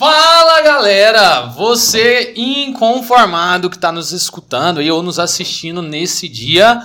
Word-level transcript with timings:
Fala 0.00 0.62
galera, 0.62 1.42
você 1.54 2.32
inconformado 2.34 3.68
que 3.68 3.76
está 3.76 3.92
nos 3.92 4.12
escutando 4.12 4.80
e 4.80 4.90
ou 4.90 5.02
nos 5.02 5.18
assistindo 5.18 5.82
nesse 5.82 6.26
dia, 6.26 6.80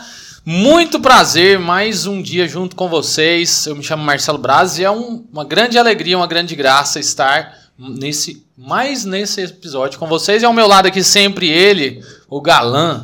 muito 0.45 0.99
prazer, 0.99 1.57
mais 1.57 2.05
um 2.05 2.21
dia 2.21 2.45
junto 2.45 2.75
com 2.75 2.89
vocês. 2.89 3.67
Eu 3.67 3.77
me 3.77 3.81
chamo 3.85 4.03
Marcelo 4.03 4.37
Braz 4.37 4.77
e 4.79 4.83
é 4.83 4.91
um- 4.91 5.23
uma 5.31 5.45
grande 5.45 5.77
alegria, 5.79 6.17
uma 6.17 6.27
grande 6.27 6.57
graça 6.57 6.99
estar 6.99 7.53
nesse 7.79 8.45
mais 8.57 9.05
nesse 9.05 9.39
episódio 9.43 9.97
com 9.97 10.07
vocês. 10.07 10.43
E 10.43 10.45
ao 10.45 10.51
meu 10.51 10.67
lado 10.67 10.89
aqui 10.89 11.01
sempre 11.01 11.47
ele, 11.47 12.03
o 12.29 12.41
galã 12.41 13.01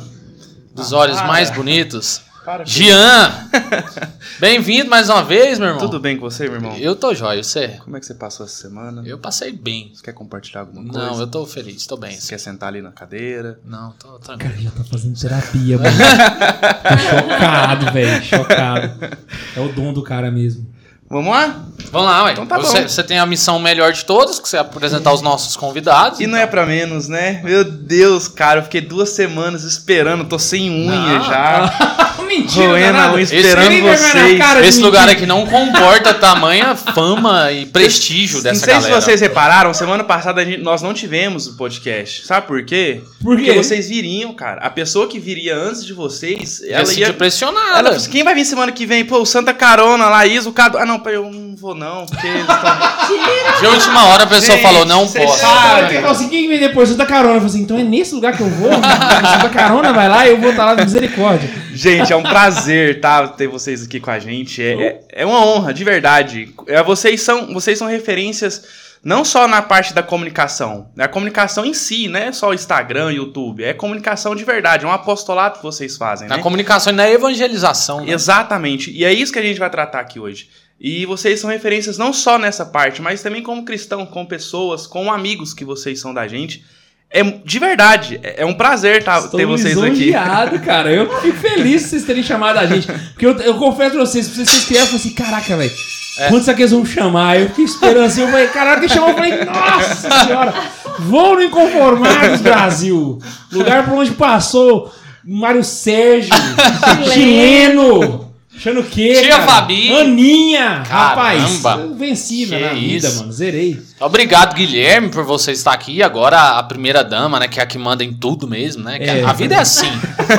dos 0.74 0.92
olhos 0.92 1.22
mais 1.22 1.48
bonitos, 1.48 2.20
Para, 2.44 2.64
Gian. 2.64 3.48
Bem-vindo 4.40 4.90
mais 4.90 5.08
uma 5.08 5.22
vez, 5.22 5.60
meu 5.60 5.68
irmão. 5.68 5.80
Tudo 5.80 6.00
bem 6.00 6.16
com 6.16 6.28
você, 6.28 6.44
meu 6.44 6.54
irmão? 6.54 6.76
Eu 6.76 6.96
tô 6.96 7.14
jóia, 7.14 7.40
você? 7.40 7.78
Como 7.84 7.96
é 7.96 8.00
que 8.00 8.06
você 8.06 8.14
passou 8.14 8.44
essa 8.44 8.56
semana? 8.56 9.02
Eu 9.06 9.16
passei 9.16 9.52
bem. 9.52 9.92
Você 9.94 10.02
quer 10.02 10.12
compartilhar 10.12 10.62
alguma 10.62 10.82
coisa? 10.82 11.06
Não, 11.06 11.20
eu 11.20 11.26
tô 11.28 11.46
feliz, 11.46 11.86
tô 11.86 11.96
bem. 11.96 12.18
Você 12.18 12.30
quer 12.30 12.38
sentar 12.38 12.70
ali 12.70 12.82
na 12.82 12.90
cadeira? 12.90 13.60
Não, 13.64 13.92
tô 13.92 14.18
tranquilo. 14.18 14.54
Cara, 14.54 14.62
já 14.64 14.70
tá 14.72 14.84
fazendo 14.84 15.20
terapia, 15.20 15.78
mano. 15.78 15.96
Tô 16.82 16.98
chocado, 16.98 17.92
velho. 17.92 18.24
Chocado. 18.24 19.16
É 19.56 19.60
o 19.60 19.72
dom 19.72 19.92
do 19.92 20.02
cara 20.02 20.28
mesmo. 20.30 20.66
Vamos 21.12 21.30
lá? 21.30 21.56
Vamos 21.90 22.06
lá, 22.08 22.24
ué. 22.24 22.32
Então 22.32 22.46
tá 22.46 22.56
você, 22.58 22.80
bom. 22.80 22.88
você 22.88 23.02
tem 23.02 23.18
a 23.18 23.26
missão 23.26 23.58
melhor 23.58 23.92
de 23.92 24.04
todas, 24.06 24.38
que 24.40 24.48
você 24.48 24.56
é 24.56 24.60
apresentar 24.60 25.12
os 25.12 25.20
nossos 25.20 25.56
convidados. 25.56 26.20
E 26.20 26.26
não 26.26 26.38
é 26.38 26.46
pra 26.46 26.64
menos, 26.64 27.06
né? 27.06 27.40
Meu 27.44 27.64
Deus, 27.64 28.28
cara, 28.28 28.60
eu 28.60 28.64
fiquei 28.64 28.80
duas 28.80 29.10
semanas 29.10 29.62
esperando, 29.64 30.24
tô 30.24 30.38
sem 30.38 30.70
unha 30.70 31.18
Não. 31.18 31.24
já. 31.24 32.12
Mentira, 32.32 32.88
a 32.88 32.92
nada. 32.94 33.12
unha 33.12 33.22
Esse- 33.24 33.36
esperando 33.36 33.82
na 33.84 33.94
vocês. 33.96 34.38
cara. 34.38 34.66
Esse 34.66 34.80
lugar 34.80 35.06
aqui 35.06 35.26
não 35.26 35.44
comporta 35.44 36.14
tamanha 36.18 36.74
fama 36.74 37.52
e 37.52 37.66
prestígio 37.66 38.36
Não 38.36 38.44
dessa 38.44 38.64
sei 38.64 38.72
galera. 38.74 38.94
se 38.94 39.00
vocês 39.02 39.20
repararam, 39.20 39.74
semana 39.74 40.02
passada 40.02 40.40
a 40.40 40.44
gente- 40.44 40.62
nós 40.62 40.80
não 40.80 40.94
tivemos 40.94 41.46
o 41.46 41.56
podcast. 41.58 42.24
Sabe 42.26 42.46
por 42.46 42.64
quê? 42.64 43.02
Por 43.22 43.36
quê? 43.36 43.44
Porque 43.44 43.52
vocês 43.62 43.86
viriam, 43.90 44.32
cara. 44.32 44.62
A 44.62 44.70
pessoa 44.70 45.06
que 45.08 45.18
viria 45.18 45.54
antes 45.54 45.84
de 45.84 45.92
vocês, 45.92 46.60
Ia 46.60 46.76
ela 46.76 46.86
se 46.86 47.00
ia. 47.00 47.12
pressionada. 47.12 47.78
Ela 47.80 47.90
assim, 47.96 48.08
quem 48.10 48.24
vai 48.24 48.34
vir 48.34 48.46
semana 48.46 48.72
que 48.72 48.86
vem? 48.86 49.04
Pô, 49.04 49.18
o 49.20 49.26
Santa 49.26 49.52
Carona, 49.52 50.08
Laís, 50.08 50.46
o 50.46 50.52
Cadu. 50.52 50.78
Ah, 50.78 50.86
não, 50.86 51.01
eu 51.10 51.30
não 51.30 51.54
vou 51.56 51.74
não, 51.74 52.06
porque 52.06 52.26
De 53.60 53.66
última 53.66 54.06
hora 54.06 54.24
a 54.24 54.26
pessoa 54.26 54.56
Gente, 54.56 54.62
falou, 54.66 54.84
não 54.84 55.06
posso. 55.06 55.38
sabem. 55.40 55.84
Ele 55.90 55.94
falou 55.96 56.10
assim, 56.10 56.28
quem 56.28 56.48
vem 56.48 56.58
depois? 56.58 56.88
Santa 56.88 57.06
Carona. 57.06 57.34
Eu 57.34 57.40
falei 57.40 57.46
assim, 57.54 57.62
então 57.62 57.78
é 57.78 57.82
nesse 57.82 58.14
lugar 58.14 58.36
que 58.36 58.42
eu 58.42 58.50
vou? 58.50 58.70
Santa 58.72 59.48
Carona 59.50 59.92
vai 59.92 60.08
lá 60.08 60.26
e 60.26 60.30
eu 60.30 60.40
vou 60.40 60.50
estar 60.50 60.64
lá 60.66 60.74
de 60.74 60.84
misericórdia. 60.84 61.50
Gente, 61.74 62.12
é 62.12 62.16
um 62.16 62.22
prazer, 62.22 63.00
tá? 63.00 63.26
Ter 63.28 63.46
vocês 63.48 63.84
aqui 63.84 64.00
com 64.00 64.10
a 64.10 64.18
gente. 64.18 64.62
É, 64.62 64.72
é, 64.82 65.00
é 65.22 65.26
uma 65.26 65.44
honra, 65.44 65.72
de 65.72 65.84
verdade. 65.84 66.54
É, 66.66 66.82
vocês, 66.82 67.20
são, 67.22 67.52
vocês 67.52 67.78
são 67.78 67.88
referências 67.88 68.62
não 69.04 69.24
só 69.24 69.48
na 69.48 69.60
parte 69.60 69.92
da 69.92 70.02
comunicação. 70.02 70.88
É 70.96 71.02
a 71.04 71.08
comunicação 71.08 71.64
em 71.64 71.74
si, 71.74 72.06
não 72.08 72.20
é 72.20 72.32
só 72.32 72.50
o 72.50 72.54
Instagram, 72.54 73.10
YouTube. 73.10 73.64
É 73.64 73.72
comunicação 73.74 74.34
de 74.36 74.44
verdade. 74.44 74.84
É 74.84 74.88
um 74.88 74.92
apostolado 74.92 75.56
que 75.58 75.62
vocês 75.64 75.96
fazem, 75.96 76.28
Na 76.28 76.36
né? 76.36 76.42
comunicação 76.42 76.92
e 76.92 76.96
na 76.96 77.10
evangelização. 77.10 78.04
né? 78.04 78.12
Exatamente. 78.12 78.90
E 78.92 79.04
é 79.04 79.12
isso 79.12 79.32
que 79.32 79.38
a 79.38 79.42
gente 79.42 79.58
vai 79.58 79.70
tratar 79.70 80.00
aqui 80.00 80.20
hoje. 80.20 80.48
E 80.84 81.06
vocês 81.06 81.38
são 81.38 81.48
referências 81.48 81.96
não 81.96 82.12
só 82.12 82.36
nessa 82.36 82.66
parte, 82.66 83.00
mas 83.00 83.22
também 83.22 83.40
como 83.40 83.64
cristão, 83.64 84.04
com 84.04 84.26
pessoas, 84.26 84.84
com 84.84 85.12
amigos 85.12 85.54
que 85.54 85.64
vocês 85.64 86.00
são 86.00 86.12
da 86.12 86.26
gente. 86.26 86.64
É 87.08 87.22
de 87.22 87.58
verdade, 87.60 88.18
é 88.20 88.42
é 88.42 88.44
um 88.46 88.54
prazer 88.54 89.04
tá, 89.04 89.18
Estou 89.18 89.38
ter 89.38 89.46
vocês 89.46 89.80
aqui. 89.80 90.10
cara. 90.58 90.92
Eu 90.92 91.20
fico 91.20 91.38
feliz 91.38 91.82
de 91.82 91.88
vocês 91.88 92.04
terem 92.04 92.24
chamado 92.24 92.56
a 92.56 92.66
gente. 92.66 92.88
Porque 92.88 93.24
eu, 93.24 93.38
eu 93.42 93.54
confesso 93.54 93.92
pra 93.92 94.00
vocês, 94.00 94.26
pra 94.26 94.44
vocês 94.44 94.64
criaram, 94.64 94.86
eu 94.86 94.98
falei 94.98 95.06
assim, 95.06 95.14
caraca, 95.14 95.56
velho. 95.56 95.72
É. 96.18 96.28
Quando 96.28 96.42
será 96.42 96.56
que 96.56 96.62
eles 96.62 96.72
vão 96.72 96.84
chamar? 96.84 97.38
Eu 97.38 97.48
fiquei 97.50 97.64
esperando 97.64 98.06
assim, 98.06 98.22
eu 98.22 98.28
falei, 98.28 98.48
caraca, 98.48 98.80
que 98.80 98.88
chamou? 98.88 99.10
Eu 99.10 99.14
falei, 99.14 99.44
nossa 99.44 100.24
senhora, 100.24 100.54
vou 100.98 101.36
no 101.36 101.42
Inconformados, 101.42 102.40
Brasil. 102.40 103.20
Lugar 103.52 103.84
por 103.84 103.94
onde 103.94 104.10
passou 104.10 104.92
Mário 105.24 105.62
Sérgio, 105.62 106.34
chileno. 107.12 108.31
Achando 108.62 108.78
o 108.78 108.84
quê? 108.84 109.12
Tia 109.20 109.28
cara? 109.38 109.42
Fabi. 109.42 109.92
Aninha. 109.92 110.84
Rapaz, 110.88 111.60
Caramba. 111.60 111.82
eu 111.82 111.94
venci 111.96 112.46
Que 112.46 112.56
na 112.56 112.68
vida, 112.74 113.08
isso. 113.08 113.18
mano. 113.18 113.32
Zerei. 113.32 113.82
Obrigado, 113.98 114.54
Guilherme, 114.54 115.08
por 115.08 115.24
você 115.24 115.50
estar 115.50 115.72
aqui. 115.72 116.00
Agora 116.00 116.58
a 116.58 116.62
primeira 116.62 117.02
dama, 117.02 117.40
né? 117.40 117.48
Que 117.48 117.58
é 117.58 117.64
a 117.64 117.66
que 117.66 117.76
manda 117.76 118.04
em 118.04 118.12
tudo 118.12 118.46
mesmo, 118.46 118.84
né? 118.84 118.98
É. 119.00 119.24
a 119.24 119.32
vida 119.32 119.56
é 119.56 119.58
assim. 119.58 119.90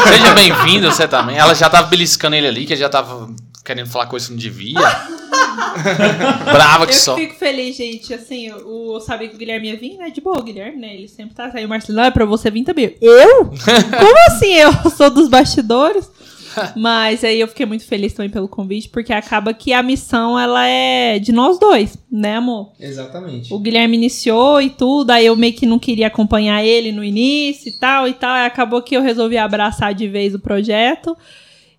Seja 0.08 0.34
bem-vindo, 0.34 0.90
você 0.90 1.06
também. 1.06 1.38
Ela 1.38 1.54
já 1.54 1.70
tava 1.70 1.88
beliscando 1.88 2.34
ele 2.38 2.48
ali, 2.48 2.66
que 2.66 2.72
ele 2.72 2.80
já 2.80 2.88
tava 2.88 3.30
querendo 3.66 3.90
falar 3.90 4.06
coisa 4.06 4.28
que 4.28 4.32
não 4.32 4.40
devia. 4.40 4.80
Brava 6.50 6.86
que 6.88 6.94
Eu 6.94 6.98
só. 6.98 7.16
fico 7.16 7.36
feliz, 7.36 7.76
gente. 7.76 8.14
Assim, 8.14 8.50
o, 8.52 8.94
eu 8.96 9.02
sabia 9.02 9.28
que 9.28 9.36
o 9.36 9.38
Guilherme 9.38 9.70
ia 9.70 9.78
vir, 9.78 9.98
né? 9.98 10.10
De 10.10 10.22
boa, 10.22 10.40
o 10.40 10.44
Guilherme, 10.44 10.80
né? 10.80 10.94
Ele 10.96 11.10
sempre 11.10 11.36
tá 11.36 11.52
aí. 11.54 11.66
O 11.66 11.70
Marcelo, 11.70 12.00
"Ah, 12.00 12.06
é 12.06 12.12
pra 12.12 12.24
você 12.24 12.50
vir 12.50 12.64
também. 12.64 12.96
Eu? 13.02 13.46
Como 14.00 14.18
assim? 14.28 14.54
Eu 14.54 14.72
sou 14.92 15.10
dos 15.10 15.28
bastidores? 15.28 16.10
Mas 16.76 17.24
aí 17.24 17.40
eu 17.40 17.48
fiquei 17.48 17.66
muito 17.66 17.86
feliz 17.86 18.14
também 18.14 18.30
pelo 18.30 18.48
convite, 18.48 18.90
porque 18.90 19.14
acaba 19.14 19.54
que 19.54 19.74
a 19.74 19.84
missão, 19.84 20.38
ela 20.40 20.66
é 20.68 21.20
de 21.20 21.32
nós 21.32 21.60
dois, 21.60 21.98
né, 22.12 22.38
amor? 22.38 22.72
Exatamente. 22.80 23.54
O 23.54 23.60
Guilherme 23.60 23.98
iniciou 23.98 24.62
e 24.62 24.70
tudo, 24.70 25.12
aí 25.12 25.26
eu 25.26 25.36
meio 25.36 25.54
que 25.54 25.66
não 25.66 25.80
queria 25.80 26.08
acompanhar 26.08 26.64
ele 26.64 26.92
no 26.92 27.04
início 27.04 27.70
e 27.70 27.74
tal 27.74 28.08
e 28.08 28.14
tal. 28.14 28.32
Aí 28.32 28.46
acabou 28.46 28.82
que 28.82 28.96
eu 28.96 29.02
resolvi 29.02 29.38
abraçar 29.38 29.94
de 29.94 30.08
vez 30.08 30.34
o 30.34 30.40
projeto. 30.40 31.16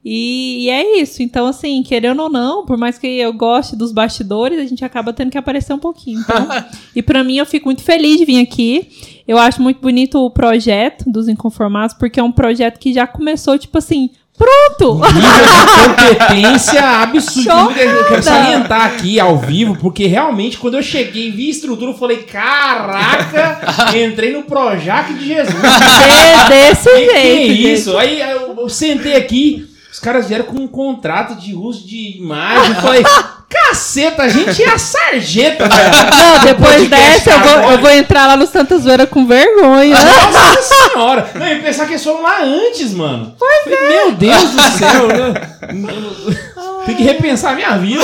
E, 0.05 0.65
e 0.65 0.71
é 0.71 1.01
isso. 1.01 1.23
Então, 1.23 1.47
assim, 1.47 1.83
querendo 1.83 2.23
ou 2.23 2.29
não, 2.29 2.67
por 2.67 2.77
mais 2.77 2.99
que 2.99 3.07
eu 3.07 3.33
goste 3.33 3.75
dos 3.75 3.91
bastidores, 3.91 4.59
a 4.59 4.67
gente 4.67 4.85
acaba 4.85 5.15
tendo 5.15 5.31
que 5.31 5.39
aparecer 5.39 5.73
um 5.73 5.79
pouquinho. 5.79 6.21
Então, 6.21 6.47
e 6.95 7.03
pra 7.03 7.25
mim, 7.25 7.39
eu 7.39 7.47
fico 7.47 7.67
muito 7.67 7.83
feliz 7.83 8.19
de 8.19 8.27
vir 8.27 8.41
aqui. 8.41 8.89
Eu 9.27 9.39
acho 9.39 9.63
muito 9.63 9.81
bonito 9.81 10.19
o 10.19 10.31
projeto 10.31 11.11
dos 11.11 11.27
Inconformados, 11.27 11.97
porque 11.97 12.21
é 12.21 12.23
um 12.23 12.33
projeto 12.33 12.79
que 12.79 12.93
já 12.93 13.07
começou, 13.07 13.59
tipo 13.59 13.79
assim, 13.79 14.11
pronto! 14.37 15.01
nível 15.15 15.45
de 15.47 15.89
competência 15.89 16.81
absurdo. 17.03 17.43
Chocada. 17.43 17.81
Eu 17.83 18.05
quero 18.09 18.23
salientar 18.23 18.83
aqui 18.87 19.19
ao 19.21 19.39
vivo, 19.39 19.77
porque 19.81 20.07
realmente, 20.07 20.59
quando 20.59 20.75
eu 20.77 20.83
cheguei 20.83 21.29
e 21.29 21.31
vi 21.31 21.47
a 21.47 21.51
estrutura, 21.51 21.91
eu 21.93 21.97
falei: 21.97 22.19
caraca, 22.19 23.61
entrei 23.97 24.33
no 24.33 24.43
Projac 24.43 25.13
de 25.15 25.27
Jesus. 25.27 25.55
De- 25.55 26.49
desse 26.49 26.89
Que, 26.91 26.95
que 26.95 27.05
jeito. 27.05 27.17
é 27.17 27.23
gente. 27.23 27.73
isso? 27.73 27.97
Aí 27.99 28.21
eu 28.21 28.69
sentei 28.69 29.17
aqui, 29.17 29.67
os 29.95 30.01
caras 30.01 30.27
vieram 30.27 30.47
com 30.47 30.57
um 30.57 30.67
contrato 30.67 31.37
de 31.37 31.55
uso 31.55 31.87
de 31.87 32.19
imagem. 32.19 32.75
Eu 32.75 32.83
falei: 32.83 33.05
caceta, 33.49 34.25
a 34.25 34.29
gente 34.29 34.61
é 34.61 34.69
a 34.69 34.77
sarjeta, 34.77 35.69
velho. 35.69 35.91
Não, 36.11 36.45
depois 36.45 36.91
dessa 36.91 37.31
eu 37.31 37.39
vou, 37.39 37.71
eu 37.71 37.79
vou 37.79 37.91
entrar 37.91 38.27
lá 38.27 38.37
no 38.37 38.45
Santa 38.45 38.77
Zoeira 38.77 39.07
com 39.07 39.25
vergonha. 39.25 39.95
Nossa 39.95 40.63
senhora! 40.63 41.31
Não, 41.37 41.47
eu 41.47 41.59
ia 41.59 41.63
pensar 41.63 41.87
que 41.87 41.93
eles 41.93 42.03
foram 42.03 42.25
lá 42.25 42.43
antes, 42.43 42.93
mano. 42.93 43.37
Pois 43.39 43.67
é. 43.69 43.89
Meu 43.89 44.13
Deus 44.17 44.51
do 44.51 44.63
céu. 44.63 45.07
né? 45.07 46.39
Tem 46.87 46.97
que 46.97 47.05
repensar 47.05 47.53
a 47.53 47.55
minha 47.55 47.79
vida. 47.79 48.03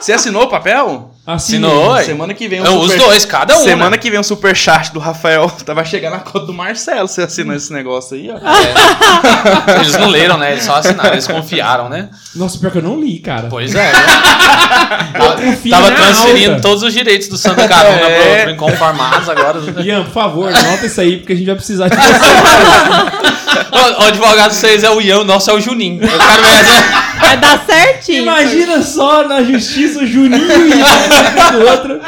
Você 0.00 0.14
assinou 0.14 0.44
o 0.44 0.48
papel? 0.48 1.10
Assinou, 1.26 1.90
ué. 1.92 2.04
Semana 2.04 2.32
que 2.34 2.46
vem 2.46 2.60
um 2.60 2.64
Não, 2.64 2.78
os 2.78 2.92
super- 2.92 3.04
dois, 3.06 3.24
cada 3.24 3.56
um. 3.58 3.64
Semana 3.64 3.90
né? 3.90 3.98
que 3.98 4.08
vem 4.10 4.20
um 4.20 4.22
superchat 4.22 4.92
do 4.92 5.00
Rafael. 5.00 5.50
Vai 5.66 5.84
chegar 5.84 6.10
na 6.10 6.20
conta 6.20 6.46
do 6.46 6.54
Marcelo 6.54 7.08
você 7.08 7.22
assinou 7.22 7.56
esse 7.56 7.72
negócio 7.72 8.16
aí, 8.16 8.30
ó. 8.30 8.36
Eles 9.80 9.96
não 9.98 10.08
leram, 10.08 10.38
né? 10.38 10.52
Eles 10.52 10.64
só 10.64 10.76
assinaram, 10.76 11.12
eles 11.12 11.26
confiaram, 11.26 11.88
né? 11.88 12.10
Nossa, 12.34 12.58
pior 12.58 12.70
que 12.70 12.78
eu 12.78 12.82
não 12.82 13.00
li, 13.00 13.18
cara. 13.18 13.48
Pois 13.48 13.74
é. 13.74 13.92
né? 13.92 13.92
Tava, 15.16 15.36
confio 15.42 15.70
tava 15.70 15.90
transferindo 15.92 16.50
alta. 16.52 16.62
todos 16.62 16.82
os 16.82 16.92
direitos 16.92 17.28
do 17.28 17.36
Santa 17.36 17.66
Carona 17.68 18.08
É. 18.08 18.34
pro, 18.36 18.42
pro 18.44 18.50
Inconformados 18.52 19.28
agora. 19.28 19.60
Ian, 19.82 20.04
por 20.04 20.12
favor, 20.12 20.48
anota 20.52 20.86
isso 20.86 21.00
aí, 21.00 21.16
porque 21.18 21.32
a 21.32 21.36
gente 21.36 21.46
vai 21.46 21.54
precisar 21.56 21.88
de 21.88 21.96
você. 21.96 23.35
O, 23.70 24.02
o 24.02 24.06
advogado 24.06 24.50
de 24.50 24.56
vocês 24.56 24.82
é 24.82 24.90
o 24.90 25.00
Ian, 25.00 25.20
o 25.20 25.24
nosso 25.24 25.50
é 25.50 25.54
o 25.54 25.60
Juninho. 25.60 26.02
Eu 26.02 26.08
quero 26.18 26.42
ver 26.42 26.54
essa- 26.60 27.06
Vai 27.20 27.36
dar 27.38 27.64
certinho. 27.64 28.22
Imagina 28.22 28.82
só 28.82 29.26
na 29.26 29.42
justiça 29.42 30.00
o 30.00 30.06
Juninho 30.06 30.44
e 30.46 30.82
o 30.82 31.52
do 31.52 31.66
outro. 31.70 32.00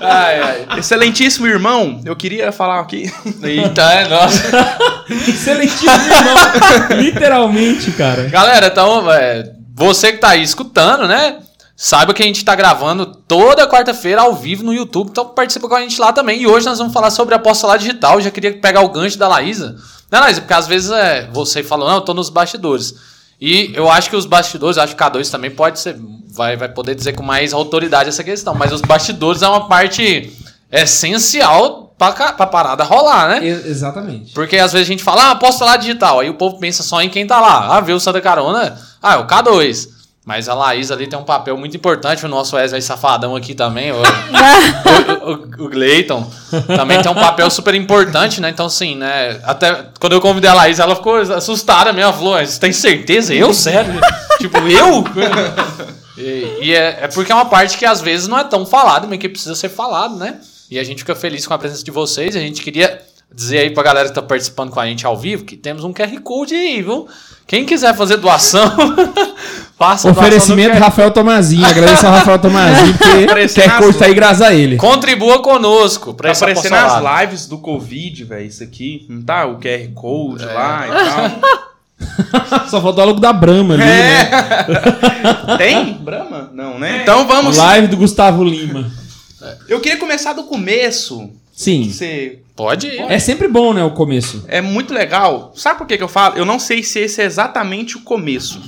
Ai, 0.00 0.40
ai. 0.40 0.78
Excelentíssimo 0.78 1.46
irmão, 1.46 2.00
eu 2.04 2.14
queria 2.14 2.52
falar 2.52 2.80
aqui. 2.80 3.12
Eita, 3.42 3.82
é, 3.82 4.08
nossa. 4.08 4.42
Excelentíssimo 5.28 5.90
irmão. 5.90 6.98
Literalmente, 7.02 7.90
cara. 7.92 8.24
Galera, 8.24 8.66
então, 8.68 9.10
é, 9.12 9.50
você 9.74 10.12
que 10.12 10.18
tá 10.18 10.30
aí 10.30 10.42
escutando, 10.42 11.06
né? 11.08 11.36
Saiba 11.76 12.14
que 12.14 12.22
a 12.22 12.26
gente 12.26 12.44
tá 12.44 12.54
gravando 12.54 13.04
toda 13.06 13.66
quarta-feira 13.66 14.22
ao 14.22 14.34
vivo 14.34 14.62
no 14.62 14.72
YouTube, 14.72 15.10
então 15.10 15.26
participa 15.26 15.68
com 15.68 15.74
a 15.74 15.80
gente 15.80 16.00
lá 16.00 16.12
também. 16.12 16.40
E 16.40 16.46
hoje 16.46 16.64
nós 16.66 16.78
vamos 16.78 16.92
falar 16.92 17.10
sobre 17.10 17.34
apostolado 17.34 17.80
digital. 17.80 18.14
Eu 18.14 18.20
já 18.20 18.30
queria 18.30 18.56
pegar 18.58 18.82
o 18.82 18.88
gancho 18.90 19.18
da 19.18 19.26
Laísa. 19.26 19.76
Né, 20.10 20.20
Laísa? 20.20 20.40
Porque 20.40 20.54
às 20.54 20.68
vezes 20.68 20.90
é, 20.92 21.28
você 21.32 21.64
falou, 21.64 21.88
não, 21.88 21.96
eu 21.96 22.00
tô 22.02 22.14
nos 22.14 22.30
bastidores. 22.30 22.94
E 23.40 23.72
eu 23.74 23.90
acho 23.90 24.08
que 24.08 24.14
os 24.14 24.24
bastidores, 24.24 24.78
acho 24.78 24.94
que 24.94 25.02
o 25.02 25.06
K2 25.06 25.28
também 25.28 25.50
pode 25.50 25.80
ser, 25.80 25.98
vai, 26.28 26.56
vai 26.56 26.68
poder 26.68 26.94
dizer 26.94 27.14
com 27.14 27.24
mais 27.24 27.52
autoridade 27.52 28.08
essa 28.08 28.22
questão. 28.22 28.54
Mas 28.54 28.72
os 28.72 28.80
bastidores 28.80 29.42
é 29.42 29.48
uma 29.48 29.66
parte 29.66 30.32
essencial 30.70 31.92
pra, 31.98 32.12
pra 32.12 32.46
parada 32.46 32.84
rolar, 32.84 33.28
né? 33.28 33.46
Exatamente. 33.46 34.32
Porque 34.32 34.56
às 34.58 34.72
vezes 34.72 34.86
a 34.86 34.92
gente 34.92 35.02
fala, 35.02 35.24
ah, 35.24 35.30
aposta 35.32 35.64
lá 35.64 35.76
digital. 35.76 36.20
Aí 36.20 36.30
o 36.30 36.34
povo 36.34 36.58
pensa 36.58 36.84
só 36.84 37.02
em 37.02 37.10
quem 37.10 37.26
tá 37.26 37.40
lá. 37.40 37.76
Ah, 37.76 37.80
vê 37.80 37.92
o 37.92 37.98
Santa 37.98 38.20
Carona. 38.20 38.78
Ah, 39.02 39.14
é 39.14 39.16
o 39.16 39.26
K2. 39.26 39.88
Mas 40.24 40.48
a 40.48 40.54
Laís 40.54 40.90
ali 40.90 41.06
tem 41.06 41.18
um 41.18 41.24
papel 41.24 41.54
muito 41.58 41.76
importante, 41.76 42.24
o 42.24 42.28
nosso 42.28 42.56
Wesley 42.56 42.80
Safadão 42.80 43.36
aqui 43.36 43.54
também, 43.54 43.92
o, 43.92 43.96
o, 45.26 45.32
o, 45.32 45.64
o 45.66 45.68
Gleiton, 45.68 46.30
também 46.66 47.02
tem 47.02 47.12
um 47.12 47.14
papel 47.14 47.50
super 47.50 47.74
importante, 47.74 48.40
né? 48.40 48.48
Então, 48.48 48.64
assim, 48.66 48.96
né? 48.96 49.38
Até 49.44 49.84
quando 50.00 50.14
eu 50.14 50.22
convidei 50.22 50.48
a 50.48 50.54
Laís, 50.54 50.78
ela 50.78 50.96
ficou 50.96 51.16
assustada 51.16 51.92
mesmo, 51.92 52.08
ela 52.08 52.12
falou, 52.14 52.38
você 52.38 52.58
tem 52.58 52.72
certeza? 52.72 53.34
Eu? 53.34 53.52
Sério? 53.52 53.92
tipo, 54.40 54.56
eu? 54.66 55.04
E, 56.16 56.58
e 56.62 56.74
é, 56.74 57.00
é 57.02 57.08
porque 57.08 57.30
é 57.30 57.34
uma 57.34 57.44
parte 57.44 57.76
que 57.76 57.84
às 57.84 58.00
vezes 58.00 58.26
não 58.26 58.38
é 58.38 58.44
tão 58.44 58.64
falada, 58.64 59.06
mas 59.06 59.18
que 59.18 59.28
precisa 59.28 59.54
ser 59.54 59.68
falado, 59.68 60.16
né? 60.16 60.40
E 60.70 60.78
a 60.78 60.84
gente 60.84 61.00
fica 61.00 61.14
feliz 61.14 61.46
com 61.46 61.52
a 61.52 61.58
presença 61.58 61.84
de 61.84 61.90
vocês, 61.90 62.34
a 62.34 62.40
gente 62.40 62.62
queria 62.62 62.98
dizer 63.34 63.58
aí 63.58 63.70
pra 63.70 63.82
galera 63.82 64.08
que 64.08 64.14
tá 64.14 64.22
participando 64.22 64.70
com 64.70 64.78
a 64.80 64.86
gente 64.86 65.04
ao 65.04 65.16
vivo 65.16 65.44
que 65.44 65.56
temos 65.56 65.82
um 65.84 65.92
QR 65.92 66.20
Code 66.22 66.54
aí, 66.54 66.80
viu? 66.82 67.08
Quem 67.46 67.64
quiser 67.66 67.94
fazer 67.94 68.16
doação, 68.16 68.62
faça 69.78 70.10
Oferecimento 70.10 70.68
doação 70.70 70.84
Rafael 70.84 71.10
Tomazinho. 71.10 71.66
Agradeço 71.66 72.06
ao 72.06 72.12
Rafael 72.12 72.38
Tomazinho, 72.38 72.94
porque 72.96 73.24
Aparecendo 73.24 73.64
quer 73.64 73.78
Code 73.78 73.98
tá 73.98 74.04
aí 74.06 74.14
graças 74.14 74.42
a 74.42 74.54
ele. 74.54 74.76
Contribua 74.76 75.42
conosco 75.42 76.14
pra 76.14 76.32
Tá 76.32 76.38
aparecendo 76.38 76.72
apostolado. 76.74 77.06
as 77.06 77.22
lives 77.22 77.46
do 77.46 77.58
Covid, 77.58 78.24
velho, 78.24 78.46
isso 78.46 78.62
aqui. 78.62 79.04
Não 79.10 79.20
tá? 79.22 79.44
O 79.46 79.58
QR 79.58 79.88
Code 79.94 80.42
É. 80.44 80.46
lá 80.46 80.86
e 80.86 80.90
tal. 80.90 81.64
Só 82.68 82.80
faltou 82.80 83.04
o 83.04 83.06
logo 83.08 83.20
da 83.20 83.32
Brahma 83.32 83.74
ali, 83.74 83.84
né? 83.84 84.28
Tem? 85.58 85.94
Brahma? 85.94 86.50
Não, 86.52 86.78
né? 86.78 87.00
Então 87.02 87.26
vamos. 87.26 87.56
Live 87.56 87.88
do 87.88 87.96
Gustavo 87.96 88.42
Lima. 88.44 88.90
Eu 89.68 89.80
queria 89.80 89.98
começar 89.98 90.32
do 90.32 90.44
começo. 90.44 91.30
Sim. 91.54 91.90
Você 91.90 92.40
Pode 92.56 92.86
ir. 92.86 93.00
É 93.00 93.18
sempre 93.18 93.48
bom, 93.48 93.72
né, 93.72 93.82
o 93.82 93.90
começo. 93.90 94.44
É 94.46 94.60
muito 94.60 94.94
legal. 94.94 95.52
Sabe 95.56 95.78
por 95.78 95.86
que, 95.86 95.96
que 95.96 96.02
eu 96.02 96.08
falo? 96.08 96.36
Eu 96.36 96.44
não 96.44 96.58
sei 96.58 96.82
se 96.82 97.00
esse 97.00 97.20
é 97.20 97.24
exatamente 97.24 97.96
o 97.96 98.02
começo. 98.02 98.60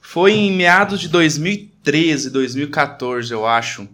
Foi 0.00 0.32
em 0.32 0.52
meados 0.52 1.00
de 1.00 1.08
2013, 1.08 2.30
2014, 2.30 3.32
eu 3.32 3.46
acho. 3.46 3.88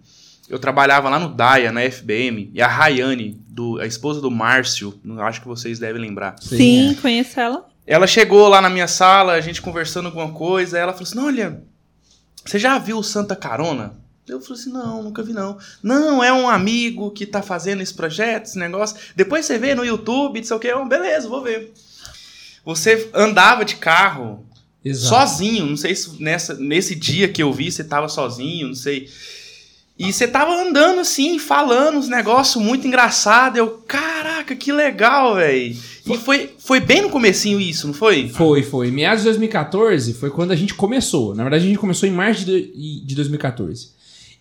Eu 0.48 0.58
trabalhava 0.58 1.08
lá 1.08 1.18
no 1.18 1.28
DAIA, 1.28 1.72
na 1.72 1.80
FBM, 1.82 2.50
e 2.52 2.60
a 2.60 2.66
Rayane, 2.66 3.40
do, 3.48 3.80
a 3.80 3.86
esposa 3.86 4.20
do 4.20 4.30
Márcio, 4.30 4.98
não 5.02 5.24
acho 5.24 5.40
que 5.40 5.48
vocês 5.48 5.78
devem 5.78 6.02
lembrar. 6.02 6.36
Sim, 6.40 6.96
conheço 7.00 7.40
ela. 7.40 7.66
Ela 7.86 8.06
chegou 8.06 8.48
lá 8.48 8.60
na 8.60 8.68
minha 8.68 8.88
sala, 8.88 9.32
a 9.32 9.40
gente 9.40 9.62
conversando 9.62 10.06
alguma 10.06 10.32
coisa, 10.32 10.78
ela 10.78 10.92
falou 10.92 11.04
assim: 11.04 11.16
"Não, 11.16 11.26
olha, 11.26 11.62
você 12.44 12.58
já 12.58 12.78
viu 12.78 12.98
o 12.98 13.04
Santa 13.04 13.34
Carona? 13.36 13.96
Eu 14.28 14.40
falei 14.40 14.60
assim: 14.60 14.72
não, 14.72 15.02
nunca 15.02 15.22
vi 15.22 15.32
não. 15.32 15.58
Não, 15.82 16.22
é 16.22 16.32
um 16.32 16.48
amigo 16.48 17.10
que 17.10 17.26
tá 17.26 17.42
fazendo 17.42 17.82
esse 17.82 17.92
projeto, 17.92 18.46
esse 18.46 18.58
negócio. 18.58 18.96
Depois 19.14 19.44
você 19.44 19.58
vê 19.58 19.74
no 19.74 19.84
YouTube, 19.84 20.40
não 20.40 20.46
sei 20.46 20.56
o 20.56 20.60
que. 20.60 20.74
Beleza, 20.86 21.28
vou 21.28 21.42
ver. 21.42 21.72
Você 22.64 23.10
andava 23.12 23.64
de 23.64 23.76
carro 23.76 24.44
Exato. 24.84 25.14
sozinho, 25.14 25.66
não 25.66 25.76
sei 25.76 25.94
se 25.94 26.22
nessa, 26.22 26.54
nesse 26.54 26.94
dia 26.94 27.28
que 27.28 27.42
eu 27.42 27.52
vi 27.52 27.70
você 27.70 27.84
tava 27.84 28.08
sozinho, 28.08 28.68
não 28.68 28.74
sei. 28.74 29.08
E 29.96 30.12
você 30.12 30.26
tava 30.26 30.52
andando 30.52 31.00
assim, 31.00 31.38
falando 31.38 31.98
uns 31.98 32.08
negócios 32.08 32.62
muito 32.62 32.84
engraçados. 32.84 33.58
Eu, 33.58 33.68
caraca, 33.86 34.56
que 34.56 34.72
legal, 34.72 35.36
velho. 35.36 35.76
E 36.06 36.18
foi, 36.18 36.50
foi 36.58 36.80
bem 36.80 37.02
no 37.02 37.10
comecinho 37.10 37.60
isso, 37.60 37.86
não 37.86 37.94
foi? 37.94 38.28
Foi, 38.28 38.62
foi. 38.64 38.90
Meados 38.90 39.20
de 39.20 39.26
2014 39.26 40.14
foi 40.14 40.30
quando 40.30 40.50
a 40.50 40.56
gente 40.56 40.74
começou. 40.74 41.32
Na 41.34 41.44
verdade, 41.44 41.64
a 41.64 41.68
gente 41.68 41.78
começou 41.78 42.08
em 42.08 42.12
março 42.12 42.44
de 42.44 43.14
2014. 43.14 43.93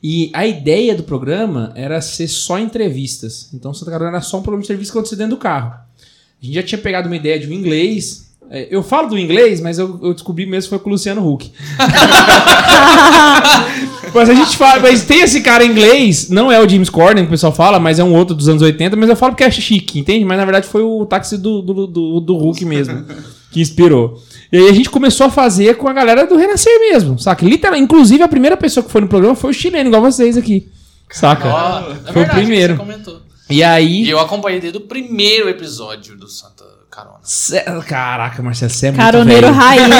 E 0.04 0.30
a 0.34 0.46
ideia 0.46 0.94
do 0.94 1.04
programa 1.04 1.72
era 1.76 2.02
ser 2.02 2.28
só 2.28 2.60
entrevistas. 2.60 3.50
Então, 3.54 3.74
Santa 3.74 3.92
Carona 3.92 4.10
era 4.10 4.22
só 4.22 4.40
um 4.40 4.42
programa 4.42 4.62
de 4.62 4.66
entrevista 4.66 4.92
que 4.92 4.98
acontecia 4.98 5.18
dentro 5.18 5.38
do 5.38 5.40
carro. 5.40 5.72
A 5.72 6.46
gente 6.46 6.56
já 6.56 6.64
tinha 6.64 6.80
pegado 6.80 7.08
uma 7.08 7.16
ideia 7.16 7.40
de 7.40 7.48
um 7.48 7.54
inglês. 7.54 8.34
É, 8.50 8.68
Eu 8.70 8.84
falo 8.84 9.08
do 9.08 9.18
inglês, 9.18 9.62
mas 9.62 9.80
eu, 9.80 9.98
eu 10.04 10.14
descobri 10.14 10.46
mesmo 10.46 10.64
que 10.64 10.70
foi 10.72 10.80
com 10.80 10.90
o 10.90 10.92
Luciano 10.92 11.26
Huck. 11.26 11.50
mas 14.14 14.30
a 14.30 14.34
gente 14.34 14.58
fala, 14.58 14.82
mas 14.82 15.06
tem 15.06 15.22
esse 15.22 15.40
cara 15.42 15.64
em 15.64 15.72
inglês, 15.72 16.28
não 16.30 16.52
é 16.52 16.60
o 16.60 16.68
James 16.68 16.90
Corden 16.90 17.24
que 17.24 17.30
o 17.30 17.32
pessoal 17.32 17.54
fala, 17.54 17.80
mas 17.80 17.98
é 17.98 18.04
um 18.04 18.14
outro 18.14 18.36
dos 18.36 18.50
anos 18.50 18.62
80, 18.62 18.98
mas 18.98 19.10
eu 19.10 19.16
falo 19.16 19.32
porque 19.32 19.46
é 19.46 19.52
chique, 19.52 20.00
entende? 20.00 20.26
Mas 20.26 20.38
na 20.38 20.44
verdade 20.46 20.68
foi 20.68 20.84
o 20.84 21.06
táxi 21.06 21.38
do, 21.38 21.62
do, 21.62 21.88
do, 21.88 22.20
do 22.20 22.36
Hulk 22.36 22.66
mesmo, 22.66 23.06
que 23.54 23.62
inspirou. 23.62 24.22
E 24.52 24.58
aí 24.58 24.70
a 24.70 24.74
gente 24.74 24.90
começou 24.90 25.28
a 25.28 25.30
fazer 25.32 25.78
com 25.78 25.88
a 25.88 25.94
galera 25.94 26.28
do 26.28 26.36
Renascer 26.36 26.78
mesmo, 26.80 27.18
saca? 27.18 27.46
Literalmente, 27.46 27.86
inclusive 27.86 28.22
a 28.24 28.28
primeira 28.28 28.58
pessoa 28.58 28.84
que 28.84 28.92
foi 28.92 29.02
no 29.02 29.08
programa 29.08 29.36
foi 29.36 29.52
o 29.52 29.54
chileno, 29.54 29.88
igual 29.90 30.02
vocês 30.02 30.38
aqui. 30.38 30.70
Saca? 31.12 31.48
Ó, 31.48 31.80
é 31.80 31.84
Foi 31.84 31.92
o 32.12 32.14
verdade, 32.14 32.32
primeiro. 32.42 32.74
Você 32.76 32.80
comentou. 32.80 33.22
E 33.50 33.64
aí. 33.64 34.04
E 34.04 34.10
eu 34.10 34.20
acompanhei 34.20 34.60
desde 34.60 34.78
o 34.78 34.82
primeiro 34.82 35.48
episódio 35.50 36.16
do 36.18 36.28
Santa 36.28 36.64
Carona. 36.90 37.18
Cê- 37.24 37.64
Caraca, 37.88 38.42
Marcelo, 38.42 38.72
você 38.72 38.88
é 38.88 38.92
muito 38.92 39.02
Caroneiro 39.04 39.48
velho. 39.48 39.60
raiz. 39.60 39.84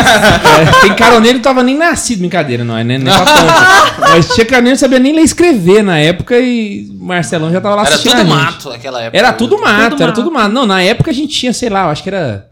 É, 0.54 0.82
tem 0.82 0.96
caroneiro 0.96 1.38
que 1.40 1.44
tava 1.44 1.62
nem 1.64 1.78
nascido, 1.78 2.20
brincadeira, 2.20 2.64
não 2.64 2.78
é, 2.78 2.84
né? 2.84 2.98
Nem 2.98 3.14
pra. 3.14 3.94
Mas 4.10 4.30
tinha 4.34 4.46
caroneiro 4.46 4.76
que 4.78 4.80
sabia 4.80 5.00
nem 5.00 5.14
ler 5.14 5.22
e 5.22 5.26
escrever 5.26 5.84
na 5.84 5.98
época 5.98 6.38
e 6.40 6.88
Marcelão 7.00 7.52
já 7.52 7.60
tava 7.62 7.76
lá 7.76 7.82
Era 7.86 7.90
assistindo 7.96 8.12
tudo 8.12 8.22
a 8.22 8.24
gente. 8.26 8.46
mato 8.46 8.70
naquela 8.70 9.02
época. 9.02 9.18
Era 9.18 9.34
tudo 9.34 9.60
mato, 9.60 9.90
Tudo 9.92 10.02
era 10.04 10.12
mato. 10.12 10.22
tudo 10.22 10.32
mato. 10.32 10.54
Não, 10.54 10.66
na 10.66 10.82
época 10.82 11.12
a 11.12 11.14
gente 11.14 11.34
tinha, 11.34 11.52
sei 11.54 11.70
lá, 11.70 11.84
eu 11.86 11.90
acho 11.90 12.02
que 12.04 12.10
era 12.10 12.48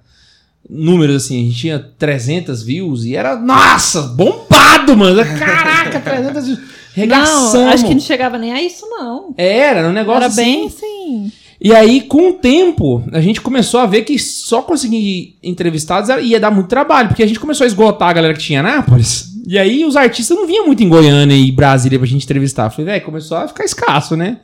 números 0.70 1.26
assim, 1.26 1.42
a 1.42 1.44
gente 1.46 1.60
tinha 1.60 1.80
300 1.98 2.64
views 2.64 3.04
e 3.06 3.16
era, 3.16 3.36
nossa, 3.36 4.02
bombado, 4.04 4.96
mano. 4.96 5.24
Caraca, 5.38 6.00
300 6.02 6.46
views. 6.46 6.60
Regaçamos. 6.94 7.54
Não, 7.54 7.68
acho 7.70 7.86
que 7.86 7.94
não 7.94 8.02
chegava 8.02 8.38
nem 8.38 8.52
a 8.52 8.62
isso, 8.62 8.86
não. 8.90 9.34
Era, 9.38 9.80
era 9.80 9.90
um 9.90 9.94
negócio 9.94 10.18
Era 10.24 10.28
assim. 10.28 10.44
bem 10.44 10.68
assim. 10.68 11.32
E 11.64 11.74
aí, 11.76 12.02
com 12.02 12.30
o 12.30 12.34
tempo, 12.34 13.04
a 13.12 13.22
gente 13.22 13.40
começou 13.40 13.80
a 13.80 13.86
ver 13.86 14.02
que 14.02 14.18
só 14.18 14.62
conseguir 14.64 15.38
entrevistados 15.44 16.10
ia 16.24 16.40
dar 16.40 16.50
muito 16.50 16.68
trabalho, 16.68 17.08
porque 17.10 17.22
a 17.22 17.28
gente 17.28 17.40
começou 17.40 17.64
a 17.64 17.68
esgotar 17.68 18.10
a 18.10 18.14
galera 18.14 18.34
que 18.34 18.40
tinha 18.40 18.58
em 18.58 18.60
Anápolis. 18.60 19.30
E 19.48 19.58
aí, 19.60 19.86
os 19.86 19.96
artistas 19.96 20.36
não 20.36 20.48
vinham 20.48 20.66
muito 20.66 20.84
em 20.84 20.90
Goiânia 20.90 21.36
e 21.36 21.52
Brasília 21.52 22.00
pra 22.00 22.08
gente 22.08 22.24
entrevistar. 22.24 22.66
Eu 22.66 22.72
Falei, 22.72 22.86
velho, 22.94 23.06
começou 23.06 23.38
a 23.38 23.48
ficar 23.48 23.64
escasso, 23.64 24.18
né? 24.18 24.38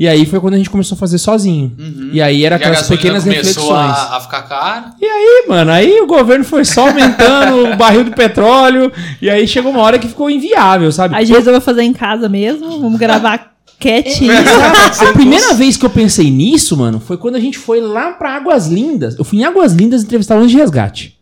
E 0.00 0.08
aí 0.08 0.24
foi 0.24 0.40
quando 0.40 0.54
a 0.54 0.56
gente 0.56 0.70
começou 0.70 0.96
a 0.96 0.98
fazer 0.98 1.18
sozinho. 1.18 1.76
E 2.10 2.22
aí 2.22 2.42
era 2.42 2.54
E 2.54 2.56
a 2.56 2.56
aquelas 2.56 2.88
pequenas 2.88 3.22
começou 3.22 3.64
reflexões. 3.70 3.98
a, 3.98 4.16
a 4.16 4.20
ficar 4.22 4.42
cara. 4.44 4.94
E 4.98 5.04
aí, 5.04 5.44
mano, 5.46 5.70
aí 5.70 6.00
o 6.00 6.06
governo 6.06 6.42
foi 6.42 6.64
só 6.64 6.88
aumentando 6.88 7.68
o 7.70 7.76
barril 7.76 8.04
do 8.04 8.12
petróleo. 8.12 8.90
E 9.20 9.28
aí 9.28 9.46
chegou 9.46 9.70
uma 9.70 9.82
hora 9.82 9.98
que 9.98 10.08
ficou 10.08 10.30
inviável, 10.30 10.90
sabe? 10.90 11.14
Às 11.14 11.28
vezes 11.28 11.46
eu 11.46 11.52
vou 11.52 11.60
fazer 11.60 11.82
em 11.82 11.92
casa 11.92 12.30
mesmo. 12.30 12.80
Vamos 12.80 12.98
gravar 12.98 13.52
quietinho. 13.78 14.32
Exato. 14.32 15.04
A 15.06 15.12
primeira 15.12 15.52
vez 15.52 15.76
que 15.76 15.84
eu 15.84 15.90
pensei 15.90 16.30
nisso, 16.30 16.78
mano, 16.78 16.98
foi 16.98 17.18
quando 17.18 17.36
a 17.36 17.40
gente 17.40 17.58
foi 17.58 17.82
lá 17.82 18.12
pra 18.12 18.34
Águas 18.36 18.68
Lindas. 18.68 19.18
Eu 19.18 19.24
fui 19.24 19.40
em 19.40 19.44
Águas 19.44 19.74
Lindas 19.74 20.02
entrevistar 20.02 20.36
o 20.36 20.38
Anjo 20.38 20.48
de 20.48 20.56
Resgate. 20.56 21.18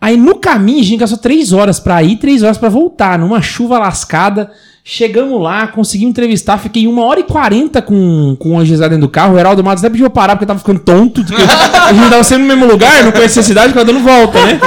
Aí 0.00 0.16
no 0.16 0.34
caminho 0.34 0.80
a 0.80 0.84
gente 0.84 0.98
gastou 0.98 1.18
três 1.18 1.52
horas 1.52 1.78
pra 1.78 2.02
ir, 2.02 2.16
três 2.16 2.42
horas 2.42 2.58
pra 2.58 2.68
voltar, 2.68 3.16
numa 3.20 3.40
chuva 3.40 3.78
lascada. 3.78 4.50
Chegamos 4.92 5.40
lá, 5.40 5.68
conseguimos 5.68 6.10
entrevistar, 6.10 6.58
fiquei 6.58 6.88
uma 6.88 7.04
hora 7.04 7.20
e 7.20 7.22
quarenta 7.22 7.80
com, 7.80 8.34
com 8.36 8.56
o 8.56 8.64
de 8.64 8.70
Resgate 8.70 8.90
dentro 8.90 9.06
do 9.06 9.08
carro. 9.08 9.36
O 9.36 9.38
Heraldo 9.38 9.62
Matos 9.62 9.84
até 9.84 9.88
pediu 9.88 10.10
pra 10.10 10.22
parar 10.22 10.34
porque 10.34 10.42
eu 10.42 10.48
tava 10.48 10.58
ficando 10.58 10.80
tonto. 10.80 11.24
A 11.86 11.92
gente 11.92 12.10
tava 12.10 12.24
sendo 12.24 12.40
no 12.40 12.48
mesmo 12.48 12.66
lugar, 12.66 13.04
não 13.04 13.12
conhecia 13.12 13.38
a 13.38 13.44
cidade, 13.44 13.68
ficava 13.68 13.86
dando 13.86 14.00
volta, 14.00 14.44
né? 14.44 14.58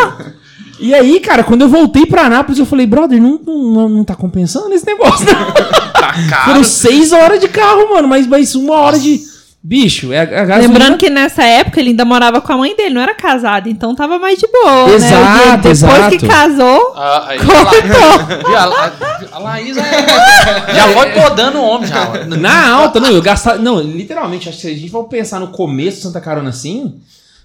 E 0.79 0.93
aí, 0.93 1.19
cara, 1.19 1.43
quando 1.43 1.63
eu 1.63 1.67
voltei 1.67 2.05
pra 2.05 2.21
Anápolis, 2.27 2.57
eu 2.57 2.65
falei, 2.65 2.87
brother, 2.87 3.21
não, 3.21 3.37
não, 3.45 3.89
não 3.89 4.03
tá 4.05 4.15
compensando 4.15 4.73
esse 4.73 4.85
negócio, 4.85 5.25
não. 5.25 5.51
Tá 5.91 6.13
caro. 6.29 6.45
Foram 6.45 6.63
seis 6.63 7.11
horas 7.11 7.41
de 7.41 7.49
carro, 7.49 7.93
mano, 7.93 8.07
mas, 8.07 8.25
mas 8.25 8.55
uma 8.55 8.75
hora 8.75 8.97
de. 8.97 9.19
Bicho, 9.65 10.11
é 10.11 10.19
a 10.19 10.25
gasolina... 10.25 10.61
Lembrando 10.73 10.97
que 10.97 11.09
nessa 11.09 11.41
época 11.41 11.79
ele 11.79 11.91
ainda 11.91 12.03
morava 12.03 12.41
com 12.41 12.51
a 12.51 12.57
mãe 12.57 12.75
dele, 12.75 12.93
não 12.95 13.01
era 13.01 13.13
casado, 13.15 13.69
então 13.69 13.95
tava 13.95 14.19
mais 14.19 14.37
de 14.37 14.45
boa. 14.45 14.87
né? 14.89 14.95
Exato, 14.95 15.47
E 15.47 15.55
Depois 15.55 15.71
exato. 15.83 16.17
que 16.17 16.27
casou, 16.27 16.93
A, 16.97 17.29
aí, 17.29 17.39
a, 17.39 17.45
La- 17.45 18.37
Viu? 18.45 18.57
a, 18.57 18.65
La- 18.65 18.91
a 19.31 19.39
Laís 19.39 19.77
é- 19.77 19.81
já 20.75 20.87
foi 20.89 21.11
podando 21.11 21.59
o 21.59 21.63
homem 21.63 21.87
já. 21.87 22.25
Na 22.25 22.71
alta, 22.73 22.99
não, 22.99 23.09
eu 23.09 23.21
gastava. 23.21 23.57
Não, 23.57 23.79
literalmente, 23.79 24.49
acho 24.49 24.57
que 24.57 24.63
se 24.67 24.69
a 24.73 24.75
gente 24.75 24.89
for 24.91 25.05
pensar 25.05 25.39
no 25.39 25.47
começo 25.47 25.97
de 25.97 26.03
Santa 26.03 26.19
Carona 26.19 26.49
assim, 26.49 26.95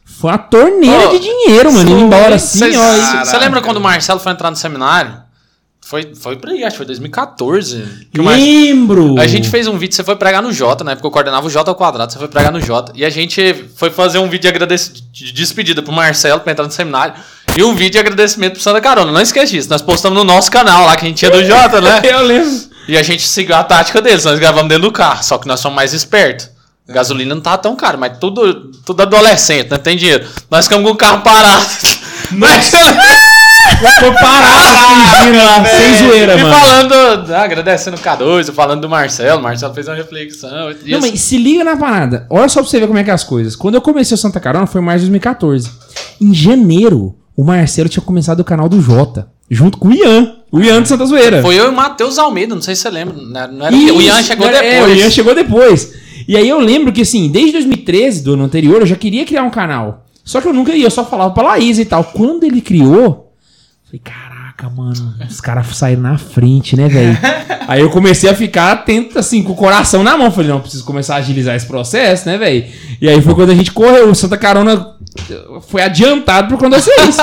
foi 0.04 0.32
uma 0.32 0.38
torneira 0.38 1.06
Ô, 1.08 1.10
de 1.12 1.20
dinheiro, 1.20 1.72
mano. 1.72 1.88
Indo 1.88 2.00
embora 2.00 2.34
assim, 2.34 2.64
ó. 2.76 3.24
Você 3.24 3.38
lembra 3.38 3.60
quando 3.60 3.76
o 3.76 3.80
Marcelo 3.80 4.18
foi 4.18 4.32
entrar 4.32 4.50
no 4.50 4.56
seminário? 4.56 5.27
Foi, 5.88 6.12
foi 6.14 6.36
por 6.36 6.50
aí, 6.50 6.62
acho 6.64 6.72
que 6.72 6.76
foi 6.78 6.86
2014. 6.86 7.82
Que 8.12 8.20
o 8.20 8.24
Mar- 8.24 8.36
Lembro! 8.36 9.18
A 9.18 9.26
gente 9.26 9.48
fez 9.48 9.66
um 9.66 9.78
vídeo, 9.78 9.94
você 9.96 10.04
foi 10.04 10.16
pregar 10.16 10.42
no 10.42 10.52
Jota, 10.52 10.84
né? 10.84 10.94
Porque 10.94 11.06
eu 11.06 11.10
coordenava 11.10 11.46
o 11.46 11.50
Jota 11.50 11.70
ao 11.70 11.74
quadrado, 11.74 12.12
você 12.12 12.18
foi 12.18 12.28
pregar 12.28 12.52
no 12.52 12.60
Jota. 12.60 12.92
E 12.94 13.04
a 13.04 13.10
gente 13.10 13.54
foi 13.76 13.88
fazer 13.90 14.18
um 14.18 14.24
vídeo 14.28 14.42
de, 14.42 14.48
agradec- 14.48 15.00
de 15.10 15.32
despedida 15.32 15.82
pro 15.82 15.90
Marcelo 15.92 16.40
pra 16.40 16.52
entrar 16.52 16.64
no 16.66 16.70
seminário. 16.70 17.14
E 17.56 17.62
um 17.62 17.74
vídeo 17.74 17.92
de 17.92 17.98
agradecimento 18.00 18.52
pro 18.54 18.62
Santa 18.62 18.80
Carona. 18.82 19.10
Não 19.10 19.20
esquece 19.20 19.52
disso. 19.52 19.70
Nós 19.70 19.80
postamos 19.80 20.16
no 20.18 20.24
nosso 20.24 20.50
canal 20.50 20.84
lá, 20.84 20.94
que 20.94 21.06
a 21.06 21.08
gente 21.08 21.16
tinha 21.18 21.30
do 21.30 21.42
Jota, 21.44 21.80
né? 21.80 22.00
Eu 22.04 22.22
lembro. 22.22 22.68
E 22.86 22.96
a 22.98 23.02
gente 23.02 23.26
seguiu 23.26 23.54
a 23.56 23.64
tática 23.64 24.00
deles, 24.02 24.24
nós 24.26 24.38
gravamos 24.38 24.68
dentro 24.68 24.84
do 24.84 24.92
carro, 24.92 25.22
só 25.24 25.36
que 25.38 25.46
nós 25.48 25.58
somos 25.60 25.74
mais 25.76 25.92
espertos. 25.94 26.50
Gasolina 26.86 27.34
não 27.34 27.42
tava 27.42 27.58
tão 27.58 27.74
caro, 27.76 27.98
mas 27.98 28.16
tudo, 28.18 28.72
tudo 28.84 29.02
adolescente, 29.02 29.70
não 29.70 29.78
tem 29.78 29.96
dinheiro. 29.96 30.26
Nós 30.50 30.64
ficamos 30.66 30.86
com 30.86 30.94
o 30.94 30.96
carro 30.96 31.20
parado. 31.22 31.64
Mas, 32.30 32.70
Foi 34.00 34.12
parado, 34.12 35.20
fingindo 35.20 35.38
lá, 35.44 35.64
sem 35.64 36.06
zoeira, 36.06 36.34
e 36.34 36.42
mano. 36.42 36.54
falando, 36.54 36.94
ah, 37.32 37.42
agradecendo 37.42 37.96
o 37.96 38.00
K2, 38.00 38.52
falando 38.52 38.80
do 38.80 38.88
Marcelo, 38.88 39.38
o 39.38 39.42
Marcelo 39.42 39.72
fez 39.74 39.86
uma 39.86 39.94
reflexão. 39.94 40.70
e 40.70 40.90
Não, 40.90 40.98
assim- 40.98 41.10
mas 41.12 41.20
se 41.20 41.36
liga 41.38 41.62
na 41.64 41.76
parada. 41.76 42.26
Olha 42.28 42.48
só 42.48 42.60
pra 42.60 42.68
você 42.70 42.80
ver 42.80 42.86
como 42.86 42.98
é 42.98 43.04
que 43.04 43.10
é 43.10 43.12
as 43.14 43.24
coisas. 43.24 43.54
Quando 43.54 43.76
eu 43.76 43.80
comecei 43.80 44.14
o 44.14 44.18
Santa 44.18 44.40
Carona 44.40 44.66
foi 44.66 44.80
em 44.80 44.84
março 44.84 45.04
de 45.04 45.10
2014. 45.10 45.70
Em 46.20 46.34
janeiro, 46.34 47.14
o 47.36 47.44
Marcelo 47.44 47.88
tinha 47.88 48.02
começado 48.02 48.40
o 48.40 48.44
canal 48.44 48.68
do 48.68 48.80
Jota, 48.80 49.28
junto 49.50 49.78
com 49.78 49.88
o 49.88 49.94
Ian. 49.94 50.34
O 50.50 50.60
Ian 50.60 50.82
de 50.82 50.88
Santa 50.88 51.06
Zoeira. 51.06 51.40
Foi 51.42 51.54
eu 51.58 51.66
e 51.66 51.68
o 51.68 51.72
Matheus 51.72 52.18
Almeida, 52.18 52.54
não 52.54 52.62
sei 52.62 52.74
se 52.74 52.82
você 52.82 52.90
lembra. 52.90 53.14
Não 53.16 53.52
não 53.52 53.66
era, 53.66 53.76
Isso, 53.76 53.94
o 53.96 54.02
Ian 54.02 54.22
chegou 54.22 54.46
era- 54.48 54.60
depois. 54.60 54.74
É, 54.74 54.84
o 54.84 54.96
Ian 54.96 55.10
chegou 55.10 55.34
depois. 55.34 55.92
E 56.26 56.36
aí 56.36 56.48
eu 56.48 56.58
lembro 56.58 56.92
que, 56.92 57.02
assim, 57.02 57.30
desde 57.30 57.52
2013, 57.52 58.22
do 58.22 58.34
ano 58.34 58.44
anterior, 58.44 58.80
eu 58.80 58.86
já 58.86 58.96
queria 58.96 59.24
criar 59.24 59.44
um 59.44 59.50
canal. 59.50 60.04
Só 60.24 60.40
que 60.40 60.48
eu 60.48 60.52
nunca 60.52 60.74
ia, 60.74 60.84
eu 60.86 60.90
só 60.90 61.04
falava 61.04 61.32
pra 61.32 61.42
Laís 61.42 61.78
e 61.78 61.84
tal. 61.84 62.04
Quando 62.04 62.44
ele 62.44 62.60
criou, 62.60 63.27
falei, 63.88 64.02
caraca, 64.04 64.68
mano, 64.68 65.14
os 65.28 65.40
caras 65.40 65.66
saíram 65.74 66.02
na 66.02 66.18
frente, 66.18 66.76
né, 66.76 66.88
velho? 66.88 67.16
aí 67.66 67.80
eu 67.80 67.90
comecei 67.90 68.28
a 68.28 68.34
ficar 68.34 68.72
atento, 68.72 69.18
assim, 69.18 69.42
com 69.42 69.52
o 69.52 69.56
coração 69.56 70.02
na 70.02 70.16
mão. 70.16 70.30
Falei, 70.30 70.50
não, 70.50 70.60
preciso 70.60 70.84
começar 70.84 71.14
a 71.14 71.18
agilizar 71.18 71.56
esse 71.56 71.66
processo, 71.66 72.28
né, 72.28 72.36
velho? 72.36 72.66
E 73.00 73.08
aí 73.08 73.20
foi 73.22 73.34
quando 73.34 73.50
a 73.50 73.54
gente 73.54 73.72
correu. 73.72 74.10
O 74.10 74.14
Santa 74.14 74.36
Carona 74.36 74.94
foi 75.68 75.82
adiantado 75.82 76.48
por 76.48 76.58
conta 76.58 76.78
de 76.78 76.84
vocês. 76.84 77.16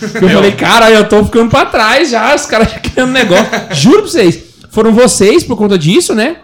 Porque 0.00 0.24
eu 0.24 0.30
falei, 0.30 0.52
cara, 0.52 0.90
eu 0.90 1.08
tô 1.08 1.24
ficando 1.24 1.50
pra 1.50 1.66
trás 1.66 2.10
já, 2.10 2.34
os 2.34 2.46
caras 2.46 2.70
já 2.70 2.78
criando 2.78 3.12
negócio. 3.12 3.46
Juro 3.72 4.02
pra 4.02 4.10
vocês, 4.10 4.42
foram 4.70 4.92
vocês 4.92 5.44
por 5.44 5.56
conta 5.56 5.78
disso, 5.78 6.14
né? 6.14 6.38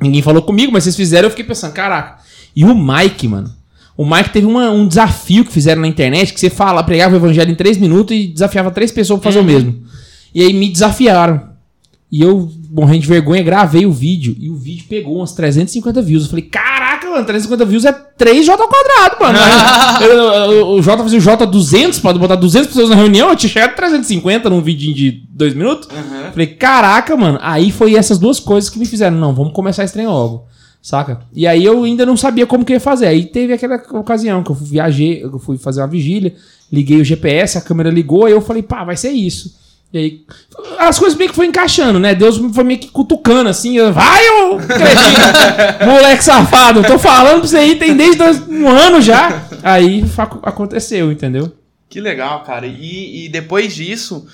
Ninguém 0.00 0.22
falou 0.22 0.42
comigo, 0.42 0.72
mas 0.72 0.84
vocês 0.84 0.96
fizeram, 0.96 1.26
eu 1.26 1.30
fiquei 1.30 1.44
pensando, 1.44 1.72
caraca. 1.72 2.20
E 2.56 2.64
o 2.64 2.74
Mike, 2.74 3.28
mano. 3.28 3.59
O 4.02 4.06
Mike 4.06 4.30
teve 4.30 4.46
uma- 4.46 4.70
um 4.70 4.86
desafio 4.88 5.44
que 5.44 5.52
fizeram 5.52 5.82
na 5.82 5.88
internet, 5.88 6.32
que 6.32 6.40
você 6.40 6.48
fala, 6.48 6.82
pregava 6.82 7.12
o 7.12 7.16
evangelho 7.18 7.50
em 7.50 7.54
três 7.54 7.76
minutos 7.76 8.16
e 8.16 8.28
desafiava 8.28 8.70
três 8.70 8.90
pessoas 8.90 9.20
pra 9.20 9.30
fazer 9.30 9.40
o 9.40 9.44
mesmo. 9.44 9.82
E 10.34 10.42
aí 10.42 10.52
me 10.54 10.70
desafiaram. 10.70 11.50
E 12.10 12.22
eu, 12.22 12.50
morrendo 12.70 13.00
de 13.02 13.06
vergonha, 13.08 13.42
gravei 13.42 13.84
o 13.84 13.92
vídeo. 13.92 14.34
E 14.40 14.48
o 14.48 14.56
vídeo 14.56 14.86
pegou 14.88 15.18
umas 15.18 15.32
350 15.32 16.00
views. 16.00 16.24
Eu 16.24 16.30
falei, 16.30 16.44
caraca, 16.46 17.10
mano, 17.10 17.24
350 17.26 17.64
views 17.66 17.84
é 17.84 17.92
3J 17.92 18.50
ao 18.62 18.68
quadrado, 18.68 19.16
mano. 19.20 19.38
Aí, 20.00 20.06
eu- 20.08 20.18
eu- 20.54 20.68
o 20.68 20.82
J 20.82 21.02
fazia 21.02 21.18
o 21.18 21.22
J200, 21.22 22.00
pode 22.00 22.18
botar 22.18 22.36
200 22.36 22.68
pessoas 22.68 22.88
na 22.88 22.96
reunião, 22.96 23.28
eu 23.28 23.36
tinha 23.36 23.50
chegado 23.50 23.70
a 23.72 23.74
350 23.74 24.48
num 24.48 24.62
vídeo 24.62 24.94
de 24.94 25.22
dois 25.30 25.52
minutos. 25.54 25.88
Falei, 26.32 26.46
caraca, 26.46 27.16
mano. 27.18 27.38
Aí 27.42 27.70
foi 27.70 27.94
essas 27.96 28.18
duas 28.18 28.40
coisas 28.40 28.70
que 28.70 28.78
me 28.78 28.86
fizeram. 28.86 29.16
Não, 29.18 29.34
vamos 29.34 29.52
começar 29.52 29.84
esse 29.84 29.92
trem 29.92 30.06
logo. 30.06 30.46
Saca? 30.82 31.20
E 31.34 31.46
aí 31.46 31.64
eu 31.64 31.84
ainda 31.84 32.06
não 32.06 32.16
sabia 32.16 32.46
como 32.46 32.64
que 32.64 32.72
ia 32.72 32.80
fazer. 32.80 33.06
Aí 33.06 33.26
teve 33.26 33.52
aquela 33.52 33.76
ocasião 33.92 34.42
que 34.42 34.50
eu 34.50 34.54
viajei, 34.54 35.22
eu 35.22 35.38
fui 35.38 35.58
fazer 35.58 35.80
uma 35.80 35.86
vigília, 35.86 36.34
liguei 36.72 37.00
o 37.00 37.04
GPS, 37.04 37.58
a 37.58 37.60
câmera 37.60 37.90
ligou, 37.90 38.24
aí 38.24 38.32
eu 38.32 38.40
falei, 38.40 38.62
pá, 38.62 38.82
vai 38.82 38.96
ser 38.96 39.10
isso. 39.10 39.58
E 39.92 39.98
aí, 39.98 40.24
as 40.78 40.98
coisas 41.00 41.18
meio 41.18 41.30
que 41.30 41.36
foi 41.36 41.46
encaixando, 41.46 41.98
né? 41.98 42.14
Deus 42.14 42.40
foi 42.54 42.62
meio 42.62 42.78
que 42.78 42.88
cutucando 42.88 43.50
assim, 43.50 43.76
eu, 43.76 43.92
vai, 43.92 44.22
ô 44.28 44.56
cretino, 44.56 45.84
moleque 45.92 46.22
safado, 46.22 46.84
tô 46.84 46.96
falando 46.96 47.40
pra 47.40 47.48
você 47.48 47.56
aí, 47.56 47.76
tem 47.76 47.96
desde 47.96 48.22
um 48.48 48.68
ano 48.68 49.02
já. 49.02 49.42
Aí 49.62 50.04
aconteceu, 50.44 51.10
entendeu? 51.10 51.52
Que 51.88 52.00
legal, 52.00 52.44
cara. 52.44 52.66
E, 52.68 53.26
e 53.26 53.28
depois 53.28 53.74
disso, 53.74 54.26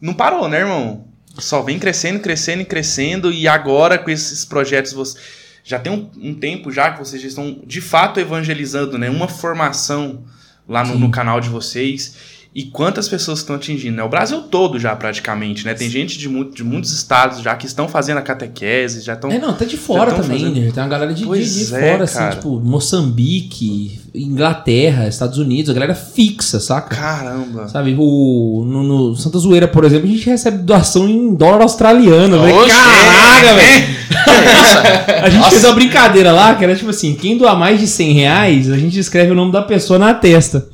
não 0.00 0.14
parou, 0.14 0.48
né, 0.48 0.60
irmão? 0.60 1.04
Só 1.38 1.60
vem 1.60 1.78
crescendo, 1.78 2.20
crescendo 2.20 2.62
e 2.62 2.64
crescendo. 2.64 3.30
E 3.30 3.46
agora, 3.46 3.98
com 3.98 4.10
esses 4.10 4.44
projetos, 4.44 4.94
você 4.94 5.18
já 5.64 5.78
tem 5.78 5.90
um, 5.90 6.10
um 6.20 6.34
tempo 6.34 6.70
já 6.70 6.92
que 6.92 6.98
vocês 6.98 7.20
já 7.20 7.26
estão 7.26 7.58
de 7.66 7.80
fato 7.80 8.20
evangelizando, 8.20 8.98
né? 8.98 9.08
Uma 9.08 9.26
formação 9.26 10.22
lá 10.68 10.84
no, 10.84 10.98
no 10.98 11.10
canal 11.10 11.40
de 11.40 11.48
vocês. 11.48 12.33
E 12.54 12.62
quantas 12.66 13.08
pessoas 13.08 13.40
estão 13.40 13.56
atingindo, 13.56 13.96
né? 13.96 14.04
O 14.04 14.08
Brasil 14.08 14.40
todo 14.42 14.78
já, 14.78 14.94
praticamente, 14.94 15.64
né? 15.64 15.74
Tem 15.74 15.90
gente 15.90 16.16
de, 16.16 16.28
mu- 16.28 16.44
de 16.48 16.62
muitos 16.62 16.92
estados 16.92 17.40
já 17.42 17.56
que 17.56 17.66
estão 17.66 17.88
fazendo 17.88 18.18
a 18.18 18.22
catequese, 18.22 19.00
já 19.00 19.14
estão... 19.14 19.28
É, 19.28 19.40
não, 19.40 19.52
tá 19.54 19.64
de 19.64 19.76
fora 19.76 20.12
também, 20.12 20.38
fazendo- 20.38 20.60
né? 20.60 20.70
Tem 20.72 20.80
uma 20.82 20.88
galera 20.88 21.12
de, 21.12 21.22
de, 21.22 21.26
Pois 21.26 21.52
de 21.52 21.74
é, 21.74 21.90
fora, 21.90 22.04
assim, 22.04 22.14
cara. 22.18 22.36
tipo, 22.36 22.60
Moçambique, 22.60 23.98
Inglaterra, 24.14 25.08
Estados 25.08 25.36
Unidos, 25.38 25.70
a 25.70 25.74
galera 25.74 25.96
fixa, 25.96 26.60
saca? 26.60 26.94
Caramba! 26.94 27.66
Sabe, 27.68 27.96
o, 27.98 28.64
no, 28.64 28.82
no 28.84 29.16
Santa 29.16 29.38
Zoeira, 29.38 29.66
por 29.66 29.84
exemplo, 29.84 30.08
a 30.08 30.12
gente 30.12 30.24
recebe 30.30 30.58
doação 30.58 31.08
em 31.08 31.34
dólar 31.34 31.62
australiano. 31.62 32.36
Oxe, 32.40 32.68
Caraca, 32.70 33.54
velho! 33.54 33.94
A 35.24 35.30
gente 35.30 35.48
fez 35.50 35.64
uma 35.64 35.72
brincadeira 35.72 36.30
lá, 36.30 36.54
que 36.54 36.62
era 36.64 36.76
tipo 36.76 36.90
assim, 36.90 37.14
quem 37.14 37.36
doar 37.38 37.58
mais 37.58 37.80
de 37.80 37.86
100 37.86 38.12
reais, 38.12 38.70
a 38.70 38.76
gente 38.76 38.98
escreve 38.98 39.32
o 39.32 39.34
nome 39.34 39.50
da 39.50 39.62
pessoa 39.62 39.98
na 39.98 40.12
testa. 40.12 40.68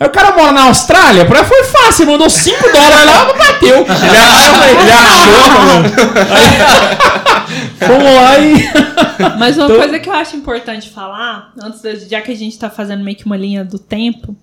Aí 0.00 0.06
o 0.08 0.10
cara 0.10 0.32
mora 0.34 0.52
na 0.52 0.62
Austrália, 0.64 1.24
pra 1.24 1.44
foi 1.44 1.62
fácil, 1.64 2.06
mandou 2.06 2.28
5 2.28 2.62
dólares 2.72 3.06
lá, 3.06 3.32
bateu. 3.32 3.78
Ele 3.78 4.18
achou, 4.18 4.64
ele 4.64 4.90
achou, 4.90 5.50
mano. 5.64 5.88
Aí, 6.34 7.78
lá 8.14 8.38
e... 8.38 8.54
Mas 9.38 9.56
uma 9.56 9.66
Então- 9.66 9.76
coisa 9.78 9.98
que 10.00 10.08
eu 10.08 10.12
acho 10.14 10.36
importante 10.36 10.90
falar, 10.90 11.52
antes 11.62 11.80
de, 11.80 12.08
já 12.10 12.20
que 12.20 12.32
a 12.32 12.36
gente 12.36 12.58
tá 12.58 12.68
fazendo 12.68 13.04
meio 13.04 13.16
que 13.16 13.24
uma 13.26 13.36
linha 13.36 13.64
do 13.64 13.78
tempo, 13.78 14.36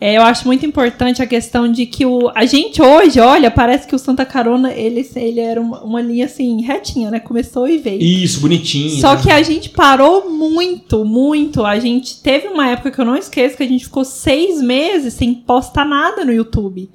é, 0.00 0.16
eu 0.16 0.22
acho 0.22 0.46
muito 0.46 0.64
importante 0.64 1.20
a 1.20 1.26
questão 1.26 1.70
de 1.70 1.84
que 1.84 2.06
o, 2.06 2.30
a 2.34 2.46
gente 2.46 2.80
hoje, 2.80 3.20
olha, 3.20 3.50
parece 3.50 3.86
que 3.86 3.94
o 3.94 3.98
Santa 3.98 4.24
Carona, 4.24 4.72
ele, 4.72 5.06
ele 5.14 5.40
era 5.40 5.60
uma, 5.60 5.82
uma 5.82 6.00
linha 6.00 6.24
assim, 6.24 6.62
retinha, 6.62 7.10
né? 7.10 7.20
Começou 7.20 7.68
e 7.68 7.76
veio. 7.76 8.02
Isso, 8.02 8.40
bonitinho. 8.40 8.98
Só 8.98 9.14
né? 9.14 9.20
que 9.22 9.30
a 9.30 9.42
gente 9.42 9.68
parou 9.68 10.30
muito, 10.30 11.04
muito. 11.04 11.66
A 11.66 11.78
gente 11.78 12.22
teve 12.22 12.48
uma 12.48 12.66
época 12.68 12.90
que 12.90 12.98
eu 12.98 13.04
não 13.04 13.14
esqueço 13.14 13.58
que 13.58 13.62
a 13.62 13.68
gente 13.68 13.84
ficou 13.84 14.02
seis 14.02 14.62
meses 14.62 15.12
sem 15.12 15.34
postar 15.34 15.84
nada 15.84 16.24
no 16.24 16.32
YouTube. 16.32 16.88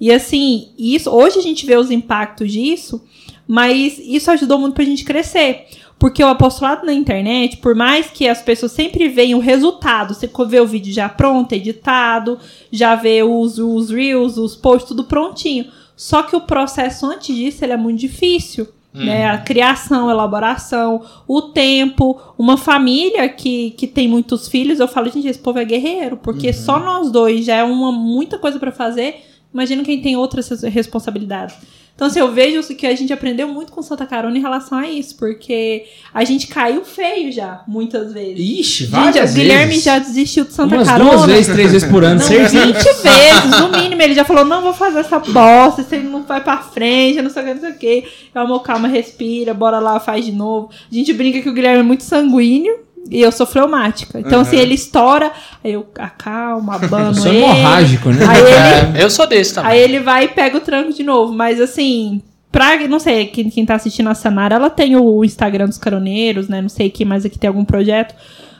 E 0.00 0.10
assim, 0.10 0.68
isso 0.78 1.10
hoje 1.10 1.38
a 1.38 1.42
gente 1.42 1.66
vê 1.66 1.76
os 1.76 1.90
impactos 1.90 2.50
disso, 2.50 3.04
mas 3.46 3.98
isso 3.98 4.30
ajudou 4.30 4.58
muito 4.58 4.74
pra 4.74 4.84
gente 4.84 5.04
crescer. 5.04 5.66
Porque 5.98 6.22
o 6.22 6.28
apostolado 6.28 6.84
na 6.84 6.92
internet, 6.92 7.56
por 7.56 7.74
mais 7.74 8.08
que 8.10 8.28
as 8.28 8.42
pessoas 8.42 8.72
sempre 8.72 9.08
veem 9.08 9.34
o 9.34 9.38
resultado, 9.38 10.12
você 10.14 10.28
vê 10.46 10.60
o 10.60 10.66
vídeo 10.66 10.92
já 10.92 11.08
pronto, 11.08 11.52
editado, 11.52 12.38
já 12.70 12.94
vê 12.94 13.22
os, 13.22 13.58
os 13.58 13.90
reels, 13.90 14.36
os 14.36 14.54
posts, 14.54 14.88
tudo 14.88 15.04
prontinho. 15.04 15.66
Só 15.96 16.22
que 16.22 16.36
o 16.36 16.40
processo 16.42 17.06
antes 17.06 17.34
disso 17.34 17.64
ele 17.64 17.72
é 17.72 17.76
muito 17.76 17.98
difícil. 17.98 18.68
Né? 18.92 19.26
A 19.26 19.36
criação, 19.38 20.08
a 20.08 20.12
elaboração, 20.12 21.02
o 21.28 21.42
tempo, 21.42 22.18
uma 22.38 22.56
família 22.56 23.28
que, 23.28 23.70
que 23.72 23.86
tem 23.86 24.08
muitos 24.08 24.48
filhos, 24.48 24.80
eu 24.80 24.88
falo, 24.88 25.10
gente, 25.10 25.28
esse 25.28 25.38
povo 25.38 25.58
é 25.58 25.64
guerreiro, 25.66 26.16
porque 26.16 26.50
só 26.52 26.78
nós 26.78 27.10
dois 27.10 27.44
já 27.44 27.56
é 27.56 27.64
uma, 27.64 27.92
muita 27.92 28.38
coisa 28.38 28.58
pra 28.58 28.72
fazer. 28.72 29.16
Imagina 29.52 29.82
quem 29.82 30.00
tem 30.00 30.16
outras 30.16 30.48
res- 30.48 30.62
responsabilidades. 30.62 31.56
Então, 31.96 32.08
assim, 32.08 32.20
eu 32.20 32.30
vejo 32.30 32.62
que 32.74 32.86
a 32.86 32.94
gente 32.94 33.10
aprendeu 33.10 33.48
muito 33.48 33.72
com 33.72 33.80
Santa 33.80 34.04
Carona 34.04 34.36
em 34.36 34.40
relação 34.40 34.76
a 34.76 34.86
isso, 34.86 35.16
porque 35.16 35.86
a 36.12 36.24
gente 36.24 36.46
caiu 36.46 36.84
feio 36.84 37.32
já, 37.32 37.62
muitas 37.66 38.12
vezes. 38.12 38.38
Ixi, 38.38 38.82
Gente, 38.84 38.90
várias 38.92 39.32
o 39.32 39.34
Guilherme 39.34 39.68
vezes. 39.68 39.82
já 39.84 39.98
desistiu 39.98 40.44
de 40.44 40.52
Santa 40.52 40.74
Umas 40.74 40.86
Carona. 40.88 41.10
duas 41.10 41.24
vezes, 41.24 41.54
três 41.54 41.72
vezes 41.72 41.88
por 41.90 42.04
ano, 42.04 42.20
Não, 42.20 42.26
certinho. 42.26 42.66
20 42.66 42.74
vezes, 42.74 43.60
no 43.60 43.68
mínimo. 43.70 44.02
Ele 44.02 44.14
já 44.14 44.26
falou: 44.26 44.44
não 44.44 44.60
vou 44.60 44.74
fazer 44.74 44.98
essa 44.98 45.18
bosta, 45.18 45.80
isso 45.80 45.94
aí 45.94 46.02
não 46.02 46.22
vai 46.22 46.44
pra 46.44 46.58
frente, 46.58 47.16
eu 47.16 47.22
não 47.22 47.30
sei 47.30 47.42
o 47.42 47.46
que, 47.46 47.54
não 47.54 47.60
sei 47.62 47.70
o 47.70 47.78
que. 47.78 48.04
Eu, 48.34 48.42
amor, 48.42 48.60
calma, 48.60 48.88
respira, 48.88 49.54
bora 49.54 49.78
lá, 49.78 49.98
faz 49.98 50.22
de 50.26 50.32
novo. 50.32 50.68
A 50.92 50.94
gente 50.94 51.14
brinca 51.14 51.40
que 51.40 51.48
o 51.48 51.54
Guilherme 51.54 51.80
é 51.80 51.82
muito 51.82 52.04
sanguíneo. 52.04 52.85
E 53.10 53.20
eu 53.20 53.30
sou 53.32 53.46
fleumática. 53.46 54.18
Então, 54.18 54.40
assim, 54.40 54.56
ele 54.56 54.74
estoura, 54.74 55.30
aí 55.62 55.72
eu 55.72 55.86
acalmo, 55.98 56.72
abano 56.72 57.10
Eu 57.10 57.14
sou 57.14 57.32
ele. 57.32 57.38
hemorrágico, 57.44 58.10
né? 58.10 58.26
Aí 58.26 58.40
ele, 58.40 58.98
É, 58.98 59.04
eu 59.04 59.10
sou 59.10 59.26
desse 59.26 59.54
também. 59.54 59.70
aí 59.72 59.78
ele 59.80 60.00
vai 60.00 60.24
e 60.24 60.28
pega 60.28 60.56
o 60.56 60.60
tranco 60.60 60.92
de 60.92 61.02
novo. 61.02 61.32
Mas, 61.32 61.60
assim, 61.60 62.20
pra, 62.50 62.76
não 62.88 62.98
sei, 62.98 63.26
quem, 63.26 63.48
quem 63.50 63.64
tá 63.66 63.74
assistindo 63.76 64.08
a 64.08 64.14
Sanara, 64.14 64.56
ela 64.56 64.70
tem 64.70 64.96
o 64.96 65.24
Instagram 65.24 65.66
dos 65.66 65.78
caroneiros, 65.78 66.48
né? 66.48 66.60
Não 66.62 66.68
sei 66.68 66.90
quem 66.90 67.06
mais 67.06 67.24
aqui 67.24 67.38
tem 67.38 67.48
algum 67.48 67.64
projeto. 67.64 68.14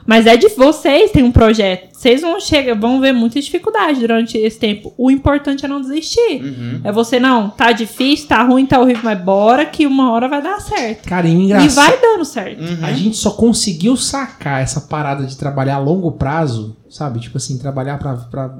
Mas 0.07 0.27
é 0.27 0.37
de 0.37 0.49
vocês 0.51 1.11
tem 1.11 1.25
um 1.25 1.33
projeto. 1.33 1.89
Vocês 1.93 2.21
vão 2.21 2.39
chegar, 2.39 2.75
vão 2.79 3.01
ver 3.01 3.13
muita 3.13 3.41
dificuldade 3.41 3.99
durante 4.01 4.39
esse 4.39 4.59
tempo. 4.59 4.95
O 4.97 5.11
importante 5.11 5.65
é 5.65 5.69
não 5.69 5.81
desistir. 5.81 6.41
Uhum. 6.43 6.81
É 6.85 6.93
você, 6.93 7.19
não, 7.19 7.51
tá 7.51 7.73
difícil, 7.73 8.29
tá 8.29 8.43
ruim, 8.45 8.65
tá 8.67 8.79
horrível, 8.79 9.03
mas 9.05 9.21
bora 9.21 9.67
que 9.67 9.87
uma 9.87 10.13
hora 10.13 10.29
vai 10.29 10.41
dar 10.41 10.61
certo. 10.61 11.09
Cara, 11.09 11.27
e 11.27 11.33
E 11.33 11.35
engraçado. 11.35 11.75
vai 11.75 12.01
dando 12.01 12.25
certo. 12.25 12.63
A 12.83 12.93
gente 12.93 13.17
só 13.17 13.31
conseguiu 13.33 13.97
sacar 13.97 14.63
essa 14.63 14.81
parada 14.83 15.25
de 15.27 15.37
trabalhar 15.37 15.77
a 15.77 15.81
longo 15.81 16.13
prazo, 16.13 16.77
sabe? 16.89 17.19
Tipo 17.19 17.39
assim, 17.39 17.59
trabalhar 17.59 17.99
pra, 17.99 18.15
pra, 18.15 18.55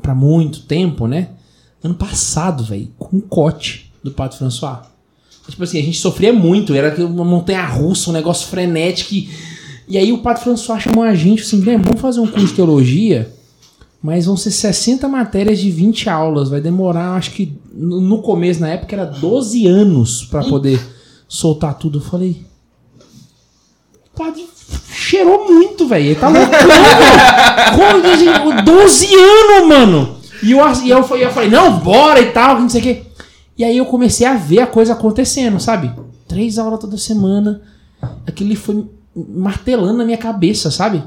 pra 0.00 0.14
muito 0.14 0.62
tempo, 0.62 1.06
né? 1.08 1.30
Ano 1.82 1.94
passado, 1.94 2.62
velho, 2.62 2.88
com 2.96 3.16
o 3.16 3.22
cote 3.22 3.92
do 4.04 4.12
Pato 4.12 4.36
François. 4.36 4.78
Tipo 5.48 5.64
assim, 5.64 5.80
a 5.80 5.82
gente 5.82 5.98
sofria 5.98 6.32
muito, 6.32 6.72
era 6.72 6.94
uma 7.04 7.24
montanha 7.24 7.66
russa, 7.66 8.10
um 8.10 8.12
negócio 8.12 8.46
frenético. 8.46 9.12
E, 9.14 9.28
e 9.92 9.98
aí 9.98 10.10
o 10.10 10.22
Pato 10.22 10.40
François 10.40 10.80
chamou 10.80 11.04
a 11.04 11.14
gente 11.14 11.42
assim, 11.42 11.60
vamos 11.60 12.00
fazer 12.00 12.18
um 12.18 12.26
curso 12.26 12.46
de 12.46 12.54
teologia, 12.54 13.30
mas 14.02 14.24
vão 14.24 14.38
ser 14.38 14.50
60 14.50 15.06
matérias 15.06 15.58
de 15.58 15.70
20 15.70 16.08
aulas. 16.08 16.48
Vai 16.48 16.62
demorar, 16.62 17.10
acho 17.10 17.32
que 17.32 17.52
no 17.74 18.22
começo, 18.22 18.58
na 18.58 18.70
época, 18.70 18.96
era 18.96 19.04
12 19.04 19.66
anos 19.66 20.24
pra 20.24 20.42
poder 20.44 20.80
soltar 21.28 21.74
tudo. 21.74 21.98
Eu 21.98 22.02
falei, 22.02 22.42
o 24.06 24.18
padre 24.18 24.48
cheirou 24.94 25.52
muito, 25.52 25.86
velho. 25.86 26.06
Ele 26.06 26.14
tá 26.14 26.30
loucão, 26.30 26.50
velho. 26.50 27.76
Como, 27.76 28.14
assim, 28.14 28.64
12 28.64 29.14
anos, 29.14 29.68
mano. 29.68 30.16
E 30.42 30.52
eu, 30.52 30.58
e 30.84 30.88
eu, 30.88 30.98
eu 31.00 31.30
falei, 31.30 31.50
não, 31.50 31.80
bora 31.80 32.18
e 32.18 32.32
tal, 32.32 32.58
não 32.58 32.68
sei 32.70 32.80
o 32.80 32.84
quê. 32.84 33.02
E 33.58 33.62
aí 33.62 33.76
eu 33.76 33.84
comecei 33.84 34.26
a 34.26 34.36
ver 34.38 34.60
a 34.60 34.66
coisa 34.66 34.94
acontecendo, 34.94 35.60
sabe? 35.60 35.92
Três 36.26 36.58
aulas 36.58 36.80
toda 36.80 36.96
semana. 36.96 37.60
Aquilo 38.26 38.56
foi 38.56 38.86
martelando 39.14 39.98
na 39.98 40.04
minha 40.04 40.18
cabeça, 40.18 40.70
sabe? 40.70 41.02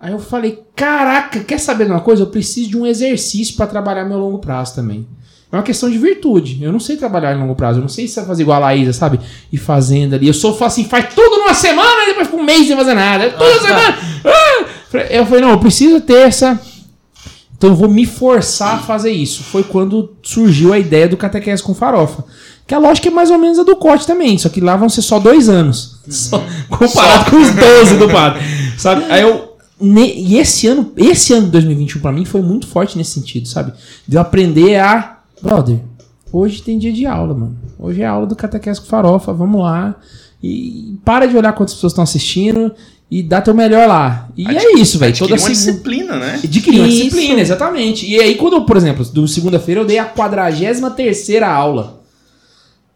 Aí 0.00 0.12
eu 0.12 0.18
falei, 0.18 0.62
caraca, 0.76 1.40
quer 1.40 1.58
saber 1.58 1.86
de 1.86 1.90
uma 1.90 2.00
coisa? 2.00 2.22
Eu 2.22 2.28
preciso 2.28 2.70
de 2.70 2.76
um 2.76 2.86
exercício 2.86 3.56
pra 3.56 3.66
trabalhar 3.66 4.04
meu 4.04 4.18
longo 4.18 4.38
prazo 4.38 4.74
também. 4.74 5.06
É 5.50 5.56
uma 5.56 5.62
questão 5.62 5.90
de 5.90 5.96
virtude. 5.96 6.62
Eu 6.62 6.70
não 6.70 6.78
sei 6.78 6.96
trabalhar 6.96 7.34
em 7.34 7.40
longo 7.40 7.54
prazo. 7.54 7.78
Eu 7.78 7.82
não 7.82 7.88
sei 7.88 8.06
se 8.06 8.22
fazer 8.22 8.42
igual 8.42 8.58
a 8.58 8.66
Laísa, 8.66 8.92
sabe? 8.92 9.18
E 9.50 9.56
fazendo 9.56 10.14
ali. 10.14 10.28
Eu 10.28 10.34
sou 10.34 10.56
assim, 10.62 10.84
faz 10.84 11.14
tudo 11.14 11.38
numa 11.38 11.54
semana 11.54 12.04
e 12.04 12.06
depois 12.08 12.26
fica 12.28 12.40
um 12.40 12.44
mês 12.44 12.66
sem 12.66 12.76
fazer 12.76 12.94
nada. 12.94 13.30
Toda 13.30 13.60
semana. 13.60 13.98
Ah! 14.24 14.64
Eu 15.10 15.26
falei, 15.26 15.40
não, 15.40 15.50
eu 15.50 15.58
preciso 15.58 16.00
ter 16.02 16.28
essa. 16.28 16.60
Então 17.58 17.70
eu 17.70 17.76
vou 17.76 17.88
me 17.88 18.06
forçar 18.06 18.76
a 18.76 18.78
fazer 18.78 19.10
isso. 19.10 19.42
Foi 19.42 19.62
quando 19.64 20.12
surgiu 20.22 20.72
a 20.72 20.78
ideia 20.78 21.08
do 21.08 21.16
catequese 21.16 21.62
com 21.62 21.74
farofa. 21.74 22.24
Que 22.66 22.74
a 22.74 22.78
lógica 22.78 23.08
é 23.08 23.10
mais 23.10 23.30
ou 23.30 23.38
menos 23.38 23.58
a 23.58 23.64
do 23.64 23.74
corte 23.76 24.06
também, 24.06 24.38
só 24.38 24.48
que 24.48 24.60
lá 24.60 24.76
vão 24.76 24.88
ser 24.88 25.02
só 25.02 25.18
dois 25.18 25.48
anos. 25.48 25.98
Só, 26.08 26.42
comparado 26.68 27.30
com 27.30 27.36
os 27.36 27.50
12 27.54 27.96
do 27.96 28.08
padre. 28.08 28.42
Sabe? 28.78 29.04
Aí 29.10 29.22
eu. 29.22 29.56
ne- 29.80 30.14
e 30.14 30.38
esse 30.38 30.66
ano, 30.68 30.92
esse 30.96 31.32
ano 31.32 31.46
de 31.46 31.52
2021 31.52 32.00
pra 32.00 32.12
mim 32.12 32.24
foi 32.24 32.42
muito 32.42 32.66
forte 32.66 32.96
nesse 32.96 33.12
sentido, 33.12 33.48
sabe? 33.48 33.72
De 34.06 34.16
eu 34.16 34.20
aprender 34.20 34.76
a. 34.76 35.18
Brother, 35.42 35.80
hoje 36.32 36.62
tem 36.62 36.78
dia 36.78 36.92
de 36.92 37.06
aula, 37.06 37.32
mano. 37.34 37.56
Hoje 37.78 38.02
é 38.02 38.06
aula 38.06 38.26
do 38.26 38.36
catequese 38.36 38.80
com 38.80 38.86
farofa, 38.86 39.32
vamos 39.32 39.62
lá. 39.62 39.96
E 40.42 40.96
para 41.04 41.26
de 41.26 41.36
olhar 41.36 41.52
quantas 41.54 41.74
pessoas 41.74 41.92
estão 41.92 42.04
assistindo 42.04 42.72
e 43.10 43.22
dá 43.22 43.40
teu 43.40 43.54
melhor 43.54 43.88
lá. 43.88 44.28
E 44.36 44.46
é 44.46 44.78
isso, 44.78 44.98
velho. 44.98 45.16
Toda 45.16 45.34
uma 45.34 45.48
disciplina, 45.48 46.16
né? 46.16 46.40
Adquirir 46.44 46.80
uma 46.80 46.88
disciplina, 46.88 47.40
exatamente. 47.40 48.06
E 48.06 48.20
aí, 48.20 48.34
quando, 48.34 48.54
eu, 48.56 48.64
por 48.64 48.76
exemplo, 48.76 49.04
do 49.04 49.26
segunda-feira 49.26 49.80
eu 49.80 49.84
dei 49.86 49.98
a 49.98 50.04
43 50.04 51.42
aula. 51.42 51.98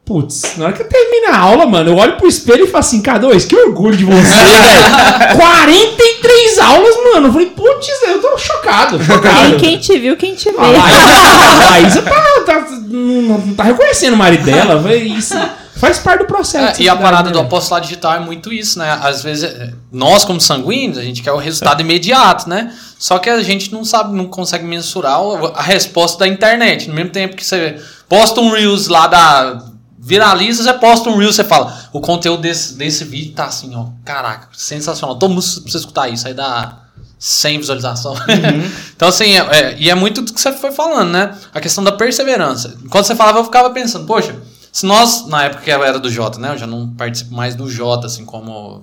Putz, 0.04 0.57
na 0.57 0.64
hora 0.64 0.73
que 0.75 0.83
eu 0.83 0.88
termino 0.88 1.28
a 1.33 1.38
aula, 1.38 1.64
mano, 1.64 1.90
eu 1.90 1.97
olho 1.97 2.16
pro 2.16 2.26
espelho 2.26 2.64
e 2.64 2.66
falo 2.66 2.81
assim, 2.81 3.00
K2, 3.00 3.47
que 3.47 3.54
orgulho 3.57 3.97
de 3.97 4.04
você, 4.04 4.12
velho. 4.35 5.37
43 5.38 6.59
aulas, 6.59 6.97
mano. 7.12 7.28
Eu 7.28 7.33
falei, 7.33 7.47
putz, 7.47 7.88
eu 8.09 8.21
tô 8.21 8.37
chocado, 8.37 9.02
chocado. 9.02 9.50
Quem, 9.50 9.59
quem 9.59 9.78
te 9.78 9.99
viu, 9.99 10.16
quem 10.16 10.35
te 10.35 10.50
vê. 10.50 10.59
A 10.59 10.66
Laísa, 10.66 11.62
a 11.62 11.71
Laísa 11.71 12.02
tá, 12.02 12.42
tá- 12.45 12.69
não, 12.88 13.23
não 13.38 13.54
tá 13.54 13.62
reconhecendo 13.62 14.14
o 14.14 14.16
marido 14.16 14.45
dela. 14.45 14.78
velho, 14.81 15.07
Isso 15.07 15.35
faz 15.82 15.98
parte 15.98 16.20
do 16.20 16.26
processo. 16.26 16.80
É, 16.80 16.84
e 16.84 16.88
a 16.88 16.94
parada 16.94 17.28
do 17.28 17.40
né? 17.40 17.44
apostolado 17.44 17.84
digital 17.84 18.14
é 18.14 18.20
muito 18.20 18.52
isso, 18.52 18.78
né? 18.78 19.00
Às 19.02 19.20
vezes, 19.20 19.42
é, 19.42 19.72
nós 19.90 20.24
como 20.24 20.40
sanguíneos, 20.40 20.96
a 20.96 21.02
gente 21.02 21.20
quer 21.20 21.32
o 21.32 21.38
resultado 21.38 21.80
imediato, 21.80 22.48
né? 22.48 22.72
Só 22.96 23.18
que 23.18 23.28
a 23.28 23.42
gente 23.42 23.72
não 23.72 23.84
sabe, 23.84 24.14
não 24.14 24.26
consegue 24.28 24.64
mensurar 24.64 25.18
a 25.56 25.62
resposta 25.62 26.20
da 26.20 26.28
internet. 26.28 26.88
No 26.88 26.94
mesmo 26.94 27.10
tempo 27.10 27.34
que 27.34 27.44
você 27.44 27.82
posta 28.08 28.40
um 28.40 28.52
Reels 28.52 28.86
lá 28.86 29.08
da. 29.08 29.60
Viraliza, 29.98 30.62
você 30.62 30.72
posta 30.74 31.10
um 31.10 31.16
Reels, 31.16 31.34
você 31.34 31.44
fala, 31.44 31.76
o 31.92 32.00
conteúdo 32.00 32.42
desse, 32.42 32.74
desse 32.74 33.04
vídeo 33.04 33.34
tá 33.34 33.46
assim, 33.46 33.74
ó. 33.74 33.86
Caraca, 34.04 34.48
sensacional. 34.52 35.16
Todo 35.16 35.30
mundo 35.30 35.42
precisa 35.42 35.78
escutar 35.78 36.08
isso. 36.08 36.28
Aí 36.28 36.34
dá 36.34 36.78
100 37.18 37.58
visualização. 37.58 38.14
então, 38.94 39.08
assim, 39.08 39.36
é- 39.36 39.48
é- 39.50 39.76
e 39.78 39.90
é 39.90 39.94
muito 39.96 40.22
do 40.22 40.32
que 40.32 40.40
você 40.40 40.52
foi 40.52 40.70
falando, 40.70 41.10
né? 41.10 41.36
A 41.52 41.60
questão 41.60 41.82
da 41.82 41.90
perseverança. 41.90 42.76
Quando 42.88 43.04
você 43.04 43.16
falava, 43.16 43.40
eu 43.40 43.44
ficava 43.44 43.70
pensando, 43.70 44.06
poxa, 44.06 44.36
se 44.72 44.86
nós, 44.86 45.26
na 45.26 45.44
época 45.44 45.62
que 45.62 45.70
eu 45.70 45.84
era 45.84 45.98
do 46.00 46.10
Jota, 46.10 46.40
né? 46.40 46.54
Eu 46.54 46.58
já 46.58 46.66
não 46.66 46.88
participo 46.88 47.34
mais 47.34 47.54
do 47.54 47.68
Jota, 47.68 48.06
assim, 48.06 48.24
como. 48.24 48.82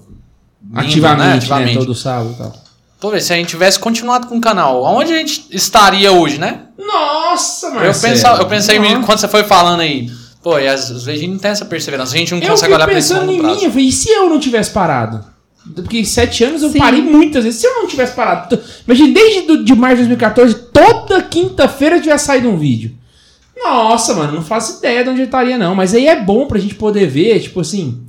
membro, 0.61 0.87
Ativamente, 0.87 1.49
né? 1.49 1.73
Todo 1.73 1.95
sábado 1.95 2.31
e 2.31 2.37
tal. 2.37 2.53
Pô, 2.99 3.09
velho, 3.09 3.23
se 3.23 3.33
a 3.33 3.35
gente 3.35 3.47
tivesse 3.47 3.79
continuado 3.79 4.27
com 4.27 4.37
o 4.37 4.41
canal, 4.41 4.85
aonde 4.85 5.13
a 5.13 5.17
gente 5.17 5.47
estaria 5.49 6.11
hoje, 6.11 6.37
né? 6.37 6.63
Nossa, 6.77 7.67
Eu, 7.67 7.73
Marcelo. 7.73 8.13
pensa, 8.13 8.27
eu 8.39 8.45
pensei 8.47 8.77
Nossa. 8.77 9.05
quando 9.05 9.19
você 9.19 9.27
foi 9.27 9.43
falando 9.43 9.79
aí, 9.79 10.11
pô, 10.43 10.59
e 10.59 10.67
às, 10.67 10.89
vezes 10.89 11.07
a 11.07 11.11
gente 11.13 11.27
não 11.29 11.39
tem 11.39 11.51
essa 11.51 11.65
perseverança, 11.65 12.13
a 12.13 12.17
gente 12.17 12.33
não 12.33 12.41
Eu 12.41 12.49
consegue 12.49 12.73
olhar 12.73 12.85
pra 12.85 12.97
esse 12.99 13.09
pensando 13.09 13.31
longo 13.31 13.43
em 13.43 13.55
mim, 13.55 13.63
eu 13.63 13.71
falei, 13.71 13.87
e 13.87 13.91
se 13.91 14.09
eu 14.09 14.29
não 14.29 14.39
tivesse 14.39 14.71
parado? 14.71 15.23
Porque 15.75 15.99
em 15.99 16.05
sete 16.05 16.43
anos 16.43 16.61
eu 16.61 16.69
Sim. 16.71 16.79
parei 16.79 17.01
muitas 17.01 17.43
vezes. 17.43 17.59
Se 17.59 17.67
eu 17.67 17.75
não 17.75 17.87
tivesse 17.87 18.13
parado. 18.13 18.59
Imagina, 18.85 19.13
desde 19.13 19.41
do, 19.43 19.63
de 19.63 19.75
março 19.75 19.97
de 20.03 20.07
2014, 20.07 20.55
toda 20.73 21.21
quinta-feira 21.21 21.99
tivesse 22.01 22.25
saído 22.25 22.49
um 22.49 22.57
vídeo. 22.57 22.95
Nossa, 23.63 24.13
mano, 24.15 24.33
não 24.33 24.41
faço 24.41 24.79
ideia 24.79 25.03
de 25.03 25.09
onde 25.09 25.21
eu 25.21 25.25
estaria, 25.25 25.57
não. 25.57 25.75
Mas 25.75 25.93
aí 25.93 26.07
é 26.07 26.19
bom 26.21 26.47
pra 26.47 26.59
gente 26.59 26.75
poder 26.75 27.07
ver, 27.07 27.39
tipo 27.41 27.59
assim. 27.59 28.01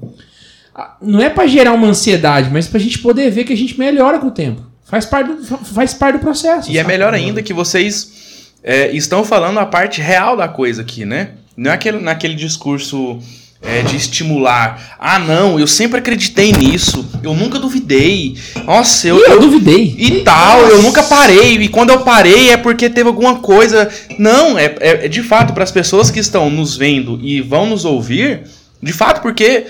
Não 1.02 1.20
é 1.20 1.28
pra 1.28 1.46
gerar 1.46 1.72
uma 1.72 1.88
ansiedade, 1.88 2.48
mas 2.50 2.66
pra 2.68 2.78
gente 2.78 2.98
poder 3.00 3.30
ver 3.30 3.44
que 3.44 3.52
a 3.52 3.56
gente 3.56 3.78
melhora 3.78 4.18
com 4.18 4.28
o 4.28 4.30
tempo. 4.30 4.62
Faz 4.84 5.04
parte 5.04 5.32
do, 5.32 5.44
fa- 5.44 5.58
faz 5.58 5.92
parte 5.94 6.16
do 6.16 6.20
processo. 6.20 6.70
E 6.70 6.78
é 6.78 6.82
sabe? 6.82 6.92
melhor 6.92 7.12
ainda 7.12 7.42
que 7.42 7.52
vocês 7.52 8.48
é, 8.62 8.90
estão 8.92 9.24
falando 9.24 9.58
a 9.58 9.66
parte 9.66 10.00
real 10.00 10.36
da 10.36 10.48
coisa 10.48 10.82
aqui, 10.82 11.04
né? 11.04 11.32
Não 11.56 11.70
é 11.70 11.74
aquele, 11.74 11.98
naquele 12.00 12.34
discurso 12.34 13.18
é, 13.62 13.82
de 13.82 13.96
estimular. 13.96 14.96
Ah, 14.98 15.18
não, 15.18 15.58
eu 15.58 15.66
sempre 15.66 15.98
acreditei 15.98 16.52
nisso. 16.52 17.06
Eu 17.22 17.34
nunca 17.34 17.58
duvidei. 17.58 18.36
Nossa, 18.64 19.06
eu, 19.08 19.18
eu 19.18 19.32
eu- 19.34 19.40
duvidei. 19.40 19.94
e 19.98 20.22
tal, 20.22 20.60
eu 20.62 20.82
nunca 20.82 21.02
parei. 21.02 21.56
E 21.56 21.68
quando 21.68 21.90
eu 21.90 22.00
parei 22.00 22.50
é 22.50 22.56
porque 22.56 22.88
teve 22.88 23.08
alguma 23.08 23.40
coisa. 23.40 23.90
Não, 24.18 24.58
é, 24.58 24.74
é, 24.80 25.04
é 25.04 25.08
de 25.08 25.22
fato 25.22 25.52
para 25.52 25.64
as 25.64 25.70
pessoas 25.70 26.10
que 26.10 26.18
estão 26.20 26.48
nos 26.50 26.76
vendo 26.76 27.18
e 27.22 27.40
vão 27.40 27.66
nos 27.66 27.84
ouvir, 27.84 28.42
de 28.82 28.92
fato, 28.92 29.20
porque 29.20 29.66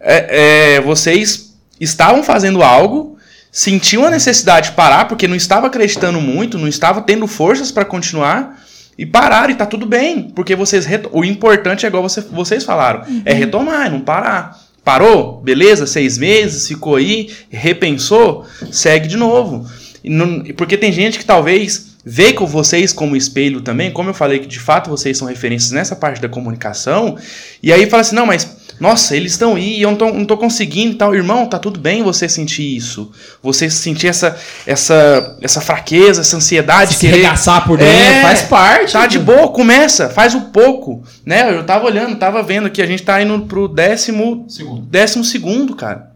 é, 0.00 0.74
é, 0.76 0.80
vocês 0.80 1.54
estavam 1.80 2.24
fazendo 2.24 2.62
algo, 2.62 3.16
sentiam 3.52 4.04
a 4.04 4.10
necessidade 4.10 4.70
de 4.70 4.76
parar, 4.76 5.06
porque 5.06 5.28
não 5.28 5.36
estava 5.36 5.68
acreditando 5.68 6.20
muito, 6.20 6.58
não 6.58 6.66
estava 6.68 7.00
tendo 7.02 7.26
forças 7.28 7.70
para 7.70 7.84
continuar. 7.84 8.64
E 8.98 9.06
pararam, 9.06 9.50
e 9.50 9.54
tá 9.54 9.64
tudo 9.64 9.86
bem. 9.86 10.24
Porque 10.34 10.56
vocês. 10.56 10.86
O 11.12 11.24
importante 11.24 11.86
é 11.86 11.88
igual 11.88 12.02
você- 12.02 12.20
vocês 12.20 12.64
falaram: 12.64 13.02
é 13.24 13.32
retomar, 13.32 13.86
é 13.86 13.90
não 13.90 14.00
parar. 14.00 14.58
Parou? 14.84 15.40
Beleza? 15.40 15.86
Seis 15.86 16.18
meses, 16.18 16.66
ficou 16.66 16.96
aí, 16.96 17.30
repensou, 17.48 18.44
segue 18.72 19.06
de 19.06 19.16
novo. 19.16 19.64
Não- 20.02 20.42
porque 20.56 20.76
tem 20.76 20.90
gente 20.90 21.18
que 21.18 21.24
talvez 21.24 21.96
vê 22.04 22.32
com 22.32 22.46
vocês 22.46 22.92
como 22.92 23.14
espelho 23.14 23.60
também, 23.60 23.90
como 23.90 24.08
eu 24.08 24.14
falei 24.14 24.38
que 24.38 24.46
de 24.46 24.58
fato 24.58 24.88
vocês 24.88 25.18
são 25.18 25.28
referências 25.28 25.72
nessa 25.72 25.94
parte 25.94 26.22
da 26.22 26.28
comunicação, 26.28 27.16
e 27.62 27.70
aí 27.72 27.88
fala 27.88 28.00
assim: 28.00 28.16
não, 28.16 28.24
mas 28.26 28.56
nossa, 28.80 29.16
eles 29.16 29.32
estão 29.32 29.56
aí, 29.56 29.82
eu 29.82 29.90
não 29.90 29.96
tô, 29.98 30.12
não 30.12 30.24
tô 30.24 30.36
conseguindo 30.36 30.92
e 30.92 30.96
tal. 30.96 31.14
Irmão, 31.14 31.46
tá 31.46 31.58
tudo 31.58 31.80
bem 31.80 32.02
você 32.02 32.28
sentir 32.28 32.76
isso. 32.76 33.10
Você 33.42 33.68
sentir 33.68 34.06
essa, 34.08 34.36
essa, 34.66 35.36
essa 35.42 35.60
fraqueza, 35.60 36.20
essa 36.20 36.36
ansiedade. 36.36 36.94
Se 36.94 37.00
querer- 37.00 37.16
regaçar 37.16 37.66
por 37.66 37.78
dentro, 37.78 37.92
É, 37.92 38.22
faz 38.22 38.42
parte. 38.42 38.92
Tá 38.92 39.06
de 39.06 39.18
boa, 39.18 39.48
começa, 39.48 40.08
faz 40.08 40.34
o 40.34 40.42
pouco, 40.52 41.02
né? 41.26 41.52
Eu 41.54 41.64
tava 41.64 41.86
olhando, 41.86 42.16
tava 42.16 42.42
vendo 42.42 42.70
que 42.70 42.80
a 42.80 42.86
gente 42.86 43.02
tá 43.02 43.20
indo 43.22 43.40
pro 43.46 43.66
décimo, 43.68 44.44
Segundo. 44.48 44.82
décimo 44.82 45.24
segundo, 45.24 45.74
cara. 45.74 46.10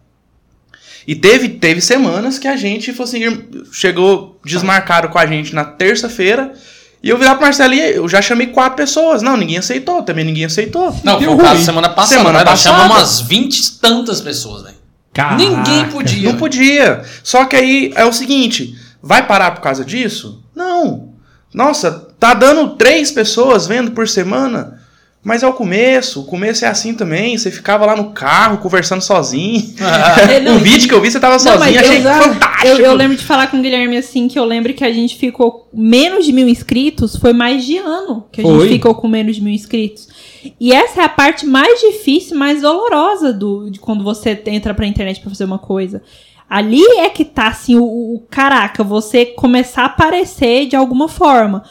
E 1.07 1.17
teve, 1.17 1.49
teve 1.49 1.81
semanas 1.81 2.39
que 2.39 2.47
a 2.47 2.57
gente, 2.57 2.93
falou 2.93 3.09
assim, 3.09 3.45
chegou, 3.73 4.39
desmarcaram 4.45 5.09
com 5.09 5.19
a 5.19 5.27
gente 5.27 5.53
na 5.53 5.65
terça-feira, 5.65 6.53
e 7.03 7.09
eu 7.09 7.19
virar 7.19 7.35
pro 7.35 7.45
Marcelo 7.45 7.75
e 7.75 7.97
eu 7.97 8.09
já 8.09 8.23
chamei 8.23 8.47
quatro 8.47 8.77
pessoas. 8.77 9.23
Não, 9.23 9.37
ninguém 9.37 9.59
aceitou, 9.59 10.03
também 10.03 10.25
ninguém 10.25 10.45
aceitou. 10.45 10.95
Não, 11.03 11.21
foi 11.21 11.35
o 11.35 11.37
caso 11.37 11.65
semana 11.65 11.89
passada, 11.89 12.21
Semana 12.21 12.39
né? 12.39 12.45
Passada. 12.45 12.77
chamamos 12.77 12.97
umas 12.97 13.21
20 13.21 13.59
e 13.59 13.71
tantas 13.73 14.21
pessoas, 14.21 14.63
velho. 14.63 14.77
Ninguém 15.37 15.89
podia. 15.91 16.31
Não 16.31 16.39
podia. 16.39 17.03
Só 17.23 17.45
que 17.45 17.57
aí 17.57 17.93
é 17.97 18.05
o 18.05 18.13
seguinte: 18.13 18.77
vai 19.03 19.27
parar 19.27 19.51
por 19.51 19.61
causa 19.61 19.85
disso? 19.85 20.43
Não. 20.55 21.13
Nossa, 21.53 21.91
tá 22.19 22.35
dando 22.35 22.77
três 22.77 23.11
pessoas 23.11 23.67
vendo 23.67 23.91
por 23.91 24.09
semana. 24.09 24.81
Mas 25.25 25.45
é 25.45 25.47
o 25.47 25.53
começo. 25.53 26.23
O 26.23 26.25
começo 26.25 26.65
é 26.65 26.69
assim 26.69 26.95
também. 26.95 27.39
Você 27.39 27.49
ficava 27.49 27.87
lá 27.87 27.95
no 27.95 28.11
carro 28.11 28.59
conversando 28.59 29.01
sozinho. 29.01 29.73
Não, 30.43 30.57
um 30.57 30.59
vídeo 30.59 30.89
que 30.89 30.95
eu 30.95 31.01
vi, 31.01 31.13
você 31.13 31.21
tava 31.21 31.35
Não, 31.35 31.39
sozinho. 31.39 31.81
Achei 31.81 31.99
eu, 31.99 32.03
fantástico. 32.03 32.67
eu, 32.67 32.79
eu 32.79 32.95
lembro 32.95 33.17
de 33.17 33.25
falar 33.25 33.47
com 33.47 33.59
o 33.59 33.63
Guilherme 33.63 33.97
assim, 33.97 34.27
que 34.27 34.37
eu 34.37 34.45
lembro 34.45 34.75
que 34.75 34.85
a 34.85 34.93
gente 34.93 35.17
ficou 35.17 35.69
menos 35.73 36.27
de 36.27 36.33
mil 36.33 36.49
inscritos, 36.49 37.15
foi 37.15 37.33
mais 37.33 37.65
de 37.65 37.79
ano 37.79 38.27
que 38.33 38.41
a 38.41 38.45
Foi. 38.45 38.61
gente 38.63 38.73
ficou 38.75 38.97
com 38.97 39.07
menos 39.07 39.37
de 39.37 39.43
mil 39.43 39.55
inscritos. 39.55 40.09
E 40.59 40.73
essa 40.73 41.03
é 41.03 41.05
a 41.05 41.09
parte 41.09 41.47
mais 41.47 41.81
difícil, 41.81 42.37
mais 42.37 42.61
dolorosa 42.61 43.33
do, 43.33 43.71
de 43.71 43.79
quando 43.79 44.03
você 44.03 44.41
entra 44.47 44.75
pra 44.75 44.87
internet 44.87 45.21
pra 45.21 45.31
fazer 45.31 45.45
uma 45.45 45.59
coisa. 45.59 46.03
Ali 46.51 46.83
é 46.99 47.09
que 47.09 47.25
tá 47.25 47.47
assim, 47.47 47.77
o, 47.77 47.85
o 47.85 48.23
caraca, 48.29 48.83
você 48.83 49.25
começar 49.25 49.83
a 49.83 49.87
aparecer 49.87 50.67
de 50.67 50.75
alguma 50.75 51.09
forma. 51.09 51.63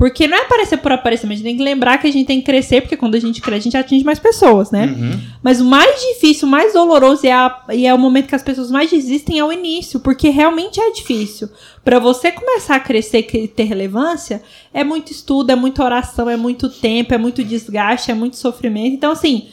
Porque 0.00 0.26
não 0.26 0.38
é 0.38 0.40
aparecer 0.40 0.78
por 0.78 0.90
aparecer, 0.92 1.26
mas 1.26 1.34
a 1.34 1.36
gente 1.36 1.46
tem 1.46 1.56
que 1.58 1.62
lembrar 1.62 1.98
que 1.98 2.06
a 2.06 2.10
gente 2.10 2.26
tem 2.26 2.38
que 2.40 2.46
crescer, 2.46 2.80
porque 2.80 2.96
quando 2.96 3.16
a 3.16 3.20
gente 3.20 3.38
cresce, 3.42 3.60
a 3.60 3.64
gente 3.64 3.76
atinge 3.76 4.02
mais 4.02 4.18
pessoas, 4.18 4.70
né? 4.70 4.86
Uhum. 4.86 5.20
Mas 5.42 5.60
o 5.60 5.64
mais 5.66 6.00
difícil, 6.00 6.48
o 6.48 6.50
mais 6.50 6.72
doloroso 6.72 7.26
e 7.26 7.28
é, 7.28 7.32
a- 7.34 7.64
e 7.70 7.86
é 7.86 7.92
o 7.92 7.98
momento 7.98 8.26
que 8.26 8.34
as 8.34 8.42
pessoas 8.42 8.70
mais 8.70 8.90
desistem 8.90 9.38
é 9.38 9.44
o 9.44 9.52
início, 9.52 10.00
porque 10.00 10.30
realmente 10.30 10.80
é 10.80 10.90
difícil. 10.90 11.50
Pra 11.84 11.98
você 11.98 12.32
começar 12.32 12.76
a 12.76 12.80
crescer 12.80 13.28
e 13.34 13.46
ter 13.46 13.64
relevância, 13.64 14.42
é 14.72 14.82
muito 14.82 15.12
estudo, 15.12 15.50
é 15.50 15.54
muita 15.54 15.84
oração, 15.84 16.30
é 16.30 16.36
muito 16.36 16.70
tempo, 16.70 17.12
é 17.12 17.18
muito 17.18 17.44
desgaste, 17.44 18.10
é 18.10 18.14
muito 18.14 18.36
sofrimento. 18.38 18.94
Então, 18.94 19.12
assim, 19.12 19.48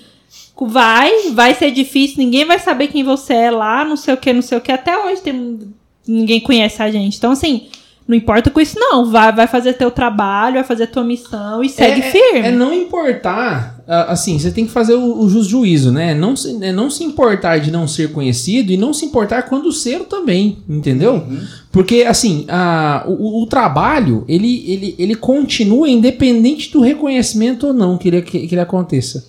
vai, 0.60 1.32
vai 1.32 1.54
ser 1.56 1.72
difícil, 1.72 2.20
ninguém 2.20 2.46
vai 2.46 2.60
saber 2.60 2.88
quem 2.88 3.04
você 3.04 3.34
é 3.34 3.52
lá, 3.52 3.84
não 3.84 3.98
sei 3.98 4.14
o 4.14 4.18
que, 4.18 4.32
não 4.32 4.42
sei 4.42 4.58
o 4.58 4.62
que. 4.62 4.72
Até 4.72 4.98
hoje 4.98 5.22
tem, 5.22 5.60
ninguém 6.08 6.40
conhece 6.40 6.82
a 6.82 6.90
gente. 6.90 7.18
Então, 7.18 7.32
assim, 7.32 7.68
Não 8.08 8.16
importa 8.16 8.50
com 8.50 8.62
isso, 8.62 8.80
não. 8.80 9.12
Vai, 9.12 9.36
vai 9.36 9.48
fazer 9.48 9.74
teu 9.74 9.92
trabalho, 9.92 10.56
vai 10.56 10.64
fazer 10.64 10.88
tua 10.88 11.04
missão 11.04 11.62
e 11.62 11.68
segue 11.68 12.00
é, 12.00 12.12
firme. 12.12 12.48
É 12.48 12.52
não 12.52 12.74
importar, 12.74 13.84
assim, 13.86 14.40
você 14.40 14.50
tem 14.50 14.66
que 14.66 14.72
fazer 14.72 14.94
o, 14.94 15.20
o 15.20 15.30
justo 15.30 15.50
juízo, 15.50 15.92
né? 15.92 16.14
Não 16.16 16.34
se, 16.34 16.58
é 16.64 16.72
não 16.72 16.90
se 16.90 17.04
importar 17.04 17.58
de 17.58 17.70
não 17.70 17.86
ser 17.86 18.14
conhecido 18.14 18.72
e 18.72 18.78
não 18.78 18.94
se 18.94 19.06
importar 19.06 19.44
quando 19.44 19.72
ser 19.74 20.06
também, 20.06 20.60
entendeu? 20.70 21.28
Porque, 21.70 22.04
assim, 22.04 22.46
a, 22.48 23.04
o, 23.06 23.44
o 23.44 23.46
trabalho, 23.46 24.24
ele, 24.26 24.64
ele, 24.66 24.96
ele 24.98 25.16
continua 25.16 25.90
independente 25.90 26.72
do 26.72 26.80
reconhecimento 26.80 27.68
ou 27.68 27.74
não 27.74 27.98
que 27.98 28.08
ele, 28.08 28.22
que, 28.22 28.48
que 28.48 28.56
ele 28.56 28.62
aconteça. 28.62 29.28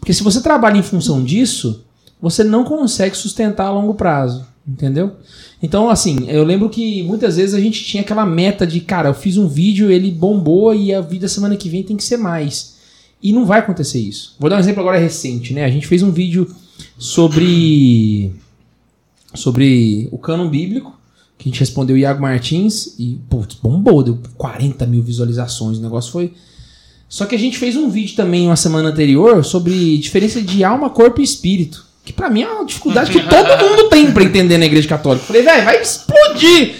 Porque 0.00 0.12
se 0.12 0.24
você 0.24 0.40
trabalha 0.40 0.78
em 0.78 0.82
função 0.82 1.22
disso, 1.22 1.84
você 2.20 2.42
não 2.42 2.64
consegue 2.64 3.16
sustentar 3.16 3.66
a 3.66 3.70
longo 3.70 3.94
prazo, 3.94 4.46
entendeu? 4.66 5.12
Então, 5.62 5.88
assim, 5.88 6.28
eu 6.28 6.44
lembro 6.44 6.68
que 6.68 7.02
muitas 7.02 7.36
vezes 7.36 7.54
a 7.54 7.60
gente 7.60 7.84
tinha 7.84 8.02
aquela 8.02 8.26
meta 8.26 8.66
de, 8.66 8.80
cara, 8.80 9.08
eu 9.10 9.14
fiz 9.14 9.36
um 9.36 9.46
vídeo, 9.46 9.90
ele 9.90 10.10
bombou 10.10 10.74
e 10.74 10.92
a 10.92 11.00
vida 11.00 11.28
semana 11.28 11.56
que 11.56 11.68
vem 11.68 11.82
tem 11.82 11.96
que 11.96 12.04
ser 12.04 12.16
mais. 12.16 12.76
E 13.22 13.32
não 13.32 13.46
vai 13.46 13.60
acontecer 13.60 13.98
isso. 13.98 14.36
Vou 14.38 14.50
dar 14.50 14.56
um 14.56 14.60
exemplo 14.60 14.80
agora 14.80 14.98
recente, 14.98 15.54
né? 15.54 15.64
A 15.64 15.70
gente 15.70 15.86
fez 15.86 16.02
um 16.02 16.10
vídeo 16.10 16.54
sobre 16.98 18.32
sobre 19.34 20.08
o 20.10 20.18
cânon 20.18 20.48
bíblico, 20.48 20.98
que 21.36 21.48
a 21.48 21.52
gente 21.52 21.60
respondeu 21.60 21.94
o 21.94 21.98
Iago 21.98 22.22
Martins 22.22 22.98
e, 22.98 23.20
putz, 23.28 23.56
bombou, 23.56 24.02
deu 24.02 24.18
40 24.36 24.86
mil 24.86 25.02
visualizações, 25.02 25.78
o 25.78 25.82
negócio 25.82 26.10
foi... 26.10 26.32
Só 27.08 27.24
que 27.24 27.34
a 27.36 27.38
gente 27.38 27.58
fez 27.58 27.76
um 27.76 27.88
vídeo 27.88 28.16
também 28.16 28.46
uma 28.46 28.56
semana 28.56 28.88
anterior 28.88 29.44
sobre 29.44 29.96
diferença 29.98 30.42
de 30.42 30.64
alma, 30.64 30.90
corpo 30.90 31.20
e 31.20 31.24
espírito. 31.24 31.85
Que 32.06 32.12
pra 32.12 32.30
mim 32.30 32.42
é 32.42 32.48
uma 32.48 32.64
dificuldade 32.64 33.10
que 33.10 33.20
todo 33.20 33.58
mundo 33.58 33.88
tem 33.90 34.12
pra 34.12 34.22
entender 34.22 34.56
na 34.56 34.64
igreja 34.64 34.88
católica. 34.88 35.26
Falei, 35.26 35.42
velho, 35.42 35.64
vai 35.64 35.82
explodir. 35.82 36.76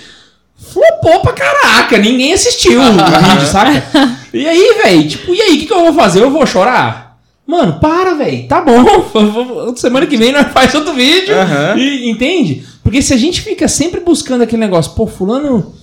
Flopou 0.56 1.20
pra 1.20 1.32
caraca, 1.32 1.98
ninguém 1.98 2.32
assistiu 2.32 2.80
o 2.80 2.92
vídeo, 2.92 3.46
saca? 3.46 4.16
E 4.32 4.46
aí, 4.46 4.80
velho, 4.82 5.08
tipo, 5.08 5.34
e 5.34 5.40
aí, 5.42 5.56
o 5.56 5.58
que, 5.58 5.66
que 5.66 5.72
eu 5.72 5.80
vou 5.80 5.92
fazer? 5.92 6.22
Eu 6.22 6.30
vou 6.30 6.46
chorar? 6.46 7.18
Mano, 7.46 7.78
para, 7.80 8.14
velho, 8.14 8.46
tá 8.46 8.60
bom. 8.60 9.74
Semana 9.76 10.06
que 10.06 10.16
vem 10.16 10.32
nós 10.32 10.52
faz 10.52 10.74
outro 10.74 10.94
vídeo. 10.94 11.34
Aham. 11.34 11.76
E, 11.76 12.08
entende? 12.08 12.64
Porque 12.82 13.02
se 13.02 13.12
a 13.12 13.16
gente 13.16 13.40
fica 13.40 13.66
sempre 13.66 14.00
buscando 14.00 14.42
aquele 14.42 14.60
negócio, 14.60 14.92
pô, 14.92 15.06
fulano 15.06 15.74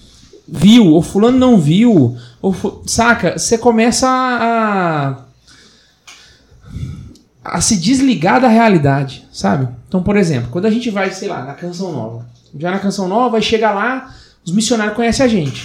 viu, 0.47 0.87
ou 0.87 1.01
fulano 1.01 1.37
não 1.37 1.59
viu, 1.59 2.15
ou 2.41 2.83
saca? 2.85 3.37
Você 3.37 3.57
começa 3.57 4.07
a, 4.07 5.09
a 5.09 5.15
se 7.61 7.77
desligar 7.77 8.39
da 8.41 8.47
realidade, 8.47 9.27
sabe? 9.31 9.67
Então, 9.87 10.01
por 10.01 10.17
exemplo, 10.17 10.49
quando 10.51 10.65
a 10.65 10.71
gente 10.71 10.89
vai, 10.89 11.11
sei 11.11 11.27
lá, 11.27 11.43
na 11.43 11.53
Canção 11.53 11.91
Nova, 11.91 12.25
já 12.57 12.71
na 12.71 12.79
Canção 12.79 13.07
Nova, 13.07 13.37
aí 13.37 13.43
chega 13.43 13.71
lá, 13.71 14.13
os 14.45 14.51
missionários 14.51 14.95
conhecem 14.95 15.25
a 15.25 15.29
gente. 15.29 15.63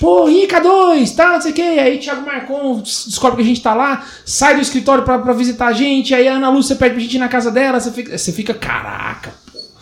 Pô, 0.00 0.28
e 0.28 0.48
K2, 0.48 1.14
tá, 1.14 1.34
não 1.34 1.40
sei 1.40 1.50
o 1.50 1.54
que, 1.54 1.62
aí 1.62 1.98
Thiago 1.98 2.24
Marcon 2.24 2.80
descobre 2.80 3.36
que 3.36 3.42
a 3.42 3.46
gente 3.46 3.62
tá 3.62 3.74
lá, 3.74 4.02
sai 4.24 4.54
do 4.54 4.62
escritório 4.62 5.04
pra, 5.04 5.18
pra 5.18 5.34
visitar 5.34 5.66
a 5.66 5.72
gente, 5.72 6.14
aí 6.14 6.26
a 6.26 6.36
Ana 6.36 6.48
Lúcia 6.48 6.74
pede 6.74 6.94
pra 6.94 7.02
gente 7.02 7.16
ir 7.16 7.18
na 7.18 7.28
casa 7.28 7.50
dela, 7.50 7.78
você 7.78 7.90
fica, 7.90 8.16
você 8.16 8.32
fica 8.32 8.54
caraca, 8.54 9.30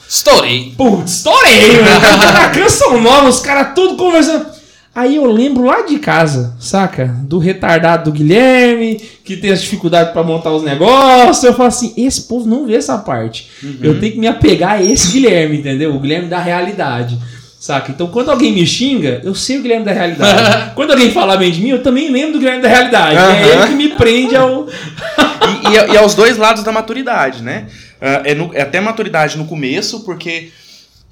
Estourei. 0.09 0.73
Putz, 0.75 1.17
estourei, 1.17 1.83
mano. 1.83 2.17
Na 2.33 2.49
canção 2.49 2.99
nova, 2.99 3.29
os 3.29 3.41
caras 3.41 3.75
tudo 3.75 3.97
conversando. 3.97 4.47
Aí 4.99 5.15
eu 5.15 5.27
lembro 5.31 5.63
lá 5.65 5.83
de 5.83 5.97
casa, 6.01 6.57
saca? 6.59 7.07
Do 7.23 7.39
retardado 7.39 8.11
do 8.11 8.17
Guilherme, 8.17 9.01
que 9.23 9.37
tem 9.37 9.53
as 9.53 9.61
dificuldades 9.63 10.13
pra 10.13 10.25
montar 10.25 10.51
os 10.51 10.65
negócios. 10.65 11.45
Eu 11.45 11.55
falo 11.55 11.69
assim: 11.69 11.95
esse 11.97 12.23
povo 12.23 12.49
não 12.49 12.67
vê 12.67 12.75
essa 12.75 12.99
parte. 12.99 13.49
Eu 13.81 14.01
tenho 14.01 14.15
que 14.15 14.19
me 14.19 14.27
apegar 14.27 14.73
a 14.73 14.83
esse 14.83 15.13
Guilherme, 15.13 15.59
entendeu? 15.59 15.95
O 15.95 16.01
Guilherme 16.01 16.27
da 16.29 16.41
realidade. 16.41 17.17
Saca? 17.61 17.93
Então, 17.93 18.09
quando 18.09 18.31
alguém 18.31 18.53
me 18.53 18.67
xinga, 18.67 19.21
eu 19.23 19.37
sei 19.37 19.59
o 19.59 19.63
Guilherme 19.63 19.85
da 19.85 19.93
realidade. 19.93 20.73
quando 20.75 20.91
alguém 20.91 21.13
fala 21.13 21.37
bem 21.37 21.53
de 21.53 21.61
mim, 21.61 21.69
eu 21.71 21.83
também 21.83 22.11
lembro 22.11 22.33
do 22.33 22.39
Guilherme 22.41 22.63
da 22.63 22.69
realidade. 22.69 23.17
É 23.17 23.21
Aham. 23.21 23.63
ele 23.63 23.67
que 23.69 23.75
me 23.75 23.89
prende 23.91 24.35
ao. 24.35 24.67
e, 24.69 25.91
e, 25.91 25.95
e 25.95 25.97
aos 25.97 26.17
dois 26.17 26.37
lados 26.37 26.65
da 26.65 26.73
maturidade, 26.73 27.41
né? 27.43 27.67
Ah, 28.01 28.23
é, 28.25 28.35
no- 28.35 28.51
é 28.53 28.63
até 28.63 28.81
maturidade 28.81 29.39
no 29.39 29.45
começo, 29.45 30.01
porque 30.01 30.51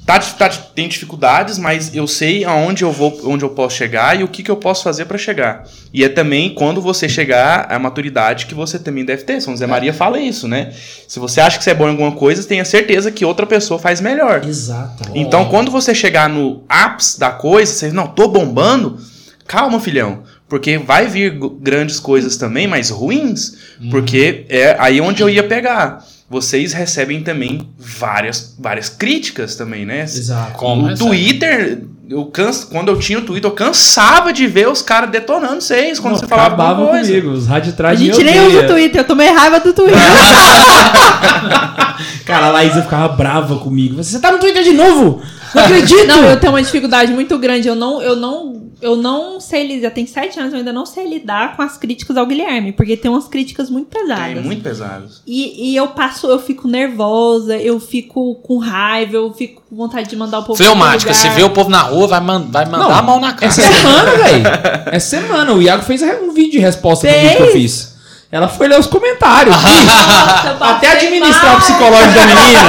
tá, 0.06 0.20
tá- 0.20 0.48
tem 0.48 0.88
dificuldades, 0.88 1.58
mas 1.58 1.94
eu 1.94 2.06
sei 2.06 2.44
aonde 2.44 2.84
eu 2.84 2.92
vou, 2.92 3.20
onde 3.24 3.44
eu 3.44 3.50
posso 3.50 3.76
chegar 3.76 4.18
e 4.18 4.22
o 4.22 4.28
que, 4.28 4.42
que 4.42 4.50
eu 4.50 4.56
posso 4.56 4.84
fazer 4.84 5.04
para 5.04 5.18
chegar. 5.18 5.64
E 5.92 6.04
é 6.04 6.08
também 6.08 6.54
quando 6.54 6.80
você 6.80 7.08
chegar 7.08 7.66
a 7.68 7.78
maturidade 7.78 8.46
que 8.46 8.54
você 8.54 8.78
também 8.78 9.04
deve 9.04 9.24
ter. 9.24 9.40
São 9.40 9.56
Zé 9.56 9.66
Maria 9.66 9.92
fala 9.92 10.20
isso, 10.20 10.46
né? 10.46 10.72
Se 11.08 11.18
você 11.18 11.40
acha 11.40 11.58
que 11.58 11.64
você 11.64 11.70
é 11.70 11.74
bom 11.74 11.86
em 11.88 11.90
alguma 11.90 12.12
coisa, 12.12 12.42
tenha 12.44 12.64
certeza 12.64 13.10
que 13.10 13.24
outra 13.24 13.44
pessoa 13.46 13.78
faz 13.80 14.00
melhor. 14.00 14.44
Exato. 14.46 15.10
Então, 15.14 15.46
quando 15.46 15.70
você 15.70 15.94
chegar 15.94 16.28
no 16.28 16.62
ápice 16.68 17.18
da 17.18 17.30
coisa, 17.30 17.72
você 17.72 17.90
não, 17.90 18.06
tô 18.06 18.28
bombando, 18.28 18.98
calma, 19.46 19.80
filhão. 19.80 20.22
Porque 20.48 20.78
vai 20.78 21.08
vir 21.08 21.36
grandes 21.60 21.98
coisas 21.98 22.36
também, 22.36 22.68
mas 22.68 22.90
ruins. 22.90 23.56
Porque 23.90 24.46
é 24.48 24.76
aí 24.78 25.00
onde 25.00 25.20
eu 25.20 25.28
ia 25.28 25.42
pegar. 25.42 26.06
Vocês 26.28 26.72
recebem 26.72 27.22
também 27.22 27.68
várias, 27.78 28.54
várias 28.58 28.88
críticas 28.88 29.54
também, 29.54 29.86
né? 29.86 30.02
Exato. 30.02 30.52
Como 30.58 30.88
o? 30.88 30.98
Twitter, 30.98 31.82
eu 32.10 32.24
canso, 32.26 32.66
quando 32.66 32.88
eu 32.88 32.98
tinha 32.98 33.20
o 33.20 33.22
Twitter, 33.22 33.48
eu 33.48 33.54
cansava 33.54 34.32
de 34.32 34.46
ver 34.46 34.68
os 34.68 34.82
caras 34.82 35.08
detonando 35.10 35.60
vocês 35.60 36.00
quando 36.00 36.14
Não, 36.14 36.20
você 36.20 36.26
falava 36.26 36.60
alguma 36.70 36.88
coisa. 36.88 37.08
comigo. 37.08 37.30
Os 37.30 37.46
A 37.70 37.72
trás 37.72 37.98
gente 37.98 38.24
nem 38.24 38.46
usa 38.46 38.64
o 38.64 38.66
Twitter, 38.66 39.00
eu 39.02 39.04
tomei 39.06 39.28
raiva 39.28 39.60
do 39.60 39.72
Twitter. 39.72 39.96
Cara, 42.26 42.46
a 42.46 42.50
Laísa 42.50 42.82
ficava 42.82 43.08
brava 43.14 43.56
comigo. 43.58 44.02
Você 44.02 44.18
tá 44.18 44.32
no 44.32 44.38
Twitter 44.38 44.62
de 44.64 44.72
novo? 44.72 45.22
Não 45.54 45.62
acredito! 45.64 46.06
Não, 46.06 46.24
eu 46.24 46.38
tenho 46.40 46.52
uma 46.52 46.60
dificuldade 46.62 47.12
muito 47.12 47.38
grande. 47.38 47.68
Eu 47.68 47.76
não, 47.76 48.02
eu 48.02 48.16
não, 48.16 48.68
eu 48.82 48.96
não 48.96 49.38
sei 49.40 49.66
lidar. 49.66 49.90
Tem 49.92 50.06
sete 50.06 50.38
anos, 50.40 50.52
eu 50.52 50.58
ainda 50.58 50.72
não 50.72 50.84
sei 50.84 51.08
lidar 51.08 51.56
com 51.56 51.62
as 51.62 51.78
críticas 51.78 52.16
ao 52.16 52.26
Guilherme, 52.26 52.72
porque 52.72 52.96
tem 52.96 53.08
umas 53.10 53.28
críticas 53.28 53.70
muito 53.70 53.86
pesadas. 53.86 54.38
É, 54.38 54.40
muito 54.40 54.60
pesados. 54.62 55.22
E, 55.24 55.70
e 55.70 55.76
eu 55.76 55.86
passo, 55.88 56.26
eu 56.26 56.38
fico 56.40 56.66
nervosa, 56.66 57.56
eu 57.56 57.78
fico 57.78 58.34
com 58.42 58.58
raiva, 58.58 59.14
eu 59.16 59.32
fico 59.32 59.62
com 59.70 59.76
vontade 59.76 60.10
de 60.10 60.16
mandar 60.16 60.40
o 60.40 60.42
povo. 60.42 60.56
Fleumática, 60.56 61.14
se 61.14 61.28
vê 61.30 61.44
o 61.44 61.50
povo 61.50 61.70
na 61.70 61.82
rua, 61.82 62.08
vai, 62.08 62.20
man- 62.20 62.48
vai 62.50 62.64
mandar 62.66 62.78
Não, 62.78 62.90
a 62.92 63.02
mão 63.02 63.20
na 63.20 63.32
cara. 63.32 63.46
Essa 63.46 63.62
semana, 63.62 64.10
velho. 64.16 64.44
Essa 64.92 65.08
semana. 65.20 65.52
O 65.52 65.62
Iago 65.62 65.84
fez 65.84 66.02
um 66.02 66.32
vídeo 66.32 66.52
de 66.52 66.58
resposta 66.58 67.06
pro 67.06 67.16
vídeo 67.16 67.36
que 67.36 67.42
eu 67.42 67.46
Fez? 67.52 67.62
fiz. 67.62 67.95
Ela 68.30 68.48
foi 68.48 68.66
ler 68.66 68.78
os 68.78 68.86
comentários. 68.86 69.54
Nossa, 69.62 70.56
Até 70.60 70.92
administrar 70.92 71.44
o 71.44 71.48
mal. 71.52 71.60
psicológico 71.60 72.12
da 72.14 72.26
menina. 72.26 72.62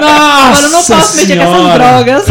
Nossa! 0.00 0.46
Agora 0.46 0.62
eu 0.62 0.68
não 0.70 0.84
posso 0.84 1.16
mexer 1.16 1.36
com 1.36 1.42
essas 1.42 1.74
drogas. 1.74 2.24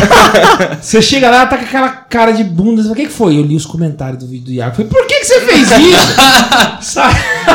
Você 0.82 1.02
chega 1.02 1.30
lá, 1.32 1.46
tá 1.48 1.58
com 1.58 1.66
aquela 1.66 1.90
cara 1.90 2.32
de 2.32 2.44
bunda. 2.44 2.84
Você 2.84 2.90
fala, 2.90 2.94
O 2.94 2.96
que, 2.96 3.08
que 3.08 3.14
foi? 3.14 3.36
Eu 3.38 3.42
li 3.42 3.56
os 3.56 3.66
comentários 3.66 4.20
do 4.20 4.28
vídeo 4.28 4.46
do 4.46 4.52
Iago. 4.52 4.72
Eu 4.72 4.76
falei, 4.76 4.92
por 4.92 5.08
que, 5.08 5.20
que 5.20 5.26
você 5.26 5.42
fez 5.42 5.72
isso? 5.72 6.96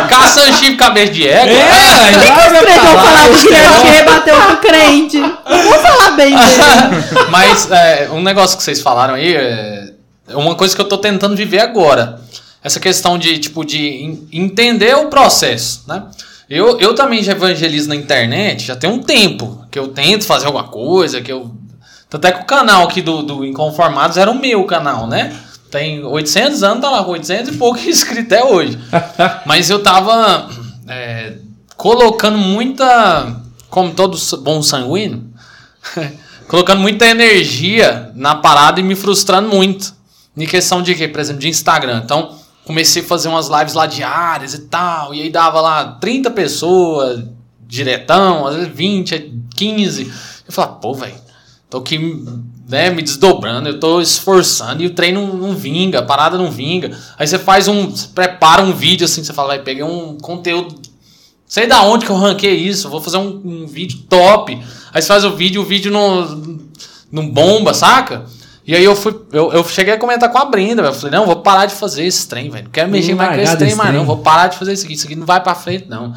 Caça 0.09 0.53
chifre 0.53 0.77
cabeça 0.77 1.13
de 1.13 1.27
égua. 1.29 1.53
É, 1.53 2.11
Quem 2.21 2.33
que 2.35 2.41
escreveu 2.41 2.99
falar 2.99 3.29
do 3.29 3.37
Guilherme 3.43 3.83
que 3.83 3.89
rebateu 3.89 4.37
com 4.37 4.53
o 4.53 4.57
crente? 4.57 5.19
Não 5.19 5.63
vou 5.65 5.79
falar 5.79 6.11
bem 6.13 6.37
dele. 6.37 7.27
Mas 7.31 7.71
é, 7.71 8.09
um 8.13 8.23
negócio 8.23 8.57
que 8.57 8.63
vocês 8.65 8.81
falaram 8.81 9.15
aí 9.15 9.35
é 9.35 9.93
uma 10.35 10.55
coisa 10.57 10.75
que 10.75 10.81
eu 10.81 10.89
tô 10.89 10.99
tentando 10.99 11.37
viver 11.37 11.61
agora. 11.61 12.21
Essa 12.63 12.79
questão 12.79 13.17
de, 13.19 13.39
tipo, 13.39 13.65
de 13.65 13.79
en- 13.79 14.29
entender 14.33 14.95
o 14.97 15.09
processo, 15.09 15.85
né? 15.87 16.05
Eu, 16.49 16.79
eu 16.81 16.95
também 16.95 17.23
já 17.23 17.33
evangelizo 17.33 17.89
na 17.89 17.95
internet, 17.95 18.65
já 18.67 18.75
tem 18.75 18.91
um 18.91 18.99
tempo 19.01 19.65
que 19.71 19.79
eu 19.79 19.89
tento 19.89 20.25
fazer 20.25 20.47
alguma 20.47 20.65
coisa, 20.65 21.21
que 21.21 21.31
eu... 21.31 21.55
Tanto 22.09 22.27
é 22.27 22.33
que 22.33 22.43
o 22.43 22.45
canal 22.45 22.85
aqui 22.89 23.01
do, 23.01 23.23
do 23.23 23.45
Inconformados 23.45 24.17
era 24.17 24.29
o 24.31 24.39
meu 24.39 24.65
canal, 24.65 25.07
né? 25.07 25.33
Tem 25.71 26.05
800 26.05 26.65
anos, 26.65 26.81
tá 26.81 26.91
lá, 26.91 27.07
800 27.07 27.55
e 27.55 27.57
pouco 27.57 27.79
inscritos 27.89 28.27
até 28.33 28.45
hoje. 28.45 28.77
Mas 29.47 29.71
eu 29.71 29.81
tava 29.81 30.51
é, 30.89 31.35
colocando 31.77 32.37
muita... 32.37 33.37
Como 33.69 33.95
todo 33.95 34.19
bom 34.39 34.61
sanguíneo, 34.61 35.23
colocando 36.49 36.81
muita 36.81 37.07
energia 37.07 38.11
na 38.17 38.35
parada 38.35 38.81
e 38.81 38.83
me 38.83 38.97
frustrando 38.97 39.49
muito. 39.49 39.95
Em 40.37 40.45
questão 40.45 40.83
de 40.83 40.97
quê? 40.97 41.07
Por 41.07 41.21
exemplo, 41.21 41.41
de 41.41 41.49
Instagram. 41.49 42.03
Então, 42.05 42.40
comecei 42.71 43.03
a 43.03 43.05
fazer 43.05 43.29
umas 43.29 43.49
lives 43.49 43.75
lá 43.75 43.85
diárias 43.85 44.55
e 44.55 44.61
tal. 44.61 45.13
E 45.13 45.21
aí 45.21 45.31
dava 45.31 45.61
lá 45.61 45.93
30 46.01 46.31
pessoas, 46.31 47.25
diretão, 47.67 48.47
às 48.47 48.55
vezes 48.55 48.73
20, 48.73 49.35
15. 49.57 50.13
Eu 50.47 50.53
falava, 50.53 50.75
pô, 50.75 50.95
velho, 50.95 51.15
tô 51.69 51.79
aqui 51.79 51.99
né, 52.69 52.91
me 52.91 53.03
desdobrando, 53.03 53.69
eu 53.69 53.81
tô 53.81 54.01
esforçando 54.01 54.83
e 54.83 54.87
o 54.87 54.95
treino 54.95 55.37
não, 55.37 55.55
vinga, 55.55 55.99
a 55.99 56.03
parada 56.03 56.39
não 56.39 56.49
vinga. 56.49 56.97
Aí 57.19 57.27
você 57.27 57.41
faz 57.41 57.67
um. 57.67 57.93
Prepara 58.15 58.63
um 58.63 58.73
vídeo 58.73 59.05
assim, 59.05 59.25
você 59.25 59.33
fala, 59.33 59.49
vai, 59.49 59.63
peguei 59.63 59.83
um 59.83 60.17
conteúdo 60.19 60.91
Sei 61.51 61.67
da 61.67 61.83
onde 61.83 62.07
que 62.07 62.13
eu 62.13 62.17
ranquei 62.17 62.55
isso, 62.55 62.89
vou 62.89 63.01
fazer 63.01 63.17
um, 63.17 63.43
um 63.45 63.67
vídeo 63.67 64.05
top. 64.09 64.57
Aí 64.95 65.03
você 65.03 65.09
faz 65.09 65.25
o 65.25 65.35
vídeo, 65.35 65.61
o 65.61 65.65
vídeo 65.65 65.91
não, 65.91 66.61
não 67.11 67.29
bomba, 67.29 67.75
saca? 67.75 68.25
E 68.67 68.77
aí 68.77 68.85
eu 68.85 68.95
fui, 68.95 69.19
eu, 69.33 69.53
eu 69.53 69.65
cheguei 69.65 69.95
a 69.95 69.99
comentar 69.99 70.31
com 70.31 70.39
a 70.39 70.45
Brenda, 70.45 70.83
velho. 70.83 70.95
Eu 70.95 70.99
falei, 70.99 71.19
não, 71.19 71.27
vou 71.27 71.37
parar 71.37 71.67
de 71.67 71.75
fazer 71.75 72.05
esse 72.05 72.29
trem, 72.29 72.51
velho. 72.51 72.65
Não 72.65 72.71
quero 72.71 72.91
mexer 72.91 73.15
mais 73.15 73.35
com 73.35 73.43
esse 73.43 73.57
trem 73.57 73.75
mais, 73.75 73.95
não. 73.95 74.05
Vou 74.05 74.19
parar 74.19 74.49
de 74.49 74.59
fazer 74.59 74.73
isso 74.73 74.85
aqui. 74.85 74.95
Isso 74.95 75.07
aqui 75.07 75.17
não 75.17 75.27
vai 75.27 75.43
pra 75.43 75.55
frente, 75.55 75.89
não. 75.89 76.13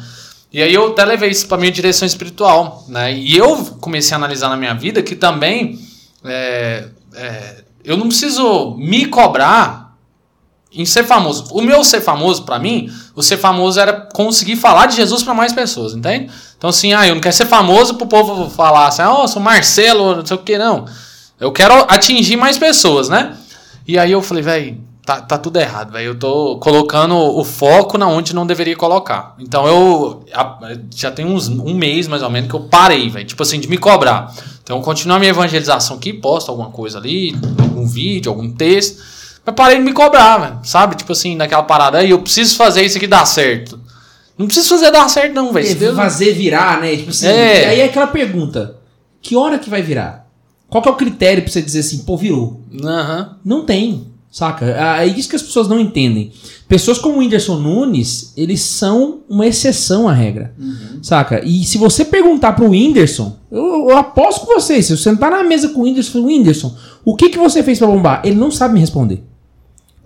E 0.52 0.62
aí 0.62 0.72
eu 0.72 0.88
até 0.88 1.04
levei 1.04 1.30
isso 1.30 1.48
pra 1.48 1.58
minha 1.58 1.72
direção 1.72 2.06
espiritual, 2.06 2.84
né? 2.86 3.12
E 3.12 3.36
eu 3.36 3.56
comecei 3.80 4.14
a 4.14 4.16
analisar 4.16 4.48
na 4.48 4.56
minha 4.56 4.74
vida 4.74 5.02
que 5.02 5.16
também 5.16 5.80
é, 6.24 6.84
é, 7.14 7.64
eu 7.84 7.96
não 7.96 8.06
preciso 8.06 8.76
me 8.78 9.06
cobrar 9.06 9.96
em 10.72 10.84
ser 10.84 11.04
famoso. 11.04 11.46
O 11.52 11.60
meu 11.60 11.84
ser 11.84 12.00
famoso, 12.00 12.44
pra 12.44 12.58
mim, 12.58 12.90
o 13.14 13.22
ser 13.22 13.36
famoso 13.36 13.78
era 13.78 13.92
conseguir 13.92 14.56
falar 14.56 14.86
de 14.86 14.96
Jesus 14.96 15.22
pra 15.22 15.32
mais 15.32 15.52
pessoas, 15.52 15.94
entende? 15.94 16.30
Então, 16.56 16.70
assim, 16.70 16.92
ah, 16.92 17.06
eu 17.06 17.14
não 17.14 17.20
quero 17.20 17.34
ser 17.34 17.46
famoso 17.46 17.94
pro 17.94 18.06
povo 18.06 18.50
falar 18.50 18.88
assim, 18.88 19.02
oh, 19.02 19.28
sou 19.28 19.40
Marcelo, 19.40 20.16
não 20.16 20.26
sei 20.26 20.36
o 20.36 20.40
que, 20.40 20.58
não. 20.58 20.84
Eu 21.40 21.52
quero 21.52 21.74
atingir 21.88 22.36
mais 22.36 22.58
pessoas, 22.58 23.08
né? 23.08 23.36
E 23.86 23.98
aí 23.98 24.12
eu 24.12 24.22
falei, 24.22 24.42
velho, 24.42 24.80
tá, 25.04 25.20
tá 25.20 25.36
tudo 25.36 25.58
errado, 25.58 25.92
velho. 25.92 26.06
Eu 26.06 26.14
tô 26.18 26.56
colocando 26.58 27.14
o 27.14 27.44
foco 27.44 27.98
na 27.98 28.06
onde 28.08 28.34
não 28.34 28.46
deveria 28.46 28.76
colocar. 28.76 29.34
Então 29.38 29.66
eu 29.66 30.24
já 30.94 31.10
tem 31.10 31.24
uns 31.26 31.48
um 31.48 31.74
mês 31.74 32.06
mais 32.08 32.22
ou 32.22 32.30
menos 32.30 32.48
que 32.48 32.54
eu 32.56 32.60
parei, 32.60 33.08
velho. 33.10 33.26
Tipo 33.26 33.42
assim, 33.42 33.60
de 33.60 33.68
me 33.68 33.76
cobrar. 33.76 34.32
Então 34.62 34.78
eu 34.78 34.82
continuo 34.82 35.16
a 35.16 35.18
minha 35.18 35.30
evangelização 35.30 35.96
aqui, 35.96 36.12
posto 36.12 36.50
alguma 36.50 36.70
coisa 36.70 36.98
ali, 36.98 37.36
algum 37.60 37.86
vídeo, 37.86 38.30
algum 38.30 38.50
texto. 38.50 39.02
Mas 39.44 39.54
parei 39.54 39.76
de 39.76 39.82
me 39.82 39.92
cobrar, 39.92 40.38
velho. 40.38 40.58
Sabe? 40.62 40.96
Tipo 40.96 41.12
assim, 41.12 41.36
naquela 41.36 41.62
parada 41.64 41.98
aí, 41.98 42.10
eu 42.10 42.20
preciso 42.20 42.56
fazer 42.56 42.82
isso 42.82 42.96
aqui 42.96 43.06
dar 43.06 43.26
certo. 43.26 43.78
Não 44.38 44.46
preciso 44.46 44.70
fazer 44.70 44.90
dar 44.90 45.08
certo, 45.10 45.34
não, 45.34 45.52
velho. 45.52 45.74
Deus- 45.74 45.94
fazer 45.96 46.32
virar, 46.32 46.80
né? 46.80 46.96
Tipo 46.96 47.10
assim, 47.10 47.26
É. 47.26 47.62
e 47.62 47.64
aí 47.66 47.80
é 47.80 47.84
aquela 47.84 48.06
pergunta: 48.06 48.76
que 49.20 49.36
hora 49.36 49.58
que 49.58 49.68
vai 49.68 49.82
virar? 49.82 50.23
Qual 50.74 50.82
que 50.82 50.88
é 50.88 50.92
o 50.92 50.96
critério 50.96 51.40
pra 51.40 51.52
você 51.52 51.62
dizer 51.62 51.78
assim, 51.78 51.98
pô, 51.98 52.16
virou? 52.16 52.60
Aham. 52.82 53.36
Não 53.44 53.64
tem, 53.64 54.08
saca? 54.28 54.74
Ah, 54.76 55.04
É 55.04 55.06
isso 55.06 55.28
que 55.28 55.36
as 55.36 55.42
pessoas 55.42 55.68
não 55.68 55.78
entendem. 55.78 56.32
Pessoas 56.66 56.98
como 56.98 57.14
o 57.14 57.18
Whindersson 57.20 57.60
Nunes, 57.60 58.32
eles 58.36 58.60
são 58.60 59.20
uma 59.28 59.46
exceção 59.46 60.08
à 60.08 60.12
regra, 60.12 60.52
saca? 61.00 61.40
E 61.44 61.62
se 61.62 61.78
você 61.78 62.04
perguntar 62.04 62.54
pro 62.54 62.70
Whindersson, 62.70 63.36
eu, 63.52 63.88
eu 63.90 63.96
aposto 63.96 64.44
com 64.44 64.52
você, 64.52 64.82
se 64.82 64.96
você 64.96 65.04
sentar 65.04 65.30
na 65.30 65.44
mesa 65.44 65.68
com 65.68 65.82
o 65.82 65.84
Whindersson, 65.84 66.10
fala, 66.10 66.24
Whindersson, 66.26 66.76
o 67.04 67.14
que, 67.14 67.28
que 67.28 67.38
você 67.38 67.62
fez 67.62 67.78
pra 67.78 67.86
bombar? 67.86 68.22
Ele 68.24 68.34
não 68.34 68.50
sabe 68.50 68.74
me 68.74 68.80
responder. 68.80 69.22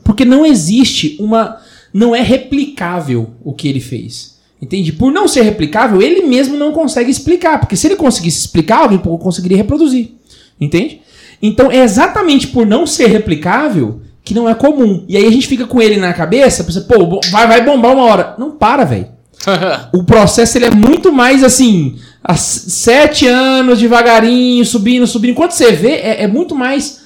Porque 0.05 0.27
não 0.27 0.45
existe 0.45 1.17
uma... 1.19 1.57
Não 1.95 2.15
é 2.15 2.21
replicável 2.21 3.31
o 3.43 3.55
que 3.55 3.67
ele 3.67 3.81
fez. 3.81 4.37
Entende? 4.61 4.93
Por 4.93 5.11
não 5.11 5.27
ser 5.27 5.41
replicável, 5.41 6.03
ele 6.03 6.27
mesmo 6.27 6.59
não 6.59 6.73
consegue 6.73 7.11
explicar. 7.11 7.59
Porque 7.59 7.75
se 7.75 7.87
ele 7.87 7.97
conseguisse 7.97 8.41
explicar, 8.41 8.81
alguém 8.81 8.99
conseguiria 8.99 9.57
reproduzir. 9.57 10.18
Entende? 10.61 11.01
Então 11.41 11.71
é 11.71 11.79
exatamente 11.79 12.49
por 12.49 12.67
não 12.67 12.87
ser 12.87 13.07
replicável 13.07 14.01
que 14.25 14.35
não 14.35 14.49
é 14.49 14.55
comum. 14.55 15.05
E 15.09 15.17
aí 15.17 15.27
a 15.27 15.31
gente 15.31 15.47
fica 15.47 15.67
com 15.67 15.81
ele 15.81 15.97
na 15.97 16.13
cabeça, 16.13 16.65
pensa, 16.65 16.83
pô, 16.83 17.21
vai, 17.31 17.47
vai 17.47 17.65
bombar 17.65 17.93
uma 17.93 18.05
hora. 18.05 18.35
Não 18.39 18.51
para, 18.51 18.85
velho. 18.85 19.09
O 19.95 20.05
processo 20.05 20.59
ele 20.59 20.67
é 20.67 20.71
muito 20.71 21.13
mais 21.13 21.43
assim, 21.43 21.97
há 22.23 22.35
sete 22.37 23.27
anos, 23.27 23.79
devagarinho, 23.79 24.65
subindo, 24.65 25.07
subindo. 25.07 25.31
Enquanto 25.31 25.53
você 25.53 25.73
vê, 25.73 25.93
é, 25.93 26.25
é 26.25 26.27
muito 26.27 26.55
mais 26.55 27.05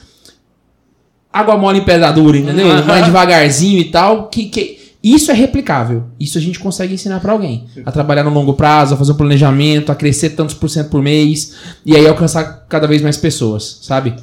água 1.32 1.56
mole 1.56 1.78
em 1.78 1.84
pedra 1.84 2.10
dura, 2.10 2.36
entendeu? 2.36 2.66
Mais 2.84 3.04
devagarzinho 3.04 3.78
e 3.78 3.84
tal. 3.84 4.28
Que, 4.28 4.46
que 4.46 4.81
isso 5.02 5.30
é 5.30 5.34
replicável. 5.34 6.04
Isso 6.20 6.38
a 6.38 6.40
gente 6.40 6.60
consegue 6.60 6.94
ensinar 6.94 7.20
pra 7.20 7.32
alguém. 7.32 7.66
A 7.84 7.90
trabalhar 7.90 8.22
no 8.22 8.30
longo 8.30 8.54
prazo, 8.54 8.94
a 8.94 8.96
fazer 8.96 9.12
um 9.12 9.16
planejamento, 9.16 9.90
a 9.90 9.94
crescer 9.94 10.30
tantos 10.30 10.54
por 10.54 10.68
cento 10.68 10.90
por 10.90 11.02
mês 11.02 11.54
e 11.84 11.96
aí 11.96 12.06
alcançar 12.06 12.66
cada 12.68 12.86
vez 12.86 13.02
mais 13.02 13.16
pessoas, 13.16 13.80
sabe? 13.82 14.14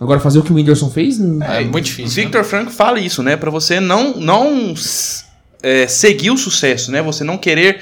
Agora 0.00 0.20
fazer 0.20 0.38
o 0.38 0.42
que 0.42 0.52
o 0.52 0.54
Whindersson 0.54 0.90
fez, 0.90 1.18
hum, 1.18 1.42
É 1.42 1.64
muito 1.64 1.86
difícil. 1.86 2.22
Victor 2.22 2.44
Franco 2.44 2.70
fala 2.70 3.00
isso, 3.00 3.22
né? 3.22 3.36
Pra 3.36 3.50
você 3.50 3.80
não, 3.80 4.14
não 4.16 4.74
é, 5.60 5.88
seguir 5.88 6.30
o 6.30 6.36
sucesso, 6.36 6.92
né? 6.92 7.02
Você 7.02 7.24
não 7.24 7.36
querer 7.36 7.80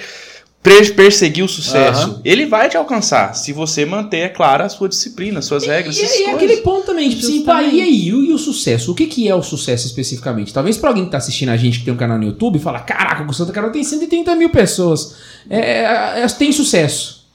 perseguir 0.94 1.44
o 1.44 1.48
sucesso. 1.48 2.10
Aham. 2.10 2.20
Ele 2.24 2.46
vai 2.46 2.68
te 2.68 2.76
alcançar 2.76 3.34
se 3.34 3.52
você 3.52 3.84
manter, 3.84 4.18
é 4.18 4.28
claro, 4.28 4.64
a 4.64 4.68
sua 4.68 4.88
disciplina, 4.88 5.38
as 5.38 5.44
suas 5.44 5.66
regras, 5.66 5.96
E, 5.96 6.02
essas 6.02 6.16
e 6.16 6.24
coisas. 6.24 6.34
aquele 6.34 6.56
ponto 6.58 6.86
também, 6.86 7.08
tipo 7.08 7.22
assim, 7.22 7.42
pá, 7.42 7.62
e 7.62 7.80
aí, 7.80 8.08
e 8.08 8.14
o, 8.14 8.34
e 8.34 8.38
sucesso? 8.38 8.92
O 8.92 8.94
que, 8.94 9.06
que 9.06 9.28
é 9.28 9.34
o 9.34 9.42
sucesso 9.42 9.86
especificamente? 9.86 10.52
Talvez 10.52 10.76
pra 10.76 10.90
alguém 10.90 11.04
que 11.04 11.10
tá 11.10 11.18
assistindo 11.18 11.50
a 11.50 11.56
gente 11.56 11.80
que 11.80 11.84
tem 11.84 11.92
um 11.92 11.96
canal 11.96 12.18
no 12.18 12.24
YouTube 12.24 12.56
e 12.56 12.60
fala, 12.60 12.80
caraca, 12.80 13.22
o 13.22 13.26
Gustavo 13.26 13.52
Carol 13.52 13.70
tem 13.70 13.82
130 13.82 14.34
mil 14.36 14.50
pessoas. 14.50 15.16
É, 15.48 15.58
é, 15.58 16.22
é, 16.22 16.26
tem 16.28 16.52
sucesso. 16.52 17.26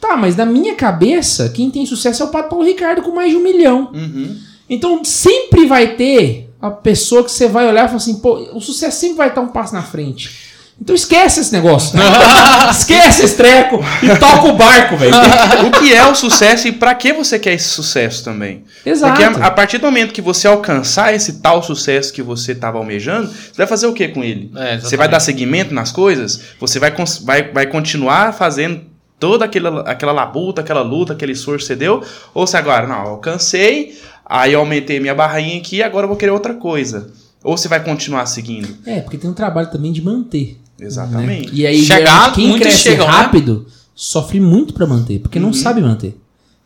Tá, 0.00 0.16
mas 0.16 0.36
na 0.36 0.46
minha 0.46 0.74
cabeça, 0.74 1.48
quem 1.48 1.70
tem 1.70 1.84
sucesso 1.84 2.22
é 2.22 2.26
o 2.26 2.30
Pato 2.30 2.50
Paulo 2.50 2.64
Ricardo 2.64 3.02
com 3.02 3.10
mais 3.10 3.30
de 3.30 3.36
um 3.36 3.42
milhão. 3.42 3.90
Uhum. 3.92 4.36
Então 4.70 5.04
sempre 5.04 5.66
vai 5.66 5.96
ter 5.96 6.50
a 6.60 6.70
pessoa 6.70 7.24
que 7.24 7.30
você 7.30 7.48
vai 7.48 7.66
olhar 7.68 7.84
e 7.84 7.88
falar 7.88 7.96
assim, 7.96 8.16
pô, 8.20 8.34
o 8.54 8.60
sucesso 8.60 9.00
sempre 9.00 9.16
vai 9.16 9.28
estar 9.28 9.40
um 9.40 9.48
passo 9.48 9.72
na 9.74 9.82
frente. 9.82 10.47
Então 10.80 10.94
esquece 10.94 11.40
esse 11.40 11.52
negócio. 11.52 11.98
esquece 12.70 13.24
esse 13.24 13.36
treco 13.36 13.80
e 14.02 14.16
toca 14.16 14.48
o 14.48 14.56
barco, 14.56 14.96
velho. 14.96 15.14
o 15.66 15.70
que 15.72 15.92
é 15.92 16.06
o 16.06 16.14
sucesso 16.14 16.68
e 16.68 16.72
pra 16.72 16.94
que 16.94 17.12
você 17.12 17.38
quer 17.38 17.54
esse 17.54 17.68
sucesso 17.68 18.22
também? 18.24 18.64
Exato. 18.86 19.12
Porque 19.12 19.40
a, 19.40 19.46
a 19.46 19.50
partir 19.50 19.78
do 19.78 19.84
momento 19.84 20.14
que 20.14 20.22
você 20.22 20.46
alcançar 20.46 21.12
esse 21.12 21.40
tal 21.40 21.62
sucesso 21.62 22.12
que 22.12 22.22
você 22.22 22.52
estava 22.52 22.78
almejando, 22.78 23.28
você 23.28 23.56
vai 23.56 23.66
fazer 23.66 23.86
o 23.86 23.92
que 23.92 24.08
com 24.08 24.22
ele? 24.22 24.52
É, 24.56 24.78
você 24.78 24.96
vai 24.96 25.08
dar 25.08 25.20
seguimento 25.20 25.74
nas 25.74 25.90
coisas? 25.90 26.40
Você 26.60 26.78
vai, 26.78 26.94
vai, 27.22 27.52
vai 27.52 27.66
continuar 27.66 28.32
fazendo 28.32 28.82
toda 29.18 29.44
aquela, 29.44 29.82
aquela 29.82 30.12
labuta, 30.12 30.60
aquela 30.60 30.82
luta, 30.82 31.12
aquele 31.12 31.32
esforço 31.32 31.66
que 31.66 31.72
você 31.72 31.76
deu? 31.76 32.02
Ou 32.32 32.46
se 32.46 32.56
agora, 32.56 32.86
não, 32.86 33.02
eu 33.02 33.10
alcancei, 33.10 33.98
aí 34.24 34.52
eu 34.52 34.60
aumentei 34.60 35.00
minha 35.00 35.14
barrainha 35.14 35.58
aqui, 35.58 35.82
agora 35.82 36.04
eu 36.04 36.08
vou 36.08 36.16
querer 36.16 36.30
outra 36.30 36.54
coisa? 36.54 37.10
Ou 37.42 37.56
você 37.56 37.68
vai 37.68 37.82
continuar 37.82 38.26
seguindo? 38.26 38.76
É, 38.86 39.00
porque 39.00 39.18
tem 39.18 39.30
um 39.30 39.34
trabalho 39.34 39.70
também 39.70 39.92
de 39.92 40.02
manter. 40.02 40.58
Exatamente. 40.80 41.46
né? 41.46 41.50
E 41.52 41.66
aí, 41.66 41.82
Chegar, 41.82 42.32
quem 42.32 42.58
cresce 42.58 42.78
chegam, 42.78 43.06
né? 43.06 43.12
rápido 43.12 43.66
sofre 43.94 44.38
muito 44.40 44.72
pra 44.74 44.86
manter, 44.86 45.18
porque 45.20 45.38
Uhum. 45.38 45.46
não 45.46 45.52
sabe 45.52 45.80
manter. 45.80 46.16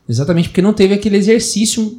Exatamente 0.09 0.49
porque 0.49 0.61
não 0.63 0.73
teve 0.73 0.95
aquele 0.95 1.17
exercício 1.17 1.99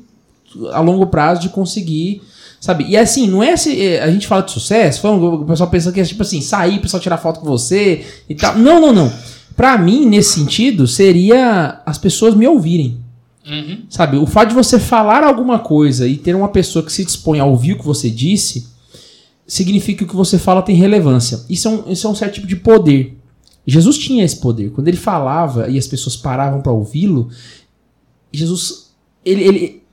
a 0.72 0.80
longo 0.82 1.08
prazo 1.08 1.42
de 1.42 1.50
conseguir, 1.50 2.22
sabe? 2.60 2.86
E 2.88 2.96
assim, 2.96 3.28
não 3.28 3.42
é 3.42 3.58
se 3.58 3.82
é, 3.82 4.04
a 4.04 4.12
gente 4.12 4.28
fala 4.28 4.44
de 4.44 4.52
sucesso, 4.52 5.02
fala- 5.02 5.18
o 5.18 5.46
pessoal 5.46 5.70
pensa 5.70 5.92
que 5.92 6.00
é 6.00 6.04
tipo 6.04 6.22
assim, 6.22 6.40
sair, 6.42 6.78
o 6.78 6.82
pessoal 6.82 7.02
tirar 7.02 7.18
foto 7.18 7.40
com 7.40 7.46
você 7.48 8.06
e 8.30 8.36
tal. 8.36 8.58
Não, 8.58 8.80
não, 8.80 8.94
não. 8.94 9.12
Pra 9.56 9.78
mim, 9.78 10.06
nesse 10.06 10.34
sentido, 10.40 10.88
seria 10.88 11.82
as 11.86 11.98
pessoas 11.98 12.36
me 12.36 12.48
ouvirem. 12.48 12.98
Uhum. 13.48 13.80
Sabe, 13.90 14.18
o 14.18 14.26
fato 14.26 14.50
de 14.50 14.56
você 14.56 14.80
falar 14.80 15.24
alguma 15.24 15.60
coisa 15.60 16.08
e 16.08 16.16
ter 16.18 16.36
uma 16.36 16.48
pessoa 16.50 16.86
que 16.86 16.92
se 16.94 17.04
dispõe 17.04 17.40
a 17.40 17.46
ouvir 17.46 17.74
o 17.74 17.78
que 17.80 17.86
você 17.86 18.10
disse, 18.10 18.68
significa 19.54 20.00
que 20.00 20.04
o 20.06 20.08
que 20.08 20.16
você 20.16 20.40
fala 20.40 20.64
tem 20.64 20.76
relevância. 20.76 21.42
Isso 21.48 21.68
é 21.68 21.72
um, 21.72 21.92
isso 21.92 22.08
é 22.08 22.10
um 22.10 22.16
certo 22.16 22.36
tipo 22.36 22.48
de 22.48 22.56
poder. 22.56 23.16
Jesus 23.68 24.00
tinha 24.00 24.26
esse 24.26 24.38
poder. 24.38 24.72
Quando 24.72 24.88
ele 24.88 24.98
falava 24.98 25.70
e 25.70 25.78
as 25.78 25.86
pessoas 25.86 26.18
paravam 26.18 26.60
para 26.60 26.72
ouvi-lo, 26.72 27.30
Jesus 28.32 28.92
ele, 29.24 29.44
ele, 29.44 29.84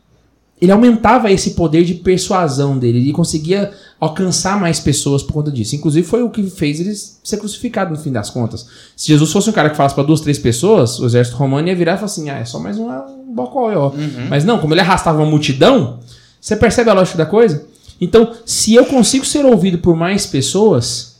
ele 0.62 0.73
aumentava 0.73 1.31
esse 1.31 1.51
poder 1.51 1.85
de 1.85 1.92
persuasão 1.92 2.79
dele. 2.79 3.01
Ele 3.01 3.12
conseguia 3.12 3.70
alcançar 4.01 4.59
mais 4.59 4.81
pessoas 4.81 5.23
por 5.23 5.35
conta 5.35 5.53
disso. 5.53 5.77
Inclusive 5.77 6.07
foi 6.07 6.23
o 6.23 6.31
que 6.31 6.42
fez 6.44 6.81
ele 6.81 6.94
ser 6.94 7.37
crucificado 7.37 7.90
no 7.90 8.01
fim 8.01 8.11
das 8.11 8.31
contas. 8.31 8.66
Se 8.96 9.09
Jesus 9.09 9.31
fosse 9.31 9.51
um 9.51 9.53
cara 9.53 9.68
que 9.68 9.77
falasse 9.77 9.94
para 9.94 10.05
duas, 10.05 10.23
três 10.23 10.38
pessoas, 10.38 10.99
o 10.99 11.05
exército 11.05 11.37
romano 11.37 11.68
ia 11.68 11.77
virar 11.77 11.92
e 11.92 11.96
falar 11.96 12.07
assim: 12.07 12.31
ah, 12.31 12.38
é 12.38 12.46
só 12.46 12.59
mais 12.59 12.79
um, 12.79 12.90
um 12.90 13.35
bocó, 13.35 13.70
ó. 13.75 13.92
Mas 14.31 14.42
não, 14.42 14.59
como 14.59 14.73
ele 14.73 14.81
arrastava 14.81 15.18
uma 15.18 15.31
multidão, 15.31 16.01
você 16.40 16.57
percebe 16.57 16.88
a 16.88 16.94
lógica 16.94 17.18
da 17.18 17.27
coisa? 17.27 17.68
Então, 18.01 18.35
se 18.47 18.75
eu 18.75 18.87
consigo 18.87 19.25
ser 19.25 19.45
ouvido 19.45 19.79
por 19.79 19.95
mais 19.95 20.27
pessoas, 20.27 21.17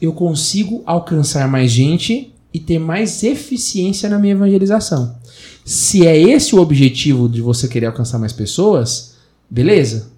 eu 0.00 0.12
consigo 0.12 0.82
alcançar 0.86 1.48
mais 1.48 1.70
gente 1.70 2.32
e 2.52 2.58
ter 2.58 2.78
mais 2.78 3.22
eficiência 3.22 4.08
na 4.08 4.18
minha 4.18 4.32
evangelização. 4.32 5.16
Se 5.64 6.06
é 6.06 6.18
esse 6.18 6.54
o 6.54 6.60
objetivo 6.60 7.28
de 7.28 7.40
você 7.40 7.66
querer 7.66 7.86
alcançar 7.86 8.18
mais 8.18 8.32
pessoas, 8.32 9.16
beleza. 9.50 10.10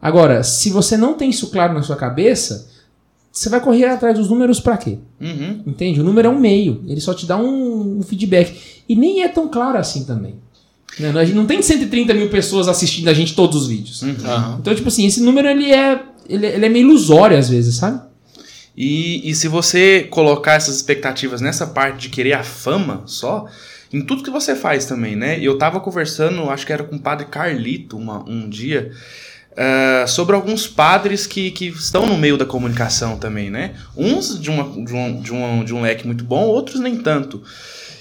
Agora, 0.00 0.42
se 0.42 0.70
você 0.70 0.96
não 0.96 1.14
tem 1.14 1.30
isso 1.30 1.48
claro 1.50 1.74
na 1.74 1.82
sua 1.82 1.96
cabeça, 1.96 2.68
você 3.32 3.48
vai 3.48 3.60
correr 3.60 3.86
atrás 3.86 4.18
dos 4.18 4.28
números 4.28 4.60
pra 4.60 4.76
quê? 4.76 4.98
Uhum. 5.20 5.62
Entende? 5.66 6.00
O 6.00 6.04
número 6.04 6.28
é 6.28 6.30
um 6.30 6.38
meio, 6.38 6.82
ele 6.86 7.00
só 7.00 7.14
te 7.14 7.26
dá 7.26 7.36
um, 7.36 7.98
um 7.98 8.02
feedback. 8.02 8.82
E 8.88 8.96
nem 8.96 9.22
é 9.22 9.28
tão 9.28 9.48
claro 9.48 9.78
assim 9.78 10.04
também. 10.04 10.36
Né? 10.98 11.10
A 11.10 11.24
gente 11.24 11.34
não 11.36 11.46
tem 11.46 11.62
130 11.62 12.12
mil 12.14 12.28
pessoas 12.28 12.68
assistindo 12.68 13.08
a 13.08 13.14
gente 13.14 13.34
todos 13.34 13.62
os 13.62 13.68
vídeos. 13.68 14.02
Aham. 14.02 14.56
Então, 14.60 14.74
tipo 14.74 14.88
assim, 14.88 15.06
esse 15.06 15.22
número 15.22 15.48
ele 15.48 15.70
é, 15.72 16.00
ele, 16.28 16.46
é- 16.46 16.54
ele 16.56 16.66
é 16.66 16.68
meio 16.68 16.86
ilusório 16.86 17.36
às 17.38 17.48
vezes, 17.48 17.76
sabe? 17.76 18.00
E, 18.76 19.28
e 19.28 19.34
se 19.34 19.48
você 19.48 20.06
colocar 20.10 20.54
essas 20.54 20.76
expectativas 20.76 21.40
nessa 21.40 21.66
parte 21.66 22.02
de 22.02 22.08
querer 22.08 22.34
a 22.34 22.42
fama 22.44 23.02
só, 23.06 23.46
em 23.92 24.00
tudo 24.00 24.22
que 24.22 24.30
você 24.30 24.54
faz 24.54 24.84
também, 24.86 25.16
né? 25.16 25.38
Eu 25.40 25.58
tava 25.58 25.80
conversando, 25.80 26.48
acho 26.50 26.64
que 26.66 26.72
era 26.72 26.84
com 26.84 26.96
o 26.96 27.00
padre 27.00 27.26
Carlito 27.26 27.96
uma- 27.96 28.24
um 28.28 28.48
dia, 28.48 28.92
ah, 29.56 30.06
sobre 30.06 30.34
alguns 30.36 30.66
padres 30.68 31.26
que, 31.26 31.50
que 31.50 31.66
estão 31.66 32.06
no 32.06 32.16
meio 32.16 32.36
da 32.38 32.46
comunicação 32.46 33.16
também, 33.18 33.50
né? 33.50 33.74
Uns 33.96 34.40
de, 34.40 34.48
uma, 34.50 34.64
de, 34.84 34.94
um, 34.94 35.20
de, 35.20 35.32
um, 35.34 35.64
de 35.64 35.74
um 35.74 35.82
leque 35.82 36.06
muito 36.06 36.24
bom, 36.24 36.44
outros 36.46 36.80
nem 36.80 36.96
tanto. 36.96 37.42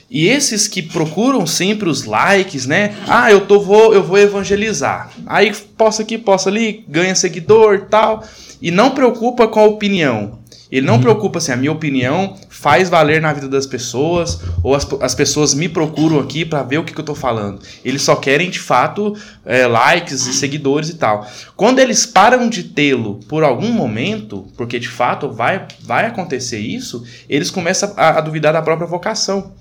E 0.09 0.27
esses 0.27 0.67
que 0.67 0.81
procuram 0.81 1.45
sempre 1.45 1.87
os 1.87 2.03
likes, 2.03 2.65
né? 2.65 2.95
Ah, 3.07 3.31
eu, 3.31 3.41
tô, 3.41 3.59
vou, 3.59 3.93
eu 3.93 4.03
vou 4.03 4.17
evangelizar. 4.17 5.11
Aí 5.25 5.53
posta 5.77 6.01
aqui, 6.01 6.17
posta 6.17 6.49
ali, 6.49 6.83
ganha 6.87 7.13
seguidor 7.13 7.85
tal. 7.89 8.23
E 8.61 8.71
não 8.71 8.91
preocupa 8.91 9.47
com 9.47 9.59
a 9.59 9.65
opinião. 9.65 10.39
Ele 10.71 10.85
não 10.85 11.01
preocupa 11.01 11.39
se 11.39 11.51
a 11.51 11.55
minha 11.55 11.71
opinião 11.71 12.35
faz 12.47 12.89
valer 12.89 13.19
na 13.19 13.33
vida 13.33 13.47
das 13.47 13.65
pessoas 13.65 14.39
ou 14.61 14.75
as, 14.75 14.87
as 15.01 15.15
pessoas 15.15 15.55
me 15.55 15.67
procuram 15.67 16.19
aqui 16.19 16.45
para 16.45 16.61
ver 16.61 16.77
o 16.77 16.83
que, 16.83 16.93
que 16.93 16.99
eu 16.99 17.05
tô 17.05 17.15
falando. 17.15 17.59
Eles 17.83 18.03
só 18.03 18.15
querem 18.15 18.51
de 18.51 18.59
fato 18.59 19.15
é, 19.43 19.65
likes 19.65 20.27
e 20.27 20.33
seguidores 20.33 20.89
e 20.89 20.95
tal. 20.95 21.27
Quando 21.55 21.79
eles 21.79 22.05
param 22.05 22.47
de 22.47 22.63
tê-lo 22.63 23.19
por 23.27 23.43
algum 23.43 23.71
momento, 23.71 24.47
porque 24.55 24.77
de 24.77 24.89
fato 24.89 25.31
vai, 25.31 25.67
vai 25.81 26.05
acontecer 26.05 26.59
isso, 26.59 27.03
eles 27.27 27.49
começam 27.49 27.91
a, 27.97 28.19
a 28.19 28.21
duvidar 28.21 28.53
da 28.53 28.61
própria 28.61 28.87
vocação. 28.87 29.51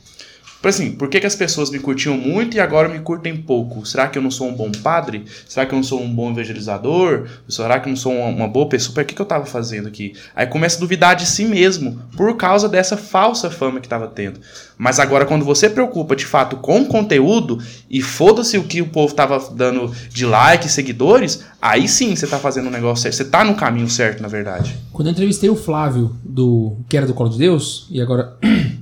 Por 0.60 0.68
assim, 0.68 0.90
por 0.90 1.08
que, 1.08 1.20
que 1.20 1.26
as 1.26 1.36
pessoas 1.36 1.70
me 1.70 1.78
curtiam 1.78 2.16
muito 2.16 2.56
e 2.56 2.60
agora 2.60 2.88
me 2.88 2.98
curtem 2.98 3.36
pouco? 3.36 3.86
Será 3.86 4.08
que 4.08 4.18
eu 4.18 4.22
não 4.22 4.30
sou 4.30 4.48
um 4.48 4.54
bom 4.54 4.72
padre? 4.72 5.24
Será 5.46 5.64
que 5.64 5.72
eu 5.72 5.76
não 5.76 5.84
sou 5.84 6.02
um 6.02 6.12
bom 6.12 6.32
evangelizador? 6.32 7.28
Será 7.48 7.78
que 7.78 7.88
eu 7.88 7.90
não 7.90 7.96
sou 7.96 8.12
uma, 8.12 8.48
boa 8.48 8.68
pessoa? 8.68 8.92
Por 8.92 9.04
que, 9.04 9.14
que 9.14 9.20
eu 9.20 9.24
estava 9.24 9.46
fazendo 9.46 9.86
aqui? 9.86 10.14
Aí 10.34 10.46
começa 10.46 10.76
a 10.76 10.80
duvidar 10.80 11.14
de 11.14 11.26
si 11.26 11.44
mesmo 11.44 12.00
por 12.16 12.36
causa 12.36 12.68
dessa 12.68 12.96
falsa 12.96 13.50
fama 13.50 13.78
que 13.78 13.86
estava 13.86 14.08
tendo. 14.08 14.40
Mas 14.76 14.98
agora, 14.98 15.24
quando 15.24 15.44
você 15.44 15.70
preocupa 15.70 16.16
de 16.16 16.26
fato 16.26 16.56
com 16.56 16.80
o 16.80 16.86
conteúdo 16.86 17.58
e 17.88 18.02
foda-se 18.02 18.58
o 18.58 18.64
que 18.64 18.82
o 18.82 18.88
povo 18.88 19.12
estava 19.12 19.38
dando 19.54 19.92
de 20.08 20.26
like, 20.26 20.68
seguidores, 20.68 21.44
aí 21.62 21.86
sim 21.86 22.16
você 22.16 22.24
está 22.24 22.38
fazendo 22.38 22.66
um 22.66 22.72
negócio 22.72 23.02
certo. 23.02 23.14
Você 23.14 23.22
está 23.22 23.44
no 23.44 23.54
caminho 23.54 23.88
certo, 23.88 24.22
na 24.22 24.28
verdade. 24.28 24.76
Quando 24.92 25.06
eu 25.06 25.12
entrevistei 25.12 25.48
o 25.48 25.56
Flávio, 25.56 26.16
do 26.24 26.78
que 26.88 26.96
era 26.96 27.06
do 27.06 27.14
Colo 27.14 27.30
de 27.30 27.38
Deus, 27.38 27.86
e 27.90 28.00
agora 28.00 28.36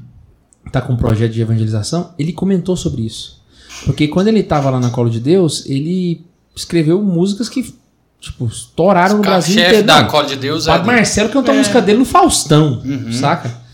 tá 0.80 0.86
com 0.86 0.92
um 0.92 0.96
projeto 0.96 1.32
de 1.32 1.40
evangelização, 1.40 2.10
ele 2.18 2.32
comentou 2.32 2.76
sobre 2.76 3.02
isso. 3.02 3.40
Porque 3.84 4.08
quando 4.08 4.28
ele 4.28 4.42
tava 4.42 4.70
lá 4.70 4.80
na 4.80 4.90
Colo 4.90 5.10
de 5.10 5.20
Deus, 5.20 5.64
ele 5.66 6.24
escreveu 6.54 7.02
músicas 7.02 7.48
que, 7.48 7.74
tipo, 8.20 8.46
estouraram 8.46 9.16
no 9.16 9.22
Brasil 9.22 9.54
chefe 9.54 9.66
inteiro. 9.66 9.86
da 9.86 10.04
Cola 10.04 10.26
de 10.26 10.36
Deus 10.36 10.64
o 10.64 10.66
Padre 10.68 10.90
é. 10.90 10.94
Marcelo 10.94 11.28
cantou 11.30 11.54
a 11.54 11.58
música 11.58 11.80
dele 11.82 11.98
no 11.98 12.04
Faustão, 12.04 12.82
saca? 13.12 13.66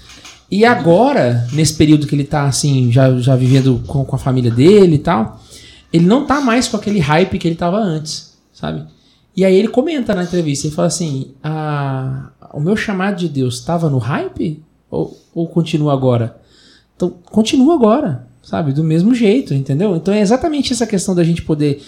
E 0.50 0.64
agora, 0.64 1.46
nesse 1.52 1.74
período 1.74 2.06
que 2.06 2.14
ele 2.14 2.24
tá, 2.24 2.44
assim, 2.44 2.92
já, 2.92 3.16
já 3.18 3.34
vivendo 3.34 3.82
com, 3.86 4.04
com 4.04 4.16
a 4.16 4.18
família 4.18 4.50
dele 4.50 4.96
e 4.96 4.98
tal, 4.98 5.40
ele 5.92 6.04
não 6.04 6.26
tá 6.26 6.40
mais 6.40 6.68
com 6.68 6.76
aquele 6.76 6.98
hype 6.98 7.38
que 7.38 7.48
ele 7.48 7.54
tava 7.54 7.78
antes, 7.78 8.36
sabe? 8.52 8.84
E 9.34 9.46
aí 9.46 9.54
ele 9.54 9.68
comenta 9.68 10.14
na 10.14 10.24
entrevista, 10.24 10.66
ele 10.66 10.74
fala 10.74 10.88
assim, 10.88 11.28
"Ah, 11.42 12.28
o 12.52 12.60
meu 12.60 12.76
chamado 12.76 13.16
de 13.16 13.28
Deus 13.30 13.54
estava 13.54 13.88
no 13.88 13.96
hype? 13.96 14.62
Ou, 14.90 15.18
ou 15.34 15.48
continua 15.48 15.94
agora? 15.94 16.36
Então, 17.02 17.18
continua 17.24 17.74
agora, 17.74 18.28
sabe? 18.44 18.72
Do 18.72 18.84
mesmo 18.84 19.12
jeito, 19.12 19.52
entendeu? 19.52 19.96
Então 19.96 20.14
é 20.14 20.20
exatamente 20.20 20.72
essa 20.72 20.86
questão 20.86 21.16
da 21.16 21.24
gente 21.24 21.42
poder 21.42 21.82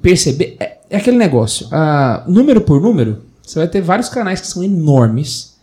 perceber. 0.00 0.56
É, 0.58 0.78
é 0.88 0.96
aquele 0.96 1.18
negócio. 1.18 1.68
ah, 1.70 2.24
número 2.26 2.62
por 2.62 2.80
número, 2.80 3.22
você 3.42 3.58
vai 3.58 3.68
ter 3.68 3.82
vários 3.82 4.08
canais 4.08 4.40
que 4.40 4.46
são 4.46 4.64
enormes 4.64 5.58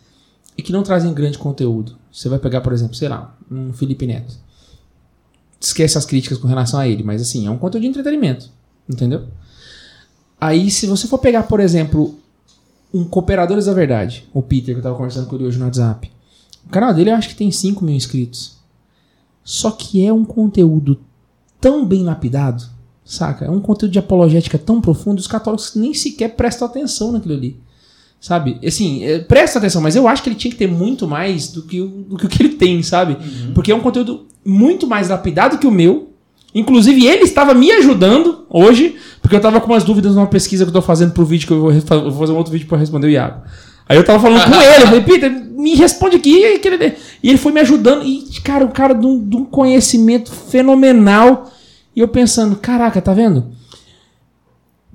e 0.56 0.62
que 0.62 0.70
não 0.70 0.84
trazem 0.84 1.12
grande 1.12 1.38
conteúdo. 1.38 1.96
Você 2.12 2.28
vai 2.28 2.38
pegar, 2.38 2.60
por 2.60 2.72
exemplo, 2.72 2.94
sei 2.94 3.08
lá, 3.08 3.36
um 3.50 3.72
Felipe 3.72 4.06
Neto. 4.06 4.36
Esquece 5.60 5.98
as 5.98 6.04
críticas 6.04 6.38
com 6.38 6.46
relação 6.46 6.78
a 6.78 6.86
ele, 6.86 7.02
mas 7.02 7.20
assim, 7.20 7.48
é 7.48 7.50
um 7.50 7.58
conteúdo 7.58 7.82
de 7.82 7.88
entretenimento, 7.88 8.48
entendeu? 8.88 9.24
Aí, 10.40 10.70
se 10.70 10.86
você 10.86 11.08
for 11.08 11.18
pegar, 11.18 11.44
por 11.44 11.58
exemplo, 11.58 12.16
um 12.92 13.02
Cooperadores 13.02 13.64
da 13.64 13.72
Verdade, 13.72 14.28
o 14.32 14.40
Peter, 14.40 14.72
que 14.72 14.78
eu 14.78 14.82
tava 14.82 14.94
conversando 14.94 15.26
com 15.26 15.34
ele 15.34 15.46
hoje 15.46 15.58
no 15.58 15.64
WhatsApp. 15.64 16.12
O 16.64 16.68
canal 16.68 16.94
dele 16.94 17.10
eu 17.10 17.16
acho 17.16 17.30
que 17.30 17.34
tem 17.34 17.50
5 17.50 17.84
mil 17.84 17.96
inscritos. 17.96 18.54
Só 19.44 19.70
que 19.70 20.04
é 20.04 20.12
um 20.12 20.24
conteúdo 20.24 20.98
tão 21.60 21.84
bem 21.84 22.02
lapidado, 22.02 22.64
saca? 23.04 23.44
É 23.44 23.50
um 23.50 23.60
conteúdo 23.60 23.92
de 23.92 23.98
apologética 23.98 24.58
tão 24.58 24.80
profundo, 24.80 25.18
os 25.18 25.26
católicos 25.26 25.74
nem 25.74 25.92
sequer 25.92 26.34
prestam 26.34 26.66
atenção 26.66 27.12
naquilo 27.12 27.34
ali. 27.34 27.60
Sabe? 28.18 28.58
Assim, 28.66 29.04
é, 29.04 29.18
presta 29.18 29.58
atenção, 29.58 29.82
mas 29.82 29.94
eu 29.94 30.08
acho 30.08 30.22
que 30.22 30.30
ele 30.30 30.36
tinha 30.36 30.50
que 30.50 30.56
ter 30.56 30.66
muito 30.66 31.06
mais 31.06 31.48
do 31.48 31.62
que 31.62 31.82
o, 31.82 31.88
do 31.88 32.16
que, 32.16 32.24
o 32.24 32.28
que 32.28 32.42
ele 32.42 32.54
tem, 32.54 32.82
sabe? 32.82 33.18
Porque 33.54 33.70
é 33.70 33.74
um 33.74 33.80
conteúdo 33.80 34.26
muito 34.42 34.86
mais 34.86 35.10
lapidado 35.10 35.58
que 35.58 35.66
o 35.66 35.70
meu. 35.70 36.08
Inclusive, 36.54 37.06
ele 37.06 37.24
estava 37.24 37.52
me 37.52 37.70
ajudando 37.70 38.46
hoje, 38.48 38.96
porque 39.20 39.34
eu 39.34 39.38
estava 39.38 39.60
com 39.60 39.66
umas 39.66 39.84
dúvidas 39.84 40.14
numa 40.14 40.26
pesquisa 40.26 40.64
que 40.64 40.70
eu 40.70 40.72
tô 40.72 40.80
fazendo 40.80 41.12
pro 41.12 41.26
vídeo, 41.26 41.46
que 41.46 41.52
eu 41.52 41.60
vou 41.60 41.72
vou 41.72 42.20
fazer 42.20 42.32
um 42.32 42.36
outro 42.36 42.52
vídeo 42.52 42.66
para 42.66 42.78
responder 42.78 43.08
o 43.08 43.10
Iago. 43.10 43.42
Aí 43.86 43.96
eu 43.98 44.04
tava 44.04 44.20
falando 44.20 44.42
com 44.42 44.54
ele, 44.56 44.82
eu 44.84 44.86
falei, 44.86 45.00
Peter, 45.02 45.43
me 45.56 45.74
responde 45.74 46.16
aqui. 46.16 46.30
E 46.30 46.42
ele, 46.44 46.96
e 47.22 47.28
ele 47.28 47.38
foi 47.38 47.52
me 47.52 47.60
ajudando. 47.60 48.04
E, 48.04 48.40
cara, 48.42 48.64
o 48.64 48.70
cara 48.72 48.94
de 48.94 49.06
um, 49.06 49.26
de 49.28 49.36
um 49.36 49.44
conhecimento 49.44 50.30
fenomenal. 50.32 51.50
E 51.94 52.00
eu 52.00 52.08
pensando, 52.08 52.56
caraca, 52.56 53.00
tá 53.00 53.12
vendo? 53.14 53.46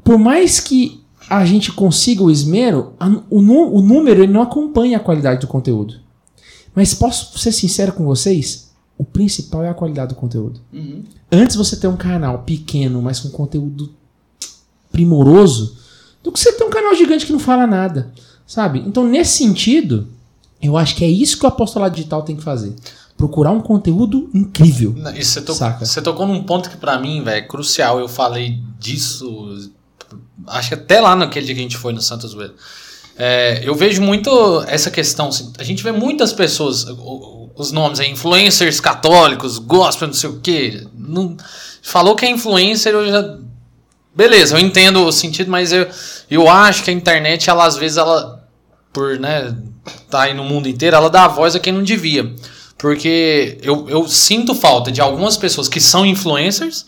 Por 0.04 0.18
mais 0.18 0.60
que 0.60 1.00
a 1.30 1.46
gente 1.46 1.72
consiga 1.72 2.24
o 2.24 2.32
esmero, 2.32 2.94
a- 3.00 3.22
o, 3.30 3.40
o 3.40 3.82
número 3.82 4.24
ele 4.24 4.32
não 4.34 4.42
acompanha 4.42 4.98
a 4.98 5.00
qualidade 5.00 5.42
do 5.42 5.48
conteúdo. 5.48 5.96
Mas 6.76 6.94
posso 6.94 7.38
ser 7.38 7.52
sincero 7.52 7.94
com 7.94 8.04
vocês? 8.06 8.70
O 8.98 9.04
principal 9.04 9.64
é 9.64 9.70
a 9.70 9.74
qualidade 9.74 10.14
do 10.14 10.20
conteúdo. 10.20 10.60
Antes 11.32 11.56
você 11.56 11.76
ter 11.78 11.88
um 11.88 11.96
canal 11.98 12.40
pequeno, 12.40 13.02
mas 13.02 13.20
com 13.20 13.30
conteúdo 13.30 13.92
primoroso, 14.92 15.78
do 16.24 16.32
que 16.32 16.40
você 16.40 16.52
ter 16.54 16.64
um 16.64 16.70
canal 16.70 16.94
gigante 16.96 17.26
que 17.26 17.32
não 17.32 17.40
fala 17.40 17.66
nada. 17.68 18.12
Sabe? 18.46 18.80
Então, 18.86 19.08
nesse 19.08 19.38
sentido, 19.38 20.08
eu 20.62 20.78
acho 20.78 20.96
que 20.96 21.04
é 21.04 21.08
isso 21.10 21.38
que 21.38 21.46
o 21.46 21.50
apostolado 21.50 21.96
digital 21.96 22.22
tem 22.24 22.36
que 22.36 22.44
fazer. 22.44 22.74
Procurar 23.18 23.52
um 23.52 23.60
conteúdo 23.62 24.30
incrível. 24.34 24.96
Você, 25.16 25.42
to- 25.42 25.54
Saca. 25.54 25.86
você 25.86 26.02
tocou 26.02 26.26
num 26.26 26.44
ponto 26.44 26.70
que 26.70 26.78
pra 26.78 26.98
mim, 26.98 27.22
velho, 27.24 27.38
é 27.38 27.42
crucial. 27.42 28.00
Eu 28.00 28.08
falei 28.08 28.58
disso, 28.80 29.70
acho 30.48 30.70
que 30.70 30.74
até 30.76 31.02
lá 31.02 31.16
naquele 31.16 31.46
dia 31.46 31.56
que 31.56 31.60
a 31.60 31.64
gente 31.64 31.78
foi 31.78 31.92
no 31.94 32.02
Santa 32.02 32.28
Zoeira. 32.28 32.54
É, 33.18 33.60
eu 33.64 33.76
vejo 33.76 34.02
muito 34.02 34.64
essa 34.68 34.90
questão. 34.90 35.28
assim, 35.28 35.52
a 35.60 35.64
gente 35.64 35.84
vê 35.84 35.92
muitas 35.92 36.32
pessoas, 36.32 36.86
os 37.56 37.72
nomes 37.74 38.00
aí, 38.00 38.10
influencers 38.10 38.80
católicos, 38.80 39.58
gospel, 39.60 40.08
não 40.08 40.14
sei 40.16 40.30
o 40.30 40.40
quê. 40.40 40.88
Não, 40.98 41.36
falou 41.82 42.16
que 42.16 42.26
é 42.26 42.30
influencer, 42.32 42.94
eu 42.94 43.06
já. 43.12 43.38
Beleza, 44.16 44.56
eu 44.56 44.60
entendo 44.60 45.06
o 45.06 45.12
sentido, 45.12 45.52
mas 45.52 45.74
eu, 45.74 45.86
eu 46.30 46.50
acho 46.50 46.84
que 46.84 46.90
a 46.90 46.94
internet, 46.94 47.50
ela 47.50 47.66
às 47.66 47.76
vezes, 47.76 47.98
ela, 47.98 48.48
por 48.94 49.20
né, 49.20 49.54
tá 50.10 50.22
aí 50.24 50.34
no 50.34 50.44
mundo 50.44 50.68
inteiro, 50.68 50.96
ela 50.96 51.10
dá 51.10 51.28
voz 51.28 51.56
a 51.56 51.60
quem 51.60 51.74
não 51.74 51.84
devia. 51.84 52.34
Porque 52.78 53.58
eu, 53.62 53.88
eu 53.90 54.08
sinto 54.08 54.56
falta 54.56 54.92
de 54.92 55.02
algumas 55.02 55.36
pessoas 55.38 55.68
que 55.68 55.82
são 55.82 56.06
influencers 56.06 56.86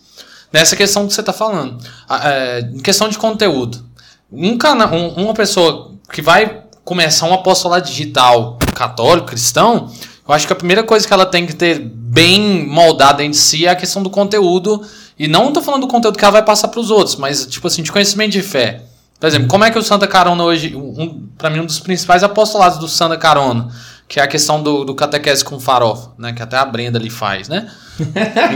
nessa 0.52 0.76
questão 0.76 1.06
que 1.08 1.14
você 1.14 1.20
está 1.20 1.34
falando. 1.34 1.78
A- 2.08 2.30
é, 2.30 2.62
questão 2.84 3.10
de 3.10 3.18
conteúdo. 3.18 3.84
Um 4.32 4.58
cana 4.58 4.88
um- 4.88 5.16
uma 5.26 5.34
pessoa 5.34 5.92
que 6.12 6.22
vai 6.22 6.62
começar 6.86 7.26
um 7.28 7.34
apostolado 7.34 7.86
digital 7.88 8.58
católico, 8.74 9.28
cristão, 9.28 9.92
eu 10.28 10.34
acho 10.34 10.48
que 10.48 10.54
a 10.54 10.56
primeira 10.56 10.84
coisa 10.84 11.06
que 11.06 11.14
ela 11.14 11.26
tem 11.26 11.46
que 11.46 11.54
ter 11.54 11.80
bem 11.80 12.66
moldada 12.66 13.24
em 13.24 13.34
si 13.34 13.66
é 13.66 13.70
a 13.70 13.76
questão 13.76 14.02
do 14.02 14.10
conteúdo. 14.10 14.82
E 15.20 15.28
não 15.28 15.50
estou 15.50 15.62
falando 15.62 15.82
do 15.82 15.88
conteúdo 15.88 16.18
que 16.18 16.24
ela 16.24 16.32
vai 16.32 16.44
passar 16.44 16.70
para 16.70 16.80
os 16.80 16.90
outros, 16.90 17.18
mas 17.18 17.46
tipo 17.46 17.68
assim, 17.68 17.84
de 17.84 17.92
conhecimento 17.92 18.32
de 18.32 18.42
fé. 18.42 18.84
Por 19.22 19.28
exemplo, 19.28 19.48
como 19.48 19.64
é 19.64 19.70
que 19.70 19.78
o 19.78 19.84
Santa 19.84 20.08
Carona 20.08 20.44
hoje, 20.44 20.76
um, 20.76 21.28
para 21.38 21.50
mim, 21.52 21.60
um 21.60 21.66
dos 21.66 21.80
principais 21.80 22.24
apostolados 22.24 22.80
do 22.80 22.88
Santa 22.88 23.16
Carona, 23.16 23.68
que 24.08 24.20
é 24.20 24.24
a 24.24 24.28
questão 24.28 24.62
do, 24.64 24.84
do 24.84 24.96
catequese 24.96 25.46
com 25.46 25.60
farofa, 25.60 26.10
né? 26.18 26.34
Que 26.34 26.42
até 26.42 26.58
a 26.58 26.66
Brenda 26.66 26.98
ali 26.98 27.12
faz, 27.12 27.48
né? 27.48 27.70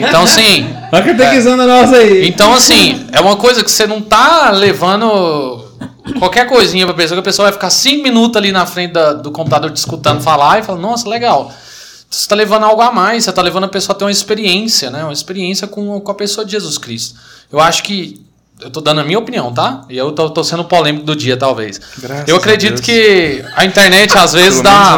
Então, 0.07 0.23
assim. 0.23 0.65
Olha 0.91 1.03
a 1.03 1.05
catequizando 1.05 1.67
nossa 1.67 1.97
aí. 1.97 2.27
Então, 2.27 2.51
assim, 2.51 3.05
é 3.11 3.21
uma 3.21 3.35
coisa 3.35 3.63
que 3.63 3.69
você 3.69 3.85
não 3.85 4.01
tá 4.01 4.49
levando 4.49 5.63
qualquer 6.17 6.47
coisinha 6.47 6.85
pra 6.85 6.95
pessoa, 6.95 7.15
que 7.15 7.19
a 7.19 7.23
pessoa 7.23 7.45
vai 7.45 7.53
ficar 7.53 7.69
cinco 7.69 8.01
minutos 8.03 8.35
ali 8.37 8.51
na 8.51 8.65
frente 8.65 8.93
da- 8.93 9.13
do 9.13 9.31
computador 9.31 9.69
te 9.71 9.77
escutando 9.77 10.19
falar 10.21 10.59
e 10.59 10.63
fala, 10.63 10.79
nossa, 10.79 11.07
legal. 11.07 11.51
Você 12.09 12.27
tá 12.27 12.35
levando 12.35 12.63
algo 12.63 12.81
a 12.81 12.91
mais, 12.91 13.23
você 13.23 13.31
tá 13.31 13.41
levando 13.41 13.65
a 13.65 13.67
pessoa 13.67 13.95
a 13.95 13.99
ter 13.99 14.05
uma 14.05 14.11
experiência, 14.11 14.89
né? 14.89 15.03
Uma 15.03 15.13
experiência 15.13 15.67
com, 15.67 15.99
com 15.99 16.11
a 16.11 16.15
pessoa 16.15 16.43
de 16.43 16.53
Jesus 16.53 16.77
Cristo. 16.79 17.19
Eu 17.51 17.59
acho 17.59 17.83
que. 17.83 18.24
Eu 18.61 18.69
tô 18.71 18.79
dando 18.79 19.01
a 19.01 19.03
minha 19.03 19.19
opinião, 19.19 19.53
tá? 19.53 19.81
E 19.89 19.97
eu 19.97 20.11
tô, 20.13 20.29
tô 20.29 20.43
sendo 20.43 20.63
polêmico 20.63 21.05
do 21.05 21.15
dia, 21.15 21.35
talvez. 21.35 21.79
Graças 21.97 22.27
eu 22.27 22.35
a 22.35 22.39
acredito 22.39 22.75
Deus. 22.75 22.85
que 22.85 23.43
a 23.53 23.65
internet, 23.65 24.17
às 24.17 24.33
vezes, 24.33 24.61
dá. 24.61 24.97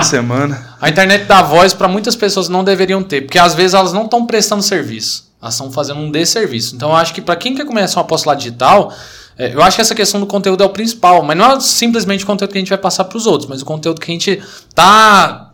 A 0.79 0.89
internet 0.89 1.25
dá 1.25 1.41
voz 1.41 1.73
para 1.73 1.87
muitas 1.87 2.15
pessoas 2.15 2.47
que 2.47 2.53
não 2.53 2.63
deveriam 2.63 3.01
ter, 3.01 3.21
porque 3.21 3.39
às 3.39 3.55
vezes 3.55 3.73
elas 3.73 3.93
não 3.93 4.03
estão 4.05 4.27
prestando 4.27 4.61
serviço, 4.61 5.31
elas 5.41 5.55
estão 5.55 5.71
fazendo 5.71 5.99
um 5.99 6.11
desserviço. 6.11 6.75
Então 6.75 6.89
eu 6.89 6.95
acho 6.95 7.13
que 7.13 7.21
para 7.21 7.35
quem 7.35 7.55
quer 7.55 7.65
começar 7.65 7.99
um 7.99 8.03
apostolado 8.03 8.39
digital, 8.39 8.93
é, 9.37 9.53
eu 9.53 9.61
acho 9.63 9.75
que 9.75 9.81
essa 9.81 9.95
questão 9.95 10.19
do 10.19 10.27
conteúdo 10.27 10.63
é 10.63 10.65
o 10.65 10.69
principal, 10.69 11.23
mas 11.23 11.35
não 11.35 11.51
é 11.51 11.59
simplesmente 11.59 12.23
o 12.23 12.27
conteúdo 12.27 12.51
que 12.51 12.57
a 12.57 12.61
gente 12.61 12.69
vai 12.69 12.77
passar 12.77 13.05
para 13.05 13.17
os 13.17 13.25
outros, 13.25 13.49
mas 13.49 13.61
o 13.61 13.65
conteúdo 13.65 13.99
que 13.99 14.11
a 14.11 14.13
gente 14.13 14.41
tá 14.75 15.46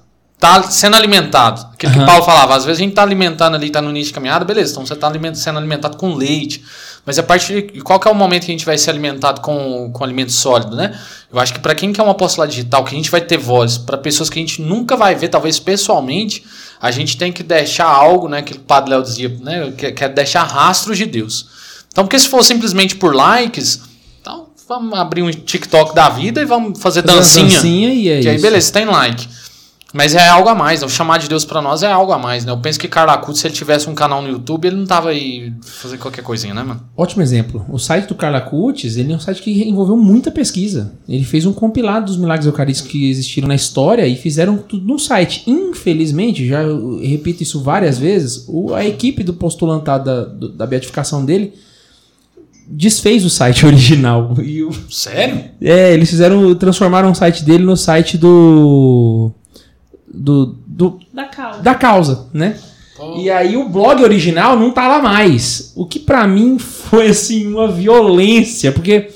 tá 0.44 0.62
sendo 0.64 0.98
alimentado. 0.98 1.70
Aquilo 1.74 1.94
que 1.94 1.98
Aham. 2.00 2.04
o 2.04 2.06
Paulo 2.06 2.26
falava, 2.26 2.56
às 2.56 2.66
vezes 2.66 2.82
a 2.82 2.84
gente 2.84 2.94
tá 2.94 3.02
alimentando 3.02 3.56
ali, 3.56 3.70
tá 3.70 3.82
no 3.82 3.90
nicho 3.90 4.08
de 4.08 4.14
caminhada, 4.14 4.44
beleza, 4.44 4.72
então 4.72 4.86
você 4.86 4.94
tá 4.94 5.10
sendo 5.34 5.58
alimentado 5.58 5.96
com 5.96 6.14
leite. 6.14 6.62
Mas 7.06 7.18
a 7.18 7.24
partir 7.24 7.72
de 7.72 7.82
qual 7.82 7.98
que 7.98 8.10
é 8.10 8.12
o 8.12 8.16
momento 8.16 8.46
que 8.46 8.52
a 8.52 8.54
gente 8.54 8.66
vai 8.66 8.78
ser 8.78 8.90
alimentado 8.90 9.40
com, 9.40 9.90
com 9.94 10.04
alimento 10.04 10.34
sólido, 10.34 10.76
né? 10.76 10.98
Eu 11.32 11.40
acho 11.40 11.54
que 11.54 11.60
para 11.60 11.74
quem 11.74 11.94
quer 11.94 12.02
uma 12.02 12.12
apostolado 12.12 12.52
digital, 12.52 12.84
que 12.84 12.94
a 12.94 12.98
gente 12.98 13.10
vai 13.10 13.22
ter 13.22 13.38
voz, 13.38 13.78
para 13.78 13.98
pessoas 13.98 14.30
que 14.30 14.38
a 14.38 14.42
gente 14.42 14.62
nunca 14.62 14.98
vai 14.98 15.16
ver, 15.16 15.30
talvez 15.30 15.60
pessoalmente, 15.60 16.44
a 16.82 16.91
gente 16.91 17.18
tem 17.18 17.32
que 17.32 17.44
deixar 17.44 17.88
algo, 17.88 18.28
né? 18.28 18.41
Que 18.41 18.54
o 18.54 18.60
Padre 18.60 18.91
Léo 18.91 19.02
dizia, 19.02 19.30
né? 19.41 19.74
Que, 19.78 19.91
que 19.94 20.04
é 20.04 20.10
deixar 20.10 20.44
rastros 20.44 20.98
de 20.98 21.06
Deus. 21.06 21.48
Então, 21.89 22.04
porque 22.04 22.20
se 22.20 22.28
for 22.28 22.44
simplesmente 22.44 22.96
por 22.96 23.16
likes, 23.16 23.82
então 24.22 24.48
vamos 24.68 24.98
abrir 24.98 25.24
um 25.24 25.32
TikTok 25.32 25.94
da 25.96 26.10
vida 26.10 26.41
e 26.41 26.46
vamos 26.46 26.82
fazer 26.82 27.02
dancinha. 27.02 27.48
dancinha 27.48 27.94
e 27.94 28.10
é 28.10 28.22
que 28.22 28.30
aí, 28.30 28.36
isso. 28.36 28.41
beleza, 28.41 28.74
tem 28.74 28.86
like. 28.86 29.28
Mas 29.94 30.16
é 30.16 30.28
algo 30.28 30.50
a 30.50 30.56
mais, 30.56 30.82
né? 30.82 30.88
O 30.88 30.89
chamar 30.89 31.20
de 31.20 31.30
Deus 31.30 31.46
pra 31.46 31.62
nós 31.62 31.84
é 31.84 31.91
algo 31.91 32.12
a 32.12 32.18
mais, 32.18 32.44
né? 32.44 32.52
Eu 32.52 32.58
penso 32.58 32.80
que 32.80 32.88
Carla 32.88 33.16
Cutts, 33.18 33.41
se 33.41 33.48
ele 33.48 33.54
tivesse 33.54 33.88
um 33.88 33.94
canal 33.94 34.24
no 34.24 34.28
YouTube, 34.28 34.66
ele 34.66 34.76
não 34.76 34.88
tava 34.88 35.10
aí 35.10 35.54
fazendo 35.62 36.00
qualquer 36.00 36.24
coisinha, 36.24 36.54
né, 36.54 36.64
mano? 36.64 36.82
Ótimo 36.98 37.22
exemplo. 37.22 37.64
O 37.70 37.78
site 37.78 38.08
do 38.08 38.16
Carla 38.16 38.41
Cutes, 38.41 38.98
ele 38.98 39.14
é 39.14 39.16
um 39.16 39.20
site 39.20 39.44
que 39.44 39.70
envolveu 39.70 39.96
muita 39.96 40.32
pesquisa. 40.32 40.94
Ele 41.08 41.24
fez 41.24 41.46
um 41.46 41.54
compilado 41.54 42.08
dos 42.08 42.18
milagres 42.18 42.48
eucarísticos 42.48 42.91
que 42.91 43.08
existiram 43.08 43.48
na 43.48 43.56
história 43.56 44.08
e 44.08 44.16
fizeram 44.16 44.58
tudo 44.58 44.84
no 44.86 44.98
site. 44.98 45.44
Infelizmente, 45.46 46.48
já 46.48 46.64
repito 47.02 47.44
isso 47.44 47.62
várias 47.62 48.00
vezes, 48.00 48.48
a 48.76 48.84
equipe 48.84 49.24
do 49.24 49.36
postulantado 49.36 50.06
da, 50.06 50.48
da 50.48 50.66
beatificação 50.66 51.24
dele 51.24 51.54
desfez 52.68 53.24
o 53.24 53.30
site 53.30 53.66
original. 53.68 54.34
E 54.41 54.64
o, 54.64 54.72
Sério? 54.89 55.44
é, 55.62 55.94
eles 55.94 56.10
fizeram, 56.10 56.56
transformaram 56.56 57.12
o 57.12 57.16
site 57.16 57.44
dele 57.44 57.64
no 57.64 57.78
site 57.78 58.18
do 58.18 59.32
do, 60.14 60.55
do 60.68 60.99
Da 61.11 61.26
causa. 61.26 61.59
da 61.59 61.76
causa, 61.76 62.28
né? 62.34 62.55
Pô. 62.95 63.18
E 63.18 63.30
aí 63.32 63.57
o 63.57 63.68
blog 63.68 64.03
original 64.03 64.57
não 64.57 64.72
tá 64.72 64.88
lá 64.88 65.01
mais. 65.01 65.74
O 65.76 65.86
que 65.86 65.99
pra 65.99 66.28
mim 66.28 66.59
foi 66.59 67.07
assim 67.07 67.47
uma 67.47 67.68
violência, 67.72 68.72
porque 68.72 69.09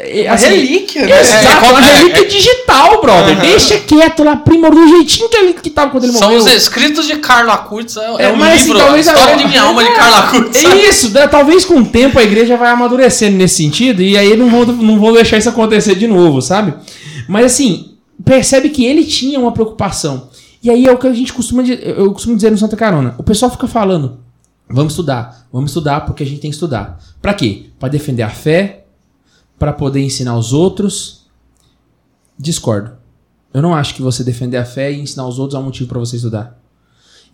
é, 0.00 0.28
assim, 0.28 0.46
relíquia, 0.46 1.06
né? 1.06 1.20
Exato, 1.20 1.44
É, 1.64 1.66
é, 1.66 1.70
uma 1.72 1.80
é, 1.80 1.92
relíquia 1.96 2.28
digital, 2.28 3.00
brother. 3.00 3.40
Deixa 3.40 3.78
quieto 3.80 4.22
lá, 4.22 4.36
primor, 4.36 4.70
do 4.70 4.88
jeitinho 4.88 5.28
que 5.28 5.36
ele 5.36 5.52
que 5.54 5.68
tava 5.70 5.90
quando 5.90 6.04
ele 6.04 6.12
São 6.12 6.28
morreu. 6.30 6.38
os 6.38 6.46
escritos 6.46 7.04
de 7.06 7.16
Carla 7.16 7.58
Cutts, 7.58 7.96
é, 7.96 8.00
é, 8.00 8.22
É, 8.26 8.32
um 8.32 8.36
mas, 8.36 8.60
assim, 8.60 8.68
livro, 8.72 8.78
talvez 8.78 9.08
a 9.08 9.12
história 9.12 9.36
de 9.36 9.48
minha 9.48 9.62
alma 9.62 9.82
de 9.82 9.92
Carla 9.94 10.28
Cutts. 10.28 10.64
É 10.64 10.88
isso, 10.88 11.10
né? 11.10 11.26
talvez 11.26 11.64
com 11.64 11.80
o 11.80 11.84
tempo 11.84 12.16
a 12.18 12.22
igreja 12.22 12.56
vai 12.56 12.70
amadurecendo 12.70 13.36
nesse 13.36 13.56
sentido 13.56 14.00
e 14.00 14.16
aí 14.16 14.36
não 14.36 14.48
vão, 14.48 14.64
não 14.76 15.00
vão 15.00 15.12
deixar 15.12 15.36
isso 15.36 15.48
acontecer 15.48 15.96
de 15.96 16.06
novo, 16.06 16.40
sabe? 16.40 16.74
Mas 17.28 17.46
assim, 17.46 17.87
percebe 18.24 18.70
que 18.70 18.84
ele 18.84 19.04
tinha 19.04 19.38
uma 19.38 19.52
preocupação. 19.52 20.28
E 20.62 20.70
aí 20.70 20.86
é 20.86 20.92
o 20.92 20.98
que 20.98 21.06
a 21.06 21.12
gente 21.12 21.32
costuma 21.32 21.62
eu 21.62 22.12
costumo 22.12 22.36
dizer 22.36 22.50
no 22.50 22.58
Santa 22.58 22.76
Carona. 22.76 23.14
O 23.18 23.22
pessoal 23.22 23.50
fica 23.50 23.68
falando: 23.68 24.18
"Vamos 24.68 24.92
estudar, 24.92 25.46
vamos 25.52 25.70
estudar 25.70 26.04
porque 26.06 26.22
a 26.22 26.26
gente 26.26 26.40
tem 26.40 26.50
que 26.50 26.56
estudar". 26.56 26.98
Pra 27.22 27.34
quê? 27.34 27.66
Pra 27.78 27.88
defender 27.88 28.22
a 28.22 28.30
fé, 28.30 28.84
Pra 29.58 29.72
poder 29.72 30.00
ensinar 30.00 30.36
os 30.36 30.52
outros. 30.52 31.26
Discordo. 32.38 32.92
Eu 33.52 33.60
não 33.60 33.74
acho 33.74 33.94
que 33.94 34.02
você 34.02 34.22
defender 34.22 34.56
a 34.56 34.64
fé 34.64 34.92
e 34.92 35.00
ensinar 35.00 35.26
os 35.26 35.38
outros 35.38 35.58
é 35.58 35.60
um 35.60 35.64
motivo 35.64 35.88
pra 35.88 35.98
você 35.98 36.16
estudar. 36.16 36.56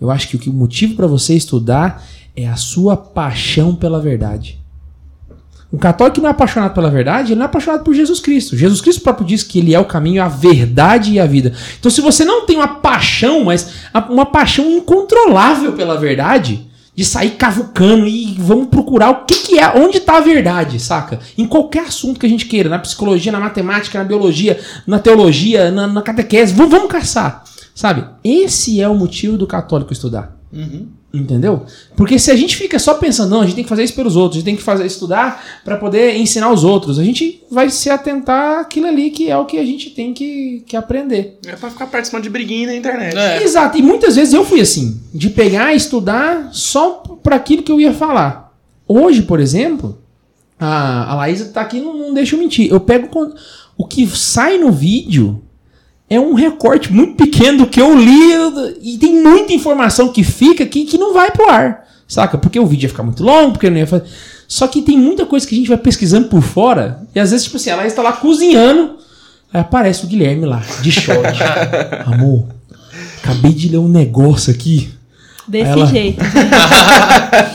Eu 0.01 0.11
acho 0.11 0.28
que 0.28 0.49
o 0.49 0.53
motivo 0.53 0.97
pra 0.97 1.07
você 1.07 1.35
estudar 1.35 2.03
é 2.35 2.49
a 2.49 2.57
sua 2.57 2.97
paixão 2.97 3.74
pela 3.74 4.01
verdade. 4.01 4.64
Um 5.75 5.77
católico 5.77 6.14
que 6.14 6.20
não 6.20 6.29
é 6.29 6.31
apaixonado 6.31 6.72
pela 6.72 6.89
verdade, 6.89 7.33
ele 7.33 7.41
não 7.41 7.47
é 7.47 7.47
apaixonado 7.47 7.83
por 7.83 7.93
Jesus 7.93 8.20
Cristo. 8.20 8.57
Jesus 8.57 8.81
Cristo 8.81 9.03
próprio 9.03 9.27
diz 9.27 9.43
que 9.43 9.59
ele 9.59 9.75
é 9.75 9.81
o 9.81 9.85
caminho, 9.85 10.22
a 10.22 10.29
verdade 10.29 11.11
e 11.11 11.18
a 11.18 11.27
vida. 11.27 11.53
Então, 11.81 11.91
se 11.91 12.01
você 12.01 12.25
não 12.25 12.47
tem 12.47 12.57
uma 12.57 12.77
paixão, 12.77 13.43
mas 13.43 13.72
uma 14.09 14.25
paixão 14.25 14.70
incontrolável 14.70 15.72
pela 15.72 15.99
verdade, 15.99 16.64
de 16.95 17.05
sair 17.05 17.31
cavucando 17.31 18.07
e 18.07 18.37
vamos 18.39 18.68
procurar 18.68 19.11
o 19.11 19.25
que, 19.25 19.35
que 19.35 19.59
é, 19.59 19.68
onde 19.77 19.99
está 19.99 20.18
a 20.18 20.20
verdade, 20.20 20.79
saca? 20.79 21.18
Em 21.37 21.45
qualquer 21.45 21.87
assunto 21.87 22.20
que 22.20 22.27
a 22.27 22.29
gente 22.29 22.47
queira, 22.47 22.68
na 22.68 22.79
psicologia, 22.79 23.33
na 23.33 23.41
matemática, 23.41 23.99
na 23.99 24.05
biologia, 24.05 24.61
na 24.87 25.01
teologia, 25.01 25.72
na, 25.72 25.89
na 25.89 26.03
catequese, 26.03 26.55
vamos, 26.55 26.70
vamos 26.70 26.89
caçar, 26.89 27.43
sabe? 27.75 28.05
Esse 28.22 28.81
é 28.81 28.89
o 28.89 28.95
motivo 28.95 29.37
do 29.37 29.45
católico 29.45 29.93
estudar. 29.93 30.39
Entendeu? 31.15 31.62
Porque 31.95 32.19
se 32.19 32.29
a 32.33 32.35
gente 32.35 32.57
fica 32.57 32.77
só 32.77 32.95
pensando, 32.95 33.31
não, 33.31 33.43
a 33.43 33.45
gente 33.45 33.55
tem 33.55 33.62
que 33.62 33.71
fazer 33.71 33.85
isso 33.85 33.95
pelos 33.95 34.17
outros, 34.17 34.37
a 34.37 34.39
gente 34.41 34.47
tem 34.47 34.57
que 34.57 34.62
fazer 34.62 34.85
estudar 34.85 35.45
para 35.65 35.77
poder 35.77 36.17
ensinar 36.17 36.51
os 36.51 36.65
outros, 36.65 36.99
a 36.99 37.05
gente 37.05 37.41
vai 37.49 37.71
se 37.71 37.89
atentar 37.89 38.59
àquilo 38.59 38.89
ali 38.89 39.11
que 39.11 39.31
é 39.31 39.37
o 39.39 39.45
que 39.45 39.57
a 39.57 39.65
gente 39.65 39.91
tem 39.91 40.12
que, 40.12 40.65
que 40.67 40.77
aprender. 40.77 41.39
É 41.47 41.55
pra 41.55 41.71
ficar 41.71 41.87
participando 41.87 42.25
de 42.25 42.31
briguinha 42.31 42.67
na 42.67 42.75
internet. 42.75 43.17
É. 43.17 43.45
Exato, 43.45 43.79
e 43.79 43.83
muitas 43.83 44.17
vezes 44.17 44.35
eu 44.35 44.45
fui 44.45 44.61
assim, 44.61 45.01
de 45.15 45.31
pegar 45.31 45.73
e 45.73 45.77
estudar 45.77 46.49
só 46.53 47.03
para 47.23 47.37
aquilo 47.37 47.62
que 47.62 47.71
eu 47.71 47.81
ia 47.81 47.95
falar. 47.95 48.53
Hoje, 48.89 49.23
por 49.23 49.39
exemplo, 49.39 49.97
a, 50.59 51.12
a 51.12 51.15
Laísa 51.15 51.45
tá 51.47 51.61
aqui, 51.61 51.81
não, 51.81 51.97
não 51.97 52.15
deixa 52.15 52.35
eu 52.35 52.41
mentir. 52.41 52.73
Eu 52.73 52.81
pego 52.81 53.09
o 53.79 53.87
que 53.87 54.05
sai 54.09 54.59
no 54.59 54.73
vídeo 54.73 55.44
é 56.15 56.21
um 56.21 56.35
recorte 56.35 56.93
muito 56.93 57.15
pequeno 57.15 57.59
do 57.59 57.67
que 57.67 57.81
eu 57.81 57.97
li 57.97 58.33
e 58.83 58.99
tem 58.99 59.23
muita 59.23 59.53
informação 59.53 60.09
que 60.09 60.23
fica 60.23 60.65
aqui 60.65 60.85
que 60.85 60.99
não 60.99 61.12
vai 61.12 61.31
pro 61.31 61.51
ar, 61.51 61.87
saca? 62.07 62.39
Porque 62.39 62.59
o 62.59 62.67
vídeo 62.67 62.85
ia 62.85 62.89
ficar 62.89 63.03
muito 63.03 63.23
longo, 63.23 63.53
porque 63.53 63.71
não 63.71 63.79
ia 63.79 63.87
fazer. 63.87 64.05
Só 64.47 64.67
que 64.67 64.83
tem 64.83 64.99
muita 64.99 65.27
coisa 65.27 65.47
que 65.47 65.55
a 65.55 65.59
gente 65.59 65.69
vai 65.69 65.79
pesquisando 65.79 66.29
por 66.29 66.43
fora 66.43 67.01
e 67.15 67.21
às 67.21 67.31
vezes, 67.31 67.45
tipo 67.45 67.57
assim, 67.57 67.71
a 67.71 67.77
Laísa 67.77 67.97
tá 67.97 68.03
lá 68.03 68.12
cozinhando, 68.12 68.97
aí 69.53 69.61
aparece 69.61 70.05
o 70.05 70.09
Guilherme 70.09 70.47
lá, 70.47 70.62
de 70.83 70.93
short. 70.93 71.39
Amor, 72.07 72.47
acabei 73.23 73.53
de 73.53 73.69
ler 73.69 73.79
um 73.79 73.89
negócio 73.89 74.53
aqui. 74.53 74.91
Desse 75.47 75.71
Ela- 75.71 75.87
jeito. 75.87 76.23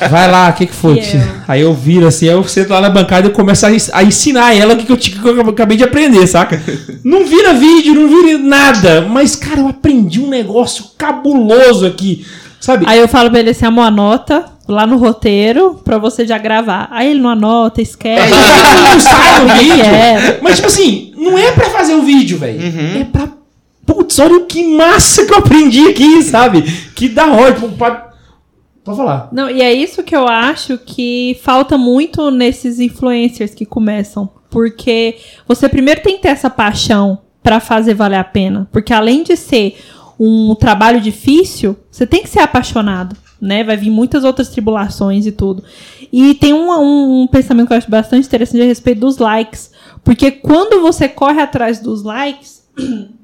Vai 0.10 0.30
lá, 0.30 0.50
o 0.50 0.54
que, 0.58 0.66
que 0.68 0.74
foi? 0.76 1.00
Eu? 1.00 1.04
Aí 1.48 1.62
eu 1.62 1.74
viro 1.74 2.08
assim, 2.08 2.28
aí 2.28 2.34
eu 2.34 2.44
sento 2.48 2.70
lá 2.70 2.82
na 2.82 2.90
bancada 2.90 3.28
e 3.28 3.32
começo 3.32 3.66
a, 3.66 3.72
ens- 3.72 3.90
a 3.94 4.04
ensinar 4.04 4.56
ela 4.56 4.74
o 4.74 4.78
que, 4.78 4.86
que, 4.86 4.92
eu, 4.92 4.98
que 4.98 5.28
eu 5.28 5.50
acabei 5.50 5.76
de 5.78 5.84
aprender, 5.84 6.26
saca? 6.28 6.62
Não 7.04 7.26
vira 7.26 7.54
vídeo, 7.54 7.96
não 7.96 8.08
vira 8.08 8.38
nada. 8.38 9.02
Mas, 9.02 9.36
cara, 9.36 9.60
eu 9.62 9.68
aprendi 9.68 10.20
um 10.20 10.30
negócio 10.30 10.86
cabuloso 10.98 11.86
aqui. 11.86 12.26
Sabe? 12.60 12.86
Aí 12.88 13.00
eu 13.00 13.08
falo 13.08 13.30
pra 13.32 13.40
ele 13.40 13.52
assim, 13.52 13.66
amor, 13.66 13.84
anota 13.86 14.46
lá 14.68 14.86
no 14.86 14.98
roteiro 14.98 15.80
pra 15.84 15.98
você 15.98 16.28
já 16.28 16.38
gravar. 16.38 16.90
Aí 16.92 17.10
ele 17.10 17.22
não 17.22 17.30
anota, 17.30 17.82
esquece. 17.82 18.30
não 18.32 19.00
sai 19.00 19.40
no 19.42 19.48
vídeo. 19.58 19.86
É. 19.86 20.40
Mas, 20.42 20.58
tipo 20.58 20.68
assim, 20.68 21.14
não 21.18 21.38
é 21.38 21.52
pra 21.54 21.70
fazer 21.70 21.94
o 21.96 22.02
vídeo, 22.04 22.38
velho. 22.38 22.60
É 23.00 23.04
pra. 23.06 23.30
Putz, 23.90 24.20
olha 24.20 24.46
que 24.46 24.64
massa 24.76 25.26
que 25.26 25.34
eu 25.34 25.40
aprendi 25.40 25.88
aqui, 25.88 26.22
sabe? 26.22 26.62
Que 26.96 27.10
da 27.10 27.26
hora. 27.26 27.54
Tipo, 27.54 27.70
pra... 27.70 28.12
Pode 28.84 28.98
falar. 28.98 29.30
Não, 29.32 29.50
e 29.50 29.64
é 29.64 29.74
isso 29.74 30.04
que 30.04 30.16
eu 30.16 30.28
acho 30.28 30.78
que 30.78 31.40
falta 31.42 31.76
muito 31.76 32.30
nesses 32.30 32.80
influencers 32.80 33.56
que 33.56 33.66
começam. 33.66 34.30
Porque 34.52 35.18
você 35.48 35.68
primeiro 35.68 36.02
tem 36.02 36.18
que 36.18 36.22
ter 36.22 36.30
essa 36.30 36.52
paixão 36.52 37.20
pra 37.42 37.60
fazer 37.60 37.96
valer 37.96 38.18
a 38.18 38.24
pena. 38.24 38.70
Porque 38.72 38.94
além 38.94 39.24
de 39.24 39.36
ser 39.36 39.76
um 40.20 40.54
trabalho 40.54 41.02
difícil, 41.02 41.76
você 41.90 42.06
tem 42.06 42.22
que 42.22 42.30
ser 42.30 42.42
apaixonado. 42.42 43.18
Né? 43.42 43.64
Vai 43.64 43.76
vir 43.76 43.90
muitas 43.90 44.24
outras 44.24 44.50
tribulações 44.50 45.26
e 45.26 45.32
tudo. 45.32 45.64
E 46.14 46.36
tem 46.36 46.54
um, 46.54 46.70
um, 46.72 47.22
um 47.24 47.28
pensamento 47.28 47.68
que 47.68 47.74
eu 47.74 47.78
acho 47.78 47.90
bastante 47.90 48.28
interessante 48.28 48.62
a 48.62 48.66
respeito 48.66 49.02
dos 49.02 49.18
likes. 49.18 49.72
Porque 50.04 50.30
quando 50.30 50.80
você 50.80 51.10
corre 51.10 51.42
atrás 51.42 51.80
dos 51.80 52.04
likes, 52.04 52.70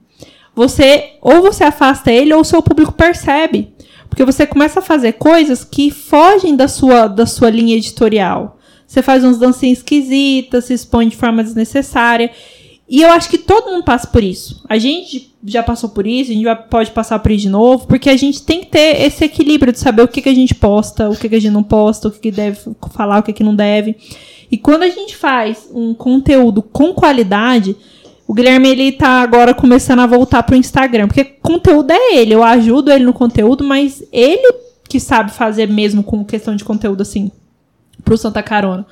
você 0.55 1.11
ou 1.21 1.41
você 1.41 1.63
afasta 1.63 2.11
ele 2.11 2.33
ou 2.33 2.41
o 2.41 2.45
seu 2.45 2.61
público 2.61 2.93
percebe. 2.93 3.73
Porque 4.09 4.23
você 4.23 4.47
começa 4.47 4.79
a 4.79 4.83
fazer 4.83 5.13
coisas 5.13 5.63
que 5.65 5.91
fogem 5.91 6.55
da 6.55 6.67
sua, 6.67 7.07
da 7.07 7.25
sua 7.25 7.49
linha 7.49 7.75
editorial. 7.75 8.57
Você 8.87 9.01
faz 9.01 9.23
uns 9.23 9.37
dancinhas 9.37 9.79
esquisitas, 9.79 10.65
se 10.65 10.73
expõe 10.73 11.09
de 11.09 11.17
forma 11.17 11.43
desnecessária. 11.43 12.31
E 12.87 13.01
eu 13.01 13.09
acho 13.09 13.29
que 13.29 13.37
todo 13.37 13.71
mundo 13.71 13.83
passa 13.83 14.07
por 14.07 14.23
isso. 14.23 14.63
A 14.69 14.77
gente 14.77 15.33
já 15.43 15.63
passou 15.63 15.89
por 15.89 16.05
isso, 16.05 16.31
a 16.31 16.33
gente 16.33 16.45
pode 16.69 16.91
passar 16.91 17.19
por 17.19 17.31
isso 17.31 17.43
de 17.43 17.49
novo, 17.49 17.87
porque 17.87 18.09
a 18.09 18.15
gente 18.15 18.43
tem 18.43 18.61
que 18.61 18.67
ter 18.67 19.01
esse 19.01 19.25
equilíbrio 19.25 19.73
de 19.73 19.79
saber 19.79 20.03
o 20.03 20.07
que, 20.07 20.21
que 20.21 20.29
a 20.29 20.33
gente 20.33 20.53
posta, 20.53 21.09
o 21.09 21.15
que, 21.15 21.27
que 21.27 21.35
a 21.35 21.41
gente 21.41 21.51
não 21.51 21.63
posta, 21.63 22.07
o 22.07 22.11
que, 22.11 22.19
que 22.19 22.31
deve 22.31 22.59
falar, 22.91 23.19
o 23.19 23.23
que, 23.23 23.33
que 23.33 23.43
não 23.43 23.55
deve. 23.55 23.97
E 24.51 24.57
quando 24.57 24.83
a 24.83 24.89
gente 24.89 25.15
faz 25.15 25.67
um 25.73 25.93
conteúdo 25.93 26.61
com 26.61 26.93
qualidade, 26.93 27.75
o 28.27 28.33
Guilherme 28.33 28.69
ele 28.69 28.91
tá 28.91 29.21
agora 29.21 29.53
começando 29.53 29.99
a 29.99 30.07
voltar 30.07 30.43
pro 30.43 30.55
Instagram, 30.55 31.07
porque 31.07 31.23
conteúdo 31.23 31.91
é 31.91 32.15
ele, 32.15 32.33
eu 32.33 32.43
ajudo 32.43 32.91
ele 32.91 33.05
no 33.05 33.13
conteúdo, 33.13 33.63
mas 33.63 34.03
ele 34.11 34.65
que 34.87 34.99
sabe 34.99 35.31
fazer 35.31 35.67
mesmo 35.67 36.03
com 36.03 36.25
questão 36.25 36.55
de 36.55 36.63
conteúdo 36.63 37.01
assim 37.01 37.31
pro 38.03 38.17
Santa 38.17 38.41
Carona. 38.41 38.85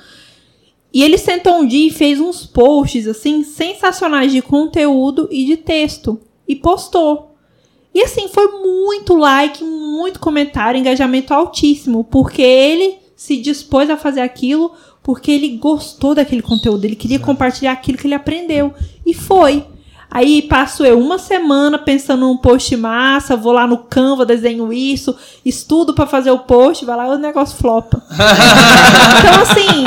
E 0.92 1.02
ele 1.02 1.18
sentou 1.18 1.54
um 1.58 1.66
dia 1.66 1.88
e 1.88 1.92
fez 1.92 2.20
uns 2.20 2.46
posts 2.46 3.08
assim 3.08 3.42
sensacionais 3.42 4.30
de 4.30 4.40
conteúdo 4.40 5.28
e 5.30 5.44
de 5.44 5.56
texto 5.56 6.20
e 6.46 6.54
postou. 6.54 7.34
E 7.92 8.02
assim, 8.02 8.28
foi 8.28 8.48
muito 8.48 9.14
like, 9.14 9.62
muito 9.62 10.18
comentário, 10.18 10.78
engajamento 10.78 11.32
altíssimo, 11.32 12.04
porque 12.04 12.42
ele 12.42 12.98
se 13.14 13.36
dispôs 13.36 13.88
a 13.88 13.96
fazer 13.96 14.20
aquilo 14.20 14.72
porque 15.04 15.30
ele 15.30 15.58
gostou 15.58 16.14
daquele 16.14 16.40
conteúdo, 16.40 16.86
ele 16.86 16.96
queria 16.96 17.20
compartilhar 17.20 17.72
aquilo 17.72 17.98
que 17.98 18.06
ele 18.06 18.14
aprendeu. 18.14 18.74
E 19.04 19.12
foi. 19.12 19.64
Aí 20.10 20.42
passo 20.42 20.84
eu 20.84 20.98
uma 20.98 21.18
semana 21.18 21.78
pensando 21.78 22.20
num 22.20 22.36
post 22.36 22.74
massa, 22.76 23.36
vou 23.36 23.52
lá 23.52 23.66
no 23.66 23.78
Canva, 23.78 24.24
desenho 24.24 24.72
isso, 24.72 25.14
estudo 25.44 25.92
pra 25.92 26.06
fazer 26.06 26.30
o 26.30 26.38
post, 26.38 26.84
vai 26.84 26.96
lá 26.96 27.06
e 27.08 27.10
o 27.10 27.18
negócio 27.18 27.58
flopa. 27.58 28.02
então, 29.18 29.42
assim, 29.42 29.84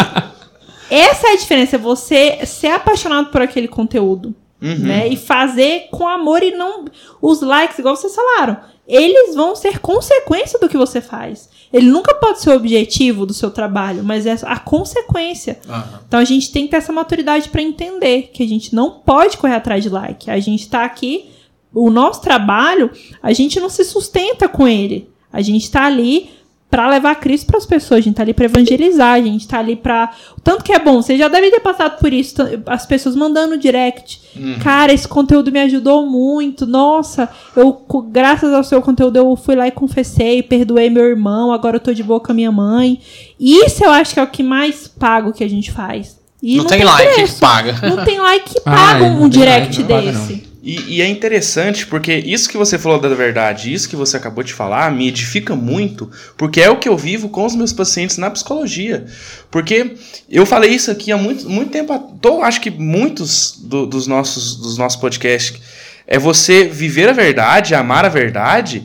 essa 0.92 1.28
é 1.30 1.32
a 1.32 1.38
diferença, 1.38 1.78
você 1.78 2.46
ser 2.46 2.68
apaixonado 2.68 3.30
por 3.30 3.42
aquele 3.42 3.68
conteúdo, 3.68 4.36
né? 4.60 5.08
E 5.08 5.16
fazer 5.16 5.88
com 5.92 6.08
amor 6.08 6.42
e 6.42 6.52
não 6.52 6.86
os 7.22 7.42
likes, 7.42 7.78
igual 7.78 7.96
vocês 7.96 8.16
falaram. 8.16 8.58
Eles 8.88 9.36
vão 9.36 9.56
ser 9.56 9.80
consequência 9.80 10.58
do 10.60 10.70
que 10.70 10.78
você 10.78 11.02
faz. 11.02 11.50
Ele 11.72 11.88
nunca 11.88 12.16
pode 12.16 12.42
ser 12.42 12.52
o 12.52 12.56
objetivo 12.56 13.26
do 13.26 13.34
seu 13.34 13.52
trabalho, 13.52 14.04
mas 14.04 14.26
é 14.26 14.36
a 14.44 14.58
consequência. 14.58 15.60
Então 16.08 16.20
a 16.20 16.24
gente 16.24 16.52
tem 16.52 16.64
que 16.66 16.72
ter 16.72 16.78
essa 16.78 16.94
maturidade 16.94 17.50
pra 17.50 17.62
entender 17.62 18.32
que 18.34 18.42
a 18.42 18.48
gente 18.48 18.74
não 18.74 18.92
pode 18.92 19.38
correr 19.38 19.56
atrás 19.56 19.84
de 19.84 19.90
like. 19.90 20.32
A 20.32 20.40
gente 20.40 20.70
tá 20.70 20.86
aqui 20.86 21.30
o 21.74 21.90
nosso 21.90 22.22
trabalho, 22.22 22.90
a 23.22 23.34
gente 23.34 23.60
não 23.60 23.70
se 23.70 23.84
sustenta 23.84 24.48
com 24.48 24.68
ele. 24.68 25.10
A 25.32 25.42
gente 25.42 25.70
tá 25.70 25.86
ali 25.86 26.30
para 26.70 26.90
levar 26.90 27.16
Cristo 27.16 27.48
para 27.48 27.58
as 27.58 27.66
pessoas, 27.66 28.00
a 28.00 28.02
gente 28.02 28.16
tá 28.16 28.24
ali 28.24 28.34
para 28.34 28.46
evangelizar, 28.46 29.14
a 29.14 29.22
gente 29.22 29.48
tá 29.48 29.60
ali 29.60 29.76
para 29.76 30.12
tanto 30.44 30.64
que 30.64 30.74
é 30.74 30.80
bom, 30.80 31.02
você 31.02 31.18
já 31.18 31.30
deve 31.30 31.50
ter 31.50 31.62
passado 31.62 31.98
por 31.98 32.12
isso, 32.12 32.36
as 32.66 32.86
pessoas 32.86 33.16
mandando 33.16 33.58
direct. 33.58 34.22
Uhum. 34.36 34.60
Cara, 34.60 34.92
esse 34.92 35.08
conteúdo 35.08 35.52
me 35.52 35.60
ajudou 35.62 36.06
muito. 36.06 36.66
Nossa, 36.68 37.30
eu 37.56 37.86
graças 38.12 38.54
ao 38.54 38.64
seu 38.64 38.82
conteúdo 38.82 39.16
eu 39.16 39.36
fui 39.36 39.56
lá 39.56 39.68
e 39.68 39.72
confessei, 39.72 40.44
perdoei 40.44 40.90
meu 40.90 41.06
irmão, 41.06 41.54
agora 41.54 41.78
eu 41.78 41.82
tô 41.82 41.94
de 41.94 42.04
boa 42.04 42.20
com 42.20 42.32
a 42.32 42.36
minha 42.36 42.52
mãe. 42.52 43.00
Isso 43.40 43.84
eu 43.84 43.92
acho 43.92 44.14
que 44.14 44.20
é 44.20 44.24
o 44.24 44.28
que 44.28 44.44
mais 44.44 44.88
paga 44.88 45.30
o 45.30 45.34
que 45.34 45.44
a 45.44 45.50
gente 45.50 45.72
faz. 45.72 46.18
E 46.42 46.58
não, 46.58 46.66
tem 46.66 46.84
like 46.84 47.14
preço. 47.14 47.34
que 47.34 47.40
paga. 47.40 47.90
Não 47.90 48.06
tem 48.06 48.20
like 48.20 48.54
que 48.54 48.62
paga 48.62 49.10
não 49.10 49.16
um 49.16 49.30
tem 49.30 49.30
direct 49.30 49.82
like, 49.82 49.94
não 49.94 50.02
desse. 50.02 50.47
E, 50.70 50.98
e 50.98 51.02
é 51.02 51.08
interessante 51.08 51.88
porque 51.88 52.14
isso 52.14 52.50
que 52.50 52.58
você 52.58 52.78
falou 52.78 53.00
da 53.00 53.08
verdade, 53.08 53.74
isso 53.74 53.88
que 53.88 53.96
você 53.96 54.18
acabou 54.18 54.44
de 54.44 54.54
falar, 54.54 54.92
me 54.92 55.08
edifica 55.08 55.56
muito, 55.56 56.12
porque 56.36 56.60
é 56.60 56.70
o 56.70 56.78
que 56.78 56.90
eu 56.90 56.98
vivo 56.98 57.30
com 57.30 57.46
os 57.46 57.56
meus 57.56 57.72
pacientes 57.72 58.18
na 58.18 58.30
psicologia. 58.30 59.06
Porque 59.50 59.96
eu 60.30 60.46
falei 60.46 60.72
isso 60.72 60.92
aqui 60.92 61.10
há 61.10 61.18
muito, 61.18 61.50
muito 61.50 61.72
tempo, 61.72 61.98
tô, 62.22 62.42
acho 62.42 62.60
que 62.60 62.70
muitos 62.70 63.58
do- 63.64 63.86
dos, 63.86 64.08
nossos, 64.08 64.58
dos 64.58 64.78
nossos 64.78 65.00
podcasts, 65.00 65.58
é 66.06 66.20
você 66.20 66.66
viver 66.66 67.08
a 67.08 67.14
verdade, 67.14 67.74
amar 67.74 68.04
a 68.04 68.10
verdade, 68.10 68.84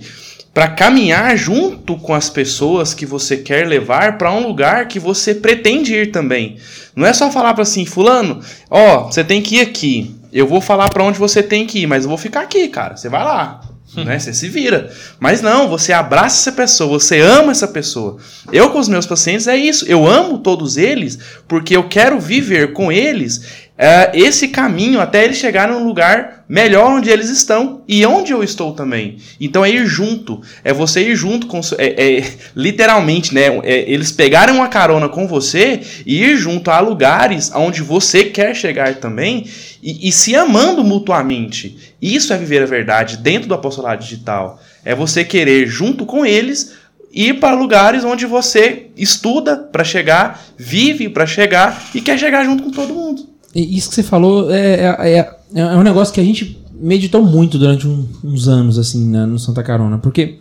para 0.53 0.69
caminhar 0.69 1.37
junto 1.37 1.97
com 1.97 2.13
as 2.13 2.29
pessoas 2.29 2.93
que 2.93 3.07
você 3.07 3.39
quer 3.39 3.67
levar 3.67 4.19
para 4.19 4.33
um 4.33 4.47
lugar 4.47 4.87
que 4.87 4.99
você 4.99 5.35
pretende 5.35 5.95
ir 5.95 6.11
também. 6.11 6.57
Não 6.95 7.07
é 7.07 7.13
só 7.13 7.31
falar 7.31 7.55
para 7.55 7.63
assim, 7.63 7.87
fulano, 7.87 8.41
ó, 8.71 9.05
você 9.05 9.25
tem 9.25 9.41
que 9.41 9.57
ir 9.57 9.61
aqui. 9.63 10.15
Eu 10.33 10.47
vou 10.47 10.61
falar 10.61 10.89
para 10.91 11.05
onde 11.05 11.19
você 11.19 11.43
tem 11.43 11.67
que 11.67 11.81
ir, 11.81 11.87
mas 11.87 12.05
eu 12.05 12.09
vou 12.09 12.19
ficar 12.19 12.43
aqui, 12.43 12.69
cara. 12.69 12.97
Você 12.97 13.09
vai 13.09 13.25
lá. 13.25 13.61
Né? 13.97 14.19
Você 14.19 14.33
se 14.33 14.49
vira. 14.49 14.91
Mas 15.21 15.43
não, 15.43 15.69
você 15.69 15.93
abraça 15.93 16.41
essa 16.49 16.53
pessoa, 16.57 16.99
você 16.99 17.21
ama 17.21 17.53
essa 17.53 17.69
pessoa. 17.69 18.17
Eu 18.51 18.71
com 18.71 18.79
os 18.79 18.89
meus 18.89 19.05
pacientes 19.05 19.47
é 19.47 19.57
isso. 19.57 19.85
Eu 19.87 20.07
amo 20.07 20.39
todos 20.39 20.77
eles 20.79 21.19
porque 21.47 21.77
eu 21.77 21.89
quero 21.89 22.19
viver 22.19 22.73
com 22.73 22.91
eles 22.91 23.69
é, 23.85 24.13
esse 24.15 24.47
caminho 24.47 25.01
até 25.01 25.25
eles 25.25 25.39
chegarem 25.39 25.75
num 25.75 25.85
lugar 25.85 26.45
melhor 26.49 26.93
onde 26.93 27.11
eles 27.11 27.29
estão 27.29 27.83
e 27.89 28.07
onde 28.07 28.31
eu 28.31 28.41
estou 28.41 28.73
também. 28.75 29.17
Então 29.41 29.65
é 29.65 29.71
ir 29.71 29.85
junto, 29.87 30.41
é 30.63 30.73
você 30.73 31.01
ir 31.03 31.17
junto 31.17 31.49
com 31.49 31.59
é, 31.77 32.19
é, 32.19 32.25
literalmente, 32.55 33.35
né? 33.35 33.47
É, 33.65 33.91
eles 33.91 34.13
pegarem 34.13 34.55
uma 34.55 34.69
carona 34.69 35.09
com 35.09 35.27
você 35.27 35.81
e 36.07 36.23
ir 36.23 36.37
junto 36.37 36.71
a 36.71 36.79
lugares 36.79 37.51
onde 37.53 37.83
você 37.83 38.23
quer 38.23 38.55
chegar 38.55 38.95
também 39.01 39.49
e, 39.83 40.09
e 40.09 40.13
se 40.13 40.37
amando 40.37 40.85
mutuamente. 40.85 41.77
Isso 42.01 42.33
é 42.33 42.39
viver 42.39 42.63
a 42.63 42.67
verdade 42.67 43.17
dentro 43.17 43.49
do 43.49 43.55
apostolado 43.55 44.01
digital. 44.01 44.63
É 44.85 44.95
você 44.95 45.25
querer 45.25 45.67
junto 45.67 46.07
com 46.07 46.25
eles 46.25 46.75
ir 47.13 47.41
para 47.41 47.57
lugares 47.57 48.05
onde 48.05 48.27
você 48.27 48.91
estuda 48.97 49.57
para 49.57 49.83
chegar, 49.83 50.41
vive 50.57 51.09
para 51.09 51.27
chegar 51.27 51.91
e 51.93 52.01
quer 52.01 52.17
chegar 52.17 52.45
junto 52.45 52.63
com 52.63 52.71
todo 52.71 52.95
mundo. 52.95 53.32
Isso 53.55 53.89
que 53.89 53.95
você 53.95 54.03
falou 54.03 54.51
é, 54.51 54.97
é, 55.01 55.19
é- 55.19 55.37
é 55.55 55.77
um 55.77 55.83
negócio 55.83 56.13
que 56.15 56.21
a 56.21 56.25
gente 56.25 56.59
meditou 56.75 57.23
muito 57.23 57.59
durante 57.59 57.87
um- 57.87 58.07
uns 58.25 58.49
anos, 58.49 58.79
assim, 58.79 59.09
na- 59.11 59.27
no 59.27 59.39
Santa 59.39 59.63
Carona. 59.63 59.99
Porque 59.99 60.39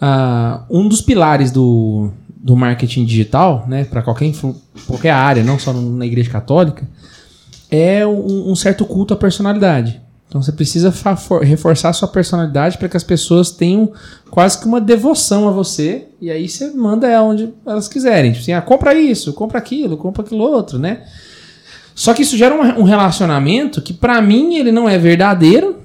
ah, 0.00 0.64
um 0.70 0.88
dos 0.88 1.00
pilares 1.02 1.50
do, 1.50 2.10
do 2.36 2.56
marketing 2.56 3.04
digital, 3.04 3.66
né, 3.68 3.84
para 3.84 4.00
qualquer, 4.02 4.32
qualquer 4.86 5.10
área, 5.10 5.44
não 5.44 5.58
só 5.58 5.72
na 5.74 6.06
igreja 6.06 6.30
católica, 6.30 6.88
é 7.70 8.06
um, 8.06 8.50
um 8.50 8.56
certo 8.56 8.84
culto 8.84 9.12
à 9.14 9.16
personalidade. 9.16 10.00
Então 10.28 10.40
você 10.42 10.52
precisa 10.52 10.92
reforçar 11.42 11.88
a 11.88 11.92
sua 11.92 12.06
personalidade 12.08 12.78
para 12.78 12.88
que 12.88 12.96
as 12.96 13.02
pessoas 13.04 13.50
tenham 13.50 13.92
quase 14.30 14.58
que 14.60 14.66
uma 14.66 14.80
devoção 14.80 15.48
a 15.48 15.50
você. 15.52 16.06
E 16.20 16.30
aí 16.30 16.48
você 16.48 16.70
manda 16.70 17.20
onde 17.22 17.52
elas 17.66 17.88
quiserem. 17.88 18.30
Tipo 18.30 18.42
assim, 18.42 18.52
ah, 18.52 18.62
compra 18.62 18.94
isso, 18.94 19.32
compra 19.32 19.58
aquilo, 19.58 19.96
compra 19.96 20.22
aquilo 20.22 20.42
outro, 20.44 20.78
né? 20.78 21.02
Só 22.00 22.14
que 22.14 22.22
isso 22.22 22.34
gera 22.34 22.54
um, 22.54 22.80
um 22.80 22.82
relacionamento 22.82 23.82
que 23.82 23.92
pra 23.92 24.22
mim 24.22 24.54
ele 24.54 24.72
não 24.72 24.88
é 24.88 24.96
verdadeiro, 24.96 25.76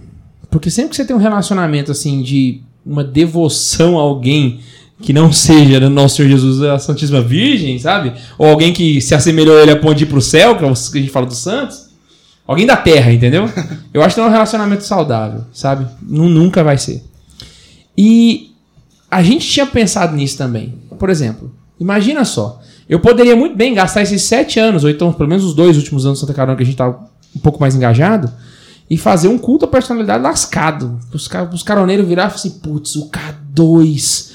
porque 0.49 0.69
sempre 0.71 0.91
que 0.91 0.95
você 0.95 1.03
tem 1.03 1.13
um 1.13 1.19
relacionamento 1.19 1.91
assim 1.91 2.21
de 2.21 2.61
uma 2.85 3.03
devoção 3.03 3.99
a 3.99 4.01
alguém 4.01 4.61
que 5.01 5.11
não 5.11 5.29
seja 5.33 5.77
do 5.77 5.89
nosso 5.89 6.15
Senhor 6.15 6.29
Jesus 6.29 6.61
a 6.61 6.79
Santíssima 6.79 7.19
Virgem, 7.21 7.77
sabe? 7.79 8.13
Ou 8.37 8.47
alguém 8.47 8.71
que 8.71 9.01
se 9.01 9.13
assemelhou 9.13 9.57
a 9.57 9.61
ele 9.61 9.71
a 9.71 9.75
ponto 9.75 9.95
de 9.95 10.05
ir 10.05 10.07
pro 10.07 10.21
céu, 10.21 10.55
que 10.57 10.63
é 10.63 10.67
o 10.67 10.73
que 10.73 10.97
a 10.97 11.01
gente 11.01 11.09
fala 11.11 11.25
dos 11.25 11.39
santos. 11.39 11.89
Alguém 12.47 12.65
da 12.65 12.77
terra, 12.77 13.11
entendeu? 13.11 13.49
Eu 13.93 14.01
acho 14.01 14.15
que 14.15 14.21
não 14.21 14.27
é 14.27 14.29
um 14.29 14.33
relacionamento 14.33 14.85
saudável, 14.85 15.41
sabe? 15.51 15.85
Nu- 16.01 16.29
nunca 16.29 16.63
vai 16.63 16.77
ser. 16.77 17.03
E 17.97 18.51
a 19.11 19.21
gente 19.21 19.45
tinha 19.49 19.65
pensado 19.65 20.15
nisso 20.15 20.37
também. 20.37 20.75
Por 20.97 21.09
exemplo, 21.09 21.51
imagina 21.77 22.23
só. 22.23 22.61
Eu 22.87 22.99
poderia 22.99 23.35
muito 23.35 23.55
bem 23.55 23.73
gastar 23.73 24.01
esses 24.03 24.21
sete 24.23 24.59
anos, 24.59 24.83
ou 24.83 24.89
então 24.89 25.11
pelo 25.11 25.27
menos 25.29 25.43
os 25.43 25.53
dois 25.55 25.75
últimos 25.77 26.05
anos 26.05 26.19
de 26.19 26.21
Santa 26.21 26.33
Carona, 26.33 26.55
que 26.55 26.63
a 26.63 26.65
gente 26.65 26.77
tá 26.77 26.87
um 27.35 27.39
pouco 27.39 27.59
mais 27.59 27.75
engajado, 27.75 28.31
e 28.89 28.97
fazer 28.97 29.27
um 29.27 29.37
culto 29.37 29.65
à 29.65 29.67
personalidade 29.67 30.23
lascado. 30.23 30.99
Os, 31.11 31.27
ca- 31.27 31.49
os 31.51 31.63
caroneiros 31.63 32.07
virar 32.07 32.23
e 32.23 32.29
falar 32.29 32.35
assim, 32.35 32.51
putz, 32.59 32.95
o 32.95 33.09
K2, 33.09 34.31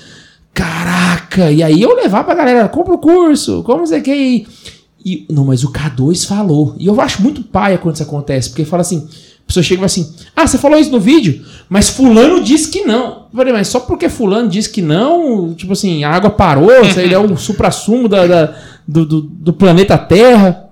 caraca. 0.53 1.51
E 1.51 1.63
aí 1.63 1.81
eu 1.81 1.95
levar 1.95 2.25
pra 2.25 2.35
galera, 2.35 2.69
compra 2.69 2.95
o 2.95 2.99
curso, 2.99 3.63
como 3.63 3.87
você 3.87 4.01
quer. 4.01 4.17
E, 4.17 5.27
não, 5.31 5.45
mas 5.47 5.65
o 5.65 5.73
K2 5.73 6.27
falou. 6.27 6.75
E 6.79 6.87
eu 6.87 7.01
acho 7.01 7.23
muito 7.23 7.43
paia 7.43 7.79
quando 7.79 7.95
isso 7.95 8.03
acontece, 8.03 8.51
porque 8.51 8.65
fala 8.65 8.83
assim, 8.83 9.09
pessoa 9.51 9.63
chega 9.63 9.75
e 9.75 9.79
fala 9.79 9.87
assim, 9.87 10.15
ah, 10.35 10.47
você 10.47 10.59
falou 10.59 10.79
isso 10.79 10.91
no 10.91 11.01
vídeo, 11.01 11.45
mas 11.69 11.89
fulano 11.91 12.43
disse 12.43 12.71
que 12.71 12.83
não. 12.85 13.27
Eu 13.33 13.37
falei, 13.37 13.53
mas 13.53 13.69
só 13.69 13.81
porque 13.81 14.09
fulano 14.09 14.49
disse 14.49 14.71
que 14.71 14.81
não, 14.83 15.53
tipo 15.55 15.73
assim, 15.73 16.03
a 16.05 16.11
água 16.11 16.31
parou, 16.31 16.71
isso 16.83 16.99
aí 16.99 17.13
é 17.15 17.19
o 17.19 17.37
supra-sumo 17.37 18.09
da, 18.09 18.27
da- 18.27 18.57
do, 18.87 19.05
do, 19.07 19.21
do 19.21 19.53
planeta 19.53 19.97
Terra. 19.99 20.67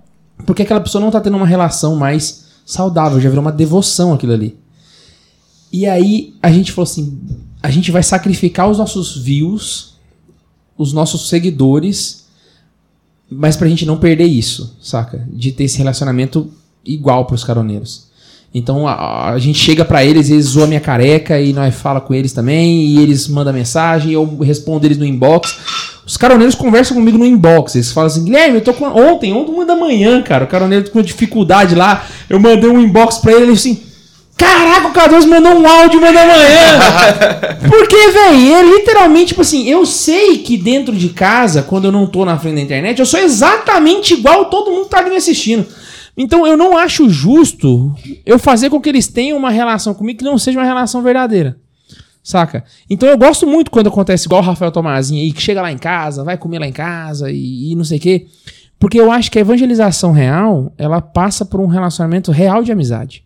Porque 0.46 0.62
aquela 0.62 0.80
pessoa 0.80 1.02
não 1.04 1.10
tá 1.10 1.20
tendo 1.20 1.36
uma 1.36 1.46
relação 1.46 1.96
mais 1.96 2.46
saudável, 2.64 3.20
já 3.20 3.28
virou 3.28 3.44
uma 3.44 3.52
devoção 3.52 4.14
aquilo 4.14 4.32
ali. 4.32 4.56
E 5.72 5.84
aí 5.86 6.34
a 6.42 6.50
gente 6.50 6.72
falou 6.72 6.88
assim, 6.88 7.18
a 7.62 7.70
gente 7.70 7.90
vai 7.90 8.02
sacrificar 8.02 8.68
os 8.70 8.78
nossos 8.78 9.16
views, 9.16 9.96
os 10.76 10.92
nossos 10.92 11.28
seguidores, 11.28 12.26
mas 13.30 13.56
pra 13.56 13.68
gente 13.68 13.84
não 13.84 13.98
perder 13.98 14.24
isso, 14.26 14.76
saca? 14.80 15.26
De 15.30 15.52
ter 15.52 15.64
esse 15.64 15.76
relacionamento 15.78 16.50
igual 16.84 17.26
pros 17.26 17.44
caroneiros. 17.44 18.07
Então 18.54 18.88
a, 18.88 19.30
a 19.30 19.38
gente 19.38 19.58
chega 19.58 19.84
pra 19.84 20.04
eles, 20.04 20.30
eles 20.30 20.46
zoam 20.46 20.66
minha 20.66 20.80
careca 20.80 21.38
e 21.40 21.52
nós 21.52 21.74
fala 21.74 22.00
com 22.00 22.14
eles 22.14 22.32
também, 22.32 22.86
e 22.86 22.98
eles 23.02 23.28
mandam 23.28 23.52
mensagem, 23.52 24.12
eu 24.12 24.38
respondo 24.38 24.86
eles 24.86 24.96
no 24.96 25.04
inbox. 25.04 25.56
Os 26.06 26.16
caroneiros 26.16 26.54
conversam 26.54 26.96
comigo 26.96 27.18
no 27.18 27.26
inbox, 27.26 27.74
eles 27.74 27.92
falam 27.92 28.06
assim, 28.06 28.24
Guilherme, 28.24 28.56
eu 28.56 28.64
tô 28.64 28.72
com... 28.72 28.86
Ontem, 28.86 29.32
ontem, 29.32 29.52
uma 29.52 29.66
da 29.66 29.76
manhã, 29.76 30.22
cara, 30.22 30.44
o 30.44 30.48
caroneiro 30.48 30.90
com 30.90 31.02
dificuldade 31.02 31.74
lá, 31.74 32.06
eu 32.30 32.40
mandei 32.40 32.70
um 32.70 32.80
inbox 32.80 33.18
pra 33.18 33.32
ele, 33.32 33.42
ele 33.42 33.52
assim, 33.52 33.82
caraca, 34.34 34.88
o 34.88 34.92
K2 34.92 35.26
mandou 35.26 35.52
um 35.52 35.68
áudio 35.68 35.98
uma 35.98 36.10
da 36.10 36.24
manhã. 36.24 37.58
Porque, 37.68 38.10
velho, 38.10 38.54
é 38.54 38.62
literalmente, 38.62 39.26
tipo 39.26 39.42
assim, 39.42 39.68
eu 39.68 39.84
sei 39.84 40.38
que 40.38 40.56
dentro 40.56 40.94
de 40.94 41.10
casa, 41.10 41.62
quando 41.62 41.86
eu 41.86 41.92
não 41.92 42.06
tô 42.06 42.24
na 42.24 42.38
frente 42.38 42.54
da 42.54 42.62
internet, 42.62 42.98
eu 42.98 43.06
sou 43.06 43.20
exatamente 43.20 44.14
igual 44.14 44.46
todo 44.46 44.70
mundo 44.70 44.84
que 44.84 44.90
tá 44.90 45.00
ali 45.00 45.10
me 45.10 45.16
assistindo. 45.16 45.66
Então 46.18 46.44
eu 46.44 46.56
não 46.56 46.76
acho 46.76 47.08
justo 47.08 47.94
eu 48.26 48.40
fazer 48.40 48.68
com 48.70 48.80
que 48.80 48.88
eles 48.88 49.06
tenham 49.06 49.38
uma 49.38 49.50
relação 49.50 49.94
comigo 49.94 50.18
que 50.18 50.24
não 50.24 50.36
seja 50.36 50.58
uma 50.58 50.66
relação 50.66 51.00
verdadeira. 51.00 51.56
Saca? 52.24 52.64
Então 52.90 53.08
eu 53.08 53.16
gosto 53.16 53.46
muito 53.46 53.70
quando 53.70 53.86
acontece 53.86 54.26
igual 54.26 54.42
o 54.42 54.44
Rafael 54.44 54.72
Tomazinho 54.72 55.22
aí, 55.22 55.32
que 55.32 55.40
chega 55.40 55.62
lá 55.62 55.70
em 55.70 55.78
casa, 55.78 56.24
vai 56.24 56.36
comer 56.36 56.58
lá 56.58 56.66
em 56.66 56.72
casa 56.72 57.30
e, 57.30 57.70
e 57.70 57.76
não 57.76 57.84
sei 57.84 57.98
o 57.98 58.00
quê. 58.00 58.26
Porque 58.80 59.00
eu 59.00 59.12
acho 59.12 59.30
que 59.30 59.38
a 59.38 59.40
evangelização 59.40 60.10
real, 60.10 60.72
ela 60.76 61.00
passa 61.00 61.44
por 61.44 61.60
um 61.60 61.66
relacionamento 61.66 62.32
real 62.32 62.64
de 62.64 62.72
amizade. 62.72 63.24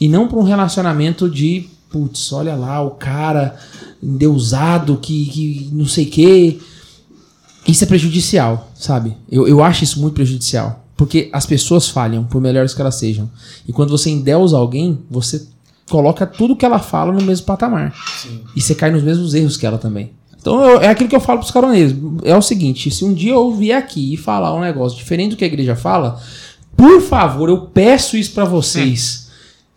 E 0.00 0.08
não 0.08 0.26
por 0.26 0.38
um 0.38 0.42
relacionamento 0.42 1.30
de, 1.30 1.68
putz, 1.90 2.32
olha 2.32 2.56
lá, 2.56 2.82
o 2.82 2.90
cara 2.90 3.56
endeusado 4.02 4.96
que, 4.98 5.26
que 5.26 5.70
não 5.72 5.86
sei 5.86 6.04
o 6.04 6.10
quê. 6.10 6.58
Isso 7.66 7.84
é 7.84 7.86
prejudicial, 7.86 8.70
sabe? 8.74 9.16
Eu, 9.30 9.46
eu 9.48 9.62
acho 9.62 9.84
isso 9.84 10.00
muito 10.00 10.14
prejudicial. 10.14 10.85
Porque 10.96 11.28
as 11.32 11.44
pessoas 11.44 11.88
falham, 11.88 12.24
por 12.24 12.40
melhores 12.40 12.72
que 12.72 12.80
elas 12.80 12.94
sejam. 12.94 13.30
E 13.68 13.72
quando 13.72 13.90
você 13.90 14.08
endeusa 14.10 14.56
alguém, 14.56 14.98
você 15.10 15.46
coloca 15.90 16.26
tudo 16.26 16.56
que 16.56 16.64
ela 16.64 16.78
fala 16.78 17.12
no 17.12 17.22
mesmo 17.22 17.44
patamar. 17.46 17.94
E 18.56 18.60
você 18.60 18.74
cai 18.74 18.90
nos 18.90 19.02
mesmos 19.02 19.34
erros 19.34 19.56
que 19.56 19.66
ela 19.66 19.78
também. 19.78 20.12
Então 20.40 20.62
eu- 20.64 20.80
é 20.80 20.88
aquilo 20.88 21.08
que 21.10 21.14
eu 21.16 21.20
falo 21.20 21.40
pros 21.40 21.50
caroneiros. 21.50 21.94
É 22.24 22.34
o 22.36 22.40
seguinte: 22.42 22.90
se 22.90 23.04
um 23.04 23.12
dia 23.12 23.32
eu 23.32 23.52
vier 23.52 23.76
aqui 23.76 24.14
e 24.14 24.16
falar 24.16 24.54
um 24.54 24.60
negócio 24.60 24.96
diferente 24.96 25.30
do 25.32 25.36
que 25.36 25.44
a 25.44 25.48
igreja 25.48 25.76
fala, 25.76 26.18
por 26.76 27.02
favor, 27.02 27.48
eu 27.48 27.58
peço 27.62 28.16
isso 28.16 28.32
pra 28.32 28.44
vocês. 28.44 29.26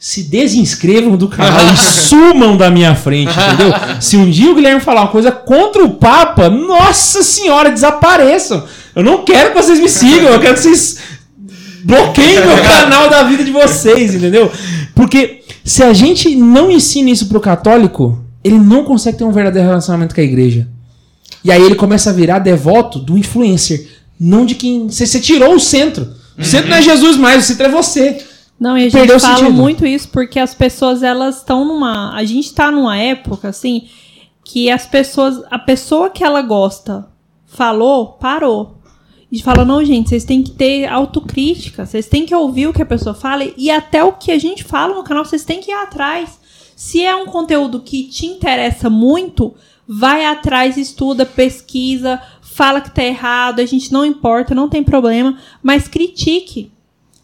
Se 0.01 0.23
desinscrevam 0.23 1.17
do 1.17 1.27
canal 1.27 1.73
e 1.73 1.75
sumam 2.07 2.55
da 2.55 2.69
minha 2.69 2.95
frente, 2.95 3.31
entendeu? 3.31 3.73
Se 3.99 4.15
um 4.15 4.29
dia 4.29 4.49
o 4.49 4.55
Guilherme 4.55 4.79
falar 4.79 5.01
uma 5.01 5.09
coisa 5.11 5.29
contra 5.29 5.83
o 5.83 5.95
Papa, 5.95 6.49
nossa 6.49 7.21
senhora, 7.21 7.69
desapareçam. 7.69 8.63
Eu 8.95 9.03
não 9.03 9.25
quero 9.25 9.53
que 9.53 9.61
vocês 9.61 9.77
me 9.79 9.89
sigam, 9.89 10.29
eu 10.31 10.39
quero 10.39 10.53
que 10.53 10.61
vocês 10.61 10.97
bloqueiem 11.83 12.39
meu 12.45 12.63
canal 12.63 13.09
da 13.09 13.23
vida 13.23 13.43
de 13.43 13.51
vocês, 13.51 14.15
entendeu? 14.15 14.51
Porque 14.95 15.41
Se 15.63 15.83
a 15.83 15.93
gente 15.93 16.35
não 16.35 16.71
ensina 16.71 17.09
isso 17.11 17.27
pro 17.27 17.39
católico, 17.39 18.23
ele 18.43 18.57
não 18.57 18.83
consegue 18.83 19.17
ter 19.17 19.23
um 19.23 19.31
verdadeiro 19.31 19.67
relacionamento 19.67 20.15
com 20.15 20.21
a 20.21 20.23
igreja. 20.23 20.67
E 21.43 21.51
aí 21.51 21.61
ele 21.61 21.75
começa 21.75 22.09
a 22.09 22.13
virar 22.13 22.39
devoto 22.39 22.97
do 22.99 23.17
influencer, 23.17 23.87
não 24.19 24.45
de 24.45 24.55
quem. 24.55 24.89
Você, 24.89 25.05
você 25.05 25.19
tirou 25.19 25.53
o 25.55 25.59
centro. 25.59 26.07
O 26.37 26.43
centro 26.43 26.69
não 26.69 26.77
é 26.77 26.81
Jesus 26.81 27.17
mais, 27.17 27.43
o 27.43 27.47
centro 27.47 27.65
é 27.65 27.69
você. 27.69 28.25
Não, 28.59 28.77
e 28.77 28.81
a 28.81 28.83
gente 28.83 28.93
Perdeu 28.93 29.19
fala 29.19 29.37
sentido. 29.37 29.53
muito 29.53 29.85
isso 29.85 30.09
porque 30.09 30.39
as 30.39 30.53
pessoas 30.53 31.01
elas 31.03 31.37
estão 31.37 31.63
numa, 31.65 32.13
a 32.15 32.23
gente 32.25 32.53
tá 32.53 32.69
numa 32.71 32.97
época 32.97 33.47
assim 33.49 33.87
que 34.43 34.69
as 34.69 34.85
pessoas, 34.85 35.41
a 35.49 35.59
pessoa 35.59 36.09
que 36.09 36.23
ela 36.23 36.41
gosta 36.41 37.07
falou, 37.45 38.13
parou. 38.13 38.78
E 39.31 39.41
fala, 39.43 39.63
não, 39.63 39.83
gente, 39.85 40.09
vocês 40.09 40.23
têm 40.23 40.41
que 40.41 40.51
ter 40.51 40.87
autocrítica, 40.87 41.85
vocês 41.85 42.07
têm 42.07 42.25
que 42.25 42.33
ouvir 42.33 42.67
o 42.67 42.73
que 42.73 42.81
a 42.81 42.85
pessoa 42.85 43.13
fala 43.13 43.43
e 43.55 43.69
até 43.69 44.03
o 44.03 44.13
que 44.13 44.31
a 44.31 44.39
gente 44.39 44.63
fala 44.63 44.95
no 44.95 45.03
canal, 45.03 45.23
vocês 45.23 45.45
têm 45.45 45.61
que 45.61 45.69
ir 45.69 45.75
atrás. 45.75 46.39
Se 46.75 47.03
é 47.03 47.15
um 47.15 47.27
conteúdo 47.27 47.81
que 47.81 48.05
te 48.05 48.25
interessa 48.25 48.89
muito, 48.89 49.53
vai 49.87 50.25
atrás, 50.25 50.77
estuda, 50.77 51.25
pesquisa, 51.25 52.19
fala 52.41 52.81
que 52.81 52.93
tá 52.93 53.03
errado, 53.03 53.59
a 53.59 53.65
gente 53.65 53.91
não 53.93 54.03
importa, 54.03 54.55
não 54.55 54.67
tem 54.67 54.83
problema, 54.83 55.37
mas 55.61 55.87
critique. 55.87 56.71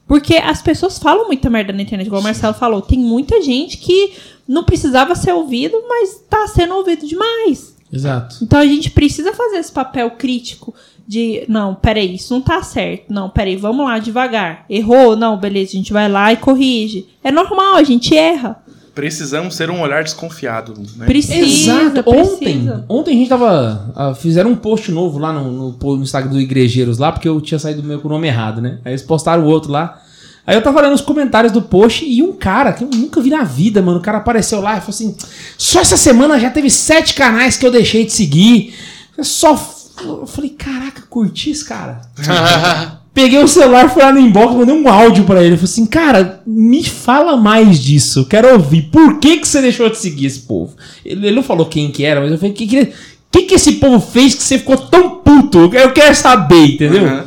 Porque 0.08 0.36
as 0.36 0.62
pessoas 0.62 1.00
falam 1.00 1.26
muita 1.26 1.50
merda 1.50 1.74
na 1.74 1.82
internet, 1.82 2.06
igual 2.06 2.22
o 2.22 2.24
Marcelo 2.24 2.54
falou. 2.54 2.82
Tem 2.82 3.00
muita 3.00 3.42
gente 3.42 3.78
que 3.78 4.14
não 4.48 4.64
precisava 4.64 5.16
ser 5.16 5.34
ouvido, 5.34 5.76
mas 5.90 6.24
tá 6.30 6.48
sendo 6.48 6.76
ouvido 6.76 7.08
demais. 7.08 7.76
Exato. 7.92 8.38
Então 8.42 8.60
a 8.60 8.66
gente 8.66 8.92
precisa 8.92 9.34
fazer 9.34 9.58
esse 9.58 9.72
papel 9.72 10.12
crítico 10.12 10.76
de, 11.08 11.46
não, 11.48 11.76
peraí, 11.76 12.16
isso 12.16 12.34
não 12.34 12.42
tá 12.42 12.64
certo. 12.64 13.14
Não, 13.14 13.30
peraí, 13.30 13.56
vamos 13.56 13.86
lá 13.86 14.00
devagar. 14.00 14.66
Errou? 14.70 15.16
Não, 15.16 15.38
beleza, 15.38 15.72
a 15.74 15.76
gente 15.76 15.94
vai 15.94 16.10
lá 16.10 16.34
e 16.34 16.38
corrige. 16.38 17.08
É 17.24 17.32
normal, 17.32 17.76
a 17.76 17.84
gente 17.84 18.16
erra. 18.16 18.58
Precisamos 18.94 19.58
ter 19.58 19.70
um 19.70 19.82
olhar 19.82 20.04
desconfiado, 20.04 20.74
né? 20.96 21.06
Precisa, 21.06 21.74
Exato. 21.74 22.04
precisa. 22.04 22.34
Ontem, 22.34 22.84
ontem 22.88 23.12
a 23.12 23.18
gente 23.18 23.30
tava. 23.30 23.94
ah, 23.94 24.16
fizeram 24.16 24.52
um 24.52 24.56
post 24.56 24.90
novo 24.90 25.20
lá 25.20 25.34
no, 25.34 25.52
no, 25.52 25.96
no 25.98 26.04
Instagram 26.04 26.32
do 26.32 26.40
Igrejeiros 26.40 26.98
lá, 26.98 27.12
porque 27.12 27.28
eu 27.28 27.42
tinha 27.42 27.60
saído 27.60 27.82
do 27.82 27.88
meu 27.88 28.00
com 28.00 28.08
o 28.08 28.12
nome 28.12 28.28
errado, 28.28 28.62
né? 28.62 28.80
Aí 28.86 28.94
eles 28.94 29.02
postaram 29.02 29.44
o 29.44 29.48
outro 29.48 29.70
lá. 29.70 30.02
Aí 30.48 30.56
eu 30.56 30.62
tava 30.62 30.80
olhando 30.80 30.94
os 30.94 31.02
comentários 31.02 31.52
do 31.52 31.62
post 31.62 32.06
e 32.06 32.22
um 32.24 32.32
cara 32.32 32.72
que 32.72 32.84
eu 32.84 32.90
nunca 32.90 33.20
vi 33.20 33.32
na 33.32 33.44
vida, 33.44 33.82
mano. 33.82 33.98
O 33.98 34.02
cara 34.02 34.20
apareceu 34.20 34.62
lá 34.62 34.78
e 34.78 34.80
falou 34.80 34.90
assim: 34.92 35.16
só 35.58 35.82
essa 35.82 35.98
semana 35.98 36.40
já 36.40 36.50
teve 36.50 36.70
sete 36.70 37.16
canais 37.16 37.58
que 37.58 37.66
eu 37.66 37.72
deixei 37.72 38.06
de 38.06 38.14
seguir. 38.14 38.74
Só. 39.22 39.56
Eu 40.04 40.28
falei, 40.28 40.50
caraca, 40.52 41.04
curti 41.10 41.52
esse 41.52 41.66
cara. 41.66 42.02
Peguei 43.14 43.42
o 43.42 43.48
celular, 43.48 43.90
fui 43.90 44.04
lá 44.04 44.12
no 44.12 44.20
inbox, 44.20 44.54
mandei 44.54 44.76
um 44.76 44.90
áudio 44.90 45.24
pra 45.24 45.42
ele. 45.42 45.54
Eu 45.54 45.58
falei 45.58 45.72
assim, 45.72 45.86
cara, 45.86 46.42
me 46.46 46.84
fala 46.84 47.38
mais 47.38 47.80
disso. 47.80 48.20
Eu 48.20 48.26
quero 48.26 48.52
ouvir. 48.52 48.90
Por 48.92 49.20
que, 49.20 49.38
que 49.38 49.48
você 49.48 49.62
deixou 49.62 49.90
de 49.90 49.98
seguir 49.98 50.26
esse 50.26 50.42
povo? 50.42 50.76
Ele, 51.06 51.28
ele 51.28 51.36
não 51.38 51.44
falou 51.44 51.66
quem 51.66 51.90
que 51.92 52.04
era, 52.04 52.20
mas 52.20 52.32
eu 52.32 52.38
falei, 52.38 52.52
o 52.52 52.56
que, 52.56 52.68
que, 52.68 52.92
que, 53.32 53.44
que 53.44 53.56
esse 53.56 53.74
povo 53.74 54.06
fez 54.06 54.36
que 54.36 54.44
você 54.44 54.60
ficou 54.60 54.76
tão 54.78 55.22
puto? 55.22 55.60
Eu 55.74 55.94
quero 55.94 56.14
saber, 56.14 56.74
entendeu? 56.74 57.06
Aham. 57.06 57.26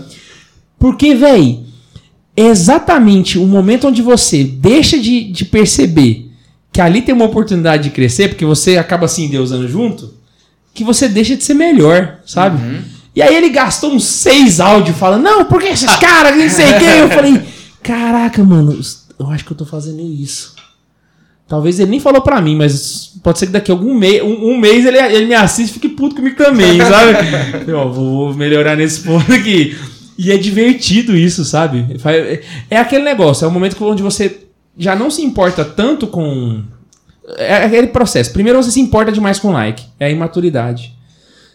Porque, 0.79 1.15
véi, 1.15 1.61
é 2.37 2.43
exatamente 2.45 3.39
o 3.39 3.47
momento 3.47 3.89
onde 3.89 4.01
você 4.01 4.45
deixa 4.45 4.99
de, 4.99 5.25
de 5.25 5.45
perceber 5.45 6.31
que 6.73 6.81
ali 6.81 7.03
tem 7.03 7.15
uma 7.15 7.25
oportunidade 7.25 7.85
de 7.85 7.91
crescer, 7.91 8.29
porque 8.29 8.45
você 8.45 8.77
acaba 8.77 9.09
se 9.09 9.23
endeusando 9.23 9.67
junto, 9.67 10.15
que 10.79 10.85
você 10.85 11.09
deixa 11.09 11.37
de 11.37 11.45
ser 11.45 11.55
melhor, 11.55 12.19
sabe? 12.27 12.59
E 13.15 13.21
aí 13.23 13.35
ele 13.37 13.49
gastou 13.51 13.93
uns 13.93 14.05
seis 14.05 14.61
áudios 14.61 14.97
falando, 14.97 15.23
não, 15.25 15.45
porque 15.45 15.67
esses 15.69 15.95
caras, 15.97 16.37
não 16.37 16.49
sei 16.49 16.73
quê. 16.79 16.85
Eu 17.01 17.09
falei, 17.11 17.43
caraca, 17.83 18.43
mano, 18.45 18.79
eu 19.19 19.31
acho 19.31 19.45
que 19.45 19.53
eu 19.53 19.57
tô 19.57 19.65
fazendo 19.67 20.01
isso. 20.01 20.55
Talvez 21.49 21.81
ele 21.81 21.91
nem 21.91 21.99
falou 22.01 22.21
pra 22.21 22.41
mim, 22.43 22.55
mas 22.57 23.13
pode 23.23 23.39
ser 23.39 23.47
que 23.47 23.53
daqui 23.53 23.71
a 23.71 23.75
algum 23.75 23.95
mês, 23.95 24.23
um, 24.23 24.51
um 24.53 24.59
mês 24.59 24.85
ele, 24.85 24.99
ele 24.99 25.27
me 25.27 25.35
assiste 25.35 25.71
e 25.71 25.73
fique 25.75 25.89
puto 25.89 26.15
comigo 26.17 26.37
também, 26.37 26.79
sabe? 26.85 27.15
Eu, 27.67 27.79
ó, 27.79 27.89
vou 27.89 28.35
melhorar 28.35 28.77
nesse 28.77 29.01
ponto 29.01 29.33
aqui. 29.33 29.75
E 30.19 30.31
é 30.31 30.37
divertido 30.37 31.17
isso, 31.17 31.45
sabe? 31.45 31.87
É- 32.05 32.43
É 32.71 32.77
aquele 32.77 33.03
negócio, 33.05 33.45
é 33.45 33.49
o 33.49 33.51
momento 33.51 33.77
que- 33.77 33.83
onde 33.85 34.03
você 34.03 34.41
já 34.77 34.95
não 34.95 35.11
se 35.11 35.23
importa 35.23 35.65
tanto 35.65 36.07
com. 36.07 36.63
É 37.37 37.65
aquele 37.65 37.89
processo. 37.89 38.33
Primeiro 38.33 38.63
você 38.63 38.71
se 38.71 38.81
importa 38.81 39.13
demais 39.13 39.39
com 39.39 39.53
like, 39.53 39.85
é 40.01 40.07
a 40.07 40.11
imaturidade. 40.11 40.95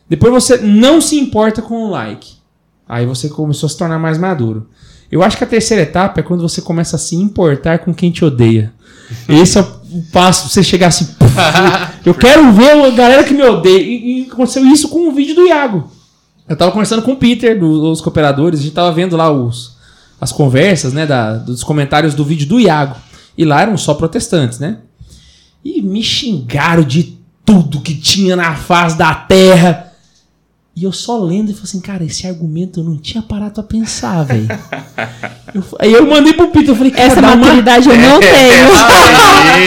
Depois 0.10 0.32
você 0.34 0.58
não 0.58 1.02
se 1.02 1.18
importa 1.20 1.62
com 1.62 1.86
o 1.86 1.90
like. 1.90 2.34
Aí 2.88 3.06
você 3.06 3.30
começou 3.30 3.68
a 3.68 3.70
se 3.70 3.78
tornar 3.78 3.98
mais 3.98 4.18
maduro. 4.18 4.68
Eu 5.12 5.24
acho 5.24 5.38
que 5.38 5.44
a 5.44 5.48
terceira 5.48 5.84
etapa 5.84 6.20
é 6.20 6.24
quando 6.24 6.42
você 6.42 6.62
começa 6.62 6.96
a 6.96 7.00
se 7.00 7.16
importar 7.16 7.80
com 7.80 7.94
quem 7.94 8.12
te 8.12 8.24
odeia. 8.26 8.74
Esse 9.30 9.58
é 9.58 9.62
o 9.62 10.04
passo, 10.12 10.50
você 10.50 10.62
chegar 10.64 10.88
assim. 10.88 11.06
"Puf, 11.06 11.34
eu 12.06 12.14
quero 12.16 12.52
ver 12.52 12.72
a 12.72 12.90
galera 12.92 13.24
que 13.24 13.34
me 13.34 13.44
odeia. 13.44 13.80
E, 13.82 14.28
aconteceu 14.32 14.66
isso 14.66 14.90
com 14.90 15.08
o 15.10 15.12
vídeo 15.14 15.36
do 15.36 15.46
Iago. 15.48 15.90
Eu 16.48 16.56
tava 16.58 16.72
conversando 16.72 17.02
com 17.02 17.14
o 17.14 17.16
Peter, 17.18 17.58
do- 17.60 17.82
dos 17.90 18.02
cooperadores, 18.02 18.60
a 18.60 18.64
gente 18.64 18.74
tava 18.74 18.92
vendo 18.92 19.16
lá 19.16 19.32
os, 19.32 19.78
as 20.20 20.32
conversas, 20.32 20.94
né, 20.94 21.06
da- 21.06 21.36
dos 21.36 21.64
comentários 21.64 22.14
do 22.14 22.26
vídeo 22.26 22.48
do 22.48 22.60
Iago. 22.60 22.96
E 23.38 23.46
lá 23.46 23.62
eram 23.62 23.78
só 23.78 23.94
protestantes, 23.94 24.60
né? 24.60 24.78
E 25.64 25.82
me 25.82 26.04
xingaram 26.04 26.84
de 26.84 27.18
tudo 27.46 27.82
que 27.82 27.96
tinha 27.96 28.36
na 28.36 28.56
face 28.56 28.98
da 28.98 29.14
terra. 29.14 29.92
E 30.76 30.86
eu 30.86 30.92
só 30.92 31.20
lendo 31.20 31.52
e 31.52 31.54
falei 31.54 31.66
assim, 31.66 31.80
cara, 31.80 32.04
esse 32.04 32.26
argumento 32.26 32.80
eu 32.80 32.84
não 32.84 32.98
tinha 32.98 33.22
parado 33.22 33.54
pra 33.54 33.64
pensar, 33.64 34.24
velho. 34.24 34.48
Aí 35.80 35.94
eu 35.94 36.08
mandei 36.08 36.34
pro 36.34 36.48
Peter, 36.48 36.70
eu 36.70 36.76
falei, 36.76 36.92
cara, 36.92 37.04
Essa 37.04 37.22
dá 37.22 37.28
uma, 37.28 37.36
maturidade 37.36 37.88
eu 37.88 37.96
não 37.96 38.20
tenho. 38.20 38.70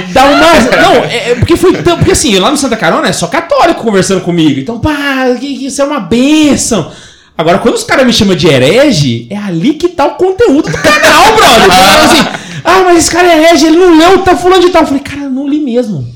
dá 0.12 0.24
uma. 0.24 0.82
Não, 0.82 0.94
é, 1.04 1.30
é 1.30 1.34
porque 1.36 1.56
foi 1.56 1.80
tão. 1.80 1.96
Porque 1.96 2.10
assim, 2.10 2.36
lá 2.40 2.50
no 2.50 2.56
Santa 2.56 2.76
Carona 2.76 3.06
é 3.06 3.12
só 3.12 3.28
católico 3.28 3.84
conversando 3.84 4.20
comigo. 4.22 4.58
Então, 4.58 4.80
pá, 4.80 5.28
isso 5.40 5.80
é 5.80 5.84
uma 5.84 6.00
benção. 6.00 6.90
Agora, 7.38 7.58
quando 7.58 7.74
os 7.74 7.84
caras 7.84 8.06
me 8.06 8.12
chamam 8.12 8.34
de 8.34 8.48
herege, 8.48 9.28
é 9.30 9.36
ali 9.36 9.74
que 9.74 9.88
tá 9.88 10.06
o 10.06 10.14
conteúdo 10.16 10.70
do 10.70 10.78
canal, 10.78 11.36
brother. 11.36 11.70
Fala 11.70 12.04
assim, 12.04 12.28
ah, 12.64 12.82
mas 12.84 12.98
esse 12.98 13.10
cara 13.10 13.28
é 13.28 13.44
herege, 13.44 13.66
ele 13.66 13.76
não 13.76 13.96
leu, 13.96 14.22
tá 14.22 14.34
fulano 14.34 14.62
de 14.62 14.70
tal. 14.70 14.82
Eu 14.82 14.86
falei, 14.88 15.02
cara, 15.02 15.25
mesmo. 15.66 16.06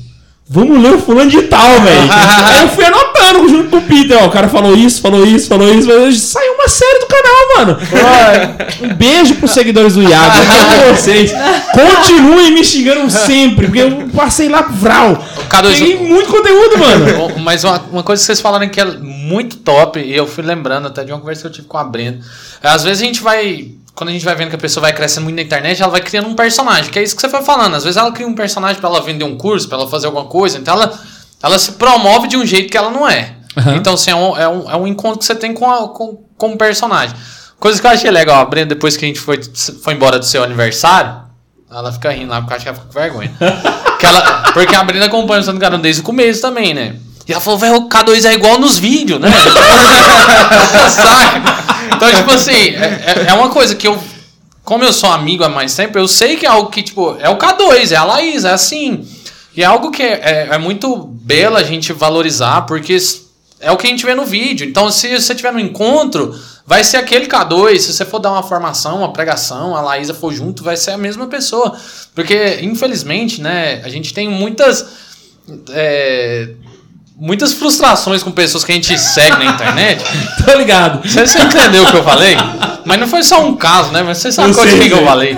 Vamos 0.53 0.83
ler 0.83 0.95
o 0.95 0.99
fulano 0.99 1.29
de 1.29 1.43
tal, 1.43 1.79
velho. 1.79 2.11
Aí 2.11 2.61
eu 2.63 2.69
fui 2.69 2.83
anotando 2.83 3.47
junto 3.47 3.69
com 3.69 3.77
o 3.77 3.81
Peter, 3.83 4.21
ó. 4.21 4.27
O 4.27 4.29
cara 4.29 4.49
falou 4.49 4.75
isso, 4.75 5.01
falou 5.01 5.25
isso, 5.25 5.47
falou 5.47 5.73
isso. 5.73 5.87
falou 5.87 6.07
isso. 6.09 6.27
Saiu 6.27 6.53
uma 6.55 6.67
série 6.67 6.99
do 6.99 7.05
canal, 7.05 7.57
mano. 7.57 7.77
Ó, 7.93 8.85
um 8.85 8.93
beijo 8.95 9.35
pros 9.35 9.51
seguidores 9.51 9.93
do 9.93 10.03
Iago. 10.03 10.35
Eu 10.43 10.87
amo 10.87 10.97
vocês. 10.97 11.31
Continuem 11.71 12.51
me 12.53 12.65
xingando 12.65 13.09
sempre, 13.09 13.67
porque 13.67 13.79
eu 13.79 14.09
passei 14.13 14.49
lá 14.49 14.63
vral. 14.63 15.23
K2, 15.49 15.67
Peguei 15.69 15.97
muito 15.97 16.29
conteúdo, 16.29 16.77
mano. 16.77 17.39
Mas 17.39 17.63
uma, 17.63 17.79
uma 17.91 18.03
coisa 18.03 18.21
que 18.21 18.25
vocês 18.25 18.41
falaram 18.41 18.67
que 18.67 18.81
é 18.81 18.85
muito 18.85 19.55
top, 19.57 19.99
e 19.99 20.13
eu 20.13 20.27
fui 20.27 20.43
lembrando 20.43 20.87
até 20.87 21.05
de 21.05 21.13
uma 21.13 21.19
conversa 21.19 21.41
que 21.41 21.47
eu 21.47 21.51
tive 21.51 21.67
com 21.67 21.77
a 21.77 21.83
Brenda. 21.85 22.19
Às 22.61 22.83
vezes 22.83 23.01
a 23.01 23.05
gente 23.05 23.21
vai. 23.21 23.71
Quando 23.93 24.09
a 24.09 24.13
gente 24.13 24.23
vai 24.25 24.33
vendo 24.35 24.49
que 24.49 24.55
a 24.55 24.59
pessoa 24.59 24.81
vai 24.81 24.93
crescendo 24.93 25.23
muito 25.25 25.35
na 25.35 25.41
internet, 25.41 25.81
ela 25.81 25.91
vai 25.91 26.01
criando 26.01 26.27
um 26.27 26.35
personagem, 26.35 26.89
que 26.91 26.97
é 26.97 27.03
isso 27.03 27.13
que 27.15 27.21
você 27.21 27.29
foi 27.29 27.41
falando. 27.43 27.75
Às 27.75 27.83
vezes 27.83 27.97
ela 27.97 28.11
cria 28.11 28.27
um 28.27 28.33
personagem 28.33 28.79
pra 28.79 28.89
ela 28.89 29.01
vender 29.01 29.23
um 29.25 29.37
curso, 29.37 29.67
pra 29.67 29.77
ela 29.77 29.87
fazer 29.87 30.07
alguma 30.07 30.25
coisa, 30.25 30.57
então 30.57 30.73
ela, 30.75 30.97
ela 31.43 31.59
se 31.59 31.73
promove 31.73 32.27
de 32.27 32.37
um 32.37 32.45
jeito 32.45 32.71
que 32.71 32.77
ela 32.77 32.89
não 32.89 33.07
é. 33.07 33.35
Aham. 33.57 33.75
Então, 33.75 33.93
assim, 33.95 34.11
é 34.11 34.15
um, 34.15 34.37
é, 34.37 34.47
um, 34.47 34.71
é 34.71 34.75
um 34.77 34.87
encontro 34.87 35.19
que 35.19 35.25
você 35.25 35.35
tem 35.35 35.53
com, 35.53 35.69
a, 35.69 35.89
com, 35.89 36.23
com 36.37 36.47
um 36.49 36.57
personagem. 36.57 37.15
Coisa 37.59 37.79
que 37.79 37.85
eu 37.85 37.91
achei 37.91 38.09
legal, 38.09 38.41
a 38.41 38.45
Brenda, 38.45 38.67
depois 38.73 38.95
que 38.97 39.03
a 39.05 39.07
gente 39.07 39.19
foi, 39.19 39.39
foi 39.83 39.93
embora 39.93 40.17
do 40.17 40.25
seu 40.25 40.41
aniversário, 40.43 41.13
ela 41.69 41.91
fica 41.91 42.09
rindo 42.11 42.31
lá, 42.31 42.41
porque 42.41 42.53
eu 42.53 42.55
acho 42.55 42.63
que 42.65 42.69
ela 42.69 42.77
fica 42.77 42.87
com 42.87 42.99
vergonha. 42.99 43.31
Que 44.01 44.05
ela- 44.07 44.51
porque 44.53 44.73
a 44.75 44.83
Brenda 44.83 45.05
acompanha 45.05 45.41
o 45.41 45.43
Santo 45.43 45.59
Carão 45.59 45.79
desde 45.79 46.01
o 46.01 46.03
começo 46.03 46.41
também, 46.41 46.73
né? 46.73 46.95
E 47.27 47.31
ela 47.31 47.39
falou, 47.39 47.59
velho, 47.59 47.75
o 47.75 47.87
K2 47.87 48.25
é 48.27 48.33
igual 48.33 48.57
nos 48.57 48.79
vídeos, 48.79 49.19
né? 49.21 49.29
Saca? 50.89 51.70
Então, 52.07 52.19
tipo 52.19 52.31
assim, 52.31 52.51
é, 52.75 53.03
é- 53.05 53.25
é 53.29 53.33
uma 53.33 53.49
coisa 53.49 53.75
que 53.75 53.87
eu. 53.87 54.01
Como 54.63 54.83
eu 54.83 54.93
sou 54.93 55.11
amigo 55.11 55.43
há 55.43 55.49
mais 55.49 55.75
tempo, 55.75 55.97
eu 55.97 56.07
sei 56.07 56.35
que 56.37 56.45
é 56.45 56.49
algo 56.49 56.69
que, 56.69 56.81
tipo, 56.83 57.15
é 57.19 57.29
o 57.29 57.37
K2, 57.37 57.91
é 57.91 57.95
a 57.95 58.03
Laís, 58.03 58.45
é 58.45 58.51
assim. 58.51 59.05
E 59.55 59.61
é 59.61 59.65
algo 59.65 59.91
que 59.91 60.01
é, 60.03 60.47
é 60.51 60.57
muito 60.57 60.97
belo 60.97 61.57
a 61.57 61.63
gente 61.63 61.91
valorizar, 61.93 62.61
porque 62.61 62.95
é 63.59 63.71
o 63.71 63.77
que 63.77 63.87
a 63.87 63.89
gente 63.89 64.05
vê 64.05 64.15
no 64.15 64.23
vídeo. 64.25 64.67
Então, 64.67 64.89
se 64.91 65.19
você 65.19 65.35
tiver 65.35 65.51
no 65.51 65.59
encontro, 65.59 66.33
vai 66.65 66.83
ser 66.83 66.97
aquele 66.97 67.25
K2. 67.27 67.79
Se 67.79 67.93
você 67.93 68.05
for 68.05 68.19
dar 68.19 68.31
uma 68.31 68.43
formação, 68.43 68.99
uma 68.99 69.11
pregação, 69.11 69.75
a 69.75 69.81
Laísa 69.81 70.13
for 70.13 70.31
junto, 70.33 70.63
vai 70.63 70.77
ser 70.77 70.91
a 70.91 70.97
mesma 70.97 71.27
pessoa. 71.27 71.75
Porque, 72.15 72.59
infelizmente, 72.61 73.41
né, 73.41 73.81
a 73.83 73.89
gente 73.89 74.13
tem 74.13 74.29
muitas. 74.29 74.85
é, 75.69 76.49
muitas 77.15 77.53
frustrações 77.53 78.23
com 78.23 78.31
pessoas 78.31 78.63
que 78.63 78.71
a 78.71 78.75
gente 78.75 78.97
segue 78.97 79.37
na 79.37 79.45
internet. 79.45 80.03
Tô 80.45 80.57
ligado. 80.57 81.07
Você, 81.07 81.25
você 81.25 81.39
entendeu 81.39 81.83
o 81.83 81.91
que 81.91 81.97
eu 81.97 82.03
falei? 82.03 82.35
Mas 82.85 82.99
não 82.99 83.07
foi 83.07 83.23
só 83.23 83.45
um 83.45 83.55
caso, 83.55 83.91
né? 83.91 84.01
Mas 84.01 84.17
você 84.17 84.31
sabe 84.31 84.53
qual 84.53 84.65
quem 84.65 84.89
que 84.89 84.93
eu 84.93 85.05
falei. 85.05 85.35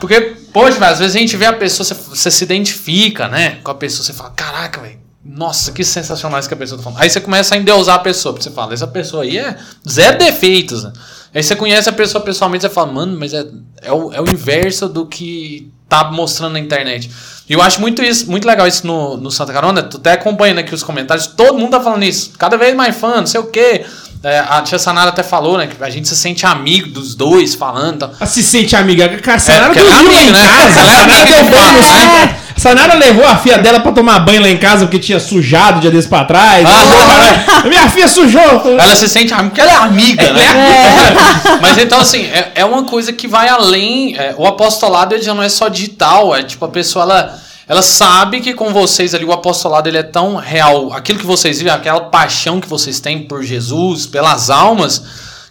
Porque, 0.00 0.20
poxa, 0.52 0.84
às 0.86 0.98
vezes 0.98 1.16
a 1.16 1.18
gente 1.18 1.36
vê 1.36 1.46
a 1.46 1.52
pessoa, 1.52 1.84
você, 1.84 1.94
você 1.94 2.30
se 2.30 2.44
identifica, 2.44 3.28
né? 3.28 3.58
Com 3.62 3.70
a 3.70 3.74
pessoa, 3.74 4.04
você 4.04 4.12
fala, 4.12 4.30
caraca, 4.30 4.80
velho. 4.80 5.06
Nossa, 5.24 5.72
que 5.72 5.82
sensacional 5.82 6.38
isso 6.38 6.48
que 6.48 6.54
a 6.54 6.56
pessoa 6.56 6.78
tá 6.78 6.84
falando. 6.84 7.02
Aí 7.02 7.10
você 7.10 7.20
começa 7.20 7.54
a 7.54 7.58
endeusar 7.58 7.96
a 7.96 7.98
pessoa, 7.98 8.32
porque 8.32 8.44
você 8.44 8.54
fala, 8.54 8.72
essa 8.72 8.86
pessoa 8.86 9.24
aí 9.24 9.38
é 9.38 9.56
zero 9.88 10.18
defeitos. 10.18 10.84
né? 10.84 10.92
Aí 11.34 11.42
você 11.42 11.54
conhece 11.54 11.88
a 11.88 11.92
pessoa 11.92 12.22
pessoalmente 12.22 12.66
e 12.66 12.68
fala, 12.68 12.92
mano, 12.92 13.16
mas 13.18 13.34
é, 13.34 13.44
é, 13.82 13.92
o, 13.92 14.12
é 14.12 14.20
o 14.20 14.28
inverso 14.28 14.88
do 14.88 15.06
que 15.06 15.70
tá 15.88 16.10
mostrando 16.10 16.54
na 16.54 16.60
internet. 16.60 17.10
E 17.48 17.52
eu 17.52 17.62
acho 17.62 17.80
muito 17.80 18.02
isso, 18.02 18.30
muito 18.30 18.46
legal 18.46 18.66
isso 18.66 18.86
no, 18.86 19.16
no 19.16 19.30
Santa 19.30 19.52
Carona. 19.52 19.82
Tu 19.82 19.98
até 19.98 20.12
acompanhando 20.12 20.58
aqui 20.58 20.74
os 20.74 20.82
comentários, 20.82 21.26
todo 21.26 21.58
mundo 21.58 21.70
tá 21.70 21.80
falando 21.80 22.02
isso. 22.04 22.32
Cada 22.38 22.56
vez 22.56 22.74
mais 22.74 22.96
fã, 22.96 23.18
não 23.18 23.26
sei 23.26 23.40
o 23.40 23.46
quê. 23.46 23.84
É, 24.22 24.40
a 24.40 24.60
tia 24.62 24.78
Sanara 24.78 25.10
até 25.10 25.22
falou, 25.22 25.56
né? 25.58 25.68
Que 25.68 25.82
a 25.82 25.90
gente 25.90 26.08
se 26.08 26.16
sente 26.16 26.44
amigo 26.44 26.88
dos 26.88 27.14
dois 27.14 27.54
falando. 27.54 28.08
Tá. 28.08 28.26
Se 28.26 28.42
sente 28.42 28.74
amiga. 28.74 29.08
Cara, 29.18 29.38
Sanara 29.38 29.78
é 29.78 29.80
amiga, 29.80 30.20
em 30.20 30.30
né? 30.32 30.40
Ela 30.44 30.64
é 30.64 30.70
Sanara 30.72 31.02
amiga 31.02 32.45
Sanara 32.66 32.94
levou 32.94 33.24
a 33.24 33.36
filha 33.36 33.58
dela 33.58 33.78
pra 33.78 33.92
tomar 33.92 34.18
banho 34.18 34.42
lá 34.42 34.48
em 34.48 34.56
casa 34.56 34.86
porque 34.86 34.98
tinha 34.98 35.20
sujado 35.20 35.78
dia 35.80 35.90
desse 35.90 36.08
pra 36.08 36.24
trás. 36.24 36.66
Ah. 36.66 37.44
Caralho. 37.46 37.68
Minha 37.68 37.88
filha 37.88 38.08
sujou. 38.08 38.42
Ela 38.42 38.96
se 38.96 39.08
sente 39.08 39.32
amiga, 39.32 39.50
porque 39.50 39.60
ela 39.60 39.70
é 39.70 39.76
amiga, 39.76 40.32
né? 40.32 40.42
É. 40.42 41.58
Mas 41.62 41.78
então, 41.78 42.00
assim, 42.00 42.24
é, 42.24 42.52
é 42.56 42.64
uma 42.64 42.82
coisa 42.82 43.12
que 43.12 43.28
vai 43.28 43.48
além. 43.48 44.16
é, 44.16 44.34
o 44.36 44.44
apostolado 44.44 45.14
ele 45.14 45.22
já 45.22 45.32
não 45.32 45.44
é 45.44 45.48
só 45.48 45.68
digital, 45.68 46.34
é 46.34 46.42
tipo, 46.42 46.64
a 46.64 46.68
pessoa 46.68 47.04
ela, 47.04 47.38
ela 47.68 47.82
sabe 47.82 48.40
que 48.40 48.52
com 48.52 48.72
vocês 48.72 49.14
ali 49.14 49.24
o 49.24 49.32
apostolado 49.32 49.88
ele 49.88 49.98
é 49.98 50.02
tão 50.02 50.34
real. 50.34 50.92
Aquilo 50.92 51.20
que 51.20 51.26
vocês 51.26 51.58
vivem, 51.58 51.72
aquela 51.72 52.00
paixão 52.00 52.60
que 52.60 52.68
vocês 52.68 52.98
têm 52.98 53.22
por 53.22 53.44
Jesus, 53.44 54.06
pelas 54.06 54.50
almas, 54.50 55.04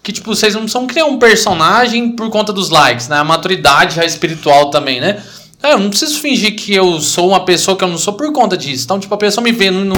que 0.04 0.12
tipo, 0.12 0.36
vocês 0.36 0.54
não 0.54 0.64
precisam 0.64 0.86
criar 0.86 1.06
um 1.06 1.18
personagem 1.18 2.12
por 2.12 2.30
conta 2.30 2.52
dos 2.52 2.70
likes, 2.70 3.08
né? 3.08 3.18
A 3.18 3.24
maturidade 3.24 3.96
já 3.96 4.04
é 4.04 4.06
espiritual 4.06 4.70
também, 4.70 5.00
né? 5.00 5.24
É, 5.66 5.74
eu 5.74 5.80
não 5.80 5.90
preciso 5.90 6.20
fingir 6.20 6.56
que 6.56 6.76
eu 6.76 7.02
sou 7.02 7.30
uma 7.30 7.44
pessoa 7.44 7.76
que 7.76 7.84
eu 7.84 7.88
não 7.88 7.98
sou 7.98 8.14
por 8.14 8.32
conta 8.32 8.56
disso. 8.56 8.84
Então, 8.86 9.00
tipo, 9.00 9.14
a 9.16 9.18
pessoa 9.18 9.44
me 9.44 9.52
vê 9.52 9.72
no, 9.72 9.96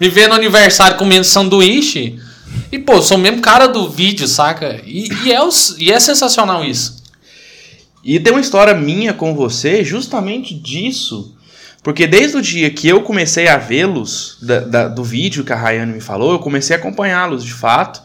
me 0.00 0.08
vê 0.08 0.26
no 0.26 0.32
aniversário 0.32 0.96
comendo 0.96 1.24
sanduíche. 1.24 2.18
E, 2.72 2.78
pô, 2.78 2.94
eu 2.94 3.02
sou 3.02 3.18
o 3.18 3.20
mesmo 3.20 3.42
cara 3.42 3.66
do 3.66 3.88
vídeo, 3.88 4.26
saca? 4.26 4.80
E, 4.86 5.10
e 5.26 5.32
é, 5.32 5.38
e 5.78 5.92
é 5.92 6.00
sensacional 6.00 6.64
isso. 6.64 7.02
E 8.02 8.18
tem 8.18 8.32
uma 8.32 8.40
história 8.40 8.72
minha 8.72 9.12
com 9.12 9.34
você 9.34 9.84
justamente 9.84 10.54
disso. 10.54 11.36
Porque 11.82 12.06
desde 12.06 12.38
o 12.38 12.42
dia 12.42 12.70
que 12.70 12.88
eu 12.88 13.02
comecei 13.02 13.46
a 13.46 13.58
vê-los, 13.58 14.38
do 14.94 15.04
vídeo 15.04 15.44
que 15.44 15.52
a 15.52 15.56
Rayane 15.56 15.92
me 15.92 16.00
falou, 16.00 16.32
eu 16.32 16.38
comecei 16.38 16.74
a 16.74 16.78
acompanhá-los 16.78 17.44
de 17.44 17.52
fato. 17.52 18.00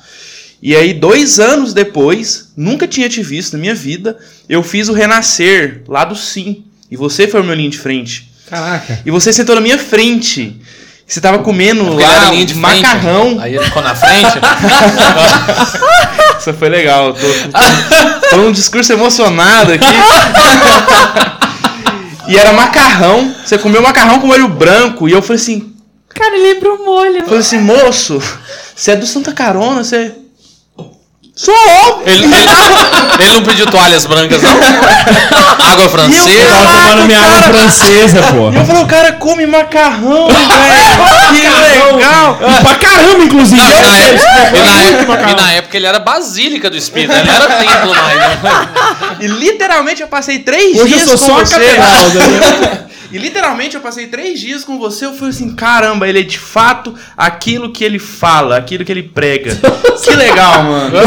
E 0.62 0.76
aí, 0.76 0.94
dois 0.94 1.40
anos 1.40 1.74
depois, 1.74 2.52
nunca 2.58 2.88
tinha 2.88 3.08
te 3.08 3.22
visto 3.22 3.54
na 3.54 3.60
minha 3.60 3.76
vida, 3.76 4.18
eu 4.50 4.62
fiz 4.64 4.90
o 4.90 4.94
Renascer 4.94 5.84
lá 5.88 6.04
do 6.04 6.16
Sim. 6.16 6.66
E 6.90 6.96
você 6.98 7.28
foi 7.28 7.42
o 7.42 7.44
meu 7.44 7.54
linha 7.56 7.70
de 7.70 7.78
frente. 7.78 8.32
Caraca. 8.50 9.00
E 9.06 9.12
você 9.12 9.32
sentou 9.34 9.56
na 9.56 9.62
minha 9.62 9.78
frente. 9.78 10.60
Você 11.08 11.22
tava 11.22 11.40
comendo 11.40 11.94
lá 11.94 12.32
linha 12.32 12.46
de 12.46 12.54
frente, 12.54 12.82
macarrão. 12.82 13.38
Aí 13.40 13.56
ele 13.56 13.66
ficou 13.66 13.82
na 13.84 13.94
frente. 13.96 14.40
Isso 16.40 16.54
foi 16.54 16.70
legal. 16.70 17.08
eu 17.10 17.14
Tô, 17.14 17.22
tô, 17.22 18.30
tô 18.32 18.38
num 18.38 18.52
discurso 18.52 18.92
emocionado 18.94 19.72
aqui. 19.74 19.86
e 22.28 22.38
era 22.38 22.54
macarrão. 22.54 23.34
Você 23.46 23.58
comeu 23.58 23.82
macarrão 23.82 24.20
com 24.20 24.28
molho 24.28 24.48
branco. 24.48 25.08
E 25.08 25.12
eu 25.12 25.22
falei 25.22 25.42
assim, 25.42 25.72
Cara, 26.10 26.36
lembra 26.36 26.74
o 26.74 26.86
molho. 26.86 27.24
falei 27.24 27.40
assim, 27.40 27.60
moço, 27.60 28.22
você 28.76 28.92
é 28.92 28.96
do 28.96 29.06
Santa 29.06 29.32
Carona, 29.32 29.84
você. 29.84 30.14
Sou! 31.36 31.54
ele, 32.06 32.24
ele, 32.24 32.34
ele 33.20 33.34
não 33.34 33.44
pediu 33.44 33.66
toalhas 33.68 34.06
brancas, 34.06 34.42
não? 34.42 34.52
Água 35.72 35.90
francesa. 35.90 36.48
Tava 36.50 36.66
tomando 36.82 37.06
minha 37.06 37.20
água 37.20 37.42
francesa, 37.42 38.22
pô. 38.32 38.52
E 38.52 38.56
eu 38.56 38.66
falei, 38.66 38.84
o 38.84 38.88
cara 38.88 39.12
come 39.14 39.46
macarrão, 39.46 40.28
velho. 40.32 41.34
Que 41.34 41.94
legal. 41.94 42.40
E 42.42 42.62
pra 42.64 42.76
caramba, 42.76 43.24
inclusive. 43.26 43.62
Não, 43.62 43.68
e, 43.70 43.82
na 43.82 43.98
Eu- 43.98 44.06
época, 44.06 44.56
e 44.56 44.64
na 44.64 44.82
época- 44.82 45.30
e 45.32 45.36
na 45.36 45.52
época 45.52 45.78
ele 45.78 45.86
era 45.88 46.00
basílica 46.00 46.70
do 46.70 46.78
Espírito, 46.78 47.14
ele 47.14 47.30
era 47.30 47.48
templo 47.58 47.94
mais. 47.94 48.18
né? 48.18 48.40
E 49.20 49.28
literalmente 49.28 50.02
eu 50.02 50.08
passei 50.08 50.40
três 50.40 50.80
Hoje 50.80 50.94
eu 50.94 50.98
dias 51.06 51.10
sou 51.10 51.18
com 51.20 51.26
só 51.26 51.42
a 51.42 51.46
você. 51.46 51.54
catedral. 51.56 52.10
né? 52.10 52.86
E 53.12 53.18
literalmente 53.18 53.76
eu 53.76 53.82
passei 53.82 54.08
três 54.08 54.40
dias 54.40 54.64
com 54.66 54.78
você. 54.78 55.06
Eu 55.06 55.14
falei 55.14 55.30
assim: 55.30 55.56
caramba, 55.56 56.08
ele 56.08 56.20
é 56.20 56.24
de 56.24 56.38
fato 56.40 56.94
aquilo 57.16 57.72
que 57.72 57.84
ele 57.84 57.98
fala, 58.00 58.58
aquilo 58.58 58.84
que 58.84 58.92
ele 58.92 59.04
prega. 59.04 59.56
que 60.04 60.12
legal, 60.16 60.64
mano. 60.64 60.98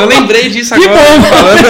Eu 0.00 0.06
lembrei 0.06 0.48
disso 0.48 0.74
Que 0.78 0.84
agora. 0.84 1.00
bom. 1.18 1.22
falando. 1.22 1.62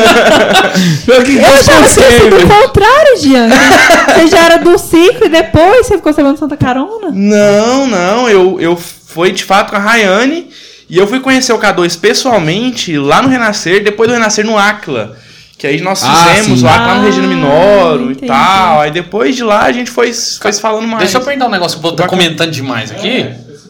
Eu 1.08 1.22
que 1.22 1.36
Eu 1.36 1.40
já 1.42 1.48
gosto 1.50 1.64
tinha 1.70 1.88
sido 1.88 2.36
o 2.36 2.48
contrário, 2.48 3.16
Jean. 3.20 3.48
Você 3.48 4.26
já 4.28 4.38
era 4.44 4.56
do 4.58 4.78
ciclo 4.78 5.26
e 5.26 5.28
depois 5.28 5.86
você 5.86 5.96
ficou 5.96 6.12
sabendo 6.12 6.38
Santa 6.38 6.56
Carona? 6.56 7.10
Não, 7.12 7.86
não. 7.86 8.28
Eu, 8.28 8.60
eu 8.60 8.76
fui 8.76 9.32
de 9.32 9.44
fato 9.44 9.70
com 9.70 9.76
a 9.76 9.80
Rayane. 9.80 10.48
E 10.88 10.98
eu 10.98 11.06
fui 11.06 11.20
conhecer 11.20 11.52
o 11.54 11.58
K2 11.58 11.98
pessoalmente 11.98 12.98
lá 12.98 13.22
no 13.22 13.28
Renascer, 13.28 13.82
depois 13.82 14.08
do 14.08 14.12
Renascer 14.14 14.44
no 14.44 14.58
Acla. 14.58 15.16
Que 15.56 15.66
aí 15.66 15.80
nós 15.80 16.02
Ah, 16.04 16.26
fizemos 16.34 16.60
sim. 16.60 16.66
o 16.66 16.68
Acla 16.68 16.94
no 16.96 17.00
Ah, 17.00 17.04
Regina 17.04 17.26
Minoro 17.26 18.12
e 18.12 18.16
tal. 18.16 18.80
Aí 18.80 18.90
depois 18.90 19.34
de 19.34 19.42
lá 19.42 19.62
a 19.62 19.72
gente 19.72 19.90
foi, 19.90 20.12
foi 20.12 20.52
se 20.52 20.60
falando 20.60 20.86
mais. 20.86 21.04
Deixa 21.04 21.16
eu 21.18 21.22
perguntar 21.22 21.46
um 21.46 21.50
negócio 21.50 21.78
que 21.78 21.78
eu 21.78 21.82
vou 21.82 21.92
estar 21.92 22.08
comentando 22.08 22.50
demais 22.50 22.90
aqui. 22.90 23.26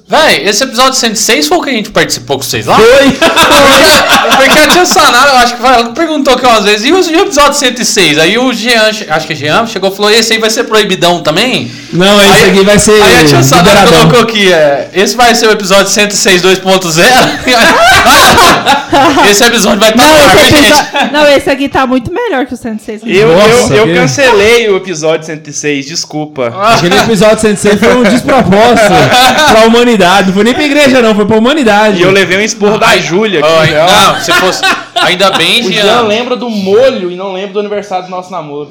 Véi, 0.09 0.43
esse 0.47 0.63
episódio 0.65 0.93
106 0.95 1.47
foi 1.49 1.57
o 1.57 1.63
que 1.63 1.71
a 1.71 1.73
gente 1.73 1.89
participou 1.91 2.37
com 2.37 2.43
vocês 2.45 2.67
lá? 2.67 2.77
Foi. 2.77 3.13
Porque, 3.13 4.37
porque 4.37 4.59
a 4.59 4.67
tia 4.69 4.85
Sanara, 4.85 5.31
eu 5.31 5.37
acho 5.39 5.57
que 5.57 5.65
ela 5.65 5.85
que 5.85 5.93
perguntou 5.95 6.35
aqui 6.35 6.45
umas 6.45 6.65
vezes, 6.65 6.87
e 6.87 6.93
o 6.93 6.99
episódio 7.21 7.55
106? 7.55 8.19
Aí 8.19 8.37
o 8.37 8.53
Jean, 8.53 8.91
acho 9.09 9.27
que 9.27 9.33
é 9.33 9.37
Jean, 9.37 9.67
chegou 9.67 9.91
e 9.91 9.97
falou, 9.97 10.11
esse 10.11 10.35
aí 10.35 10.39
vai 10.39 10.51
ser 10.51 10.65
proibidão 10.65 11.23
também? 11.23 11.71
Não, 11.95 12.21
esse 12.21 12.45
Aí- 12.45 12.51
aqui 12.51 12.61
vai 12.63 12.79
ser. 12.79 13.03
Aí 13.03 13.21
a 13.21 13.25
tia 13.25 13.43
Sanara 13.43 13.81
liberadão. 13.81 14.01
colocou 14.11 14.21
aqui, 14.29 14.53
é, 14.53 14.91
esse 14.93 15.17
vai 15.17 15.35
ser 15.35 15.47
o 15.49 15.53
episódio 15.53 15.91
106 15.91 16.43
2.0. 16.43 17.03
esse 19.31 19.45
episódio 19.45 19.81
vai 19.81 19.91
estar 19.91 20.05
Não, 20.05 20.19
esse 20.19 20.29
viu, 20.37 20.45
gente? 20.45 20.57
episódio- 20.73 21.13
não, 21.13 21.27
esse 21.27 21.49
aqui 21.51 21.69
tá 21.71 21.87
muito 21.87 22.13
melhor 22.13 22.45
que 22.45 22.53
o 22.53 22.57
106. 22.57 23.01
Eu, 23.07 23.29
Nossa, 23.35 23.73
eu, 23.73 23.77
eu 23.79 23.87
que- 23.87 23.95
cancelei 23.95 24.69
o 24.69 24.77
episódio 24.77 25.25
106, 25.25 25.87
desculpa. 25.87 26.53
Aquele 26.75 26.99
episódio 26.99 27.41
106 27.41 27.81
foi 27.81 27.95
um 27.97 28.03
despropósito 28.03 28.93
pra 29.53 29.67
humanidade. 29.67 30.02
Não 30.27 30.33
foi 30.35 30.45
nem 30.45 30.55
pra 30.55 30.65
igreja, 30.65 31.01
não, 31.03 31.15
foi 31.15 31.25
pra 31.27 31.37
humanidade. 31.39 31.99
E 31.99 32.03
eu 32.03 32.11
levei 32.11 32.39
um 32.39 32.43
esporro 32.43 32.79
da 32.79 32.97
Júlia 32.99 33.41
aqui. 33.41 33.71
Né? 33.73 33.87
não, 33.87 34.21
se 34.21 34.33
fosse. 34.33 34.63
Ainda 35.03 35.31
bem, 35.33 35.61
O 35.67 35.73
Jean 35.73 35.83
Jean. 35.83 36.01
lembra 36.03 36.37
do 36.37 36.49
molho 36.49 37.11
e 37.11 37.17
não 37.17 37.33
lembra 37.33 37.53
do 37.55 37.61
aniversário 37.61 38.05
do 38.07 38.11
nosso 38.11 38.31
namoro. 38.31 38.71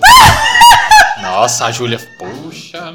Nossa, 1.22 1.66
a 1.66 1.72
Júlia. 1.72 2.00
Puxa. 2.18 2.94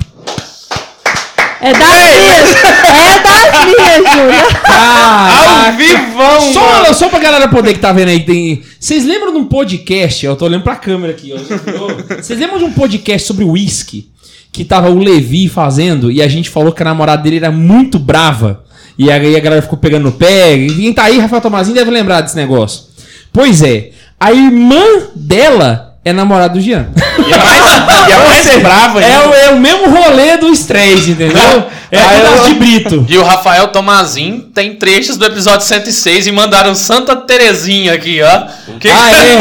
É 1.60 1.72
das 1.72 1.88
minhas! 1.88 2.54
É 2.54 3.18
das 3.18 3.64
minhas, 3.64 4.12
Júlia! 4.12 4.46
Ah, 4.64 5.66
Ao 5.66 5.72
vivão, 5.72 6.52
Só, 6.52 6.60
mano. 6.82 6.94
só 6.94 7.08
pra 7.08 7.18
galera 7.18 7.48
poder 7.48 7.72
que 7.74 7.80
tá 7.80 7.92
vendo 7.92 8.08
aí, 8.08 8.20
que 8.20 8.26
tem. 8.26 8.62
Vocês 8.78 9.04
lembram 9.06 9.32
de 9.32 9.38
um 9.38 9.46
podcast? 9.46 10.24
Eu 10.26 10.36
tô 10.36 10.44
olhando 10.44 10.62
pra 10.62 10.76
câmera 10.76 11.12
aqui, 11.12 11.32
ó. 11.34 12.14
Vocês 12.16 12.38
lembram 12.38 12.58
de 12.58 12.64
um 12.64 12.72
podcast 12.72 13.26
sobre 13.26 13.44
whisky? 13.44 14.08
Que 14.56 14.64
tava 14.64 14.88
o 14.88 14.98
Levi 14.98 15.50
fazendo 15.50 16.10
e 16.10 16.22
a 16.22 16.28
gente 16.28 16.48
falou 16.48 16.72
que 16.72 16.80
a 16.80 16.86
namorada 16.86 17.22
dele 17.22 17.36
era 17.36 17.50
muito 17.50 17.98
brava. 17.98 18.64
E 18.98 19.10
aí 19.10 19.36
a 19.36 19.40
galera 19.40 19.60
ficou 19.60 19.76
pegando 19.78 20.04
no 20.04 20.12
pé. 20.12 20.54
E 20.56 20.74
quem 20.74 20.92
tá 20.94 21.02
aí, 21.04 21.18
Rafael 21.18 21.42
Tomazinho, 21.42 21.74
deve 21.76 21.90
lembrar 21.90 22.22
desse 22.22 22.34
negócio. 22.36 22.84
Pois 23.30 23.60
é, 23.62 23.90
a 24.18 24.32
irmã 24.32 24.82
dela 25.14 25.98
é 26.02 26.10
namorada 26.10 26.54
do 26.54 26.60
Jean. 26.62 26.86
E 27.28 27.32
a 27.34 27.38
mais, 27.38 28.08
e 28.08 28.12
a 28.12 28.18
mais 28.26 28.56
brava 28.62 29.02
É 29.04 29.26
o, 29.28 29.34
é 29.34 29.50
o 29.50 29.58
mesmo 29.60 29.90
rolê 29.90 30.38
dos 30.38 30.60
três, 30.64 31.06
entendeu? 31.06 31.64
É 31.92 31.98
Aí 32.00 32.20
tudo 32.20 32.26
eu- 32.34 32.40
as 32.42 32.48
de 32.48 32.54
Brito. 32.54 33.06
E 33.08 33.16
o 33.18 33.22
Rafael 33.22 33.68
Tomazin 33.68 34.48
tem 34.54 34.74
trechos 34.74 35.16
do 35.18 35.24
episódio 35.26 35.64
106 35.66 36.26
e 36.26 36.32
mandaram 36.32 36.74
Santa 36.74 37.14
Terezinha 37.14 37.92
aqui, 37.92 38.20
ó. 38.22 38.72
Que 38.80 38.88
Ah, 38.88 39.10
é? 39.12 39.38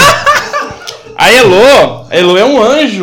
A 1.18 1.32
Elo, 1.32 1.56
a 2.12 2.16
Elo 2.16 2.38
é 2.38 2.46
um 2.46 2.62
anjo. 2.62 3.02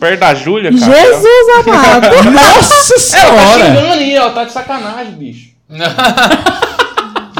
Perto 0.00 0.20
da 0.20 0.34
Júlia, 0.34 0.70
cara. 0.76 0.92
Jesus 0.92 1.48
amado! 1.66 2.08
Nossa 2.32 2.74
Ela 2.74 2.84
tá 2.84 2.98
senhora! 2.98 3.64
xingando 3.66 3.92
aí, 3.92 4.18
ó. 4.18 4.30
Tá 4.30 4.44
de 4.44 4.52
sacanagem, 4.52 5.12
bicho. 5.12 5.50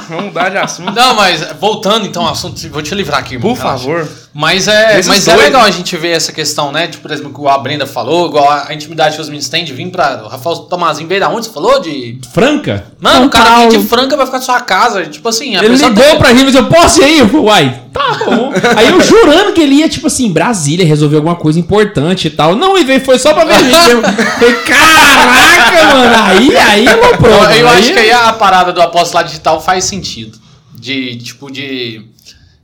Vamos 0.08 0.24
mudar 0.26 0.48
de 0.48 0.58
assunto. 0.58 0.92
Não, 0.92 1.14
mas 1.14 1.52
voltando 1.60 2.04
então 2.06 2.24
ao 2.26 2.32
assunto, 2.32 2.68
vou 2.68 2.82
te 2.82 2.94
livrar 2.96 3.20
aqui, 3.20 3.34
irmão, 3.34 3.54
Por 3.54 3.58
relaxa. 3.62 3.78
favor. 3.84 4.08
Mas 4.32 4.68
é, 4.68 4.92
Esses 4.98 5.08
mas 5.08 5.26
é 5.26 5.34
legal 5.36 5.62
a 5.62 5.70
gente 5.70 5.96
ver 5.96 6.10
essa 6.10 6.32
questão, 6.32 6.70
né? 6.70 6.86
Tipo, 6.86 7.02
por 7.02 7.10
exemplo, 7.10 7.34
que 7.34 7.48
a 7.48 7.58
Brenda 7.58 7.84
falou, 7.84 8.28
igual 8.28 8.48
a, 8.48 8.72
intimidade 8.72 9.16
que 9.16 9.20
os 9.20 9.28
meninos 9.28 9.48
têm 9.48 9.64
de 9.64 9.72
vir 9.72 9.90
pra. 9.90 10.22
O 10.24 10.28
Rafael 10.28 10.56
Tomazinho 10.56 11.08
veio 11.08 11.20
da 11.20 11.28
onde? 11.28 11.46
Você 11.46 11.52
falou? 11.52 11.80
De. 11.80 12.20
Franca? 12.32 12.86
Mano, 13.00 13.16
São 13.16 13.26
o 13.26 13.30
cara 13.30 13.58
vem 13.58 13.68
de 13.70 13.88
Franca 13.88 14.16
vai 14.16 14.26
ficar 14.26 14.38
na 14.38 14.44
sua 14.44 14.60
casa. 14.60 15.04
Tipo 15.06 15.28
assim, 15.28 15.56
a 15.56 15.64
Ele 15.64 15.74
ligou 15.74 16.04
tem- 16.04 16.18
pra 16.18 16.32
mim 16.32 16.42
e 16.42 16.44
disse, 16.44 16.58
eu 16.58 16.66
posso 16.66 17.00
ir 17.00 17.04
aí? 17.04 17.18
Eu 17.18 17.28
falei, 17.28 17.46
uai, 17.46 17.80
tá 17.92 18.18
bom. 18.24 18.52
aí 18.76 18.88
eu 18.88 19.00
jurando 19.00 19.52
que 19.52 19.60
ele 19.60 19.74
ia, 19.76 19.88
tipo 19.88 20.06
assim, 20.06 20.30
Brasília, 20.30 20.86
resolver 20.86 21.16
alguma 21.16 21.34
coisa 21.34 21.58
importante 21.58 22.28
e 22.28 22.30
tal. 22.30 22.54
Não, 22.54 22.78
e 22.78 22.84
veio, 22.84 23.04
foi 23.04 23.18
só 23.18 23.34
pra 23.34 23.44
ver 23.44 23.54
a 23.54 23.62
gente 23.62 23.84
mesmo. 23.88 24.02
Falei, 24.38 24.54
caraca, 24.62 25.94
mano, 25.94 26.14
aí, 26.24 26.56
aí 26.56 26.86
é 26.86 26.92
Eu, 26.92 27.60
eu 27.60 27.68
acho 27.68 27.92
que 27.92 27.98
aí 27.98 28.12
a 28.12 28.32
parada 28.32 28.72
do 28.72 28.80
apostolado 28.80 29.28
digital 29.28 29.60
faz 29.60 29.84
sentido. 29.84 30.38
De, 30.72 31.16
tipo, 31.16 31.50
de. 31.50 32.02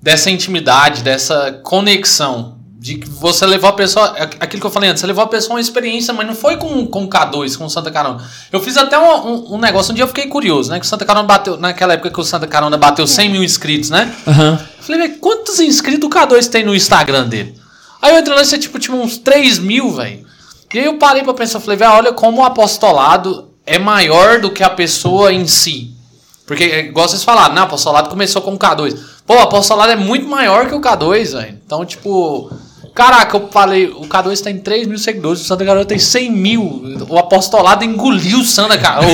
Dessa 0.07 0.31
intimidade, 0.31 1.03
dessa 1.03 1.59
conexão. 1.65 2.59
De 2.79 2.95
que 2.95 3.11
você 3.11 3.45
levou 3.45 3.69
a 3.69 3.73
pessoa. 3.73 4.15
é 4.17 4.23
Aquilo 4.23 4.61
que 4.61 4.67
eu 4.67 4.71
falei 4.71 4.89
antes, 4.89 5.01
você 5.01 5.07
levou 5.09 5.25
a 5.25 5.27
pessoa 5.27 5.55
a 5.55 5.57
uma 5.57 5.61
experiência, 5.61 6.15
mas 6.15 6.25
não 6.25 6.35
foi 6.37 6.57
com, 6.57 6.87
com 6.87 7.03
o 7.03 7.09
K2, 7.09 7.59
com 7.59 7.65
o 7.65 7.69
Santa 7.69 7.91
Carona. 7.91 8.23
Eu 8.53 8.61
fiz 8.61 8.77
até 8.77 8.97
um, 8.97 9.03
um, 9.03 9.55
um 9.55 9.59
negócio, 9.59 9.91
um 9.91 9.97
dia 9.97 10.05
eu 10.05 10.09
fiquei 10.09 10.29
curioso, 10.29 10.71
né? 10.71 10.79
Que 10.79 10.87
o 10.87 10.89
Santa 10.89 11.05
Carona 11.05 11.27
bateu. 11.27 11.57
Naquela 11.57 11.95
época 11.95 12.13
que 12.13 12.21
o 12.21 12.23
Santa 12.23 12.47
Carona 12.47 12.77
bateu 12.79 13.05
100 13.05 13.31
mil 13.31 13.43
inscritos, 13.43 13.91
né? 13.91 14.15
Eu 14.79 14.85
falei, 14.85 15.09
velho, 15.09 15.19
quantos 15.19 15.59
inscritos 15.59 16.09
o 16.09 16.09
K2 16.09 16.49
tem 16.51 16.65
no 16.65 16.73
Instagram 16.73 17.27
dele? 17.27 17.61
Aí 18.01 18.15
eu 18.15 18.21
entrei 18.21 18.37
lá 18.37 18.43
e 18.43 18.45
você, 18.45 18.59
tipo, 18.59 18.79
tinha 18.79 18.97
uns 18.97 19.19
3 19.19 19.59
mil, 19.59 19.91
velho. 19.91 20.25
E 20.73 20.79
aí 20.79 20.85
eu 20.85 20.99
parei 20.99 21.25
pra 21.25 21.35
pensar, 21.35 21.59
falei, 21.59 21.79
velho, 21.79 21.91
olha 21.91 22.13
como 22.13 22.43
o 22.43 22.45
apostolado 22.45 23.51
é 23.67 23.77
maior 23.77 24.41
do 24.41 24.53
que 24.53 24.63
a 24.63 24.71
pessoa 24.71 25.33
em 25.33 25.49
si. 25.49 25.97
Porque, 26.47 26.63
é 26.63 26.81
igual 26.87 27.09
vocês 27.09 27.25
falaram, 27.25 27.57
né? 27.57 27.61
O 27.63 27.65
apostolado 27.65 28.09
começou 28.09 28.41
com 28.41 28.55
o 28.55 28.59
K2. 28.59 29.16
Pô, 29.27 29.35
o 29.35 29.41
apostolado 29.41 29.93
é 29.93 29.97
muito 29.97 30.27
maior 30.27 30.69
que 30.69 30.75
o 30.75 30.81
K2, 30.81 31.33
velho. 31.33 31.59
Então, 31.65 31.85
tipo. 31.85 32.51
Caraca, 32.95 33.37
eu 33.37 33.49
falei, 33.51 33.89
o 33.89 34.07
K2 34.07 34.41
tem 34.41 34.59
3 34.59 34.89
mil 34.89 34.97
seguidores, 34.97 35.43
o 35.43 35.45
Santa 35.45 35.67
Carona 35.67 35.85
tem 35.85 35.99
100 35.99 36.31
mil. 36.31 36.83
O 37.11 37.19
apostolado 37.19 37.85
engoliu 37.85 38.39
o 38.39 38.45
Santa 38.45 38.79
Carona. 38.79 39.09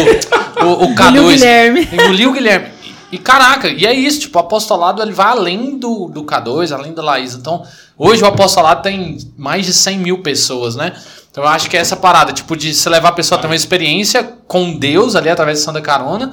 O, 0.60 0.64
o, 0.64 0.84
o 0.84 0.94
K2. 0.94 1.08
Engoliu 1.08 1.24
o 1.24 1.28
Guilherme. 1.30 1.88
Engoliu 1.92 2.30
o 2.30 2.32
Guilherme. 2.32 2.68
E 3.10 3.18
caraca, 3.18 3.68
e 3.68 3.84
é 3.84 3.92
isso, 3.92 4.20
tipo, 4.20 4.38
o 4.38 4.40
apostolado 4.40 5.02
ele 5.02 5.12
vai 5.12 5.26
além 5.26 5.76
do, 5.76 6.08
do 6.08 6.24
K2, 6.24 6.72
além 6.72 6.94
da 6.94 7.02
Laís. 7.02 7.34
Então, 7.34 7.62
hoje 7.98 8.22
o 8.22 8.26
apostolado 8.26 8.82
tem 8.82 9.18
mais 9.36 9.66
de 9.66 9.74
100 9.74 9.98
mil 9.98 10.22
pessoas, 10.22 10.76
né? 10.76 10.94
Então 11.30 11.44
eu 11.44 11.50
acho 11.50 11.68
que 11.68 11.76
é 11.76 11.80
essa 11.80 11.96
parada, 11.96 12.32
tipo, 12.32 12.56
de 12.56 12.72
se 12.72 12.88
levar 12.88 13.10
a 13.10 13.12
pessoa 13.12 13.38
a 13.38 13.40
ter 13.40 13.48
uma 13.48 13.56
experiência 13.56 14.22
com 14.46 14.78
Deus 14.78 15.14
ali 15.14 15.28
através 15.28 15.58
de 15.58 15.64
Santa 15.64 15.80
Carona. 15.82 16.32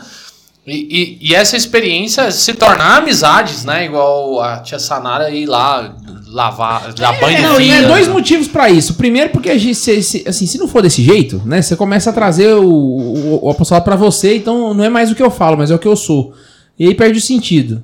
E, 0.68 1.18
e, 1.22 1.30
e 1.32 1.36
essa 1.36 1.58
experiência 1.58 2.30
se 2.32 2.54
tornar 2.54 2.98
amizades, 2.98 3.66
né? 3.66 3.86
Igual 3.86 4.42
a 4.42 4.60
tia 4.60 4.78
Sanara 4.78 5.30
ir 5.32 5.46
lá 5.48 5.96
lavar, 6.28 6.94
dar 6.94 7.20
banho 7.20 7.42
Não, 7.42 7.60
e 7.60 7.64
filho. 7.72 7.86
é 7.86 7.88
dois 7.88 8.08
motivos 8.08 8.48
pra 8.48 8.70
isso. 8.70 8.94
Primeiro, 8.94 9.32
porque 9.32 9.50
a 9.50 9.58
gente, 9.58 9.74
se, 9.76 10.04
se- 10.04 10.24
assim, 10.28 10.46
se 10.46 10.60
não 10.60 10.68
for 10.68 10.84
desse 10.84 11.02
jeito, 11.02 11.42
né, 11.44 11.60
você 11.62 11.76
começa 11.76 12.12
a 12.12 12.14
trazer 12.14 12.54
o, 12.54 12.64
o, 12.70 13.46
o 13.46 13.50
apostolado 13.50 13.84
pra 13.84 13.96
você, 13.96 14.36
então 14.36 14.74
não 14.76 14.84
é 14.84 14.90
mais 14.90 15.10
o 15.12 15.16
que 15.16 15.24
eu 15.24 15.32
falo, 15.32 15.58
mas 15.58 15.72
é 15.72 15.76
o 15.76 15.80
que 15.80 15.88
eu 15.88 15.96
sou. 15.96 16.34
E 16.78 16.86
aí 16.88 16.94
perde 16.94 17.18
o 17.18 17.22
sentido. 17.22 17.84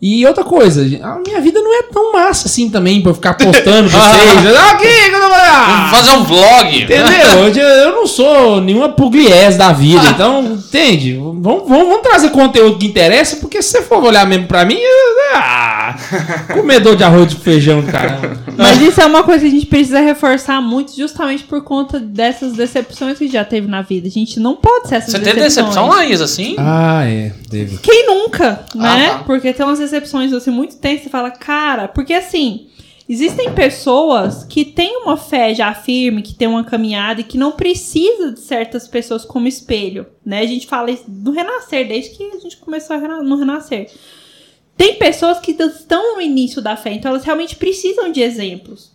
E 0.00 0.26
outra 0.26 0.44
coisa, 0.44 0.82
a 1.02 1.18
minha 1.26 1.40
vida 1.40 1.58
não 1.60 1.78
é 1.78 1.82
tão 1.84 2.12
massa 2.12 2.48
assim 2.48 2.68
também 2.68 3.00
pra 3.00 3.10
eu 3.12 3.14
ficar 3.14 3.32
postando 3.34 3.88
pra 3.88 3.98
vocês. 4.12 4.54
Ah, 4.56 4.70
Aqui, 4.72 5.10
tô 5.10 5.18
Vamos 5.18 5.38
ah, 5.38 5.88
fazer 5.90 6.10
um 6.10 6.22
vlog. 6.24 6.82
Entendeu? 6.82 7.06
Eu, 7.46 7.52
eu 7.62 7.92
não 7.92 8.06
sou 8.06 8.60
nenhuma 8.60 8.90
pugliese 8.90 9.56
da 9.56 9.72
vida, 9.72 10.02
então, 10.08 10.42
entende? 10.44 11.14
Vamos, 11.14 11.42
vamos, 11.42 11.68
vamos 11.68 12.00
trazer 12.02 12.30
conteúdo 12.30 12.78
que 12.78 12.86
interessa, 12.86 13.36
porque 13.36 13.62
se 13.62 13.70
você 13.70 13.82
for 13.82 14.02
olhar 14.04 14.26
mesmo 14.26 14.46
pra 14.46 14.64
mim, 14.64 14.74
eu- 14.78 15.34
ah, 15.34 15.94
comedor 16.52 16.96
de 16.96 17.04
arroz 17.04 17.28
de 17.28 17.36
feijão 17.36 17.82
caramba. 17.82 18.36
Mas 18.56 18.80
isso 18.80 19.00
é 19.00 19.06
uma 19.06 19.22
coisa 19.22 19.40
que 19.40 19.46
a 19.46 19.50
gente 19.50 19.66
precisa 19.66 20.00
reforçar 20.00 20.60
muito, 20.60 20.94
justamente 20.96 21.44
por 21.44 21.62
conta 21.62 21.98
dessas 22.00 22.52
decepções 22.54 23.18
que 23.18 23.28
já 23.28 23.44
teve 23.44 23.66
na 23.68 23.82
vida. 23.82 24.08
A 24.08 24.10
gente 24.10 24.40
não 24.40 24.56
pode 24.56 24.88
ser 24.88 24.96
essas 24.96 25.12
Você 25.12 25.18
teve 25.18 25.40
decepções. 25.40 25.66
decepção, 25.66 25.88
Laís, 25.88 26.20
assim? 26.20 26.56
Ah, 26.58 27.04
é, 27.04 27.32
teve. 27.50 27.78
Quem 27.78 28.06
nunca, 28.06 28.64
né? 28.74 29.10
tá. 29.10 29.18
Porque 29.26 29.52
tem 29.52 29.64
umas 29.64 29.78
decepções 29.90 30.32
assim 30.32 30.50
muito 30.50 30.78
tensas, 30.78 31.04
você 31.04 31.10
fala, 31.10 31.30
cara, 31.30 31.88
porque 31.88 32.12
assim, 32.12 32.68
existem 33.08 33.52
pessoas 33.52 34.44
que 34.44 34.64
têm 34.64 34.96
uma 35.02 35.16
fé 35.16 35.54
já 35.54 35.72
firme, 35.74 36.22
que 36.22 36.34
tem 36.34 36.48
uma 36.48 36.64
caminhada 36.64 37.20
e 37.20 37.24
que 37.24 37.38
não 37.38 37.52
precisa 37.52 38.32
de 38.32 38.40
certas 38.40 38.88
pessoas 38.88 39.24
como 39.24 39.48
espelho, 39.48 40.06
né? 40.24 40.40
A 40.40 40.46
gente 40.46 40.66
fala 40.66 40.88
do 41.06 41.30
renascer, 41.30 41.86
desde 41.86 42.16
que 42.16 42.22
a 42.24 42.38
gente 42.38 42.56
começou 42.56 42.96
a 42.96 42.98
rena- 42.98 43.22
no 43.22 43.36
renascer. 43.36 43.90
Tem 44.76 44.96
pessoas 44.96 45.38
que 45.38 45.52
estão 45.52 46.16
no 46.16 46.20
início 46.20 46.60
da 46.60 46.76
fé, 46.76 46.92
então 46.92 47.10
elas 47.10 47.24
realmente 47.24 47.56
precisam 47.56 48.12
de 48.12 48.20
exemplos. 48.20 48.92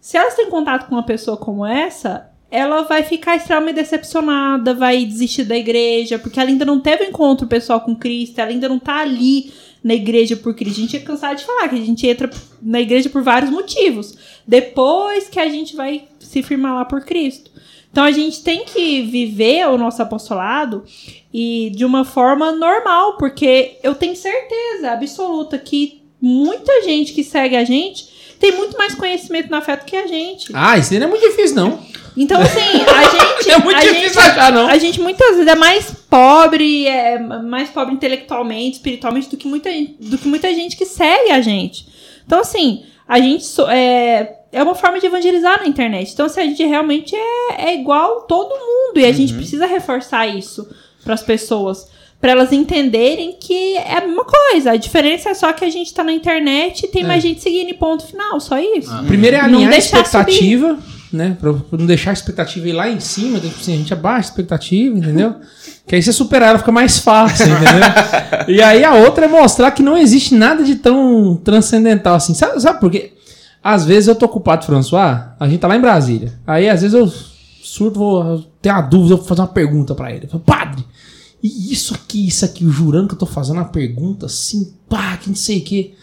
Se 0.00 0.16
elas 0.16 0.34
têm 0.34 0.50
contato 0.50 0.88
com 0.88 0.96
uma 0.96 1.04
pessoa 1.04 1.36
como 1.36 1.64
essa, 1.64 2.31
ela 2.52 2.82
vai 2.82 3.02
ficar 3.02 3.34
extremamente 3.34 3.76
decepcionada, 3.76 4.74
vai 4.74 5.06
desistir 5.06 5.42
da 5.42 5.56
igreja, 5.56 6.18
porque 6.18 6.38
ela 6.38 6.50
ainda 6.50 6.66
não 6.66 6.78
teve 6.78 7.04
um 7.04 7.08
encontro 7.08 7.46
pessoal 7.46 7.80
com 7.80 7.96
Cristo, 7.96 8.38
ela 8.38 8.50
ainda 8.50 8.68
não 8.68 8.78
tá 8.78 8.98
ali 8.98 9.50
na 9.82 9.94
igreja 9.94 10.36
por 10.36 10.54
Cristo. 10.54 10.78
A 10.78 10.82
gente 10.82 10.96
é 10.98 11.00
cansado 11.00 11.38
de 11.38 11.46
falar 11.46 11.70
que 11.70 11.76
a 11.76 11.84
gente 11.84 12.06
entra 12.06 12.28
na 12.60 12.78
igreja 12.78 13.08
por 13.08 13.22
vários 13.22 13.50
motivos. 13.50 14.14
Depois 14.46 15.30
que 15.30 15.40
a 15.40 15.48
gente 15.48 15.74
vai 15.74 16.04
se 16.20 16.42
firmar 16.42 16.74
lá 16.74 16.84
por 16.84 17.02
Cristo. 17.06 17.50
Então 17.90 18.04
a 18.04 18.10
gente 18.10 18.42
tem 18.42 18.66
que 18.66 19.00
viver 19.00 19.66
o 19.68 19.78
nosso 19.78 20.02
apostolado 20.02 20.84
e 21.32 21.72
de 21.74 21.86
uma 21.86 22.04
forma 22.04 22.52
normal, 22.52 23.16
porque 23.16 23.78
eu 23.82 23.94
tenho 23.94 24.14
certeza 24.14 24.92
absoluta 24.92 25.58
que 25.58 26.02
muita 26.20 26.82
gente 26.82 27.14
que 27.14 27.24
segue 27.24 27.56
a 27.56 27.64
gente 27.64 28.12
tem 28.38 28.52
muito 28.52 28.76
mais 28.76 28.94
conhecimento 28.94 29.50
na 29.50 29.62
fé 29.62 29.76
do 29.76 29.86
que 29.86 29.96
a 29.96 30.06
gente. 30.06 30.52
Ah, 30.52 30.76
isso 30.76 30.92
não 30.92 31.06
é 31.06 31.06
muito 31.06 31.26
difícil, 31.26 31.56
não. 31.56 31.91
Então, 32.16 32.40
assim, 32.40 32.60
a 32.60 33.02
gente. 33.38 33.50
É 33.50 33.58
muito 33.58 33.76
a 33.76 33.80
difícil 33.80 34.08
gente, 34.08 34.18
achar, 34.18 34.52
não. 34.52 34.66
A 34.68 34.78
gente 34.78 35.00
muitas 35.00 35.30
vezes 35.36 35.46
é 35.46 35.54
mais 35.54 35.90
pobre, 36.08 36.86
é 36.86 37.18
mais 37.18 37.70
pobre 37.70 37.94
intelectualmente, 37.94 38.76
espiritualmente, 38.76 39.28
do 39.30 39.36
que 39.36 39.46
muita, 39.48 39.70
do 40.00 40.18
que 40.18 40.28
muita 40.28 40.52
gente 40.54 40.76
que 40.76 40.84
segue 40.86 41.30
a 41.30 41.40
gente. 41.40 41.86
Então, 42.26 42.40
assim, 42.40 42.84
a 43.08 43.18
gente. 43.20 43.44
é, 43.68 44.36
é 44.52 44.62
uma 44.62 44.74
forma 44.74 45.00
de 45.00 45.06
evangelizar 45.06 45.60
na 45.60 45.66
internet. 45.66 46.12
Então, 46.12 46.26
assim, 46.26 46.40
a 46.40 46.44
gente 46.44 46.62
realmente 46.64 47.14
é, 47.16 47.70
é 47.70 47.74
igual 47.74 48.22
todo 48.22 48.50
mundo. 48.50 48.98
E 48.98 49.04
a 49.04 49.08
Uhum. 49.08 49.14
gente 49.14 49.32
precisa 49.34 49.66
reforçar 49.66 50.26
isso 50.26 50.68
para 51.02 51.14
as 51.14 51.22
pessoas. 51.22 51.88
Para 52.20 52.32
elas 52.32 52.52
entenderem 52.52 53.36
que 53.40 53.76
é 53.78 53.96
a 53.96 54.00
mesma 54.06 54.24
coisa. 54.24 54.72
A 54.72 54.76
diferença 54.76 55.30
é 55.30 55.34
só 55.34 55.52
que 55.52 55.64
a 55.64 55.70
gente 55.70 55.92
tá 55.92 56.04
na 56.04 56.12
internet 56.12 56.84
e 56.84 56.88
tem 56.88 57.02
É. 57.02 57.06
mais 57.06 57.22
gente 57.22 57.40
seguindo 57.40 57.74
ponto 57.76 58.06
final. 58.06 58.38
Só 58.38 58.58
isso. 58.58 58.92
Primeiro 59.08 59.36
é 59.36 59.40
alinhar 59.40 59.72
a 59.72 59.76
expectativa, 59.76 60.78
né? 61.12 61.36
Pra, 61.40 61.52
pra 61.52 61.78
não 61.78 61.86
deixar 61.86 62.10
a 62.10 62.12
expectativa 62.12 62.68
ir 62.68 62.72
lá 62.72 62.88
em 62.88 63.00
cima. 63.00 63.38
Tipo 63.38 63.60
assim, 63.60 63.74
a 63.74 63.76
gente 63.76 63.92
abaixa 63.92 64.28
a 64.28 64.30
expectativa, 64.30 64.98
entendeu? 64.98 65.36
que 65.86 65.94
aí 65.94 66.02
você 66.02 66.12
superar 66.12 66.50
ela 66.50 66.58
fica 66.58 66.72
mais 66.72 66.98
fácil, 66.98 67.46
entendeu? 67.46 68.54
e 68.54 68.62
aí 68.62 68.84
a 68.84 68.94
outra 68.94 69.26
é 69.26 69.28
mostrar 69.28 69.70
que 69.70 69.82
não 69.82 69.96
existe 69.96 70.34
nada 70.34 70.62
de 70.62 70.76
tão 70.76 71.36
transcendental 71.42 72.14
assim. 72.14 72.34
Sabe, 72.34 72.60
sabe 72.60 72.80
por 72.80 72.90
quê? 72.90 73.12
Às 73.62 73.84
vezes 73.84 74.08
eu 74.08 74.14
tô 74.14 74.26
ocupado, 74.26 74.66
François, 74.66 75.34
a 75.38 75.48
gente 75.48 75.60
tá 75.60 75.68
lá 75.68 75.76
em 75.76 75.80
Brasília. 75.80 76.32
Aí 76.46 76.68
às 76.68 76.82
vezes 76.82 76.94
eu 76.94 77.12
surto, 77.62 77.98
vou 77.98 78.44
ter 78.60 78.70
uma 78.70 78.82
dúvida, 78.82 79.14
eu 79.14 79.18
vou 79.18 79.26
fazer 79.26 79.40
uma 79.40 79.48
pergunta 79.48 79.94
pra 79.94 80.10
ele. 80.10 80.24
Eu 80.24 80.30
falo, 80.30 80.42
Padre, 80.44 80.84
e 81.42 81.72
isso 81.72 81.94
aqui, 81.94 82.26
isso 82.26 82.44
aqui, 82.44 82.68
jurando 82.68 83.08
que 83.08 83.14
eu 83.14 83.18
tô 83.18 83.26
fazendo 83.26 83.56
uma 83.56 83.64
pergunta 83.64 84.26
assim, 84.26 84.72
pá, 84.88 85.16
que 85.16 85.28
não 85.28 85.36
sei 85.36 85.58
o 85.58 85.62
quê. 85.62 85.94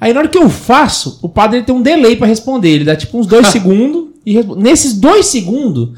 Aí 0.00 0.12
na 0.12 0.20
hora 0.20 0.28
que 0.28 0.38
eu 0.38 0.48
faço, 0.48 1.18
o 1.22 1.28
padre 1.28 1.58
ele 1.58 1.66
tem 1.66 1.74
um 1.74 1.82
delay 1.82 2.16
pra 2.16 2.26
responder. 2.26 2.70
Ele 2.70 2.84
dá 2.84 2.96
tipo 2.96 3.18
uns 3.18 3.26
dois 3.26 3.46
segundos. 3.48 4.07
E. 4.30 4.44
Nesses 4.56 4.92
dois 4.94 5.26
segundos, 5.26 5.90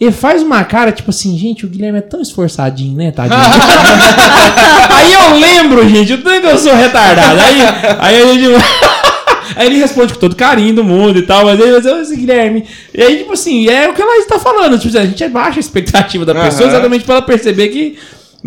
ele 0.00 0.12
faz 0.12 0.42
uma 0.42 0.62
cara 0.64 0.92
tipo 0.92 1.10
assim, 1.10 1.36
gente, 1.36 1.64
o 1.66 1.68
Guilherme 1.68 1.98
é 1.98 2.02
tão 2.02 2.20
esforçadinho, 2.20 2.96
né, 2.96 3.10
tadinho? 3.10 3.38
aí 4.90 5.12
eu 5.12 5.38
lembro, 5.38 5.88
gente, 5.88 6.14
o 6.14 6.22
tanto 6.22 6.40
que 6.42 6.46
eu 6.46 6.58
sou 6.58 6.74
retardado. 6.74 7.40
Aí, 7.40 7.60
aí 7.98 8.22
a 8.22 8.34
gente. 8.34 8.48
Aí 9.56 9.66
ele 9.66 9.78
responde 9.78 10.12
com 10.12 10.20
todo 10.20 10.36
carinho 10.36 10.72
do 10.74 10.84
mundo 10.84 11.18
e 11.18 11.22
tal, 11.22 11.44
mas 11.44 11.58
ele 11.58 11.72
"Ô, 11.72 12.00
esse 12.00 12.14
Guilherme. 12.14 12.64
E 12.94 13.02
aí, 13.02 13.18
tipo 13.18 13.32
assim, 13.32 13.68
é 13.68 13.88
o 13.88 13.94
que 13.94 14.00
ela 14.00 14.18
está 14.18 14.38
falando. 14.38 14.78
Tipo, 14.78 14.96
a 14.96 15.04
gente 15.04 15.26
baixa 15.28 15.58
a 15.58 15.60
expectativa 15.60 16.24
da 16.24 16.32
pessoa 16.32 16.68
Aham. 16.68 16.76
exatamente 16.76 17.04
pra 17.04 17.16
ela 17.16 17.22
perceber 17.22 17.66
que. 17.68 17.98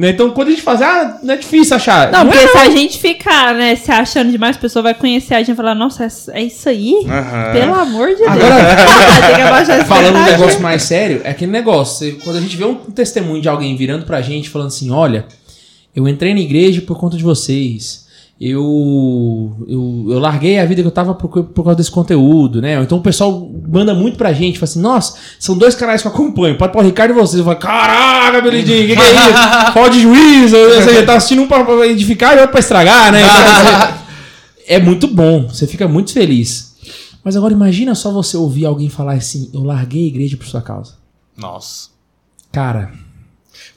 Né, 0.01 0.09
então, 0.09 0.31
quando 0.31 0.47
a 0.47 0.51
gente 0.51 0.63
faz, 0.63 0.81
ah, 0.81 1.19
não 1.21 1.35
é 1.35 1.37
difícil 1.37 1.75
achar. 1.75 2.11
Não, 2.11 2.21
é 2.21 2.25
porque 2.25 2.47
se 2.47 2.57
a 2.57 2.69
gente 2.71 2.97
ficar, 2.97 3.53
né, 3.53 3.75
se 3.75 3.91
achando 3.91 4.31
demais, 4.31 4.55
a 4.55 4.59
pessoa 4.59 4.81
vai 4.81 4.95
conhecer 4.95 5.35
a 5.35 5.37
gente 5.37 5.51
e 5.51 5.55
falar, 5.55 5.75
nossa, 5.75 6.05
é- 6.05 6.39
é 6.39 6.43
isso 6.43 6.67
aí? 6.67 7.05
Aham. 7.07 7.51
Pelo 7.53 7.75
amor 7.75 8.07
de 8.09 8.15
Deus. 8.15 8.27
Agora- 8.31 8.75
Tem 9.27 9.35
que 9.35 9.41
abaixar 9.43 9.79
a 9.79 9.85
Falando 9.85 10.15
um 10.17 10.23
negócio 10.23 10.59
mais 10.59 10.81
sério, 10.81 11.21
é 11.23 11.29
aquele 11.29 11.51
negócio. 11.51 12.17
quando 12.23 12.37
a 12.37 12.41
gente 12.41 12.57
vê 12.57 12.65
um 12.65 12.73
testemunho 12.73 13.43
de 13.43 13.47
alguém 13.47 13.75
virando 13.75 14.03
pra 14.03 14.23
gente 14.23 14.49
falando 14.49 14.69
assim: 14.69 14.89
olha, 14.89 15.23
eu 15.95 16.07
entrei 16.07 16.33
na 16.33 16.39
igreja 16.39 16.81
por 16.81 16.97
conta 16.97 17.15
de 17.15 17.23
vocês. 17.23 18.07
Eu, 18.43 19.55
eu, 19.67 20.07
eu 20.09 20.17
larguei 20.17 20.57
a 20.57 20.65
vida 20.65 20.81
que 20.81 20.87
eu 20.87 20.91
tava 20.91 21.13
por, 21.13 21.29
por 21.29 21.63
causa 21.63 21.75
desse 21.75 21.91
conteúdo, 21.91 22.59
né? 22.59 22.81
Então 22.81 22.97
o 22.97 23.01
pessoal 23.01 23.47
manda 23.69 23.93
muito 23.93 24.17
pra 24.17 24.33
gente, 24.33 24.57
fala 24.57 24.67
assim: 24.67 24.81
nossa, 24.81 25.15
são 25.39 25.55
dois 25.55 25.75
canais 25.75 26.01
que 26.01 26.07
eu 26.07 26.11
acompanho, 26.11 26.57
pode 26.57 26.73
pôr 26.73 26.79
o 26.79 26.85
Ricardo 26.87 27.11
e 27.11 27.13
vocês. 27.13 27.37
Eu 27.37 27.45
falo: 27.45 27.57
caraca, 27.57 28.41
Belidinho, 28.41 28.83
o 28.83 28.87
que, 28.87 28.95
que 28.95 28.99
é 28.99 29.11
isso? 29.11 29.31
Fala 29.73 29.89
de 29.91 30.01
juiz, 30.01 30.49
seja, 30.49 31.05
tá 31.05 31.17
assistindo 31.17 31.43
um 31.43 31.47
pra 31.47 31.63
pra 31.63 31.85
edificar 31.85 32.33
e 32.33 32.37
outro 32.37 32.49
pra 32.49 32.59
estragar, 32.59 33.11
né? 33.11 33.21
Então, 33.21 33.97
é 34.65 34.79
muito 34.79 35.07
bom, 35.07 35.47
você 35.47 35.67
fica 35.67 35.87
muito 35.87 36.11
feliz. 36.11 36.75
Mas 37.23 37.35
agora 37.35 37.53
imagina 37.53 37.93
só 37.93 38.11
você 38.11 38.37
ouvir 38.37 38.65
alguém 38.65 38.89
falar 38.89 39.13
assim: 39.13 39.51
eu 39.53 39.63
larguei 39.63 40.05
a 40.05 40.07
igreja 40.07 40.35
por 40.35 40.47
sua 40.47 40.63
causa. 40.63 40.93
Nossa. 41.37 41.89
Cara, 42.51 42.91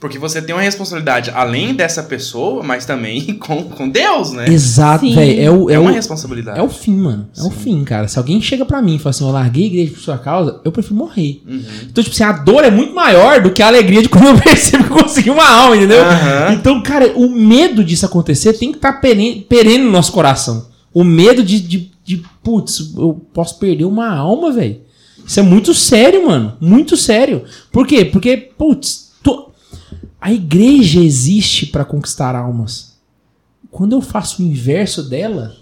Porque 0.01 0.19
você 0.19 0.41
tem 0.41 0.55
uma 0.55 0.63
responsabilidade 0.63 1.31
além 1.35 1.75
dessa 1.75 2.03
pessoa, 2.03 2.63
mas 2.63 2.85
também 2.85 3.35
com, 3.39 3.65
com 3.65 3.89
Deus, 3.89 4.33
né? 4.33 4.49
exato, 4.49 5.07
Sim. 5.07 5.15
velho. 5.15 5.41
É 5.41 5.51
o, 5.51 5.71
é, 5.71 5.75
É 5.75 5.79
uma 5.79 5.91
o, 5.91 5.95
responsabilidade. 5.95 6.59
é 6.59 6.63
o 6.63 6.69
fim, 6.69 6.97
mano. 6.97 7.29
É 7.37 7.43
o 7.43 7.51
fim, 7.51 7.83
cara. 7.85 8.09
Se 8.09 8.19
alguém 8.19 8.41
chega 8.41 8.65
pra 8.65 8.81
mim 8.83 8.97
e 8.97 8.99
fala 8.99 9.11
assim: 9.11 9.25
eu 9.25 9.31
larguei 9.31 9.65
a 9.65 9.67
igreja 9.67 9.93
por 9.93 10.01
sua 10.01 10.19
causa, 10.19 10.61
eu 10.65 10.73
prefiro 10.73 10.95
morrer. 10.97 11.43
Uhum. 11.47 11.63
Então, 11.83 12.03
tipo 12.05 12.15
assim, 12.15 12.25
a 12.25 12.33
dor 12.33 12.65
é 12.65 12.71
muito 12.71 12.95
maior 12.95 13.41
do 13.43 13.51
que 13.51 13.63
a 13.63 13.67
alegria 13.67 14.03
de 14.03 14.09
quando 14.09 14.27
eu 14.27 14.39
percebo 14.43 14.85
que 14.85 14.93
eu 14.93 14.97
consegui 15.03 15.31
uma 15.31 15.49
alma, 15.49 15.77
entendeu? 15.77 16.03
Aham. 16.03 16.53
Então, 16.55 16.83
cara, 16.83 17.13
o 17.17 17.29
medo 17.29 17.83
disso 17.85 18.07
acontecer 18.07 18.53
tem 18.55 18.71
que 18.71 18.79
estar 18.79 18.95
perene, 18.95 19.41
perene 19.49 19.85
no 19.85 19.91
nosso 19.91 20.13
coração. 20.13 20.67
O 20.93 21.03
medo 21.03 21.43
de, 21.43 21.59
de 21.61 21.95
de 22.05 22.23
putz, 22.43 22.93
eu 22.97 23.21
posso 23.33 23.59
perder 23.59 23.85
uma 23.87 24.15
alma, 24.15 24.53
velho. 24.53 24.77
Isso 25.27 25.41
é 25.41 25.43
muito 25.43 25.73
sério, 25.73 26.27
mano. 26.27 26.55
Muito 26.61 26.97
sério. 26.99 27.45
Por 27.73 27.87
quê? 27.87 28.05
Porque, 28.05 28.37
putz, 28.37 29.04
a 30.25 30.33
igreja 30.33 31.01
existe 31.01 31.67
pra 31.67 31.85
conquistar 31.85 32.35
almas. 32.35 32.95
Quando 33.71 33.93
eu 33.95 34.01
faço 34.01 34.41
o 34.41 34.47
inverso 34.47 35.03
dela, 35.03 35.55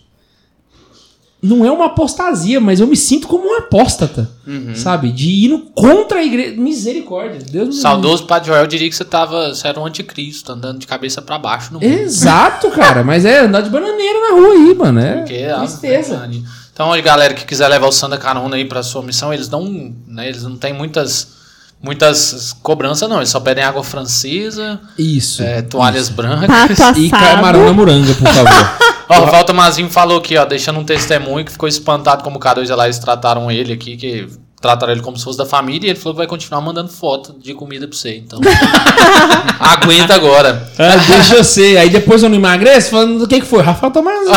não 1.42 1.66
é 1.66 1.70
uma 1.72 1.86
apostasia, 1.86 2.60
mas 2.60 2.78
eu 2.78 2.86
me 2.86 2.96
sinto 2.96 3.26
como 3.26 3.44
um 3.44 3.58
apóstata, 3.58 4.30
sabe? 4.76 5.10
De 5.10 5.28
ir 5.28 5.64
contra 5.74 6.20
a 6.20 6.22
igreja. 6.22 6.60
Misericórdia. 6.60 7.40
Deus 7.40 7.74
me. 7.74 7.74
Saudoso 7.74 8.24
Padre 8.24 8.50
Joel 8.50 8.68
diria 8.68 8.88
que 8.88 8.94
você 8.94 9.04
tava. 9.04 9.52
Você 9.52 9.66
era 9.66 9.80
um 9.80 9.84
anticristo, 9.84 10.52
andando 10.52 10.78
de 10.78 10.86
cabeça 10.86 11.20
pra 11.20 11.40
baixo 11.40 11.72
no 11.72 11.80
mundo. 11.80 11.92
Exato, 11.92 12.70
cara. 12.70 13.02
Mas 13.02 13.24
é 13.24 13.40
andar 13.40 13.62
de 13.62 13.70
bananeira 13.70 14.20
na 14.30 14.36
rua 14.36 14.52
aí, 14.52 14.74
mano. 14.76 15.00
É 15.00 15.16
Porque 15.16 15.34
é 15.34 15.50
a 15.50 15.58
tristeza. 15.58 16.10
verdade. 16.10 16.44
Então, 16.72 16.86
olha, 16.86 17.02
galera 17.02 17.34
que 17.34 17.44
quiser 17.44 17.66
levar 17.66 17.88
o 17.88 17.92
Santa 17.92 18.16
Carona 18.16 18.54
aí 18.54 18.64
pra 18.64 18.84
sua 18.84 19.02
missão, 19.02 19.34
eles 19.34 19.48
não, 19.48 19.92
né, 20.06 20.28
eles 20.28 20.44
não 20.44 20.56
têm 20.56 20.72
muitas 20.72 21.41
muitas 21.82 22.54
cobranças 22.62 23.08
não, 23.08 23.16
eles 23.16 23.28
só 23.28 23.40
pedem 23.40 23.64
água 23.64 23.82
francesa, 23.82 24.80
Isso. 24.96 25.42
é, 25.42 25.62
toalhas 25.62 26.08
brancas. 26.08 26.78
Pato 26.78 26.98
E 27.00 27.10
camarão 27.10 27.66
na 27.66 27.72
moranga, 27.72 28.14
por 28.14 28.28
favor. 28.28 28.92
Ó, 29.08 29.24
o 29.24 29.26
Walter 29.26 29.52
Mazinho 29.52 29.90
falou 29.90 30.18
aqui, 30.18 30.38
ó, 30.38 30.44
deixando 30.44 30.78
um 30.78 30.84
testemunho 30.84 31.44
que 31.44 31.52
ficou 31.52 31.68
espantado 31.68 32.22
como 32.22 32.38
o 32.38 32.40
K2 32.40 32.68
e 32.70 32.74
lá 32.74 32.84
eles 32.84 32.98
trataram 32.98 33.50
ele 33.50 33.72
aqui, 33.72 33.96
que 33.96 34.26
trataram 34.58 34.92
ele 34.92 35.02
como 35.02 35.18
se 35.18 35.24
fosse 35.24 35.36
da 35.36 35.44
família, 35.44 35.88
e 35.88 35.90
ele 35.90 35.98
falou 35.98 36.14
que 36.14 36.18
vai 36.18 36.26
continuar 36.26 36.62
mandando 36.62 36.88
foto 36.88 37.36
de 37.38 37.52
comida 37.52 37.86
pra 37.86 37.94
você, 37.94 38.16
então. 38.16 38.40
Aguenta 39.60 40.14
agora. 40.14 40.66
Ah, 40.78 40.96
deixa 40.96 41.34
eu 41.34 41.44
ser. 41.44 41.76
Aí 41.76 41.90
depois 41.90 42.22
eu 42.22 42.30
não 42.30 42.36
emagreço, 42.36 42.90
falando 42.90 43.22
o 43.22 43.28
que, 43.28 43.40
que 43.40 43.46
foi? 43.46 43.62
Rafael 43.62 43.92
Tomazinho. 43.92 44.32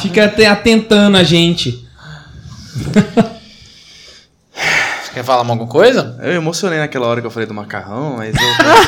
Fica 0.00 0.24
até 0.24 0.46
atentando 0.46 1.16
a 1.18 1.24
gente. 1.24 1.84
Você 5.10 5.14
quer 5.14 5.24
falar 5.24 5.40
alguma 5.40 5.66
coisa? 5.66 6.16
Eu 6.22 6.34
emocionei 6.34 6.78
naquela 6.78 7.08
hora 7.08 7.20
que 7.20 7.26
eu 7.26 7.32
falei 7.32 7.44
do 7.44 7.52
macarrão, 7.52 8.18
mas 8.18 8.32
eu 8.32 8.40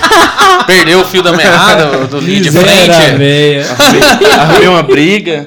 Perdeu 0.67 1.01
o 1.01 1.05
fio 1.05 1.21
da 1.21 1.33
meada 1.33 2.07
do 2.07 2.21
linha 2.21 2.43
de 2.43 2.53
frente. 2.53 2.91
arrumei 4.39 4.69
uma 4.69 4.85
briga. 4.85 5.45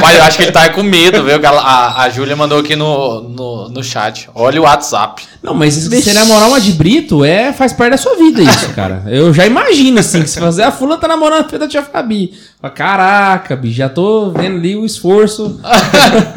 Mas 0.00 0.16
eu 0.16 0.22
acho 0.22 0.36
que 0.36 0.44
ele 0.44 0.52
tá 0.52 0.68
com 0.68 0.84
medo, 0.84 1.24
viu? 1.24 1.40
A, 1.44 2.02
a 2.04 2.08
Júlia 2.08 2.36
mandou 2.36 2.60
aqui 2.60 2.76
no, 2.76 3.22
no, 3.22 3.68
no 3.68 3.82
chat. 3.82 4.30
Olha 4.32 4.60
o 4.60 4.64
WhatsApp. 4.64 5.24
Não, 5.42 5.52
mas 5.52 5.74
se 5.74 5.88
Vixe. 5.88 6.04
você 6.04 6.12
namorar 6.12 6.48
uma 6.48 6.60
de 6.60 6.72
Brito, 6.72 7.24
é, 7.24 7.52
faz 7.52 7.72
parte 7.72 7.90
da 7.90 7.96
sua 7.96 8.14
vida 8.14 8.42
isso, 8.42 8.72
cara. 8.74 9.02
Eu 9.08 9.34
já 9.34 9.44
imagino, 9.44 9.98
assim, 9.98 10.22
que 10.22 10.30
se 10.30 10.38
fazer 10.38 10.62
a 10.62 10.70
fula 10.70 10.98
tá 10.98 11.08
namorando 11.08 11.40
a 11.40 11.44
filha 11.46 11.58
da 11.58 11.66
tia 11.66 11.82
Fabi. 11.82 12.32
Fala, 12.60 12.72
Caraca, 12.72 13.56
bicho, 13.56 13.74
já 13.74 13.88
tô 13.88 14.30
vendo 14.30 14.56
ali 14.56 14.76
o 14.76 14.86
esforço. 14.86 15.60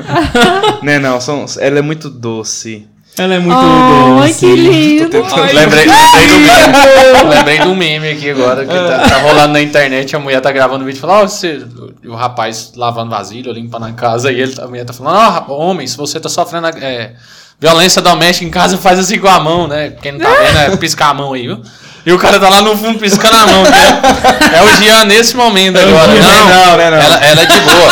né, 0.81 0.97
não, 0.97 1.21
são, 1.21 1.45
ela 1.59 1.77
é 1.77 1.83
muito 1.83 2.09
doce. 2.09 2.87
Ela 3.17 3.35
é 3.35 3.39
muito 3.39 3.57
Ai, 3.57 4.27
doce. 4.29 4.39
que 4.45 4.55
lindo. 4.55 5.09
tentando- 5.09 5.41
lembrei, 5.53 5.85
lembrei 5.85 6.27
do 6.27 6.39
meme. 6.39 7.35
lembrei 7.35 7.59
do 7.59 7.75
meme 7.75 8.09
aqui 8.09 8.29
agora, 8.29 8.65
que 8.65 8.73
tá, 8.73 8.99
tá 9.09 9.17
rolando 9.21 9.53
na 9.53 9.61
internet. 9.61 10.15
A 10.15 10.19
mulher 10.19 10.39
tá 10.41 10.51
gravando 10.51 10.85
vídeo 10.85 10.97
e 10.97 11.01
fala: 11.01 11.21
Ó, 11.21 11.27
você. 11.27 11.61
e 12.03 12.07
O 12.07 12.15
rapaz 12.15 12.73
lavando 12.75 13.09
vasilha, 13.11 13.51
limpando 13.51 13.85
a 13.85 13.91
casa. 13.91 14.31
E 14.31 14.39
ele, 14.39 14.53
a 14.61 14.67
mulher 14.67 14.85
tá 14.85 14.93
falando: 14.93 15.45
Ó, 15.49 15.53
homem, 15.55 15.87
se 15.87 15.97
você 15.97 16.19
tá 16.19 16.29
sofrendo 16.29 16.67
é, 16.67 17.13
violência 17.59 18.01
doméstica 18.01 18.45
em 18.47 18.51
casa, 18.51 18.77
faz 18.77 18.99
assim 18.99 19.17
com 19.19 19.27
a 19.27 19.39
mão, 19.39 19.67
né? 19.67 19.91
Quem 20.01 20.11
não 20.11 20.19
tá 20.19 20.29
vendo 20.35 20.57
é 20.73 20.77
piscar 20.77 21.09
a 21.09 21.13
mão 21.13 21.33
aí, 21.33 21.47
viu? 21.47 21.59
E 22.07 22.11
o 22.13 22.17
cara 22.17 22.39
tá 22.39 22.47
lá 22.47 22.61
no 22.61 22.77
fundo 22.77 22.97
piscando 22.97 23.35
a 23.35 23.45
mão. 23.45 23.63
É, 23.65 24.59
é 24.59 24.63
o 24.63 24.75
Jean 24.77 25.03
nesse 25.03 25.35
momento 25.35 25.77
agora. 25.77 26.09
Jean, 26.13 26.23
não, 26.23 26.47
não, 26.47 26.77
né, 26.77 26.89
não. 26.89 26.97
Ela, 26.97 27.17
ela 27.17 27.41
é 27.41 27.45
de 27.45 27.59
boa. 27.59 27.91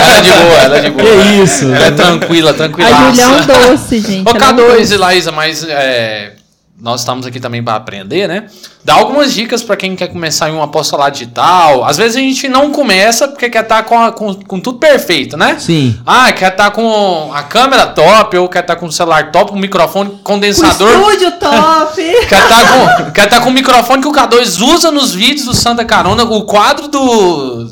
Ela 0.00 0.16
é 0.16 0.20
de 0.22 0.30
boa, 0.30 0.58
ela 0.62 0.76
é 0.78 0.80
de 0.80 0.90
boa. 0.90 1.22
Que 1.22 1.42
isso? 1.42 1.64
Ela 1.66 1.86
é 1.86 1.90
tranquila, 1.90 2.54
tranquila. 2.54 2.88
A 2.88 3.10
Julia 3.10 3.22
é 3.22 3.28
um 3.28 3.44
doce, 3.44 4.00
gente. 4.00 4.26
Ô, 4.26 4.30
é 4.30 4.32
um 4.32 4.38
K2 4.38 4.78
doce. 4.78 4.94
e 4.94 4.96
Laísa, 4.96 5.30
mas 5.30 5.62
é, 5.62 6.32
nós 6.80 7.00
estamos 7.00 7.26
aqui 7.26 7.38
também 7.38 7.62
para 7.62 7.74
aprender, 7.76 8.26
né? 8.26 8.46
Dá 8.84 8.94
algumas 8.94 9.34
dicas 9.34 9.62
para 9.62 9.76
quem 9.76 9.94
quer 9.94 10.08
começar 10.08 10.48
em 10.48 10.52
um 10.54 10.62
apostolado 10.62 11.12
digital. 11.12 11.84
Às 11.84 11.98
vezes 11.98 12.16
a 12.16 12.20
gente 12.20 12.48
não 12.48 12.70
começa 12.70 13.28
porque 13.28 13.50
quer 13.50 13.62
estar 13.64 13.82
com, 13.82 13.98
a- 14.02 14.10
com, 14.12 14.34
com 14.34 14.58
tudo 14.58 14.78
perfeito, 14.78 15.36
né? 15.36 15.56
Sim. 15.58 15.98
Ah, 16.06 16.32
quer 16.32 16.52
estar 16.52 16.70
com 16.70 17.30
a 17.34 17.42
câmera 17.42 17.86
top, 17.88 18.36
ou 18.38 18.48
quer 18.48 18.60
estar 18.60 18.76
com 18.76 18.86
o 18.86 18.92
celular 18.92 19.30
top, 19.30 19.52
um 19.52 19.56
microfone 19.58 20.10
O 20.10 20.18
condensador. 20.18 20.90
estúdio 20.90 21.32
top. 21.32 22.02
Quer 22.28 22.42
estar 22.42 22.72
com, 23.04 23.10
quer 23.12 23.28
tá 23.28 23.40
com 23.40 23.50
o 23.50 23.52
microfone 23.52 24.00
que 24.02 24.08
o 24.08 24.12
K2 24.12 24.60
usa 24.74 24.90
nos 24.90 25.12
vídeos 25.12 25.44
do 25.46 25.54
Santa 25.54 25.84
Carona, 25.84 26.22
o 26.24 26.44
quadro 26.44 26.88
do 26.88 27.68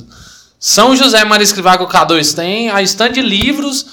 São 0.60 0.94
José 0.94 1.24
Maria 1.24 1.44
Escrivá 1.44 1.76
que 1.78 1.84
o 1.84 1.88
K2 1.88 2.34
tem, 2.34 2.68
a 2.70 2.82
estante 2.82 3.14
de 3.14 3.22
livros. 3.22 3.86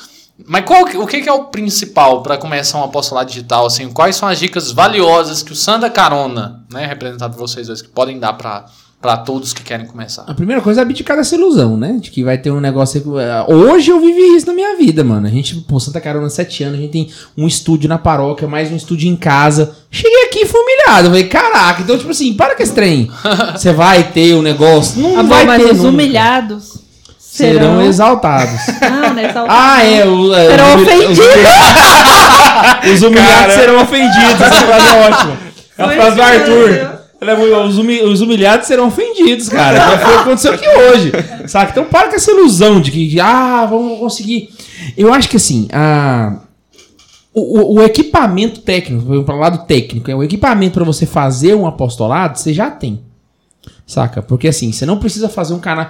Mas 0.48 0.66
qual, 0.66 0.84
o 0.84 1.08
que, 1.08 1.28
é 1.30 1.32
o 1.34 1.46
principal 1.46 2.22
para 2.22 2.38
começar 2.38 2.78
um 2.80 2.84
apostolado 2.84 3.30
digital? 3.30 3.66
Assim, 3.66 3.90
quais 3.90 4.16
são 4.18 4.28
as 4.28 4.38
dicas 4.38 4.72
valiosas 4.72 5.42
que 5.42 5.54
o 5.54 5.56
Santa 5.56 5.90
Carona, 5.90 6.64
né, 6.72 6.86
representado 6.86 7.36
por 7.38 7.48
vocês 7.48 7.68
dois, 7.68 7.82
que 7.82 7.88
podem 7.88 8.20
dar 8.20 8.34
para 8.34 9.18
todos 9.26 9.54
que 9.54 9.64
querem 9.64 9.86
começar? 9.86 10.24
A 10.28 10.34
primeira 10.34 10.62
coisa 10.62 10.82
é 10.82 10.84
abdicar 10.84 11.16
dessa 11.16 11.36
ilusão, 11.36 11.78
né? 11.78 11.98
De 12.02 12.12
que 12.12 12.22
vai 12.22 12.38
ter 12.38 12.52
um 12.52 12.60
negócio. 12.60 13.02
aí- 13.18 13.54
Hoje 13.56 13.92
eu 13.92 14.00
vivi 14.02 14.36
isso 14.36 14.48
na 14.48 14.54
minha 14.54 14.76
vida, 14.76 15.06
mano. 15.06 15.26
A 15.26 15.30
gente, 15.30 15.56
pô, 15.62 15.80
Santa 15.80 16.02
Carona, 16.02 16.30
sete 16.30 16.64
anos, 16.66 16.80
a 16.80 16.82
gente 16.82 16.92
tem 16.92 17.10
um 17.38 17.48
estúdio 17.48 17.88
na 17.88 17.98
paróquia, 17.98 18.46
mais 18.46 18.70
um 18.70 18.76
estúdio 18.76 19.08
em 19.10 19.16
casa. 19.16 19.74
Cheguei 19.90 20.26
aqui 20.26 20.40
e 20.40 20.46
fui 20.46 20.60
humilhado. 20.60 21.08
Falei, 21.08 21.28
caraca, 21.30 21.82
então, 21.82 21.98
tipo 21.98 22.12
assim, 22.12 22.34
para 22.34 22.56
com 22.58 22.62
esse 22.64 22.74
trem. 22.74 23.10
Você 23.56 23.72
vai 23.72 24.12
ter 24.12 24.34
o 24.34 24.42
negócio. 24.42 25.00
Não 25.02 25.18
Ah, 25.18 25.24
vai 25.24 25.46
mas 25.46 25.64
ter. 25.64 25.72
os 25.72 25.78
nunca. 25.78 25.90
humilhados 25.92 26.84
serão 27.38 27.60
serão... 27.60 27.82
exaltados. 27.82 28.62
Ah, 28.82 29.14
né? 29.14 29.30
exaltados. 29.30 29.50
Ah, 29.50 29.84
é. 29.84 30.06
O, 30.06 30.34
é, 30.34 30.46
Serão 30.50 30.74
humil- 30.74 30.86
ofendidos. 30.86 31.20
Os, 31.20 32.92
os 32.94 33.02
humilhados 33.04 33.38
Cara. 33.40 33.52
serão 33.54 33.82
ofendidos. 33.82 34.42
Essa 34.42 34.62
frase 34.62 34.88
é 34.88 35.10
ótima. 35.10 35.38
É 35.78 35.84
a 35.84 35.90
frase 35.90 36.16
do 36.16 36.22
Arthur. 36.22 36.70
é 37.22 37.34
os, 37.66 37.78
humi- 37.78 38.02
os 38.04 38.22
humilhados 38.22 38.68
serão 38.68 38.88
ofendidos, 38.88 39.50
cara. 39.50 39.78
Já 39.78 39.98
foi 39.98 40.12
o 40.12 40.16
que 40.18 40.22
aconteceu 40.22 40.54
aqui 40.54 40.68
hoje. 40.68 41.12
Saca? 41.48 41.72
Então 41.72 41.86
para 41.86 42.10
com 42.10 42.16
essa 42.16 42.32
ilusão 42.32 42.80
de 42.80 42.92
que, 42.92 43.20
ah, 43.20 43.66
vamos 43.70 44.00
conseguir. 44.00 44.50
Eu 44.98 45.14
acho 45.14 45.28
que 45.30 45.38
assim, 45.38 45.68
a. 45.74 46.38
O, 47.34 47.60
o- 47.60 47.80
o 47.80 47.84
equipamento 47.84 48.62
técnico, 48.62 49.04
vamos 49.06 49.26
para 49.26 49.36
o 49.36 49.40
lado 49.40 49.66
técnico, 49.66 50.10
é 50.10 50.16
o 50.16 50.24
equipamento 50.24 50.76
para 50.76 50.86
você 50.86 51.06
fazer 51.06 51.54
um 51.54 51.68
apostolado, 51.68 52.40
você 52.40 52.54
já 52.54 52.72
tem. 52.72 53.02
Saca? 53.86 54.22
Porque 54.22 54.48
assim, 54.48 54.72
você 54.72 54.86
não 54.86 54.98
precisa 54.98 55.28
fazer 55.28 55.54
um 55.54 55.60
canal. 55.60 55.88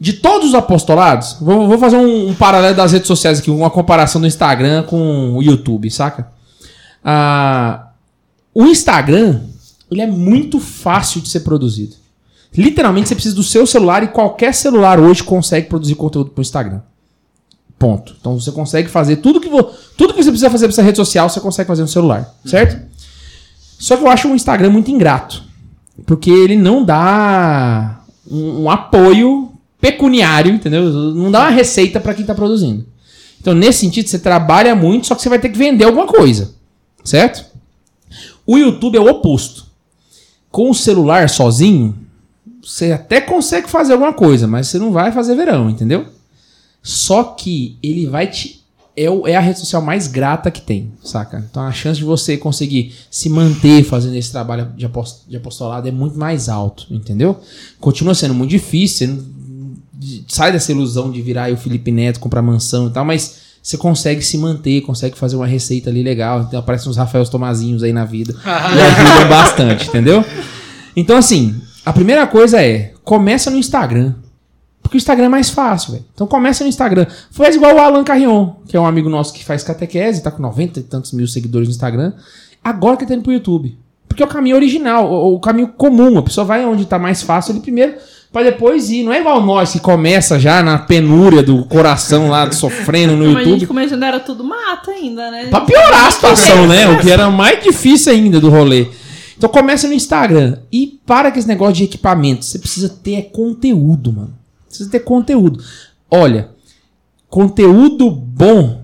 De 0.00 0.12
todos 0.12 0.48
os 0.48 0.54
apostolados, 0.54 1.36
vou, 1.40 1.66
vou 1.66 1.78
fazer 1.78 1.96
um, 1.96 2.28
um 2.28 2.34
paralelo 2.34 2.76
das 2.76 2.92
redes 2.92 3.08
sociais 3.08 3.40
aqui, 3.40 3.50
uma 3.50 3.70
comparação 3.70 4.20
do 4.20 4.26
Instagram 4.26 4.84
com 4.84 5.34
o 5.34 5.42
YouTube, 5.42 5.90
saca? 5.90 6.28
Ah, 7.04 7.88
o 8.54 8.64
Instagram, 8.66 9.40
ele 9.90 10.00
é 10.00 10.06
muito 10.06 10.60
fácil 10.60 11.20
de 11.20 11.28
ser 11.28 11.40
produzido. 11.40 11.96
Literalmente, 12.56 13.08
você 13.08 13.14
precisa 13.14 13.34
do 13.34 13.42
seu 13.42 13.66
celular 13.66 14.02
e 14.02 14.08
qualquer 14.08 14.54
celular 14.54 14.98
hoje 15.00 15.22
consegue 15.22 15.68
produzir 15.68 15.96
conteúdo 15.96 16.30
para 16.30 16.40
o 16.40 16.42
Instagram. 16.42 16.80
Ponto. 17.78 18.16
Então 18.20 18.38
você 18.38 18.50
consegue 18.50 18.88
fazer 18.88 19.16
tudo 19.16 19.40
que, 19.40 19.48
vo 19.48 19.62
tudo 19.96 20.12
que 20.12 20.22
você 20.22 20.30
precisa 20.30 20.50
fazer 20.50 20.66
para 20.66 20.74
essa 20.74 20.82
rede 20.82 20.96
social, 20.96 21.28
você 21.28 21.40
consegue 21.40 21.68
fazer 21.68 21.82
no 21.82 21.88
celular, 21.88 22.34
certo? 22.44 22.84
Só 23.78 23.96
que 23.96 24.02
eu 24.02 24.08
acho 24.08 24.28
o 24.28 24.34
Instagram 24.34 24.70
muito 24.70 24.90
ingrato. 24.90 25.44
Porque 26.04 26.30
ele 26.30 26.56
não 26.56 26.84
dá 26.84 28.00
um, 28.28 28.64
um 28.64 28.70
apoio 28.70 29.47
pecuniário, 29.80 30.52
entendeu? 30.52 30.90
Não 31.14 31.30
dá 31.30 31.40
uma 31.42 31.50
receita 31.50 32.00
para 32.00 32.14
quem 32.14 32.24
tá 32.24 32.34
produzindo. 32.34 32.86
Então, 33.40 33.54
nesse 33.54 33.80
sentido, 33.80 34.08
você 34.08 34.18
trabalha 34.18 34.74
muito, 34.74 35.06
só 35.06 35.14
que 35.14 35.22
você 35.22 35.28
vai 35.28 35.38
ter 35.38 35.48
que 35.48 35.58
vender 35.58 35.84
alguma 35.84 36.06
coisa. 36.06 36.54
Certo? 37.04 37.44
O 38.46 38.58
YouTube 38.58 38.96
é 38.96 39.00
o 39.00 39.08
oposto. 39.08 39.66
Com 40.50 40.70
o 40.70 40.74
celular 40.74 41.28
sozinho, 41.28 41.94
você 42.62 42.92
até 42.92 43.20
consegue 43.20 43.68
fazer 43.68 43.92
alguma 43.92 44.12
coisa, 44.12 44.46
mas 44.46 44.66
você 44.68 44.78
não 44.78 44.90
vai 44.90 45.12
fazer 45.12 45.34
verão, 45.36 45.70
entendeu? 45.70 46.06
Só 46.82 47.22
que 47.22 47.78
ele 47.82 48.06
vai 48.06 48.26
te. 48.26 48.58
É, 48.96 49.04
é 49.04 49.36
a 49.36 49.40
rede 49.40 49.60
social 49.60 49.80
mais 49.80 50.08
grata 50.08 50.50
que 50.50 50.60
tem, 50.60 50.90
saca? 51.04 51.46
Então 51.48 51.62
a 51.62 51.70
chance 51.70 51.98
de 52.00 52.04
você 52.04 52.36
conseguir 52.36 52.94
se 53.10 53.28
manter 53.28 53.84
fazendo 53.84 54.16
esse 54.16 54.32
trabalho 54.32 54.72
de 54.76 55.36
apostolado 55.36 55.86
é 55.86 55.92
muito 55.92 56.18
mais 56.18 56.48
alto, 56.48 56.86
entendeu? 56.90 57.38
Continua 57.78 58.14
sendo 58.14 58.34
muito 58.34 58.50
difícil, 58.50 59.06
você 59.06 59.12
não- 59.12 59.37
de- 59.98 60.24
sai 60.28 60.52
dessa 60.52 60.70
ilusão 60.70 61.10
de 61.10 61.20
virar 61.20 61.44
aí 61.44 61.52
o 61.52 61.56
Felipe 61.56 61.90
Neto, 61.90 62.20
comprar 62.20 62.40
mansão 62.40 62.86
e 62.86 62.90
tal, 62.90 63.04
mas 63.04 63.48
você 63.62 63.76
consegue 63.76 64.22
se 64.22 64.38
manter, 64.38 64.80
consegue 64.82 65.18
fazer 65.18 65.36
uma 65.36 65.46
receita 65.46 65.90
ali 65.90 66.02
legal. 66.02 66.42
Então 66.42 66.60
aparecem 66.60 66.88
uns 66.88 66.96
Rafael 66.96 67.24
Tomazinhos 67.26 67.82
aí 67.82 67.92
na 67.92 68.04
vida. 68.04 68.34
e 68.44 68.48
ajudam 68.48 69.28
bastante, 69.28 69.88
entendeu? 69.88 70.24
Então, 70.96 71.16
assim, 71.16 71.60
a 71.84 71.92
primeira 71.92 72.26
coisa 72.26 72.62
é, 72.62 72.92
começa 73.04 73.50
no 73.50 73.56
Instagram. 73.56 74.14
Porque 74.80 74.96
o 74.96 74.98
Instagram 74.98 75.26
é 75.26 75.28
mais 75.28 75.50
fácil, 75.50 75.92
velho. 75.92 76.04
Então 76.14 76.26
começa 76.26 76.64
no 76.64 76.70
Instagram. 76.70 77.04
Faz 77.30 77.56
igual 77.56 77.74
o 77.74 77.78
Alan 77.78 78.04
Carrion, 78.04 78.52
que 78.66 78.74
é 78.76 78.80
um 78.80 78.86
amigo 78.86 79.10
nosso 79.10 79.34
que 79.34 79.44
faz 79.44 79.62
catequese, 79.62 80.22
tá 80.22 80.30
com 80.30 80.40
90 80.40 80.80
e 80.80 80.82
tantos 80.82 81.12
mil 81.12 81.26
seguidores 81.26 81.68
no 81.68 81.72
Instagram. 81.72 82.14
Agora 82.64 82.96
que 82.96 83.04
tá 83.04 83.12
indo 83.14 83.22
pro 83.22 83.32
YouTube. 83.32 83.76
Porque 84.08 84.22
é 84.22 84.26
o 84.26 84.28
caminho 84.28 84.56
original, 84.56 85.12
o, 85.12 85.34
o 85.34 85.40
caminho 85.40 85.68
comum. 85.68 86.16
A 86.18 86.22
pessoa 86.22 86.44
vai 86.44 86.64
onde 86.64 86.86
tá 86.86 86.98
mais 86.98 87.22
fácil, 87.22 87.52
ele 87.52 87.60
primeiro 87.60 87.96
Pra 88.32 88.42
depois 88.42 88.90
ir. 88.90 89.02
Não 89.02 89.12
é 89.12 89.20
igual 89.20 89.42
nós 89.42 89.72
que 89.72 89.80
começa 89.80 90.38
já 90.38 90.62
na 90.62 90.78
penúria 90.78 91.42
do 91.42 91.64
coração 91.64 92.28
lá, 92.28 92.50
sofrendo 92.52 93.16
no 93.16 93.24
Como 93.24 93.36
a 93.36 93.40
gente 93.40 93.50
YouTube. 93.52 93.66
começando 93.66 94.02
era 94.02 94.20
tudo 94.20 94.44
mato 94.44 94.90
ainda, 94.90 95.30
né? 95.30 95.46
Pra 95.46 95.62
piorar 95.62 96.06
a 96.06 96.10
situação, 96.10 96.66
né? 96.66 96.88
O 96.88 97.00
que 97.00 97.10
era 97.10 97.30
mais 97.32 97.62
difícil 97.62 98.12
ainda 98.12 98.38
do 98.38 98.50
rolê. 98.50 98.88
Então 99.36 99.48
começa 99.48 99.86
no 99.86 99.94
Instagram 99.94 100.58
e 100.70 100.98
para 101.06 101.30
com 101.30 101.38
esse 101.38 101.46
negócio 101.48 101.74
de 101.74 101.84
equipamento. 101.84 102.44
Você 102.44 102.58
precisa 102.58 102.88
ter 102.88 103.14
é 103.14 103.22
conteúdo, 103.22 104.12
mano. 104.12 104.34
Precisa 104.66 104.90
ter 104.90 105.00
conteúdo. 105.00 105.62
Olha, 106.10 106.50
conteúdo 107.28 108.10
bom 108.10 108.82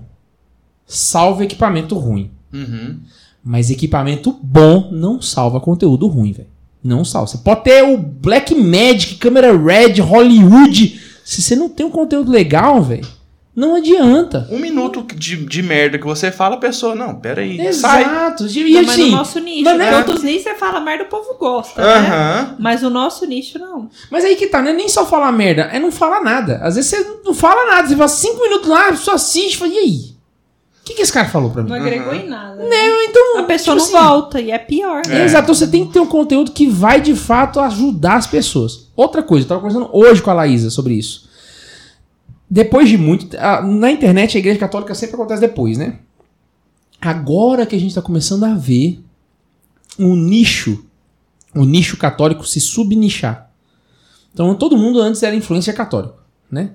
salva 0.87 1.43
equipamento 1.43 1.97
ruim. 1.97 2.31
Uhum. 2.53 2.99
Mas 3.43 3.69
equipamento 3.69 4.35
bom 4.41 4.89
não 4.91 5.21
salva 5.21 5.59
conteúdo 5.59 6.07
ruim, 6.07 6.31
velho. 6.31 6.54
Não. 6.85 7.03
Você 7.03 7.39
pode 7.39 7.63
ter 7.63 7.83
o 7.83 7.97
Black 7.97 8.53
Magic, 8.53 9.15
câmera 9.15 9.51
Red, 9.57 9.99
Hollywood. 10.01 11.01
Se 11.23 11.41
você 11.41 11.55
não 11.55 11.67
tem 11.67 11.83
um 11.85 11.89
conteúdo 11.89 12.31
legal, 12.31 12.79
velho, 12.83 13.07
não 13.55 13.75
adianta. 13.75 14.47
Um 14.51 14.59
minuto 14.59 15.03
de, 15.15 15.37
de 15.37 15.63
merda 15.63 15.97
que 15.97 16.05
você 16.05 16.29
fala, 16.29 16.55
a 16.55 16.59
pessoa, 16.59 16.93
não, 16.93 17.15
peraí, 17.15 17.57
sai. 17.73 18.03
Exato. 18.03 18.45
E 18.47 18.73
Não, 18.73 18.81
mas 18.83 18.89
assim, 18.91 19.09
no 19.09 19.17
nosso 19.17 19.39
nicho, 19.39 19.63
mas 19.63 19.77
né? 19.79 19.89
é- 19.89 19.97
Outros 19.97 20.21
nichos 20.23 20.43
você 20.43 20.53
fala 20.55 20.79
merda, 20.79 21.05
o 21.05 21.07
povo 21.07 21.33
gosta, 21.39 21.81
né? 21.81 21.93
Aham. 21.93 22.55
Mas 22.59 22.83
o 22.83 22.89
nosso 22.91 23.25
nicho, 23.25 23.57
não. 23.57 23.89
Mas 24.11 24.23
aí 24.23 24.35
que 24.35 24.47
tá, 24.47 24.61
não 24.61 24.69
é 24.69 24.73
nem 24.73 24.87
só 24.87 25.05
falar 25.07 25.31
merda, 25.31 25.63
é 25.63 25.79
não 25.79 25.91
falar 25.91 26.21
nada. 26.21 26.59
Às 26.61 26.75
vezes 26.75 26.91
você 26.91 27.17
não 27.25 27.33
fala 27.33 27.65
nada, 27.71 27.87
você 27.87 27.95
fala 27.95 28.07
cinco 28.09 28.41
minutos 28.43 28.69
lá, 28.69 28.89
a 28.89 28.91
pessoa 28.91 29.15
assiste 29.15 29.55
e 29.55 29.57
fala, 29.57 29.71
e 29.73 29.77
aí? 29.77 30.14
O 30.85 30.87
que, 30.87 30.93
que 30.93 31.01
esse 31.01 31.11
cara 31.11 31.27
falou 31.27 31.49
pra 31.49 31.63
mim? 31.63 31.69
Não 31.69 31.75
agregou 31.77 32.13
em 32.13 32.27
nada. 32.29 32.55
né? 32.63 32.69
Não, 32.69 33.01
então. 33.01 33.39
A 33.39 33.43
pessoa 33.43 33.75
tipo 33.75 33.91
não 33.91 33.97
assim, 33.99 34.07
volta 34.07 34.39
e 34.39 34.51
é 34.51 34.59
pior. 34.59 35.01
É. 35.09 35.25
Exato, 35.25 35.45
então 35.45 35.55
você 35.55 35.67
tem 35.67 35.85
que 35.87 35.91
ter 35.93 35.99
um 35.99 36.05
conteúdo 36.05 36.51
que 36.51 36.67
vai 36.67 37.01
de 37.01 37.15
fato 37.15 37.59
ajudar 37.59 38.17
as 38.17 38.27
pessoas. 38.27 38.87
Outra 38.95 39.23
coisa, 39.23 39.45
eu 39.45 39.49
tava 39.49 39.61
conversando 39.61 39.89
hoje 39.91 40.21
com 40.21 40.29
a 40.29 40.33
Laísa 40.35 40.69
sobre 40.69 40.93
isso. 40.93 41.27
Depois 42.47 42.87
de 42.87 42.97
muito. 42.99 43.35
a- 43.37 43.63
Na 43.63 43.89
internet, 43.91 44.37
a 44.37 44.39
igreja 44.39 44.59
católica 44.59 44.93
sempre 44.93 45.15
acontece 45.15 45.41
depois, 45.41 45.75
né? 45.77 45.97
Agora 47.01 47.65
que 47.65 47.75
a 47.75 47.79
gente 47.79 47.95
tá 47.95 48.01
começando 48.01 48.43
a 48.43 48.53
ver 48.53 49.03
um 49.97 50.15
nicho, 50.15 50.85
o 51.55 51.63
nicho 51.65 51.97
católico 51.97 52.45
se 52.45 52.61
subnichar. 52.61 53.49
Então 54.33 54.53
todo 54.55 54.77
mundo 54.77 54.99
antes 55.01 55.23
era 55.23 55.35
influência 55.35 55.73
católica, 55.73 56.15
né? 56.51 56.71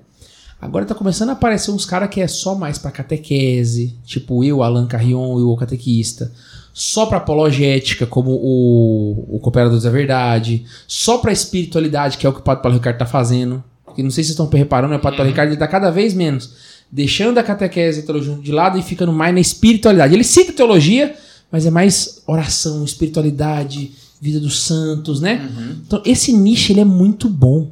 Agora 0.61 0.85
tá 0.85 0.93
começando 0.93 1.29
a 1.29 1.33
aparecer 1.33 1.71
uns 1.71 1.85
caras 1.85 2.09
que 2.09 2.21
é 2.21 2.27
só 2.27 2.53
mais 2.53 2.77
pra 2.77 2.91
catequese, 2.91 3.95
tipo 4.05 4.43
eu, 4.43 4.61
Alan 4.61 4.85
Carrion 4.85 5.39
e 5.39 5.41
o 5.41 5.55
catequista. 5.55 6.31
Só 6.71 7.07
pra 7.07 7.17
apologética, 7.17 8.05
como 8.05 8.31
o, 8.31 9.35
o 9.35 9.39
Cooperadores 9.39 9.83
da 9.83 9.89
Verdade. 9.89 10.63
Só 10.87 11.17
pra 11.17 11.31
espiritualidade, 11.31 12.17
que 12.17 12.25
é 12.25 12.29
o 12.29 12.33
que 12.33 12.39
o 12.39 12.43
Padre 12.43 12.61
Paulo 12.61 12.77
Ricardo 12.77 12.97
tá 12.97 13.05
fazendo. 13.05 13.63
Porque 13.83 14.03
não 14.03 14.11
sei 14.11 14.23
se 14.23 14.29
vocês 14.29 14.39
estão 14.39 14.59
reparando, 14.59 14.93
mas 14.93 14.99
o 14.99 15.01
Padre 15.01 15.17
Paulo 15.17 15.31
Ricardo 15.31 15.49
ele 15.49 15.57
tá 15.57 15.67
cada 15.67 15.89
vez 15.89 16.13
menos 16.13 16.71
deixando 16.91 17.37
a 17.37 17.43
catequese 17.43 18.01
e 18.01 18.03
a 18.03 18.05
teologia 18.05 18.35
de 18.35 18.51
lado 18.51 18.77
e 18.77 18.83
ficando 18.83 19.13
mais 19.13 19.33
na 19.33 19.39
espiritualidade. 19.39 20.13
Ele 20.13 20.23
cita 20.23 20.51
teologia, 20.51 21.15
mas 21.51 21.65
é 21.65 21.71
mais 21.71 22.21
oração, 22.27 22.83
espiritualidade, 22.83 23.91
vida 24.19 24.39
dos 24.39 24.63
santos, 24.63 25.21
né? 25.21 25.49
Então 25.87 26.01
esse 26.05 26.33
nicho 26.33 26.71
ele 26.71 26.81
é 26.81 26.85
muito 26.85 27.29
bom 27.29 27.71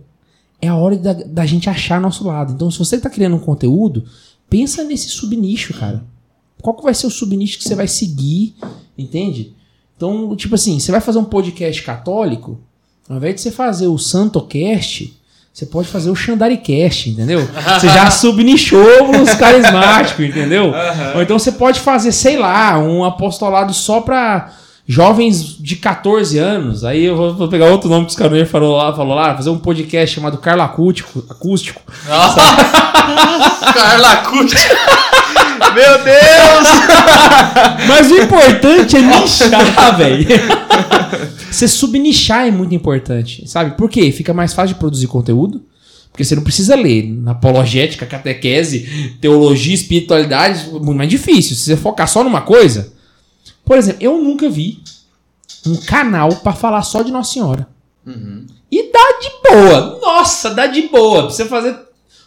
é 0.61 0.67
a 0.67 0.75
hora 0.75 0.97
da, 0.97 1.13
da 1.13 1.45
gente 1.45 1.69
achar 1.69 2.01
nosso 2.01 2.25
lado. 2.25 2.53
Então, 2.53 2.69
se 2.69 2.79
você 2.79 2.95
está 2.95 3.09
criando 3.09 3.35
um 3.35 3.39
conteúdo, 3.39 4.03
pensa 4.49 4.83
nesse 4.83 5.09
subnicho, 5.09 5.73
cara. 5.73 6.03
Qual 6.61 6.75
que 6.75 6.83
vai 6.83 6.93
ser 6.93 7.07
o 7.07 7.11
subnicho 7.11 7.57
que 7.57 7.63
você 7.63 7.75
vai 7.75 7.87
seguir, 7.87 8.55
entende? 8.97 9.53
Então, 9.95 10.35
tipo 10.35 10.55
assim, 10.55 10.79
você 10.79 10.91
vai 10.91 11.01
fazer 11.01 11.19
um 11.19 11.25
podcast 11.25 11.81
católico, 11.83 12.59
ao 13.07 13.17
invés 13.17 13.35
de 13.35 13.41
você 13.41 13.51
fazer 13.51 13.87
o 13.87 13.97
SantoCast, 13.97 15.17
você 15.51 15.65
pode 15.65 15.87
fazer 15.87 16.09
o 16.09 16.15
XandariCast, 16.15 17.09
entendeu? 17.09 17.45
Você 17.45 17.87
já 17.87 18.09
subnichou 18.11 19.11
os 19.21 19.33
carismáticos, 19.33 20.23
entendeu? 20.25 20.71
Ou 21.15 21.21
então 21.21 21.37
você 21.39 21.51
pode 21.51 21.79
fazer, 21.79 22.11
sei 22.11 22.37
lá, 22.37 22.77
um 22.79 23.03
apostolado 23.03 23.73
só 23.73 23.99
pra 23.99 24.53
jovens 24.89 25.55
de 25.59 25.75
14 25.75 26.39
anos. 26.39 26.83
Aí 26.83 27.05
eu 27.05 27.15
vou, 27.15 27.35
vou 27.35 27.47
pegar 27.47 27.67
outro 27.67 27.87
nome 27.87 28.05
que 28.05 28.11
os 28.11 28.17
caras 28.17 28.49
falou 28.49 28.75
lá, 28.75 28.91
falou 28.95 29.13
lá, 29.13 29.35
fazer 29.35 29.51
um 29.51 29.59
podcast 29.59 30.15
chamado 30.15 30.39
Carla 30.39 30.63
Acústico, 30.63 31.23
acústico. 31.29 31.79
Nossa. 32.07 32.41
Carla 33.71 34.15
Cut. 34.23 34.55
Meu 35.75 36.03
Deus! 36.03 36.67
Mas 37.87 38.09
o 38.09 38.17
importante 38.17 38.97
é 38.97 39.01
nichar, 39.21 39.95
velho. 39.95 40.27
Você 41.51 41.67
subnichar 41.67 42.47
é 42.47 42.51
muito 42.51 42.73
importante, 42.73 43.47
sabe? 43.47 43.77
Por 43.77 43.91
quê? 43.91 44.11
Fica 44.11 44.33
mais 44.33 44.55
fácil 44.55 44.73
de 44.73 44.79
produzir 44.79 45.05
conteúdo. 45.05 45.61
Porque 46.11 46.23
você 46.25 46.33
não 46.33 46.41
precisa 46.41 46.75
ler 46.75 47.03
na 47.07 47.31
apologética, 47.31 48.07
catequese, 48.07 49.15
teologia, 49.21 49.75
espiritualidade, 49.75 50.67
é 50.67 50.71
muito 50.71 50.95
mais 50.95 51.09
difícil. 51.09 51.55
Se 51.55 51.65
você 51.65 51.77
focar 51.77 52.07
só 52.07 52.23
numa 52.23 52.41
coisa. 52.41 52.97
Por 53.69 53.77
exemplo, 53.77 54.01
eu 54.01 54.17
nunca 54.17 54.49
vi 54.49 54.79
um 55.63 55.75
canal 55.75 56.29
pra 56.37 56.53
falar 56.53 56.81
só 56.81 57.03
de 57.03 57.11
Nossa 57.11 57.33
Senhora. 57.33 57.67
E 58.71 58.91
dá 58.91 59.19
de 59.21 59.29
boa. 59.47 59.99
Nossa, 60.01 60.49
dá 60.49 60.65
de 60.65 60.81
boa. 60.87 61.19
Pra 61.27 61.29
você 61.29 61.45
fazer 61.45 61.75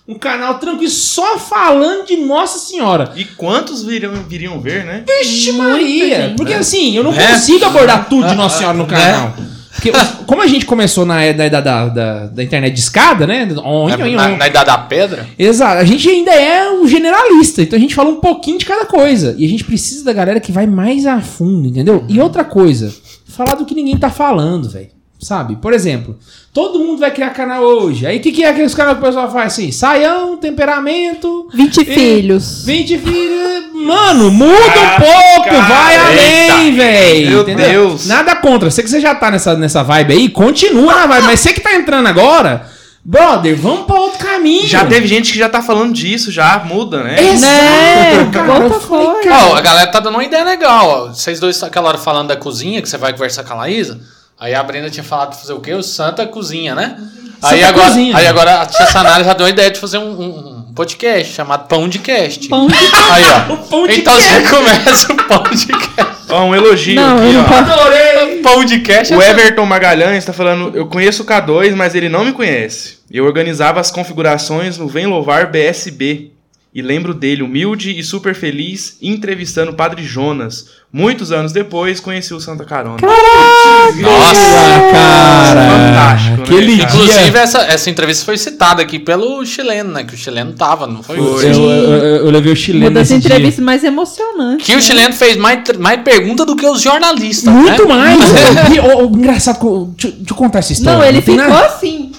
um 0.06 0.14
canal 0.14 0.60
tranquilo 0.60 0.88
só 0.88 1.40
falando 1.40 2.06
de 2.06 2.16
Nossa 2.18 2.60
Senhora. 2.60 3.12
E 3.16 3.24
quantos 3.24 3.82
viriam, 3.82 4.14
viriam 4.28 4.60
ver, 4.60 4.84
né? 4.84 5.04
Vixe 5.04 5.50
Maria! 5.50 6.28
gente, 6.28 6.36
Porque 6.36 6.52
né? 6.54 6.60
assim, 6.60 6.96
eu 6.96 7.02
não 7.02 7.12
É. 7.12 7.32
consigo 7.32 7.64
abordar 7.64 8.08
tudo 8.08 8.28
de 8.28 8.36
Nossa 8.36 8.58
Senhora 8.58 8.78
no 8.78 8.84
É. 8.94 9.51
Porque 9.74 9.90
como 10.26 10.42
a 10.42 10.46
gente 10.46 10.66
começou 10.66 11.06
na 11.06 11.22
era 11.22 11.48
da, 11.48 11.88
da, 11.88 12.42
internet 12.42 12.74
de 12.74 12.80
escada, 12.80 13.26
né? 13.26 13.48
On, 13.64 13.88
Na, 13.88 13.96
on, 13.96 14.10
na, 14.12 14.28
na 14.36 14.48
idade 14.48 14.66
da 14.66 14.78
pedra? 14.78 15.26
Exato, 15.38 15.78
a 15.78 15.84
gente 15.84 16.08
ainda 16.08 16.30
é 16.30 16.70
um 16.70 16.86
generalista, 16.86 17.62
então 17.62 17.76
a 17.76 17.80
gente 17.80 17.94
fala 17.94 18.10
um 18.10 18.20
pouquinho 18.20 18.58
de 18.58 18.66
cada 18.66 18.84
coisa. 18.84 19.34
E 19.38 19.46
a 19.46 19.48
gente 19.48 19.64
precisa 19.64 20.04
da 20.04 20.12
galera 20.12 20.40
que 20.40 20.52
vai 20.52 20.66
mais 20.66 21.06
a 21.06 21.20
fundo, 21.20 21.66
entendeu? 21.68 22.04
E 22.08 22.20
outra 22.20 22.44
coisa, 22.44 22.92
falar 23.26 23.54
do 23.54 23.64
que 23.64 23.74
ninguém 23.74 23.96
tá 23.96 24.10
falando, 24.10 24.68
velho. 24.68 24.90
Sabe? 25.22 25.54
Por 25.54 25.72
exemplo, 25.72 26.18
todo 26.52 26.80
mundo 26.80 26.98
vai 26.98 27.12
criar 27.12 27.30
canal 27.30 27.62
hoje. 27.62 28.04
Aí 28.04 28.18
o 28.18 28.20
que, 28.20 28.32
que 28.32 28.42
é 28.42 28.48
aqueles 28.48 28.74
canal 28.74 28.96
que 28.96 29.02
o 29.02 29.04
pessoal 29.04 29.30
faz 29.30 29.52
assim? 29.52 29.70
Saião, 29.70 30.36
temperamento, 30.36 31.48
20 31.54 31.78
E- 31.82 31.84
filhos. 31.84 32.64
20 32.66 32.98
filhos. 32.98 33.62
Mano, 33.72 34.30
muda 34.32 34.52
um 34.52 35.00
pouco, 35.00 35.48
cara, 35.48 35.60
vai 35.60 35.96
além, 35.96 36.74
velho. 36.74 37.30
Meu 37.30 37.40
entendeu? 37.42 37.88
Deus. 37.88 38.06
Nada 38.06 38.34
contra. 38.36 38.68
Sei 38.70 38.82
que 38.82 38.90
você 38.90 39.00
já 39.00 39.14
tá 39.14 39.30
nessa, 39.30 39.54
nessa 39.54 39.82
vibe 39.84 40.12
aí, 40.12 40.28
continua 40.28 40.92
na 40.94 41.06
vibe. 41.06 41.26
Mas 41.26 41.38
você 41.40 41.52
que 41.52 41.60
tá 41.60 41.72
entrando 41.74 42.06
agora, 42.08 42.66
brother, 43.04 43.56
vamos 43.56 43.86
pra 43.86 44.00
outro 44.00 44.18
caminho. 44.18 44.66
Já 44.66 44.84
teve 44.84 45.06
gente 45.06 45.32
que 45.32 45.38
já 45.38 45.48
tá 45.48 45.62
falando 45.62 45.92
disso, 45.92 46.32
já 46.32 46.58
muda, 46.64 47.02
né? 47.04 47.16
Exato, 47.20 47.46
Né? 47.52 48.30
cara. 48.32 48.70
Falei, 48.80 49.06
cara, 49.22 49.46
Ó, 49.50 49.54
a 49.56 49.60
galera 49.60 49.86
tá 49.90 50.00
dando 50.00 50.14
uma 50.14 50.24
ideia 50.24 50.44
legal, 50.44 50.88
ó. 50.88 51.08
Vocês 51.08 51.38
dois, 51.38 51.62
aquela 51.62 51.88
hora 51.88 51.98
falando 51.98 52.28
da 52.28 52.36
cozinha, 52.36 52.82
que 52.82 52.88
você 52.88 52.98
vai 52.98 53.12
conversar 53.12 53.44
com 53.44 53.52
a 53.52 53.56
Laísa. 53.56 54.00
Aí 54.42 54.54
a 54.54 54.62
Brenda 54.62 54.90
tinha 54.90 55.04
falado 55.04 55.30
de 55.34 55.40
fazer 55.40 55.52
o 55.52 55.60
quê? 55.60 55.72
O 55.72 55.82
Santa 55.84 56.26
Cozinha, 56.26 56.74
né? 56.74 56.96
aí, 57.40 57.60
Santa 57.60 57.68
agora, 57.68 57.86
Cozinha. 57.88 58.16
aí 58.16 58.26
agora 58.26 58.60
a 58.62 58.66
tia 58.66 58.86
Sanara 58.86 59.22
já 59.22 59.32
deu 59.34 59.46
a 59.46 59.50
ideia 59.50 59.70
de 59.70 59.78
fazer 59.78 59.98
um, 59.98 60.10
um- 60.20 60.62
um 60.68 60.74
podcast 60.74 61.32
chamado 61.32 61.68
Pão 61.68 61.88
de 61.88 61.98
Cast. 62.00 62.48
Pão 62.48 62.66
de 62.66 62.74
Aí, 62.74 63.22
ó. 63.50 63.52
O 63.52 63.56
Pão 63.58 63.86
de 63.86 64.00
então 64.00 64.16
Cast. 64.16 64.28
você 64.32 64.48
começa 64.48 65.12
o 65.12 65.16
Pão 65.16 65.42
de 65.54 65.66
Cast. 65.66 66.12
Ó, 66.30 66.44
um 66.46 66.54
elogio 66.56 66.96
Não, 66.96 67.18
aqui, 67.18 67.36
ó. 67.36 67.54
Adorei. 67.56 68.40
Pão 68.42 68.64
de 68.64 68.80
Cast 68.80 69.12
é 69.12 69.16
O 69.16 69.22
Everton 69.22 69.64
Magalhães 69.66 70.24
tá 70.24 70.32
falando, 70.32 70.74
eu 70.76 70.86
conheço 70.86 71.22
o 71.22 71.26
K2, 71.26 71.74
mas 71.76 71.94
ele 71.94 72.08
não 72.08 72.24
me 72.24 72.32
conhece. 72.32 72.98
Eu 73.10 73.24
organizava 73.26 73.78
as 73.78 73.90
configurações 73.92 74.76
no 74.78 74.88
Vem 74.88 75.06
Louvar 75.06 75.50
BSB. 75.50 76.31
E 76.74 76.80
lembro 76.80 77.12
dele, 77.12 77.42
humilde 77.42 77.98
e 77.98 78.02
super 78.02 78.34
feliz, 78.34 78.96
entrevistando 79.02 79.72
o 79.72 79.74
Padre 79.74 80.02
Jonas. 80.02 80.68
Muitos 80.90 81.30
anos 81.30 81.52
depois, 81.52 82.00
conheci 82.00 82.32
o 82.32 82.40
Santa 82.40 82.64
Carona. 82.64 82.96
Nossa! 83.02 84.90
cara. 84.90 85.70
Fantástico, 85.70 86.36
né, 86.36 86.42
Aquele 86.44 86.78
cara? 86.78 86.94
Inclusive, 86.94 87.38
essa, 87.38 87.58
essa 87.62 87.90
entrevista 87.90 88.24
foi 88.24 88.38
citada 88.38 88.82
aqui 88.82 88.98
pelo 88.98 89.44
chileno, 89.44 89.92
né? 89.92 90.04
Que 90.04 90.14
o 90.14 90.16
chileno 90.16 90.52
tava, 90.52 90.86
não 90.86 91.02
foi? 91.02 91.16
Foi. 91.16 91.44
Eu, 91.46 91.70
eu, 91.70 92.26
eu- 92.26 92.30
levei 92.30 92.52
o 92.52 92.56
chileno 92.56 92.86
Uma 92.86 92.90
das 92.92 93.10
nesse 93.10 93.20
dia. 93.20 93.28
entrevistas 93.36 93.64
mais 93.64 93.84
emocionantes. 93.84 94.66
Que 94.66 94.72
o 94.72 94.76
né? 94.76 94.80
chileno 94.82 95.12
fez 95.14 95.36
mais, 95.36 95.60
mais 95.78 96.00
pergunta 96.02 96.44
do 96.46 96.56
que 96.56 96.66
os 96.66 96.80
jornalistas, 96.80 97.52
Muito 97.52 97.86
né? 97.86 97.94
mais. 97.94 98.20
E, 98.72 98.80
ô, 98.80 99.04
engraçado, 99.06 99.92
deixa, 99.96 100.16
deixa 100.16 100.32
eu 100.32 100.36
contar 100.36 100.60
essa 100.60 100.72
história. 100.72 100.98
Não, 100.98 101.04
ele 101.04 101.20
tem 101.22 101.36
ficou 101.36 101.50
nada- 101.50 101.66
assim. 101.66 102.11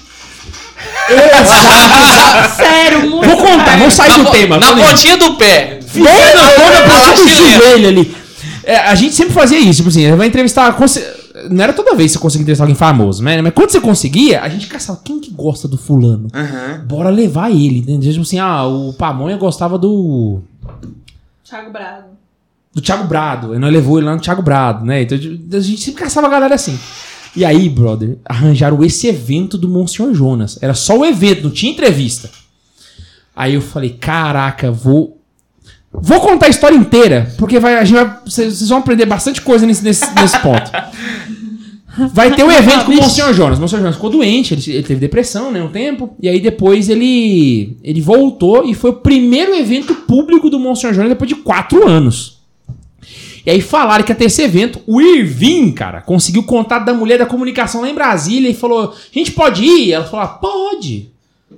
Exato. 1.08 2.56
Sério, 2.56 3.10
muito. 3.10 3.26
Vou 3.28 3.36
contar, 3.36 3.76
vamos 3.78 3.94
sair 3.94 4.08
Na, 4.10 4.16
do 4.24 4.30
tema. 4.30 4.58
na 4.58 4.74
pontinha 4.74 5.16
do 5.16 5.34
pé. 5.36 5.80
Bem 5.94 6.02
na 6.04 6.48
ponta 6.50 6.88
Fala 6.88 7.12
do 7.14 7.28
joelho 7.28 7.88
ali. 7.88 8.16
É, 8.64 8.78
a 8.78 8.94
gente 8.94 9.14
sempre 9.14 9.34
fazia 9.34 9.58
isso, 9.58 9.78
tipo 9.82 9.88
assim, 9.90 10.10
vai 10.16 10.26
entrevistar. 10.26 10.76
Não 11.50 11.62
era 11.62 11.72
toda 11.72 11.94
vez 11.94 12.12
que 12.12 12.18
você 12.18 12.22
conseguia 12.22 12.42
entrevistar 12.44 12.64
alguém 12.64 12.76
famoso, 12.76 13.22
né? 13.22 13.42
Mas 13.42 13.52
quando 13.52 13.70
você 13.70 13.80
conseguia, 13.80 14.40
a 14.40 14.48
gente 14.48 14.66
caçava 14.66 15.00
quem 15.04 15.20
que 15.20 15.30
gosta 15.30 15.68
do 15.68 15.76
fulano. 15.76 16.28
Aham. 16.32 16.82
Bora 16.86 17.10
levar 17.10 17.50
ele, 17.50 17.80
entendeu? 17.80 18.10
Tipo 18.10 18.22
assim, 18.22 18.38
ah, 18.38 18.64
o 18.64 18.92
Pamonha 18.94 19.36
gostava 19.36 19.76
do. 19.76 20.40
Thiago 21.44 21.70
Brado. 21.70 22.04
do 22.72 22.80
Thiago 22.80 23.04
Brado. 23.04 23.52
Aí 23.52 23.58
nós 23.58 23.72
levou 23.72 23.98
ele 23.98 24.06
lá 24.06 24.14
no 24.14 24.20
Thiago 24.20 24.42
Brado, 24.42 24.84
né? 24.84 25.02
Então 25.02 25.18
a 25.18 25.60
gente 25.60 25.82
sempre 25.82 26.02
caçava 26.02 26.26
a 26.26 26.30
galera 26.30 26.54
assim. 26.54 26.78
E 27.36 27.44
aí, 27.44 27.68
brother, 27.68 28.18
arranjaram 28.24 28.82
esse 28.84 29.08
evento 29.08 29.58
do 29.58 29.68
Monsenhor 29.68 30.14
Jonas. 30.14 30.58
Era 30.62 30.74
só 30.74 30.98
o 30.98 31.04
evento, 31.04 31.44
não 31.44 31.50
tinha 31.50 31.72
entrevista. 31.72 32.30
Aí 33.34 33.54
eu 33.54 33.60
falei, 33.60 33.90
caraca, 33.90 34.70
vou. 34.70 35.18
Vou 35.92 36.20
contar 36.20 36.46
a 36.46 36.50
história 36.50 36.76
inteira, 36.76 37.32
porque 37.38 37.60
vai, 37.60 37.76
a 37.76 37.84
gente 37.84 37.96
vai, 37.96 38.18
vocês 38.24 38.68
vão 38.68 38.78
aprender 38.78 39.06
bastante 39.06 39.40
coisa 39.40 39.64
nesse, 39.64 39.84
nesse, 39.84 40.04
nesse 40.14 40.38
ponto. 40.40 40.70
Vai 42.12 42.34
ter 42.34 42.42
um 42.42 42.50
evento 42.50 42.86
com 42.86 42.92
o 42.92 42.96
Monsenhor 42.96 43.32
Jonas. 43.32 43.56
O 43.56 43.60
Monsenhor 43.60 43.82
Jonas 43.82 43.94
ficou 43.94 44.10
doente, 44.10 44.54
ele, 44.54 44.78
ele 44.78 44.82
teve 44.82 45.00
depressão, 45.00 45.52
né, 45.52 45.62
um 45.62 45.68
tempo. 45.68 46.14
E 46.20 46.28
aí 46.28 46.40
depois 46.40 46.88
ele 46.88 47.76
ele 47.84 48.00
voltou 48.00 48.68
e 48.68 48.74
foi 48.74 48.90
o 48.90 48.94
primeiro 48.94 49.54
evento 49.54 49.94
público 49.94 50.50
do 50.50 50.58
Monsenhor 50.58 50.92
Jonas 50.92 51.10
depois 51.10 51.28
de 51.28 51.36
quatro 51.36 51.86
anos. 51.88 52.33
E 53.44 53.50
aí 53.50 53.60
falaram 53.60 54.04
que 54.04 54.14
ter 54.14 54.24
esse 54.24 54.42
evento. 54.42 54.80
O 54.86 55.00
Irvin, 55.00 55.70
cara, 55.72 56.00
conseguiu 56.00 56.42
contato 56.44 56.84
da 56.84 56.94
mulher 56.94 57.18
da 57.18 57.26
comunicação 57.26 57.82
lá 57.82 57.90
em 57.90 57.94
Brasília 57.94 58.48
e 58.48 58.54
falou: 58.54 58.92
a 58.92 59.18
gente 59.18 59.32
pode 59.32 59.64
ir? 59.64 59.92
Ela 59.92 60.04
falou: 60.04 60.24
ah, 60.24 60.28
pode. 60.28 61.10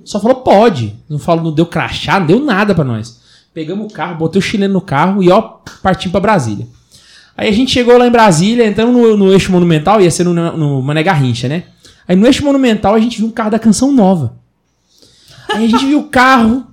Só 0.03 0.19
falou 0.19 0.37
pode. 0.37 0.95
Não 1.09 1.19
falou, 1.19 1.43
não 1.43 1.51
deu 1.51 1.65
crachá, 1.65 2.19
não 2.19 2.27
deu 2.27 2.39
nada 2.39 2.75
pra 2.75 2.83
nós. 2.83 3.21
Pegamos 3.53 3.91
o 3.91 3.93
carro, 3.93 4.17
botei 4.17 4.39
o 4.39 4.41
chileno 4.41 4.75
no 4.75 4.81
carro 4.81 5.23
e 5.23 5.31
ó, 5.31 5.41
partimos 5.81 6.11
pra 6.11 6.19
Brasília. 6.19 6.67
Aí 7.35 7.49
a 7.49 7.51
gente 7.51 7.71
chegou 7.71 7.97
lá 7.97 8.07
em 8.07 8.11
Brasília, 8.11 8.67
entramos 8.67 8.93
no, 8.93 9.17
no 9.17 9.31
eixo 9.31 9.51
monumental, 9.51 10.01
ia 10.01 10.11
ser 10.11 10.23
no, 10.23 10.33
no 10.33 10.81
Mané 10.81 11.03
Garrincha, 11.03 11.47
né? 11.47 11.63
Aí 12.07 12.15
no 12.15 12.25
eixo 12.25 12.43
monumental 12.43 12.95
a 12.95 12.99
gente 12.99 13.17
viu 13.17 13.27
um 13.27 13.31
carro 13.31 13.51
da 13.51 13.59
canção 13.59 13.91
nova. 13.91 14.37
Aí 15.49 15.65
a 15.65 15.67
gente 15.67 15.85
viu 15.85 15.99
o 15.99 16.09
carro. 16.09 16.67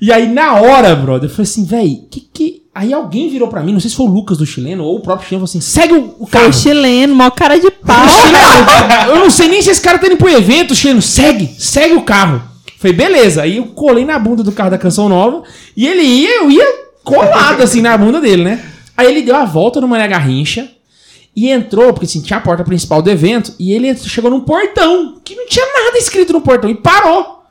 E 0.00 0.12
aí 0.12 0.28
na 0.28 0.54
hora, 0.54 0.94
brother, 0.96 1.28
eu 1.28 1.34
falei 1.34 1.50
assim, 1.50 1.64
véi, 1.64 2.06
que 2.10 2.20
que. 2.20 2.61
Aí 2.74 2.92
alguém 2.92 3.28
virou 3.28 3.48
pra 3.48 3.62
mim, 3.62 3.72
não 3.72 3.80
sei 3.80 3.90
se 3.90 3.96
foi 3.96 4.06
o 4.06 4.08
Lucas 4.10 4.38
do 4.38 4.46
chileno 4.46 4.82
ou 4.84 4.96
o 4.96 5.00
próprio 5.00 5.28
chileno, 5.28 5.46
falou 5.46 5.50
assim: 5.50 5.60
segue 5.60 5.92
o, 5.94 6.14
o 6.18 6.26
Foi 6.26 6.40
carro. 6.40 6.48
o 6.48 6.52
chileno, 6.52 7.14
maior 7.14 7.30
cara 7.32 7.58
de 7.60 7.70
pau. 7.70 8.08
Chileno, 8.08 9.10
eu 9.10 9.18
não 9.18 9.30
sei 9.30 9.48
nem 9.48 9.60
se 9.60 9.70
esse 9.70 9.80
cara 9.80 9.98
tá 9.98 10.06
indo 10.06 10.16
pro 10.16 10.28
evento, 10.30 10.74
chileno, 10.74 11.02
segue, 11.02 11.54
segue 11.58 11.94
o 11.94 12.02
carro. 12.02 12.42
Falei, 12.78 12.96
beleza. 12.96 13.42
Aí 13.42 13.58
eu 13.58 13.66
colei 13.66 14.04
na 14.06 14.18
bunda 14.18 14.42
do 14.42 14.50
carro 14.52 14.70
da 14.70 14.78
canção 14.78 15.08
nova 15.08 15.42
e 15.76 15.86
ele 15.86 16.02
ia, 16.02 16.38
eu 16.38 16.50
ia 16.50 16.64
colado 17.04 17.60
assim 17.62 17.82
na 17.82 17.96
bunda 17.96 18.20
dele, 18.20 18.42
né? 18.42 18.64
Aí 18.96 19.06
ele 19.06 19.22
deu 19.22 19.36
a 19.36 19.44
volta 19.44 19.80
no 19.80 19.86
Mané 19.86 20.08
Garrincha 20.08 20.68
e 21.36 21.48
entrou, 21.50 21.92
porque 21.92 22.06
assim, 22.06 22.22
tinha 22.22 22.38
a 22.38 22.42
porta 22.42 22.64
principal 22.64 23.00
do 23.02 23.10
evento, 23.10 23.54
e 23.58 23.72
ele 23.72 23.88
entrou- 23.88 24.06
chegou 24.08 24.30
num 24.30 24.40
portão, 24.40 25.18
que 25.24 25.34
não 25.34 25.46
tinha 25.46 25.64
nada 25.64 25.96
escrito 25.98 26.32
no 26.32 26.40
portão, 26.42 26.68
e 26.68 26.74
parou. 26.74 27.42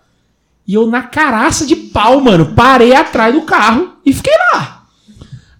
E 0.68 0.73
eu, 0.76 0.85
na 0.85 1.02
caraça 1.02 1.65
de 1.65 1.76
pau, 1.76 2.22
mano, 2.22 2.53
parei 2.56 2.93
atrás 2.93 3.34
do 3.34 3.41
carro 3.41 3.93
e 4.06 4.14
fiquei 4.14 4.34
lá. 4.53 4.81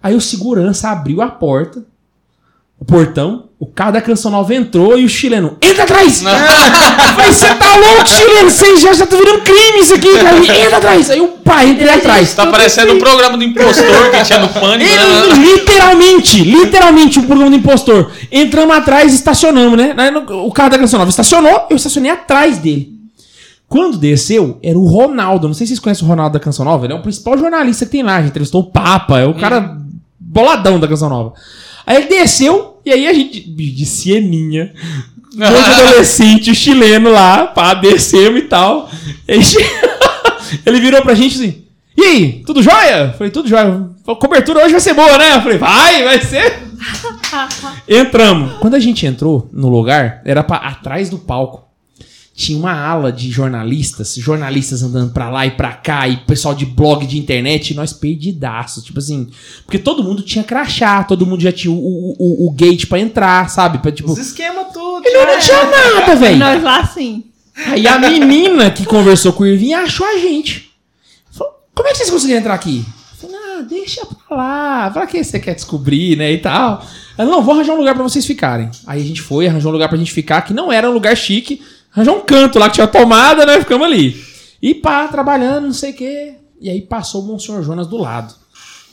Aí 0.02 0.14
o 0.14 0.20
segurança 0.20 0.90
abriu 0.90 1.22
a 1.22 1.28
porta, 1.28 1.84
o 2.78 2.84
portão, 2.84 3.44
o 3.60 3.66
carro 3.66 3.92
da 3.92 4.00
canção 4.00 4.32
nova 4.32 4.52
entrou 4.52 4.98
e 4.98 5.04
o 5.04 5.08
chileno, 5.08 5.56
entra 5.62 5.84
atrás! 5.84 6.20
Mas 6.20 7.36
você 7.36 7.54
tá 7.54 7.76
louco, 7.76 8.08
chileno? 8.08 8.50
Você 8.50 8.76
já, 8.78 8.92
já 8.92 9.06
tá 9.06 9.16
virando 9.16 9.42
crime 9.42 9.78
isso 9.80 9.94
aqui, 9.94 10.12
cara. 10.18 10.36
Entra 10.36 10.78
atrás! 10.78 11.08
Aí 11.08 11.20
o 11.20 11.28
pai 11.28 11.68
entrei 11.68 11.90
atrás. 11.90 12.34
Tá 12.34 12.48
parecendo 12.48 12.94
um 12.94 12.98
programa 12.98 13.38
do 13.38 13.44
impostor 13.44 14.10
que 14.10 14.24
tinha 14.24 14.40
no 14.40 14.48
pânico, 14.48 14.90
Ele, 14.90 14.96
né? 14.96 15.52
literalmente, 15.52 16.42
literalmente 16.42 17.20
um 17.20 17.22
programa 17.22 17.50
do 17.50 17.56
impostor. 17.56 18.10
Entramos 18.32 18.74
atrás 18.74 19.12
e 19.12 19.14
estacionamos, 19.14 19.78
né? 19.78 19.94
O 20.44 20.50
carro 20.50 20.70
da 20.70 20.78
Canção 20.78 20.98
Nova 20.98 21.10
estacionou, 21.10 21.68
eu 21.70 21.76
estacionei 21.76 22.10
atrás 22.10 22.58
dele. 22.58 22.90
Quando 23.68 23.96
desceu, 23.96 24.58
era 24.62 24.76
o 24.76 24.84
Ronaldo. 24.84 25.46
Não 25.46 25.54
sei 25.54 25.66
se 25.66 25.70
vocês 25.70 25.80
conhecem 25.80 26.04
o 26.04 26.08
Ronaldo 26.08 26.34
da 26.34 26.40
Canção 26.40 26.64
Nova. 26.64 26.84
Ele 26.84 26.92
é 26.92 26.96
o 26.96 27.00
principal 27.00 27.38
jornalista 27.38 27.86
que 27.86 27.92
tem 27.92 28.02
lá. 28.02 28.16
A 28.16 28.20
gente 28.20 28.30
entrevistou 28.30 28.62
o 28.62 28.70
Papa, 28.70 29.20
é 29.20 29.24
o 29.24 29.34
cara 29.34 29.78
boladão 30.32 30.80
da 30.80 30.88
Canção 30.88 31.10
Nova. 31.10 31.34
Aí 31.86 31.96
ele 31.96 32.06
desceu, 32.06 32.80
e 32.86 32.90
aí 32.90 33.06
a 33.06 33.12
gente, 33.12 33.40
de 33.40 33.84
cieninha, 33.84 34.72
dois 35.34 35.68
adolescentes 35.78 36.56
chileno 36.56 37.10
lá, 37.10 37.46
pá, 37.48 37.74
descemos 37.74 38.40
e 38.40 38.44
tal. 38.44 38.88
E 39.28 39.32
aí, 39.32 39.40
ele 40.64 40.80
virou 40.80 41.02
pra 41.02 41.14
gente 41.14 41.36
assim: 41.36 41.64
E 41.96 42.02
aí, 42.02 42.42
tudo 42.46 42.62
jóia? 42.62 43.14
Falei, 43.18 43.30
tudo 43.30 43.48
jóia. 43.48 43.90
A 44.06 44.14
cobertura 44.14 44.60
hoje 44.60 44.72
vai 44.72 44.80
ser 44.80 44.94
boa, 44.94 45.18
né? 45.18 45.36
Eu 45.36 45.42
falei, 45.42 45.58
vai, 45.58 46.02
vai 46.02 46.20
ser. 46.22 46.62
Entramos. 47.86 48.54
Quando 48.58 48.74
a 48.74 48.80
gente 48.80 49.06
entrou 49.06 49.48
no 49.52 49.68
lugar, 49.68 50.22
era 50.24 50.42
pra, 50.42 50.56
atrás 50.56 51.10
do 51.10 51.18
palco. 51.18 51.71
Tinha 52.34 52.58
uma 52.58 52.72
ala 52.72 53.12
de 53.12 53.30
jornalistas, 53.30 54.14
jornalistas 54.16 54.82
andando 54.82 55.12
pra 55.12 55.28
lá 55.28 55.44
e 55.46 55.50
pra 55.50 55.72
cá, 55.74 56.08
e 56.08 56.16
pessoal 56.16 56.54
de 56.54 56.64
blog 56.64 57.06
de 57.06 57.18
internet, 57.18 57.70
e 57.70 57.74
nós 57.74 57.92
perdidaços. 57.92 58.82
Tipo 58.82 58.98
assim, 59.00 59.28
porque 59.66 59.78
todo 59.78 60.02
mundo 60.02 60.22
tinha 60.22 60.42
crachá, 60.42 61.04
todo 61.04 61.26
mundo 61.26 61.42
já 61.42 61.52
tinha 61.52 61.70
o, 61.70 61.76
o, 61.76 62.16
o- 62.18 62.48
o 62.48 62.50
gate 62.52 62.86
pra 62.86 62.98
entrar, 62.98 63.50
sabe? 63.50 63.78
Pra, 63.78 63.92
tipo, 63.92 64.10
Os 64.10 64.18
esquema 64.18 64.64
tudo. 64.64 65.06
ele 65.06 65.26
não 65.26 65.38
tinha 65.38 65.64
nada, 65.64 66.16
velho. 66.16 66.38
Nós 66.38 66.62
lá 66.62 66.86
sim. 66.86 67.24
Aí 67.66 67.86
a 67.86 67.98
menina 67.98 68.70
que 68.70 68.86
conversou 68.86 69.34
com 69.34 69.42
o 69.42 69.46
Irving 69.46 69.74
achou 69.74 70.06
a 70.06 70.16
gente. 70.16 70.70
Falou, 71.30 71.52
como 71.74 71.86
é 71.88 71.92
que 71.92 71.98
vocês 71.98 72.10
conseguiram 72.10 72.40
entrar 72.40 72.54
aqui? 72.54 72.82
Falei, 73.20 73.36
ah, 73.36 73.60
deixa 73.68 74.06
pra 74.06 74.34
lá. 74.36 74.90
Pra 74.90 75.06
que 75.06 75.22
você 75.22 75.38
quer 75.38 75.54
descobrir, 75.54 76.16
né, 76.16 76.32
e 76.32 76.38
tal. 76.38 76.82
Ela, 77.18 77.30
não, 77.30 77.42
vou 77.42 77.52
arranjar 77.54 77.74
um 77.74 77.78
lugar 77.78 77.94
pra 77.94 78.02
vocês 78.02 78.24
ficarem. 78.24 78.70
Aí 78.86 79.02
a 79.02 79.04
gente 79.04 79.20
foi, 79.20 79.46
arranjou 79.46 79.70
um 79.70 79.74
lugar 79.74 79.90
pra 79.90 79.98
gente 79.98 80.12
ficar, 80.14 80.40
que 80.40 80.54
não 80.54 80.72
era 80.72 80.88
um 80.90 80.94
lugar 80.94 81.14
chique. 81.14 81.60
Arranjou 81.94 82.16
um 82.16 82.20
canto 82.20 82.58
lá 82.58 82.68
que 82.68 82.74
tinha 82.76 82.86
tomada, 82.86 83.44
né, 83.46 83.58
ficamos 83.60 83.86
ali. 83.86 84.22
E 84.60 84.74
pá, 84.74 85.08
trabalhando, 85.08 85.64
não 85.66 85.72
sei 85.72 85.90
o 85.90 85.94
quê. 85.94 86.34
E 86.60 86.70
aí 86.70 86.80
passou 86.80 87.22
o 87.22 87.26
Monsenhor 87.26 87.62
Jonas 87.62 87.86
do 87.86 87.96
lado. 87.98 88.34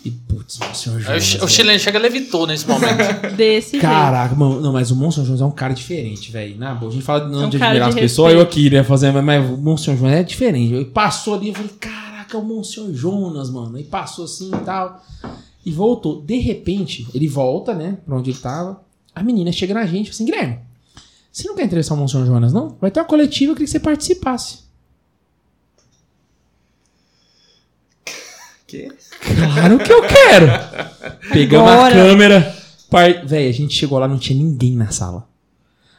E, 0.03 0.09
putz, 0.11 0.57
Monsenhor 0.59 0.97
Aí 0.99 1.03
o 1.03 1.07
Jonas. 1.07 1.23
chi- 1.23 1.43
O 1.43 1.47
chileno 1.47 1.77
chega 1.79 1.99
e 1.99 2.01
levitou 2.01 2.47
nesse 2.47 2.67
momento. 2.67 2.97
Desse. 3.35 3.77
Caraca, 3.79 4.33
mano, 4.33 4.59
não, 4.61 4.73
mas 4.73 4.89
o 4.91 4.95
Monsenhor 4.95 5.25
Jonas 5.27 5.41
é 5.41 5.45
um 5.45 5.51
cara 5.51 5.73
diferente, 5.73 6.31
velho. 6.31 6.57
Na 6.57 6.73
boa, 6.73 6.89
a 6.91 6.93
gente 6.95 7.03
fala 7.03 7.27
não 7.27 7.43
É 7.43 7.45
um 7.45 7.49
de 7.49 7.57
cara 7.59 7.71
admirar 7.71 7.89
as 7.89 7.95
de 7.95 8.01
pessoas, 8.01 8.33
eu 8.33 8.41
aqui, 8.41 8.69
né, 8.69 8.83
fazendo, 8.83 9.21
mas 9.21 9.47
o 9.49 9.57
Monsenhor 9.57 9.99
Jonas 9.99 10.15
é 10.15 10.23
diferente. 10.23 10.73
Ele 10.73 10.85
passou 10.85 11.35
ali, 11.35 11.49
eu 11.49 11.53
falei, 11.53 11.71
caraca, 11.79 12.35
é 12.37 12.39
o 12.39 12.43
Monsenhor 12.43 12.91
Jonas, 12.93 13.49
mano. 13.49 13.75
Aí 13.77 13.83
passou 13.83 14.25
assim 14.25 14.47
e 14.53 14.57
tal. 14.65 15.03
E 15.65 15.71
voltou. 15.71 16.21
De 16.21 16.37
repente, 16.39 17.05
ele 17.13 17.27
volta, 17.27 17.73
né, 17.75 17.97
pra 18.05 18.15
onde 18.17 18.31
ele 18.31 18.39
tava. 18.39 18.81
A 19.13 19.21
menina 19.21 19.51
chega 19.51 19.73
na 19.73 19.85
gente, 19.85 20.09
assim, 20.11 20.23
Guilherme, 20.25 20.59
você 21.41 21.47
não 21.47 21.55
quer 21.55 21.63
entrevistar 21.63 21.93
o 21.93 21.97
Monsenhor 21.97 22.25
Jonas, 22.25 22.53
não? 22.53 22.77
Vai 22.79 22.91
ter 22.91 22.99
uma 22.99 23.05
coletiva, 23.05 23.51
eu 23.51 23.55
queria 23.55 23.65
que 23.65 23.71
você 23.71 23.79
participasse. 23.79 24.59
Que? 28.67 28.91
Claro 29.21 29.79
que 29.79 29.91
eu 29.91 30.01
quero. 30.03 30.47
Pegamos 31.33 31.71
Bora. 31.71 31.87
a 31.87 31.91
câmera. 31.91 32.57
Par... 32.89 33.25
Véi, 33.25 33.47
a 33.47 33.51
gente 33.51 33.73
chegou 33.73 33.97
lá, 33.97 34.07
não 34.07 34.19
tinha 34.19 34.37
ninguém 34.37 34.75
na 34.75 34.91
sala. 34.91 35.27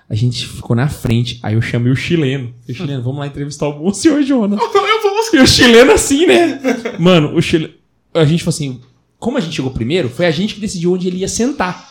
A 0.09 0.15
gente 0.15 0.47
ficou 0.47 0.75
na 0.77 0.89
frente. 0.89 1.39
Aí 1.43 1.55
eu 1.55 1.63
chamei 1.63 1.93
o 1.93 1.97
chileno. 1.97 2.55
O 2.69 2.73
chileno, 2.73 3.03
vamos 3.03 3.19
lá 3.19 3.27
entrevistar 3.27 3.69
o 3.69 3.79
bom 3.79 3.93
senhor 3.93 4.23
Jonas. 4.23 4.61
Eu 4.61 5.03
vou. 5.03 5.11
E 5.33 5.39
o 5.39 5.47
chileno 5.47 5.93
assim, 5.93 6.27
né? 6.27 6.61
Mano, 6.99 7.37
o 7.37 7.43
chileno. 7.43 7.75
A 8.13 8.25
gente 8.25 8.43
falou 8.43 8.55
assim: 8.55 8.81
como 9.19 9.39
a 9.39 9.41
gente 9.41 9.55
chegou 9.55 9.71
primeiro, 9.71 10.09
foi 10.09 10.27
a 10.27 10.31
gente 10.31 10.55
que 10.55 10.61
decidiu 10.61 10.93
onde 10.93 11.07
ele 11.07 11.19
ia 11.19 11.29
sentar. 11.29 11.90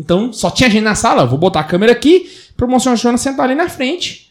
Então 0.00 0.32
só 0.32 0.50
tinha 0.50 0.70
gente 0.70 0.82
na 0.82 0.94
sala. 0.94 1.26
Vou 1.26 1.38
botar 1.38 1.60
a 1.60 1.64
câmera 1.64 1.92
aqui 1.92 2.30
pro 2.56 2.66
Monsenhor 2.66 2.96
Jonas 2.96 3.20
sentar 3.20 3.44
ali 3.44 3.54
na 3.54 3.68
frente. 3.68 4.30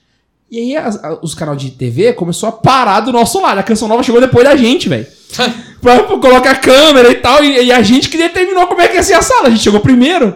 E 0.52 0.58
aí 0.58 0.76
as- 0.78 1.04
a- 1.04 1.20
os 1.22 1.36
canais 1.36 1.62
de 1.62 1.70
TV 1.70 2.12
começou 2.14 2.50
a 2.50 2.52
parar 2.52 3.02
do 3.02 3.12
nosso 3.12 3.40
lado. 3.40 3.60
A 3.60 3.64
canção 3.64 3.88
nova 3.88 4.02
chegou 4.02 4.20
depois 4.20 4.44
da 4.44 4.56
gente, 4.56 4.90
velho. 4.90 5.06
pra, 5.80 6.04
pra 6.04 6.18
colocar 6.18 6.52
a 6.52 6.56
câmera 6.56 7.12
e 7.12 7.16
tal. 7.16 7.44
E, 7.44 7.66
e 7.66 7.72
a 7.72 7.82
gente 7.84 8.10
que 8.10 8.18
determinou 8.18 8.66
como 8.66 8.82
é 8.82 8.88
que 8.88 8.96
ia 8.96 9.04
ser 9.04 9.14
a 9.14 9.22
sala. 9.22 9.48
A 9.48 9.50
gente 9.52 9.62
chegou 9.62 9.80
primeiro. 9.80 10.36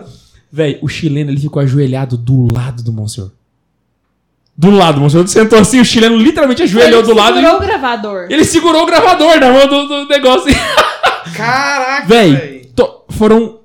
Velho, 0.51 0.77
o 0.83 0.87
chileno 0.87 1.31
ele 1.31 1.39
ficou 1.39 1.59
ajoelhado 1.63 2.15
do 2.15 2.47
lado 2.53 2.83
do 2.83 2.93
Monsenhor. 2.93 3.31
Do 4.55 4.69
lado, 4.69 4.97
o 4.99 5.01
Monsenhor 5.01 5.27
sentou 5.27 5.57
assim, 5.57 5.79
o 5.79 5.85
chileno 5.85 6.15
literalmente 6.15 6.61
ajoelhou 6.61 6.99
Ele 6.99 7.07
do 7.07 7.15
lado. 7.15 7.39
e- 7.39 7.41
segurou 7.41 7.57
o 7.57 7.59
gravador. 7.65 8.27
ele 8.29 8.45
segurou 8.45 8.83
o 8.83 8.85
gravador 8.85 9.39
na 9.39 9.51
mão 9.51 9.67
do, 9.67 9.87
do 9.87 10.07
negócio. 10.07 10.53
Caraca, 11.35 12.05
Véi, 12.05 12.31
velho. 12.35 12.65
to- 12.75 13.03
foram 13.09 13.59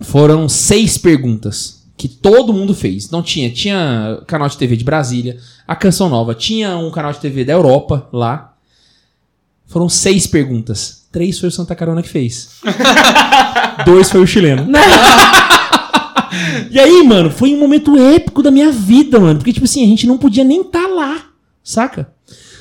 foram 0.00 0.48
seis 0.48 0.96
perguntas 0.96 1.82
que 1.96 2.08
todo 2.08 2.52
mundo 2.52 2.74
fez. 2.74 3.10
Não 3.10 3.22
tinha, 3.22 3.50
tinha 3.50 4.22
canal 4.26 4.48
de 4.48 4.56
TV 4.56 4.76
de 4.76 4.84
Brasília, 4.84 5.38
a 5.66 5.74
Canção 5.74 6.08
Nova, 6.08 6.34
tinha 6.34 6.76
um 6.78 6.90
canal 6.90 7.12
de 7.12 7.18
TV 7.18 7.44
da 7.44 7.52
Europa 7.52 8.08
lá. 8.12 8.54
Foram 9.66 9.88
seis 9.88 10.26
perguntas. 10.26 11.06
Três 11.10 11.38
foi 11.38 11.48
o 11.48 11.52
Santa 11.52 11.74
Carona 11.74 12.02
que 12.02 12.08
fez. 12.08 12.60
Dois 13.84 14.10
foi 14.10 14.20
o 14.20 14.26
chileno. 14.26 14.66
e 16.70 16.78
aí, 16.78 17.02
mano, 17.02 17.30
foi 17.30 17.54
um 17.54 17.58
momento 17.58 17.96
épico 17.96 18.42
da 18.42 18.50
minha 18.50 18.70
vida, 18.70 19.18
mano. 19.18 19.38
Porque, 19.38 19.52
tipo 19.52 19.64
assim, 19.64 19.84
a 19.84 19.86
gente 19.86 20.06
não 20.06 20.16
podia 20.16 20.44
nem 20.44 20.60
estar 20.60 20.86
lá, 20.86 21.24
saca? 21.62 22.12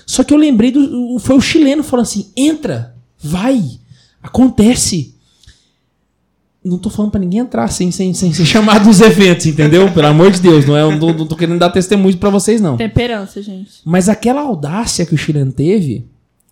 Só 0.06 0.24
que 0.24 0.34
eu 0.34 0.38
lembrei 0.38 0.72
do. 0.72 1.20
Foi 1.20 1.36
o 1.36 1.42
chileno 1.42 1.84
falando 1.84 2.06
assim: 2.06 2.32
entra, 2.36 2.96
vai, 3.22 3.62
acontece. 4.24 5.17
Não 6.68 6.78
tô 6.78 6.90
falando 6.90 7.12
pra 7.12 7.20
ninguém 7.20 7.40
entrar 7.40 7.68
sem, 7.70 7.92
sem, 7.92 8.14
sem 8.14 8.34
ser 8.34 8.46
chamado 8.46 8.86
nos 8.86 9.00
eventos, 9.02 9.46
entendeu? 9.46 9.92
Pelo 9.94 10.08
amor 10.08 10.32
de 10.32 10.42
Deus, 10.42 10.66
não 10.66 10.76
é? 10.76 10.82
Eu 10.82 10.92
não, 10.98 11.14
não 11.14 11.26
tô 11.28 11.36
querendo 11.36 11.60
dar 11.60 11.70
testemunho 11.70 12.18
pra 12.18 12.30
vocês, 12.30 12.60
não. 12.62 12.76
Temperança, 12.78 13.42
gente. 13.42 13.72
Mas 13.86 14.10
aquela 14.10 14.42
audácia 14.42 15.06
que 15.06 15.16
o 15.16 15.18
chileno 15.18 15.52
teve 15.52 16.06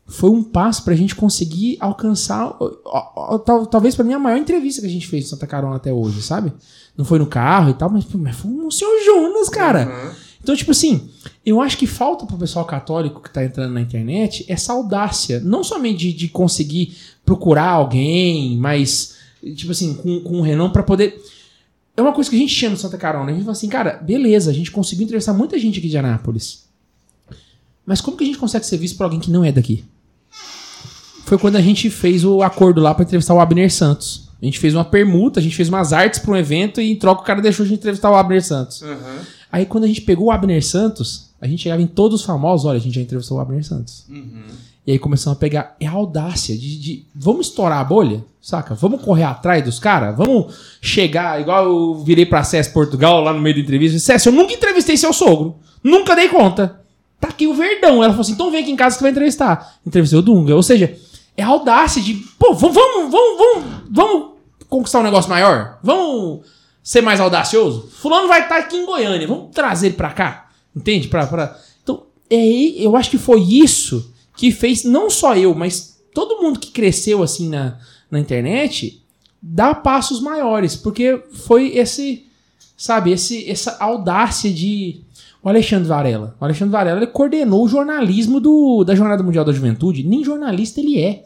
foi 0.08 0.30
um 0.30 0.44
passo 0.44 0.84
pra 0.84 0.96
gente 0.96 1.16
conseguir 1.16 1.78
alcançar, 1.80 2.56
ó, 2.60 2.72
ó, 2.86 3.04
ó, 3.34 3.38
tal- 3.40 3.66
talvez 3.66 3.96
pra 3.96 4.04
mim, 4.06 4.14
a 4.14 4.20
maior 4.20 4.38
entrevista 4.38 4.80
que 4.82 4.88
a 4.88 4.90
gente 4.90 5.08
fez 5.08 5.26
em 5.26 5.28
Santa 5.30 5.48
Carona 5.48 5.76
até 5.78 5.92
hoje, 5.92 6.22
sabe? 6.22 6.54
Não 6.96 7.04
foi 7.04 7.18
no 7.20 7.26
carro 7.26 7.72
e 7.72 7.74
tal, 7.74 7.90
mas, 7.90 8.06
mas 8.14 8.36
foi 8.36 8.52
um 8.52 8.70
senhor 8.70 8.92
Jonas, 9.04 9.50
cara. 9.50 10.14
Então, 10.44 10.56
tipo 10.56 10.70
assim, 10.70 11.10
eu 11.44 11.60
acho 11.60 11.76
que 11.76 11.88
falta 11.88 12.24
pro 12.28 12.38
pessoal 12.38 12.66
católico 12.66 13.20
que 13.20 13.32
tá 13.34 13.44
entrando 13.44 13.74
na 13.74 13.82
internet 13.82 14.46
essa 14.48 14.74
audácia. 14.74 15.40
Não 15.44 15.64
somente 15.64 15.98
de, 15.98 16.14
de 16.14 16.28
conseguir 16.30 16.96
procurar 17.26 17.70
alguém, 17.72 18.56
mas, 18.58 19.15
tipo 19.54 19.72
assim, 19.72 19.94
com, 19.96 20.22
com 20.22 20.38
um 20.38 20.42
renome 20.42 20.74
pra 20.74 20.84
poder. 20.84 21.22
É 21.98 22.02
uma 22.02 22.14
coisa 22.14 22.30
que 22.30 22.36
a 22.36 22.40
gente 22.40 22.56
tinha 22.56 22.72
no 22.72 22.78
Santa 22.78 22.98
Carona. 22.98 23.32
A 23.32 23.34
gente 23.34 23.44
fala 23.44 23.52
assim, 23.52 23.70
cara, 23.70 23.98
beleza, 23.98 24.52
a 24.52 24.54
gente 24.54 24.72
conseguiu 24.72 25.04
entrevistar 25.06 25.34
muita 25.34 25.58
gente 25.60 25.80
aqui 25.80 25.88
de 25.88 25.98
Anápolis. 25.98 26.66
Mas 27.86 28.02
como 28.02 28.18
que 28.18 28.24
a 28.24 28.28
gente 28.28 28.40
consegue 28.40 28.66
ser 28.66 28.78
visto 28.78 28.98
por 28.98 29.04
alguém 29.04 29.20
que 29.20 29.32
não 29.32 29.44
é 29.44 29.52
daqui? 29.52 29.84
Foi 31.26 31.38
quando 31.38 31.56
a 31.56 31.62
gente 31.62 31.90
fez 31.90 32.24
o 32.24 32.42
acordo 32.42 32.82
lá 32.82 32.94
pra 32.94 33.04
entrevistar 33.04 33.34
o 33.34 33.40
Abner 33.40 33.72
Santos. 33.72 34.30
A 34.42 34.46
gente 34.46 34.60
fez 34.60 34.74
uma 34.76 34.86
permuta, 34.86 35.40
a 35.40 35.44
gente 35.44 35.56
fez 35.56 35.70
umas 35.70 35.94
artes 35.94 36.20
pra 36.20 36.32
um 36.32 36.36
evento 36.36 36.82
e 36.82 36.92
em 36.92 36.96
troca 36.96 37.22
o 37.22 37.26
cara 37.26 37.42
deixou 37.42 37.64
a 37.64 37.68
gente 37.68 37.80
entrevistar 37.80 38.12
o 38.12 38.16
Abner 38.16 38.44
Santos. 38.44 38.82
Aí 39.52 39.66
quando 39.66 39.86
a 39.86 39.88
gente 39.88 40.02
pegou 40.02 40.28
o 40.28 40.32
Abner 40.32 40.64
Santos, 40.64 41.30
a 41.40 41.48
gente 41.48 41.64
chegava 41.64 41.82
em 41.82 41.88
todos 41.88 42.20
os 42.22 42.26
famosos, 42.26 42.66
olha, 42.66 42.78
a 42.78 42.82
gente 42.82 42.96
já 42.96 43.02
entrevistou 43.02 43.38
o 43.38 43.40
Abner 43.40 43.64
Santos. 43.64 44.06
E 44.88 44.92
aí 44.92 45.00
começamos 45.00 45.38
a 45.38 45.40
pegar, 45.40 45.76
é 45.80 45.88
a 45.88 45.92
audácia 45.92 46.56
de, 46.56 46.80
de- 46.80 47.06
vamos 47.16 47.48
estourar 47.48 47.80
a 47.80 47.84
bolha, 47.84 48.24
saca? 48.40 48.76
Vamos 48.76 49.02
correr 49.02 49.24
atrás 49.24 49.64
dos 49.64 49.80
caras, 49.80 50.16
vamos 50.16 50.54
chegar, 50.80 51.42
igual 51.42 51.66
eu 51.66 51.96
virei 52.04 52.26
pra 52.26 52.44
César 52.44 52.72
Portugal 52.72 53.22
lá 53.22 53.34
no 53.34 53.42
meio 53.42 53.56
da 53.56 53.62
entrevista, 53.62 53.98
César, 53.98 54.30
eu 54.30 54.34
nunca 54.34 54.54
entrevistei 54.54 54.96
seu 54.96 55.12
sogro, 55.12 55.56
nunca 55.84 56.16
dei 56.16 56.30
conta. 56.30 56.82
Tá 57.20 57.30
aqui 57.30 57.48
o 57.48 57.54
Verdão. 57.56 58.04
Ela 58.04 58.10
falou 58.10 58.22
assim, 58.22 58.34
então 58.34 58.52
vem 58.52 58.62
aqui 58.62 58.70
em 58.72 58.76
casa 58.76 58.98
que 58.98 59.02
vai 59.02 59.10
entrevistar. 59.10 59.78
Entrevistei 59.88 60.20
o 60.20 60.22
Dunga. 60.22 60.54
Ou 60.54 60.62
seja, 60.62 60.96
é 61.36 61.42
a 61.42 61.48
audácia 61.48 62.02
de, 62.02 62.14
pô, 62.38 62.54
vamos, 62.54 62.76
vamos, 62.76 63.12
vamos, 63.12 63.38
vamos, 63.38 63.64
vamos 63.90 64.28
conquistar 64.70 65.00
um 65.00 65.04
negócio 65.04 65.30
maior? 65.30 65.80
Vamos 65.82 66.42
ser 66.84 67.02
mais 67.02 67.20
audacioso? 67.20 67.90
Fulano 68.00 68.28
vai 68.28 68.42
estar 68.42 68.58
aqui 68.58 68.76
em 68.76 68.86
Goiânia, 68.86 69.26
vamos 69.28 69.50
trazer 69.52 69.88
ele 69.88 69.96
pra 69.96 70.12
cá. 70.12 70.50
Entende? 70.76 71.08
Pra, 71.08 71.26
pra... 71.26 71.58
Então, 71.82 72.04
é, 72.30 72.36
eu 72.86 72.96
acho 72.98 73.10
que 73.10 73.18
foi 73.18 73.42
isso 73.42 74.14
que 74.36 74.52
fez, 74.52 74.84
não 74.84 75.10
só 75.10 75.36
eu, 75.36 75.54
mas 75.54 76.00
todo 76.14 76.42
mundo 76.42 76.60
que 76.60 76.72
cresceu 76.72 77.24
assim 77.24 77.50
na, 77.50 77.78
na 78.10 78.20
internet, 78.20 79.02
dar 79.42 79.76
passos 79.76 80.20
maiores. 80.22 80.76
Porque 80.76 81.22
foi 81.46 81.76
esse, 81.76 82.26
sabe, 82.78 83.12
esse, 83.12 83.50
essa 83.50 83.78
audácia 83.80 84.52
de. 84.52 85.02
O 85.44 85.50
Alexandre 85.50 85.88
Varela. 85.88 86.36
O 86.42 86.44
Alexandre 86.44 86.72
Varela 86.72 86.98
ele 86.98 87.08
coordenou 87.08 87.64
o 87.64 87.68
jornalismo 87.68 88.40
do, 88.40 88.84
da 88.84 88.96
Jornada 88.96 89.22
Mundial 89.22 89.46
da 89.46 89.54
Juventude. 89.54 90.04
Nem 90.04 90.24
jornalista 90.24 90.80
ele 90.80 91.00
é. 91.00 91.24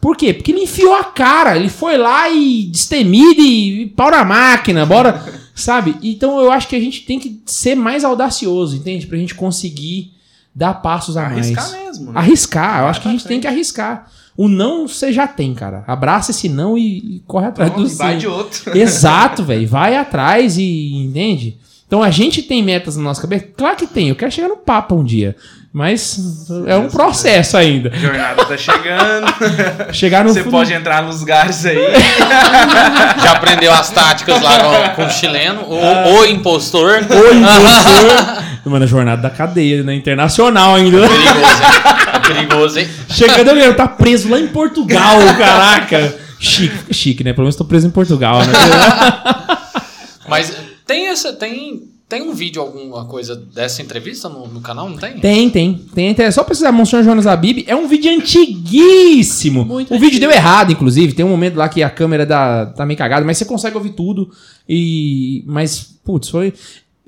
Por 0.00 0.16
quê? 0.16 0.32
Porque 0.32 0.52
ele 0.52 0.62
enfiou 0.62 0.94
a 0.94 1.02
cara. 1.02 1.56
Ele 1.56 1.68
foi 1.68 1.98
lá 1.98 2.30
e 2.30 2.64
destemida 2.66 3.40
e, 3.40 3.82
e 3.82 3.86
pau 3.86 4.08
na 4.08 4.24
máquina. 4.24 4.86
Bora. 4.86 5.20
sabe? 5.54 5.96
Então 6.02 6.40
eu 6.40 6.50
acho 6.50 6.68
que 6.68 6.76
a 6.76 6.80
gente 6.80 7.04
tem 7.04 7.18
que 7.18 7.42
ser 7.46 7.74
mais 7.74 8.04
audacioso, 8.04 8.76
entende? 8.76 9.06
Pra 9.06 9.18
gente 9.18 9.34
conseguir 9.34 10.13
dar 10.54 10.74
passos 10.74 11.16
a 11.16 11.24
Arriscar 11.26 11.68
mais. 11.70 11.84
mesmo, 11.84 12.12
né? 12.12 12.18
Arriscar. 12.20 12.80
Eu 12.80 12.86
acho 12.86 13.00
que 13.00 13.08
a 13.08 13.10
gente 13.10 13.24
tem 13.26 13.40
que 13.40 13.46
arriscar. 13.46 14.06
O 14.36 14.48
não 14.48 14.86
você 14.88 15.12
já 15.12 15.26
tem, 15.26 15.54
cara. 15.54 15.84
Abraça 15.86 16.30
esse 16.32 16.48
não 16.48 16.76
e, 16.76 17.16
e 17.16 17.22
corre 17.26 17.46
atrás 17.46 17.70
Pronto, 17.70 17.86
do 17.86 17.92
e 17.92 17.96
vai 17.96 18.12
sim. 18.14 18.18
de 18.18 18.26
outro. 18.26 18.74
Exato, 18.76 19.44
velho. 19.44 19.66
Vai 19.68 19.96
atrás 19.96 20.56
e 20.58 20.92
entende? 20.94 21.56
Então 21.86 22.02
a 22.02 22.10
gente 22.10 22.42
tem 22.42 22.62
metas 22.62 22.96
na 22.96 23.02
nossa 23.04 23.20
cabeça? 23.22 23.46
Claro 23.56 23.76
que 23.76 23.86
tem. 23.86 24.08
Eu 24.08 24.16
quero 24.16 24.32
chegar 24.32 24.48
no 24.48 24.56
Papa 24.56 24.94
um 24.94 25.04
dia. 25.04 25.36
Mas 25.72 26.46
é 26.68 26.76
um 26.76 26.88
processo 26.88 27.56
ainda. 27.56 27.90
A 27.92 27.96
jornada 27.96 28.44
tá 28.44 28.56
chegando. 28.56 29.26
Chegar 29.92 30.22
no 30.24 30.30
Você 30.32 30.44
fundo- 30.44 30.52
pode 30.52 30.72
entrar 30.72 31.02
nos 31.02 31.18
lugares 31.18 31.66
aí. 31.66 31.76
Já 33.22 33.32
aprendeu 33.32 33.72
as 33.72 33.90
táticas 33.90 34.40
lá 34.40 34.60
com, 34.94 35.02
com 35.02 35.08
o 35.08 35.10
chileno, 35.10 35.62
Ah. 35.62 36.08
o, 36.10 36.20
o 36.20 36.24
impostor. 36.26 36.92
Oi, 37.10 37.36
impostor. 37.38 38.43
Mano, 38.64 38.84
a 38.84 38.88
jornada 38.88 39.20
da 39.20 39.30
cadeia, 39.30 39.82
né? 39.82 39.94
Internacional 39.94 40.74
ainda. 40.74 41.06
perigoso, 41.08 41.18
hein? 41.28 42.04
É 42.12 42.18
perigoso, 42.20 42.78
hein? 42.78 42.88
Chegando 43.10 43.48
eu 43.48 43.54
mesmo, 43.54 43.74
tá 43.74 43.86
preso 43.86 44.28
lá 44.30 44.40
em 44.40 44.48
Portugal, 44.48 45.18
caraca. 45.38 46.14
Chique, 46.38 46.94
chique, 46.94 47.24
né? 47.24 47.32
Pelo 47.32 47.44
menos 47.44 47.56
tô 47.56 47.64
preso 47.64 47.86
em 47.86 47.90
Portugal, 47.90 48.38
né? 48.38 48.52
Mas 50.28 50.54
tem 50.86 51.08
essa. 51.08 51.32
Tem, 51.32 51.82
tem 52.08 52.22
um 52.22 52.32
vídeo, 52.34 52.60
alguma 52.60 53.04
coisa 53.06 53.34
dessa 53.34 53.82
entrevista 53.82 54.28
no, 54.28 54.46
no 54.48 54.60
canal, 54.60 54.88
não 54.88 54.96
tem? 54.96 55.18
Tem, 55.20 55.50
tem. 55.50 55.74
tem, 55.94 56.14
tem. 56.14 56.26
É 56.26 56.30
só 56.30 56.42
precisar 56.44 56.72
Monsenhor 56.72 57.04
Jonas 57.04 57.26
Abib. 57.26 57.64
É 57.66 57.74
um 57.74 57.86
vídeo 57.86 58.12
antiguíssimo. 58.12 59.64
Muito 59.64 59.94
o 59.94 59.98
vídeo 59.98 60.16
antigo. 60.16 60.20
deu 60.20 60.30
errado, 60.30 60.72
inclusive. 60.72 61.14
Tem 61.14 61.24
um 61.24 61.30
momento 61.30 61.56
lá 61.56 61.68
que 61.68 61.82
a 61.82 61.90
câmera 61.90 62.26
dá, 62.26 62.66
tá 62.66 62.84
meio 62.84 62.98
cagada, 62.98 63.24
mas 63.24 63.38
você 63.38 63.44
consegue 63.44 63.76
ouvir 63.76 63.90
tudo. 63.90 64.30
E. 64.68 65.44
Mas, 65.46 65.98
putz, 66.04 66.28
foi. 66.28 66.52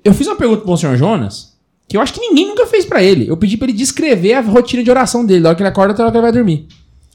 Eu 0.07 0.15
fiz 0.15 0.27
uma 0.27 0.37
pergunta 0.37 0.61
pro 0.61 0.70
Monsenhor 0.70 0.97
Jonas. 0.97 1.55
Que 1.89 1.97
eu 1.97 2.01
acho 2.01 2.12
que 2.12 2.20
ninguém 2.20 2.49
nunca 2.49 2.66
fez 2.66 2.85
pra 2.85 3.03
ele. 3.03 3.28
Eu 3.28 3.37
pedi 3.37 3.57
pra 3.57 3.69
ele 3.69 3.77
descrever 3.77 4.35
a 4.35 4.41
rotina 4.41 4.83
de 4.83 4.91
oração 4.91 5.24
dele, 5.24 5.41
da 5.43 5.51
hora 5.51 5.57
que 5.57 5.62
ele 5.62 5.69
acorda 5.69 5.93
até 5.93 6.03
a 6.03 6.07
hora 6.07 6.12
que 6.12 6.19
ele 6.19 6.23
vai 6.23 6.33
dormir. 6.33 6.66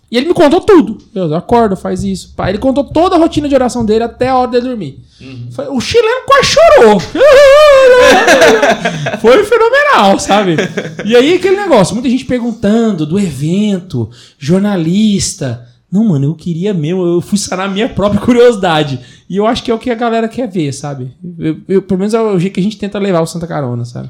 E 0.09 0.17
ele 0.17 0.27
me 0.27 0.33
contou 0.33 0.59
tudo. 0.61 0.97
Eu 1.15 1.33
acordo, 1.35 1.75
faz 1.77 2.03
isso. 2.03 2.33
Pá. 2.35 2.49
Ele 2.49 2.57
contou 2.57 2.83
toda 2.83 3.15
a 3.15 3.19
rotina 3.19 3.47
de 3.47 3.55
oração 3.55 3.85
dele 3.85 4.03
até 4.03 4.27
a 4.29 4.35
hora 4.37 4.51
dele 4.51 4.67
dormir. 4.67 4.99
Foi- 5.51 5.67
O 5.69 5.79
chileno 5.79 6.25
quase 6.25 6.47
chorou. 6.47 6.99
Foi 9.21 9.43
fenomenal, 9.45 10.19
sabe? 10.19 10.55
E 11.05 11.15
aí 11.15 11.35
aquele 11.35 11.55
negócio, 11.57 11.93
muita 11.95 12.09
gente 12.09 12.25
perguntando 12.25 13.05
do 13.05 13.17
evento, 13.19 14.09
jornalista. 14.37 15.67
Não, 15.91 16.05
mano, 16.05 16.25
eu 16.27 16.35
queria 16.35 16.73
mesmo, 16.73 17.03
eu 17.05 17.19
fui 17.21 17.37
sanar 17.37 17.69
minha 17.69 17.89
própria 17.89 18.21
curiosidade. 18.25 18.99
E 19.29 19.35
eu 19.37 19.45
acho 19.45 19.61
que 19.63 19.69
é 19.69 19.73
o 19.73 19.79
que 19.79 19.89
a 19.91 19.95
galera 19.95 20.27
quer 20.29 20.47
ver, 20.49 20.71
sabe? 20.71 21.13
Eu- 21.37 21.57
eu- 21.67 21.81
pelo 21.81 21.99
menos 21.99 22.13
é 22.13 22.21
o 22.21 22.39
jeito 22.39 22.53
que 22.53 22.59
a 22.59 22.63
gente 22.63 22.77
tenta 22.77 22.97
levar 22.97 23.19
o 23.21 23.25
Santa 23.27 23.45
Carona, 23.47 23.83
sabe? 23.85 24.09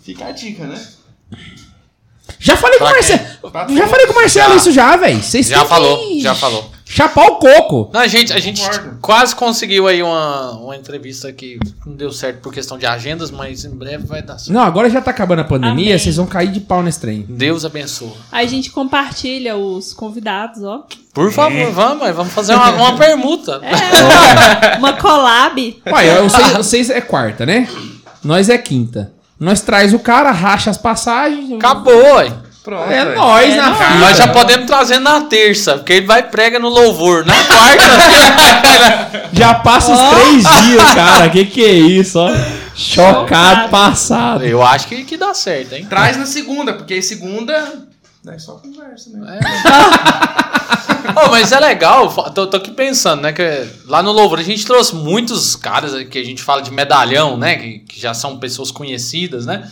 Fica 0.00 0.26
a 0.26 0.32
dica, 0.32 0.66
né? 0.66 0.80
Já 2.38 2.56
falei 2.56 2.78
com 2.78 2.84
o 2.84 2.88
Pra 2.88 2.96
Marcelo. 2.96 3.50
Pra 3.52 3.68
Já 3.68 3.86
falei 3.88 4.06
com 4.06 4.12
o 4.12 4.16
Marcelo 4.16 4.50
Já. 4.50 4.56
isso 4.56 4.72
já, 4.72 4.96
velho. 4.96 5.22
Vocês 5.22 5.46
Já 5.48 5.64
falou, 5.64 5.98
que 5.98 6.20
já 6.20 6.34
falou. 6.34 6.70
Chapar 6.94 7.26
o 7.26 7.36
coco. 7.38 7.90
Não, 7.92 8.00
a 8.00 8.06
gente, 8.06 8.32
a 8.32 8.38
gente 8.38 8.60
Concordo. 8.60 8.98
quase 9.00 9.34
conseguiu 9.34 9.88
aí 9.88 10.00
uma, 10.00 10.52
uma 10.52 10.76
entrevista 10.76 11.32
que 11.32 11.58
não 11.84 11.96
deu 11.96 12.12
certo 12.12 12.38
por 12.40 12.54
questão 12.54 12.78
de 12.78 12.86
agendas, 12.86 13.32
mas 13.32 13.64
em 13.64 13.70
breve 13.70 14.06
vai 14.06 14.22
dar 14.22 14.38
certo. 14.38 14.52
Não, 14.52 14.62
agora 14.62 14.88
já 14.88 15.00
tá 15.00 15.10
acabando 15.10 15.40
a 15.40 15.44
pandemia, 15.44 15.86
Amém. 15.86 15.98
vocês 15.98 16.14
vão 16.14 16.26
cair 16.26 16.52
de 16.52 16.60
pau 16.60 16.84
nesse 16.84 17.00
trem. 17.00 17.26
Deus 17.28 17.64
abençoa. 17.64 18.12
Aí 18.30 18.46
a 18.46 18.48
gente 18.48 18.70
compartilha 18.70 19.56
os 19.56 19.92
convidados, 19.92 20.62
ó. 20.62 20.86
Por 21.12 21.32
favor, 21.32 21.68
vamos, 21.72 22.14
vamos 22.14 22.32
fazer 22.32 22.54
uma, 22.54 22.70
uma 22.70 22.96
permuta. 22.96 23.60
É, 23.74 24.76
uma, 24.76 24.90
uma 24.90 24.92
collab. 24.92 25.82
Olha, 25.90 26.22
vocês, 26.22 26.52
vocês 26.52 26.90
é 26.90 27.00
quarta, 27.00 27.44
né? 27.44 27.68
Nós 28.22 28.48
é 28.48 28.56
quinta. 28.56 29.12
Nós 29.40 29.60
traz 29.60 29.92
o 29.92 29.98
cara, 29.98 30.30
racha 30.30 30.70
as 30.70 30.78
passagens. 30.78 31.50
Acabou, 31.54 32.14
ué. 32.14 32.32
Pronto. 32.64 32.90
É 32.90 33.04
velho. 33.04 33.16
nóis 33.16 33.52
É 33.52 33.56
na 33.58 33.70
nóis. 33.70 33.78
fita. 33.78 33.98
Nós 33.98 34.16
já 34.16 34.28
podemos 34.28 34.66
trazer 34.66 34.98
na 34.98 35.20
terça, 35.20 35.74
porque 35.76 35.92
ele 35.92 36.06
vai 36.06 36.20
e 36.20 36.22
prega 36.24 36.58
no 36.58 36.70
louvor. 36.70 37.24
Na 37.26 37.34
quarta, 37.44 39.28
Já 39.34 39.54
passa 39.54 39.92
os 39.92 40.00
três 40.16 40.62
dias, 40.64 40.94
cara. 40.94 41.28
Que 41.28 41.44
que 41.44 41.62
é 41.62 41.72
isso, 41.74 42.18
ó? 42.18 42.30
Chocado, 42.74 43.68
passado. 43.68 44.44
eu 44.44 44.62
acho 44.62 44.88
que, 44.88 45.04
que 45.04 45.16
dá 45.16 45.34
certo, 45.34 45.74
hein? 45.74 45.86
Traz 45.88 46.16
na 46.16 46.26
segunda, 46.26 46.72
porque 46.72 47.00
segunda. 47.02 47.84
É 48.26 48.38
só 48.38 48.54
conversa, 48.54 49.10
né? 49.12 49.38
Oh, 51.16 51.28
mas 51.30 51.52
é 51.52 51.60
legal, 51.60 52.08
tô, 52.34 52.46
tô 52.46 52.56
aqui 52.56 52.70
pensando, 52.70 53.20
né? 53.20 53.32
Que 53.32 53.66
lá 53.86 54.02
no 54.02 54.10
Louvor 54.10 54.38
a 54.38 54.42
gente 54.42 54.64
trouxe 54.64 54.94
muitos 54.94 55.54
caras 55.54 55.92
que 56.08 56.18
a 56.18 56.24
gente 56.24 56.42
fala 56.42 56.62
de 56.62 56.70
medalhão, 56.72 57.36
né? 57.36 57.56
Que, 57.56 57.78
que 57.80 58.00
já 58.00 58.14
são 58.14 58.38
pessoas 58.38 58.70
conhecidas, 58.70 59.44
né? 59.44 59.70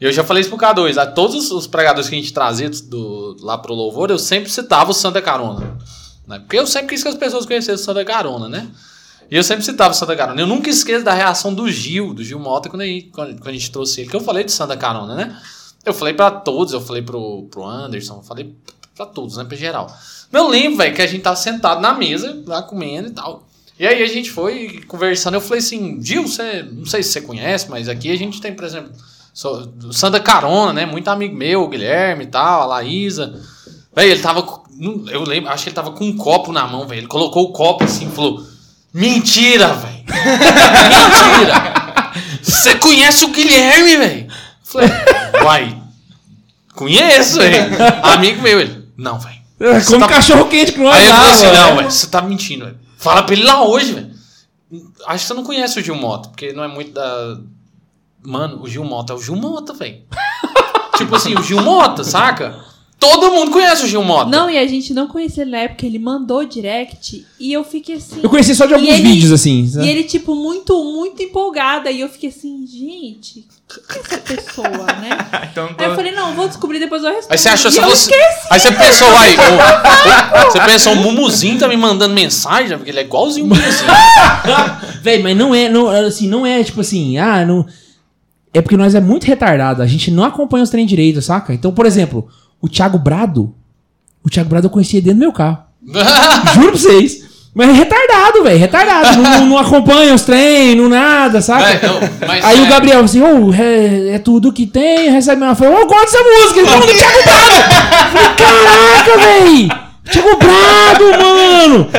Eu 0.00 0.12
já 0.12 0.24
falei 0.24 0.40
isso 0.40 0.50
pro 0.50 0.58
K2, 0.58 0.98
a 0.98 1.06
todos 1.06 1.50
os 1.50 1.66
pregadores 1.66 2.08
que 2.08 2.16
a 2.16 2.18
gente 2.18 2.32
trazia 2.32 2.68
do, 2.68 3.36
lá 3.40 3.56
pro 3.56 3.74
Louvor, 3.74 4.10
eu 4.10 4.18
sempre 4.18 4.50
citava 4.50 4.90
o 4.90 4.94
Santa 4.94 5.22
Carona. 5.22 5.78
Né? 6.26 6.38
Porque 6.40 6.58
eu 6.58 6.66
sempre 6.66 6.88
quis 6.88 7.02
que 7.02 7.08
as 7.08 7.14
pessoas 7.14 7.46
conhecessem 7.46 7.74
o 7.74 7.84
Santa 7.84 8.04
Carona, 8.04 8.48
né? 8.48 8.68
E 9.30 9.36
eu 9.36 9.44
sempre 9.44 9.64
citava 9.64 9.92
o 9.92 9.96
Santa 9.96 10.16
Carona. 10.16 10.40
Eu 10.40 10.46
nunca 10.46 10.68
esqueço 10.68 11.04
da 11.04 11.14
reação 11.14 11.54
do 11.54 11.70
Gil, 11.70 12.12
do 12.12 12.24
Gil 12.24 12.38
Mota, 12.38 12.68
quando 12.68 12.82
a 12.82 12.86
gente, 12.86 13.06
quando 13.06 13.48
a 13.48 13.52
gente 13.52 13.70
trouxe 13.70 14.00
ele, 14.00 14.10
que 14.10 14.16
eu 14.16 14.20
falei 14.20 14.44
de 14.44 14.52
Santa 14.52 14.76
Carona, 14.76 15.14
né? 15.14 15.40
Eu 15.84 15.94
falei 15.94 16.14
pra 16.14 16.30
todos, 16.30 16.72
eu 16.72 16.80
falei 16.80 17.02
pro, 17.02 17.44
pro 17.50 17.64
Anderson, 17.64 18.16
eu 18.16 18.22
falei 18.22 18.54
pra 18.94 19.06
todos, 19.06 19.36
né? 19.36 19.44
Pra 19.44 19.56
geral. 19.56 19.94
Eu 20.32 20.48
lembro, 20.48 20.78
velho, 20.78 20.94
que 20.94 21.02
a 21.02 21.06
gente 21.06 21.22
tava 21.22 21.36
sentado 21.36 21.80
na 21.80 21.94
mesa, 21.94 22.42
lá 22.46 22.62
comendo 22.62 23.08
e 23.08 23.12
tal. 23.12 23.46
E 23.78 23.86
aí 23.86 24.02
a 24.02 24.06
gente 24.06 24.30
foi 24.30 24.82
conversando, 24.86 25.34
eu 25.34 25.40
falei 25.40 25.58
assim, 25.58 26.00
Gil, 26.00 26.26
você, 26.26 26.62
não 26.62 26.86
sei 26.86 27.02
se 27.02 27.12
você 27.12 27.20
conhece, 27.20 27.68
mas 27.68 27.88
aqui 27.88 28.10
a 28.10 28.16
gente 28.16 28.40
tem, 28.40 28.54
por 28.54 28.64
exemplo, 28.64 28.92
do 29.76 29.92
Santa 29.92 30.20
Carona, 30.20 30.72
né? 30.72 30.86
Muito 30.86 31.08
amigo 31.08 31.34
meu, 31.36 31.62
o 31.62 31.68
Guilherme 31.68 32.24
e 32.24 32.28
tal, 32.28 32.62
a 32.62 32.66
Laísa. 32.66 33.34
Velho, 33.94 34.10
ele 34.12 34.20
tava. 34.22 34.62
Eu 35.10 35.22
lembro, 35.24 35.50
acho 35.50 35.64
que 35.64 35.68
ele 35.70 35.76
tava 35.76 35.90
com 35.92 36.04
um 36.04 36.16
copo 36.16 36.52
na 36.52 36.66
mão, 36.66 36.86
velho. 36.86 37.00
Ele 37.00 37.06
colocou 37.06 37.44
o 37.44 37.52
copo 37.52 37.84
assim 37.84 38.06
e 38.08 38.10
falou: 38.10 38.44
Mentira, 38.92 39.72
velho! 39.74 40.04
Mentira! 40.88 41.74
Você 42.42 42.74
conhece 42.76 43.24
o 43.24 43.28
Guilherme, 43.28 43.96
velho? 43.96 44.26
Eu 44.26 44.34
Falei, 44.64 44.90
uai. 45.44 45.82
Conheço, 46.74 47.38
velho. 47.38 47.72
Amigo 48.02 48.42
meu, 48.42 48.60
ele. 48.60 48.88
Não, 48.96 49.18
velho. 49.18 49.34
É, 49.60 49.80
Como 49.82 50.00
tá- 50.00 50.08
cachorro 50.08 50.48
quente 50.48 50.72
que 50.72 50.80
não 50.80 50.92
é 50.92 50.96
Aí 50.98 51.04
ele 51.04 51.12
falou 51.12 51.32
assim: 51.32 51.46
não, 51.46 51.76
velho, 51.76 51.90
você 51.90 52.06
tá 52.08 52.22
mentindo, 52.22 52.64
velho. 52.66 52.78
Fala 52.98 53.22
pra 53.22 53.34
ele 53.34 53.44
lá 53.44 53.64
hoje, 53.64 53.92
velho. 53.92 54.10
Acho 55.06 55.22
que 55.24 55.28
você 55.28 55.34
não 55.34 55.44
conhece 55.44 55.78
o 55.78 55.82
Gil 55.82 55.94
Mota, 55.94 56.28
porque 56.28 56.52
não 56.52 56.64
é 56.64 56.68
muito 56.68 56.92
da. 56.92 57.38
Mano, 58.24 58.60
o 58.62 58.68
Gil 58.68 58.84
Mota 58.84 59.12
é 59.12 59.16
o 59.16 59.20
Gil 59.20 59.36
Mota, 59.36 59.72
velho. 59.74 59.98
tipo 60.96 61.14
assim, 61.14 61.34
o 61.34 61.42
Gil 61.42 61.60
Mota, 61.62 62.02
saca? 62.04 62.58
Todo 62.98 63.30
mundo 63.32 63.50
conhece 63.50 63.84
o 63.84 63.86
Gil 63.88 64.02
Mota. 64.02 64.30
Não, 64.30 64.48
e 64.48 64.56
a 64.56 64.66
gente 64.66 64.94
não 64.94 65.06
conhecia 65.06 65.42
ele 65.42 65.50
na 65.50 65.58
época, 65.58 65.84
ele 65.84 65.98
mandou 65.98 66.42
direct 66.46 67.26
e 67.38 67.52
eu 67.52 67.62
fiquei 67.62 67.96
assim. 67.96 68.20
Eu 68.22 68.30
conheci 68.30 68.54
só 68.54 68.64
de 68.64 68.72
E 68.72 68.74
alguns 68.76 68.88
ele- 68.94 69.02
vídeos, 69.02 69.30
assim. 69.32 69.70
E 69.82 69.88
ele, 69.88 70.04
tipo, 70.04 70.34
muito, 70.34 70.82
muito 70.84 71.22
empolgada. 71.22 71.90
E 71.90 72.00
eu 72.00 72.08
fiquei 72.08 72.30
assim, 72.30 72.64
gente, 72.66 73.46
quem 73.68 73.82
é 73.96 74.00
essa 74.00 74.18
pessoa, 74.18 74.86
né? 74.86 75.18
Então, 75.52 75.68
Aí 75.76 75.84
eu 75.84 75.94
falei, 75.94 76.12
não, 76.12 76.32
vou 76.34 76.48
descobrir, 76.48 76.78
depois 76.78 77.02
eu 77.04 77.10
respondo. 77.10 77.32
Aí 77.32 77.38
você 77.38 77.48
achou 77.50 77.70
e 77.70 77.74
assim, 77.78 77.80
eu 77.82 77.88
você... 77.94 78.10
esqueci. 78.10 78.46
Aí 78.50 78.60
você 78.60 78.72
pensou, 78.72 79.08
aí, 79.18 79.36
o- 79.36 80.40
o- 80.48 80.50
você 80.50 80.60
pensou, 80.60 80.92
o 80.94 80.96
Mumuzinho 80.96 81.58
tá 81.58 81.68
me 81.68 81.76
mandando 81.76 82.14
mensagem, 82.14 82.76
porque 82.78 82.90
ele 82.90 83.00
é 83.00 83.02
igualzinho 83.02 83.44
o 83.46 83.48
Mumuzinho. 83.50 83.90
Véi, 85.02 85.22
mas 85.22 85.36
não 85.36 85.54
é, 85.54 85.68
não, 85.68 85.88
assim, 85.90 86.26
não 86.26 86.46
é 86.46 86.64
tipo 86.64 86.80
assim, 86.80 87.18
ah, 87.18 87.44
não. 87.44 87.66
É 88.54 88.62
porque 88.62 88.76
nós 88.76 88.94
é 88.94 89.00
muito 89.00 89.24
retardado, 89.24 89.82
a 89.82 89.86
gente 89.86 90.10
não 90.12 90.22
acompanha 90.24 90.62
os 90.64 90.70
trem 90.70 90.86
direito, 90.86 91.20
saca? 91.20 91.52
Então, 91.52 91.72
por 91.72 91.84
exemplo, 91.86 92.28
o 92.62 92.68
Thiago 92.68 92.98
Brado, 92.98 93.52
o 94.24 94.30
Thiago 94.30 94.48
Brado 94.48 94.66
eu 94.66 94.70
conhecia 94.70 95.02
dentro 95.02 95.18
do 95.18 95.20
meu 95.20 95.32
carro. 95.32 95.58
Juro 96.54 96.68
pra 96.70 96.78
vocês. 96.80 97.34
Mas 97.56 97.68
é 97.68 97.72
retardado, 97.72 98.42
velho, 98.42 98.58
retardado. 98.58 99.16
não, 99.16 99.22
não- 99.30 99.46
não 99.46 99.58
acompanha 99.58 100.12
os 100.14 100.22
trem, 100.22 100.74
não 100.74 100.88
nada, 100.88 101.40
saca? 101.40 101.68
É, 101.70 101.80
não, 101.86 102.00
Aí 102.48 102.58
é- 102.58 102.62
o 102.62 102.66
Gabriel 102.68 103.00
assim, 103.04 103.20
ô, 103.22 103.52
é, 103.52 104.14
é 104.14 104.18
tudo 104.18 104.52
que 104.52 104.66
tem, 104.66 105.08
recebe 105.10 105.40
uma. 105.42 105.52
Eu 105.52 105.56
falei, 105.56 105.72
ô, 105.74 105.78
eu 105.80 105.86
gosto 105.86 106.04
dessa 106.12 106.18
música, 106.24 106.60
ele 106.60 106.68
falou 106.68 106.86
do 106.86 106.92
Thiago 106.92 107.22
Brado. 107.22 107.54
Eu 107.54 108.10
falei, 108.10 108.28
caraca, 108.36 109.18
velho. 109.20 109.83
Thiago 110.10 110.36
Brado, 110.36 111.04
mano! 111.18 111.90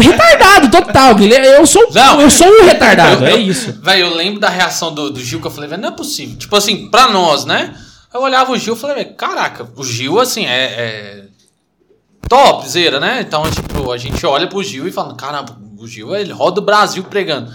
Retardado, 0.00 0.70
total. 0.70 1.18
ele- 1.18 1.34
Eu 1.34 1.66
sou, 1.66 1.88
Não. 1.92 2.20
eu 2.20 2.30
sou 2.30 2.46
um 2.46 2.64
retardado, 2.64 3.24
é 3.24 3.36
isso. 3.36 3.72
Velho, 3.82 4.06
eu 4.06 4.14
lembro 4.14 4.38
da 4.40 4.48
reação 4.50 4.92
do, 4.94 5.10
do 5.10 5.20
Gil 5.22 5.40
que 5.40 5.46
eu 5.46 5.50
falei, 5.50 5.68
velho, 5.70 5.80
não 5.82 5.88
é 5.88 5.92
possível. 5.92 6.36
Tipo 6.36 6.54
assim, 6.56 6.88
pra 6.90 7.08
nós, 7.08 7.44
né? 7.44 7.74
Eu 8.12 8.20
olhava 8.20 8.52
o 8.52 8.58
Gil 8.58 8.74
e 8.74 8.78
falei, 8.78 9.04
caraca, 9.06 9.66
o 9.76 9.82
Gil, 9.84 10.20
assim, 10.20 10.44
é. 10.46 10.64
é 10.64 11.24
topzera, 12.28 12.98
né? 13.00 13.20
Então, 13.20 13.42
tipo, 13.50 13.92
a 13.92 13.98
gente 13.98 14.24
olha 14.24 14.46
pro 14.46 14.62
Gil 14.62 14.86
e 14.88 14.92
fala, 14.92 15.14
caramba, 15.14 15.56
o 15.78 15.86
Gil, 15.86 16.14
ele 16.16 16.32
roda 16.32 16.60
o 16.60 16.64
Brasil 16.64 17.02
pregando. 17.04 17.50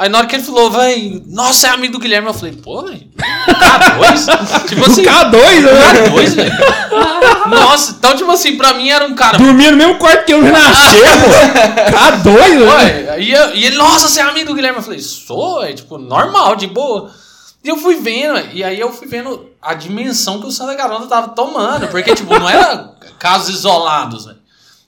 Aí 0.00 0.08
na 0.08 0.16
hora 0.16 0.26
que 0.26 0.34
ele 0.34 0.42
falou, 0.42 0.70
velho, 0.70 1.22
nossa, 1.26 1.66
é 1.66 1.70
amigo 1.72 1.92
do 1.92 1.98
Guilherme, 1.98 2.26
eu 2.26 2.32
falei, 2.32 2.54
pô, 2.54 2.84
velho, 2.84 3.06
K2? 3.18 4.64
tipo 4.66 4.86
assim, 4.86 5.02
O 5.02 5.04
K2, 5.04 5.60
né? 5.60 6.08
K2, 6.08 6.28
velho. 6.36 6.52
Nossa, 7.50 7.96
então, 7.98 8.16
tipo 8.16 8.30
assim, 8.30 8.56
pra 8.56 8.72
mim 8.72 8.88
era 8.88 9.04
um 9.04 9.14
cara. 9.14 9.36
Dormia 9.36 9.70
no 9.70 9.76
mesmo 9.76 9.98
quarto 9.98 10.24
que 10.24 10.32
eu 10.32 10.40
renascer, 10.42 11.02
pô. 11.22 12.30
K2, 12.30 12.60
né? 12.60 13.10
Ué, 13.10 13.20
e, 13.20 13.30
e 13.30 13.64
ele, 13.66 13.76
nossa, 13.76 14.08
você 14.08 14.20
é 14.20 14.22
amigo 14.22 14.48
do 14.48 14.54
Guilherme? 14.54 14.78
Eu 14.78 14.82
falei, 14.82 15.00
sou, 15.00 15.62
é 15.62 15.74
tipo, 15.74 15.98
normal, 15.98 16.56
de 16.56 16.66
boa. 16.66 17.10
E 17.62 17.68
eu 17.68 17.76
fui 17.76 17.96
vendo, 17.96 18.40
e 18.54 18.64
aí 18.64 18.80
eu 18.80 18.90
fui 18.90 19.06
vendo 19.06 19.50
a 19.60 19.74
dimensão 19.74 20.40
que 20.40 20.46
o 20.46 20.50
Santa 20.50 20.74
Carona 20.76 21.06
tava 21.06 21.28
tomando. 21.28 21.88
Porque, 21.88 22.14
tipo, 22.14 22.38
não 22.38 22.48
era 22.48 22.94
casos 23.18 23.54
isolados, 23.54 24.24
né? 24.24 24.34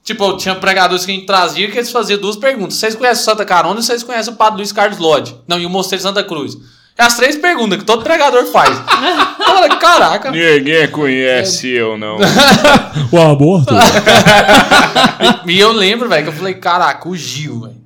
Tipo, 0.05 0.37
tinha 0.37 0.55
pregadores 0.57 1.05
que 1.07 1.13
a 1.13 1.15
gente 1.15 1.27
trazia 1.27 1.71
que 1.71 1.79
eles 1.79 1.91
faziam 1.93 2.21
duas 2.21 2.35
perguntas. 2.37 2.75
Vocês 2.75 2.95
conhecem 2.97 3.23
o 3.23 3.25
Santa 3.25 3.45
Carona 3.45 3.79
e 3.79 3.83
vocês 3.85 4.03
conhecem 4.03 4.33
o 4.33 4.37
Padre 4.37 4.59
Luiz 4.59 4.73
Carlos 4.73 4.99
Lodge? 4.99 5.37
Não, 5.47 5.61
e 5.61 5.67
o 5.67 5.71
Mosteiro 5.71 6.03
Santa 6.03 6.25
Cruz. 6.25 6.57
É 6.99 7.05
as 7.05 7.17
três 7.17 7.37
perguntas 7.37 7.79
que 7.79 7.85
todo 7.85 8.03
pregador 8.03 8.45
faz. 8.47 8.71
Eu 9.39 9.55
falei, 9.55 9.77
caraca. 9.79 10.31
Ninguém 10.31 10.89
conhece 10.89 11.69
eu, 11.69 11.97
não. 11.99 12.17
O 13.13 13.21
aborto. 13.21 13.73
E 15.47 15.59
eu 15.61 15.73
lembro, 15.73 16.09
velho, 16.09 16.25
que 16.25 16.29
eu 16.31 16.33
falei, 16.35 16.55
caraca, 16.55 17.09
o 17.09 17.17
Gil, 17.17 17.61
velho. 17.61 17.77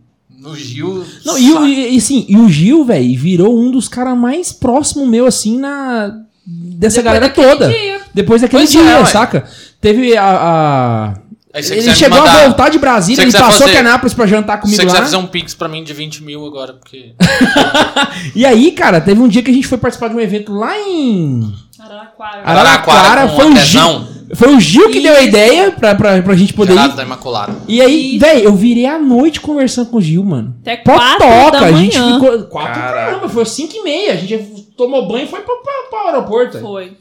O 0.44 0.54
Gil. 0.56 1.04
Não, 1.24 1.36
e, 1.38 1.52
o, 1.52 1.66
e, 1.66 1.96
assim, 1.96 2.24
e 2.28 2.36
o 2.36 2.48
Gil, 2.48 2.84
velho, 2.84 3.18
virou 3.18 3.58
um 3.58 3.70
dos 3.70 3.88
caras 3.88 4.16
mais 4.16 4.52
próximos 4.52 5.08
meu, 5.08 5.26
assim, 5.26 5.58
na. 5.58 6.12
Dessa 6.46 7.02
Depois 7.02 7.04
galera 7.04 7.28
toda. 7.28 7.68
dia. 7.68 8.00
Depois 8.14 8.40
daquele 8.42 8.62
Pois 8.62 8.70
dia, 8.70 8.82
é, 8.82 9.04
saca? 9.06 9.44
Teve 9.80 10.16
a. 10.16 10.24
a- 10.24 11.14
Ele 11.56 11.94
chegou 11.94 12.18
a 12.18 12.20
mandar- 12.22 12.44
voltar 12.44 12.68
de 12.68 12.78
Brasília, 12.78 13.22
ele 13.22 13.32
passou 13.32 13.50
fazer- 13.52 13.64
aqui 13.64 13.76
a 13.76 13.80
Anápolis 13.80 14.14
pra 14.14 14.26
jantar 14.26 14.56
Se 14.56 14.62
comigo 14.62 14.76
você 14.80 14.86
quiser 14.86 14.98
lá. 14.98 15.04
fazer 15.04 15.16
um 15.16 15.26
pix 15.26 15.54
pra 15.54 15.68
mim 15.68 15.82
de 15.82 15.92
20 15.92 16.22
mil 16.22 16.44
agora, 16.46 16.74
porque. 16.74 17.12
E 18.34 18.44
aí, 18.44 18.72
cara, 18.72 19.00
teve 19.00 19.20
um 19.20 19.28
dia 19.28 19.42
que 19.42 19.50
a 19.50 19.54
gente 19.54 19.66
foi 19.66 19.78
participar 19.78 20.08
de 20.08 20.14
um 20.16 20.20
evento 20.20 20.52
lá 20.52 20.76
em 20.78 21.52
Araraquara. 21.78 22.42
Araraquara. 22.44 23.28
com 23.28 23.36
Foi 23.36 23.44
o, 23.44 23.48
artesão. 23.48 24.06
Gil, 24.26 24.36
foi 24.36 24.54
o 24.54 24.60
Gil 24.60 24.90
que 24.90 25.00
deu 25.00 25.12
a 25.14 25.18
Isso. 25.20 25.28
ideia 25.28 25.70
pra, 25.70 25.94
pra, 25.94 26.22
pra 26.22 26.34
gente 26.34 26.52
poder 26.52 26.72
Gerado 26.72 26.94
ir. 26.94 26.96
da 26.96 27.02
Imaculada. 27.04 27.54
E 27.68 27.80
aí, 27.80 28.16
Isso. 28.16 28.20
velho, 28.26 28.40
eu 28.44 28.54
virei 28.54 28.86
a 28.86 28.98
noite 28.98 29.40
conversando 29.40 29.90
com 29.90 29.98
o 29.98 30.00
Gil, 30.02 30.24
mano. 30.24 30.54
Até 30.62 30.76
quatro 30.78 31.18
Potoca, 31.26 31.60
da 31.60 31.66
a 31.66 31.72
gente 31.72 31.98
manhã. 31.98 32.14
ficou. 32.20 32.42
Quatro, 32.44 32.80
caramba, 32.80 33.28
foi 33.28 33.44
cinco 33.44 33.74
e 33.76 33.82
meia. 33.82 34.12
A 34.14 34.16
gente 34.16 34.38
tomou 34.76 35.06
banho 35.06 35.24
e 35.24 35.28
foi 35.28 35.40
pra, 35.40 35.54
pra, 35.56 35.72
pra 35.90 36.10
aeroporto. 36.10 36.58
Foi. 36.60 36.92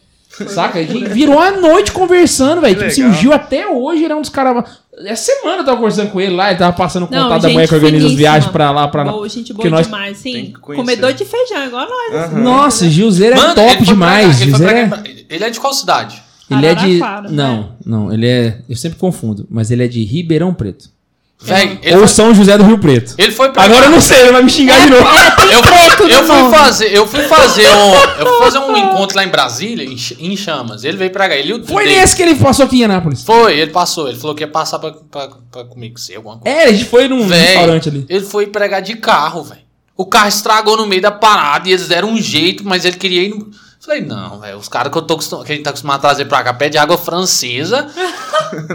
Saca? 0.48 0.80
A 0.80 0.84
gente 0.84 1.06
virou 1.10 1.40
a 1.40 1.52
noite 1.52 1.92
conversando, 1.92 2.62
velho. 2.62 2.76
Que 2.76 2.88
Tipo 2.90 2.92
assim, 2.92 3.10
o. 3.10 3.14
Gil 3.14 3.32
até 3.34 3.68
hoje 3.68 4.04
ele 4.04 4.14
é 4.14 4.16
um 4.16 4.22
dos 4.22 4.30
caras. 4.30 4.64
Essa 5.06 5.34
semana 5.34 5.58
eu 5.62 5.66
tava 5.66 5.78
conversando 5.78 6.10
com 6.12 6.22
ele 6.22 6.34
lá, 6.36 6.50
ele 6.50 6.60
tava 6.60 6.72
passando 6.76 7.04
o 7.06 7.12
Não, 7.12 7.24
contato 7.24 7.42
da 7.44 7.50
mulher 7.50 7.68
que 7.68 7.76
organiza 7.76 8.08
as 8.08 8.14
viagens 8.14 8.50
pra 8.52 8.72
lá, 8.72 8.88
pra 8.88 9.04
Boa, 9.04 9.28
gente 9.28 9.54
boa 9.54 9.70
nós- 9.70 9.86
demais, 9.88 10.18
sim. 10.18 10.54
Comedor 10.62 11.12
de 11.14 11.26
feijão, 11.26 11.66
igual 11.66 11.88
nós. 11.90 12.16
assim. 12.16 12.42
Nossa, 12.42 12.90
Gilzeiro 12.90 13.36
é 13.36 13.38
Mano, 13.38 13.56
top 13.56 13.84
demais. 13.84 14.38
pra- 14.38 14.46
ele, 14.46 14.88
pra- 14.90 14.98
é... 15.06 15.26
ele 15.30 15.44
é 15.44 15.50
de 15.50 15.60
qual 15.60 15.74
cidade? 15.74 16.22
Ele 16.50 16.66
é 16.66 16.76
de. 16.76 17.02
Araraquara, 17.02 17.30
Não, 17.32 17.58
né? 17.62 17.70
não, 17.86 18.14
ele 18.14 18.28
é. 18.28 18.60
Eu 18.70 18.76
sempre 18.78 18.98
confundo, 18.98 19.46
mas 19.50 19.70
ele 19.72 19.84
é 19.84 19.88
de 19.88 20.04
Ribeirão 20.04 20.54
Preto. 20.54 20.90
Véi, 21.42 21.78
ele, 21.84 21.94
Ou 21.96 22.00
foi, 22.00 22.08
São 22.08 22.34
José 22.34 22.58
do 22.58 22.64
Rio 22.64 22.80
Preto. 22.80 23.14
ele 23.18 23.32
foi 23.32 23.52
pra. 23.52 23.64
Agora 23.64 23.86
eu 23.86 23.92
não 23.92 24.02
sei, 24.02 24.22
ele 24.22 24.32
vai 24.32 24.42
me 24.42 24.50
xingar 24.50 24.80
de 24.80 24.90
novo. 24.90 25.06
Eu, 25.52 25.62
preto 25.62 26.04
eu 26.04 26.24
fui 26.24 26.50
fazer, 26.50 26.96
eu 26.96 27.08
fui 27.08 27.22
fazer 27.24 27.68
um, 27.68 27.94
eu 28.20 28.28
fui 28.28 28.40
fazer 28.40 28.60
um 28.60 28.76
encontro 28.76 29.16
lá 29.16 29.24
em 29.24 29.28
Brasília, 29.28 29.84
em, 29.86 29.96
em 30.20 30.36
Chamas. 30.36 30.84
Ele 30.84 30.98
veio 30.98 31.12
pra 31.12 31.28
cá, 31.30 31.36
ele 31.36 31.64
Foi 31.66 31.84
dele. 31.84 31.98
nesse 31.98 32.16
que 32.16 32.24
ele 32.24 32.36
passou 32.36 32.66
aqui 32.66 32.80
em 32.80 32.86
Anápolis. 32.86 33.22
Foi, 33.24 33.60
ele 33.60 33.70
passou, 33.72 34.08
ele 34.08 34.18
falou 34.18 34.36
que 34.36 34.44
ia 34.44 34.48
passar 34.48 34.80
pra, 34.80 34.92
pra, 35.12 35.30
pra 35.52 35.64
comigo, 35.66 36.00
ser 36.00 36.16
alguma 36.16 36.38
coisa. 36.40 36.58
É, 36.58 36.64
a 36.64 36.72
gente 36.72 36.86
foi 36.86 37.08
num 37.08 37.28
Véi, 37.28 37.40
restaurante 37.48 37.90
ali. 37.90 38.06
Ele 38.10 38.26
foi 38.26 38.48
pregar 38.48 38.82
de 38.82 38.96
carro, 38.96 39.44
velho. 39.44 39.62
O 39.96 40.06
carro 40.06 40.28
estragou 40.30 40.76
no 40.78 40.88
meio 40.88 41.02
da 41.02 41.12
parada 41.12 41.70
e 41.70 41.74
eles 41.74 41.88
deram 41.88 42.10
um 42.10 42.18
jeito, 42.22 42.64
mas 42.66 42.86
ele 42.86 42.98
queria 42.98 43.22
ir 43.24 43.30
no... 43.30 43.50
Falei, 43.86 44.02
não, 44.02 44.40
velho, 44.40 44.58
os 44.58 44.68
caras 44.68 44.92
que, 44.92 44.98
eu 44.98 45.02
tô 45.04 45.14
acostum- 45.14 45.44
que 45.44 45.52
a 45.52 45.56
gente 45.56 45.64
tá 45.64 45.70
acostumado 45.70 45.98
a 45.98 46.02
trazer 46.02 46.26
pra 46.26 46.44
cá 46.44 46.54
pede 46.54 46.78
água 46.78 46.98
francesa. 46.98 47.88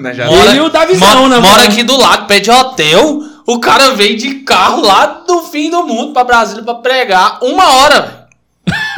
Né, 0.01 0.11
Ele 0.11 0.57
e 0.57 0.61
o 0.61 0.69
Davizão, 0.69 1.23
mo- 1.23 1.29
né, 1.29 1.39
Mora 1.39 1.65
aqui 1.65 1.83
do 1.83 1.97
lado, 1.97 2.27
pede 2.27 2.51
hotel. 2.51 3.21
O 3.47 3.59
cara 3.61 3.91
veio 3.95 4.17
de 4.17 4.37
carro 4.41 4.83
lá 4.83 5.07
do 5.27 5.43
fim 5.45 5.71
do 5.71 5.85
mundo 5.85 6.13
pra 6.13 6.25
Brasília 6.25 6.63
pra 6.63 6.75
pregar 6.75 7.39
uma 7.43 7.73
hora, 7.75 8.01
velho. 8.01 8.20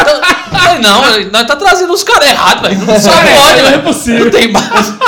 Falei, 0.04 0.78
não, 0.80 1.30
nós 1.30 1.46
tá 1.46 1.56
trazendo 1.56 1.92
os 1.92 2.02
caras 2.02 2.28
errados, 2.28 2.62
velho. 2.68 2.86
Não 2.86 3.00
só 3.00 3.10
pode, 3.10 3.62
não 3.62 3.68
é 3.70 3.78
possível. 3.78 4.24
Não 4.26 4.30
tem 4.30 4.52
base. 4.52 4.98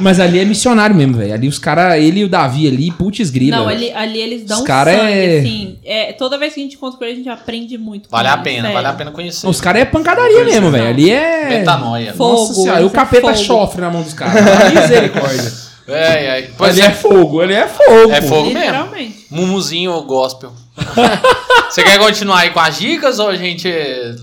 Mas 0.00 0.20
ali 0.20 0.38
é 0.38 0.44
missionário 0.44 0.94
mesmo, 0.94 1.16
velho. 1.16 1.32
Ali 1.32 1.48
os 1.48 1.58
caras, 1.58 1.94
ele 2.00 2.20
e 2.20 2.24
o 2.24 2.28
Davi 2.28 2.66
ali, 2.66 2.90
putz 2.90 3.30
grila. 3.30 3.58
Não, 3.58 3.68
ali, 3.68 3.92
ali 3.92 4.20
eles 4.20 4.44
dão 4.44 4.60
Os 4.60 4.66
cara 4.66 4.92
sangue, 4.96 5.12
é- 5.12 5.38
assim. 5.38 5.78
É, 5.84 6.12
toda 6.12 6.38
vez 6.38 6.54
que 6.54 6.60
a 6.60 6.62
gente 6.62 6.76
encontra 6.76 6.98
com 6.98 7.04
eles, 7.04 7.14
a 7.14 7.18
gente 7.18 7.28
aprende 7.28 7.78
muito. 7.78 8.08
Vale 8.10 8.28
a 8.28 8.32
eles, 8.32 8.44
pena, 8.44 8.60
sério. 8.62 8.74
vale 8.74 8.86
a 8.86 8.92
pena 8.92 9.10
conhecer. 9.10 9.46
Os 9.46 9.60
caras 9.60 9.82
é 9.82 9.84
pancadaria 9.84 10.44
mesmo, 10.44 10.70
velho. 10.70 10.86
Ali 10.88 11.10
é. 11.10 11.48
Metanoia. 11.48 12.12
Fogo, 12.14 12.32
Nossa 12.40 12.54
senhora, 12.54 12.84
o 12.84 12.86
é 12.86 12.90
capeta 12.90 13.22
fogo. 13.34 13.36
chofre 13.36 13.80
na 13.80 13.90
mão 13.90 14.02
dos 14.02 14.14
caras. 14.14 14.42
Misericórdia. 14.72 15.68
É, 15.90 16.40
é. 16.40 16.50
Pois 16.54 16.72
ali 16.72 16.82
é, 16.82 16.84
é 16.84 16.90
fogo, 16.90 17.40
ali 17.40 17.54
é 17.54 17.66
fogo. 17.66 18.12
É 18.12 18.20
fogo 18.20 18.50
mesmo. 18.50 19.14
Mumuzinho 19.30 19.90
ou 19.92 20.02
gospel. 20.04 20.52
você 21.70 21.82
quer 21.82 21.98
continuar 21.98 22.40
aí 22.40 22.50
com 22.50 22.60
as 22.60 22.78
dicas 22.78 23.18
ou 23.18 23.28
a 23.28 23.36
gente 23.36 23.70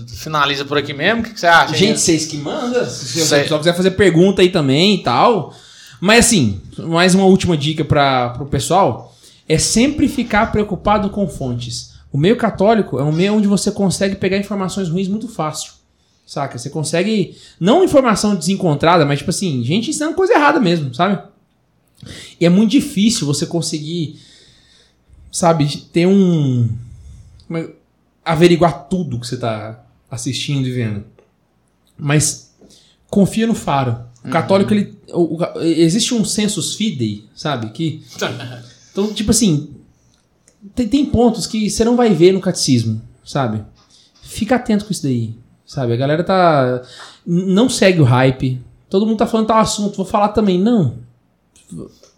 finaliza 0.08 0.64
por 0.64 0.78
aqui 0.78 0.92
mesmo? 0.92 1.20
O 1.20 1.24
que 1.24 1.34
que 1.34 1.40
você 1.40 1.46
acha? 1.46 1.74
Gente, 1.74 2.00
vocês 2.00 2.26
que 2.26 2.36
mandam. 2.36 2.88
Se 2.88 3.22
o 3.22 3.28
pessoal 3.28 3.60
quiser 3.60 3.76
fazer 3.76 3.92
pergunta 3.92 4.42
aí 4.42 4.48
também 4.48 4.94
e 4.96 5.02
tal. 5.02 5.54
Mas 6.00 6.26
assim, 6.26 6.60
mais 6.78 7.14
uma 7.14 7.24
última 7.24 7.56
dica 7.56 7.84
para 7.84 8.30
pro 8.30 8.46
pessoal 8.46 9.14
é 9.48 9.58
sempre 9.58 10.08
ficar 10.08 10.50
preocupado 10.52 11.10
com 11.10 11.28
fontes. 11.28 11.94
O 12.12 12.18
meio 12.18 12.36
católico 12.36 12.98
é 12.98 13.02
um 13.02 13.12
meio 13.12 13.34
onde 13.34 13.46
você 13.46 13.70
consegue 13.70 14.16
pegar 14.16 14.38
informações 14.38 14.88
ruins 14.88 15.08
muito 15.08 15.28
fácil. 15.28 15.72
Saca? 16.26 16.58
Você 16.58 16.68
consegue. 16.68 17.36
Não 17.60 17.84
informação 17.84 18.34
desencontrada, 18.34 19.04
mas 19.04 19.18
tipo 19.18 19.30
assim, 19.30 19.62
gente 19.62 19.90
ensinando 19.90 20.14
coisa 20.14 20.34
errada 20.34 20.58
mesmo, 20.58 20.92
sabe? 20.92 21.22
E 22.40 22.44
é 22.44 22.48
muito 22.48 22.72
difícil 22.72 23.26
você 23.26 23.46
conseguir, 23.46 24.20
sabe, 25.36 25.66
ter 25.92 26.06
um. 26.06 26.68
como 27.46 27.58
é- 27.58 27.70
averiguar 28.24 28.88
tudo 28.88 29.20
que 29.20 29.26
você 29.26 29.36
tá 29.36 29.84
assistindo 30.10 30.66
e 30.66 30.72
vendo. 30.72 31.04
Mas 31.98 32.54
confia 33.10 33.46
no 33.46 33.54
faro. 33.54 34.00
O 34.24 34.30
católico, 34.30 34.72
ele. 34.74 34.98
o- 35.12 35.36
o- 35.42 35.60
existe 35.62 36.14
um 36.14 36.24
sensus 36.24 36.74
fidei, 36.74 37.24
sabe? 37.34 37.70
Que. 37.70 38.02
Então, 38.92 39.12
tipo 39.12 39.30
assim. 39.30 39.74
Tem, 40.74 40.88
tem 40.88 41.04
pontos 41.04 41.46
que 41.46 41.68
você 41.68 41.84
não 41.84 41.96
vai 41.96 42.14
ver 42.14 42.32
no 42.32 42.40
catecismo, 42.40 43.00
sabe? 43.22 43.62
Fica 44.22 44.56
atento 44.56 44.86
com 44.86 44.90
isso 44.90 45.02
daí. 45.02 45.34
Sabe? 45.66 45.92
A 45.92 45.96
galera 45.96 46.24
tá. 46.24 46.82
Não 47.26 47.68
segue 47.68 48.00
o 48.00 48.04
hype. 48.04 48.58
Todo 48.88 49.04
mundo 49.04 49.18
tá 49.18 49.26
falando 49.26 49.48
tal 49.48 49.58
assunto, 49.58 49.96
vou 49.96 50.06
falar 50.06 50.28
também. 50.30 50.58
Não. 50.58 50.96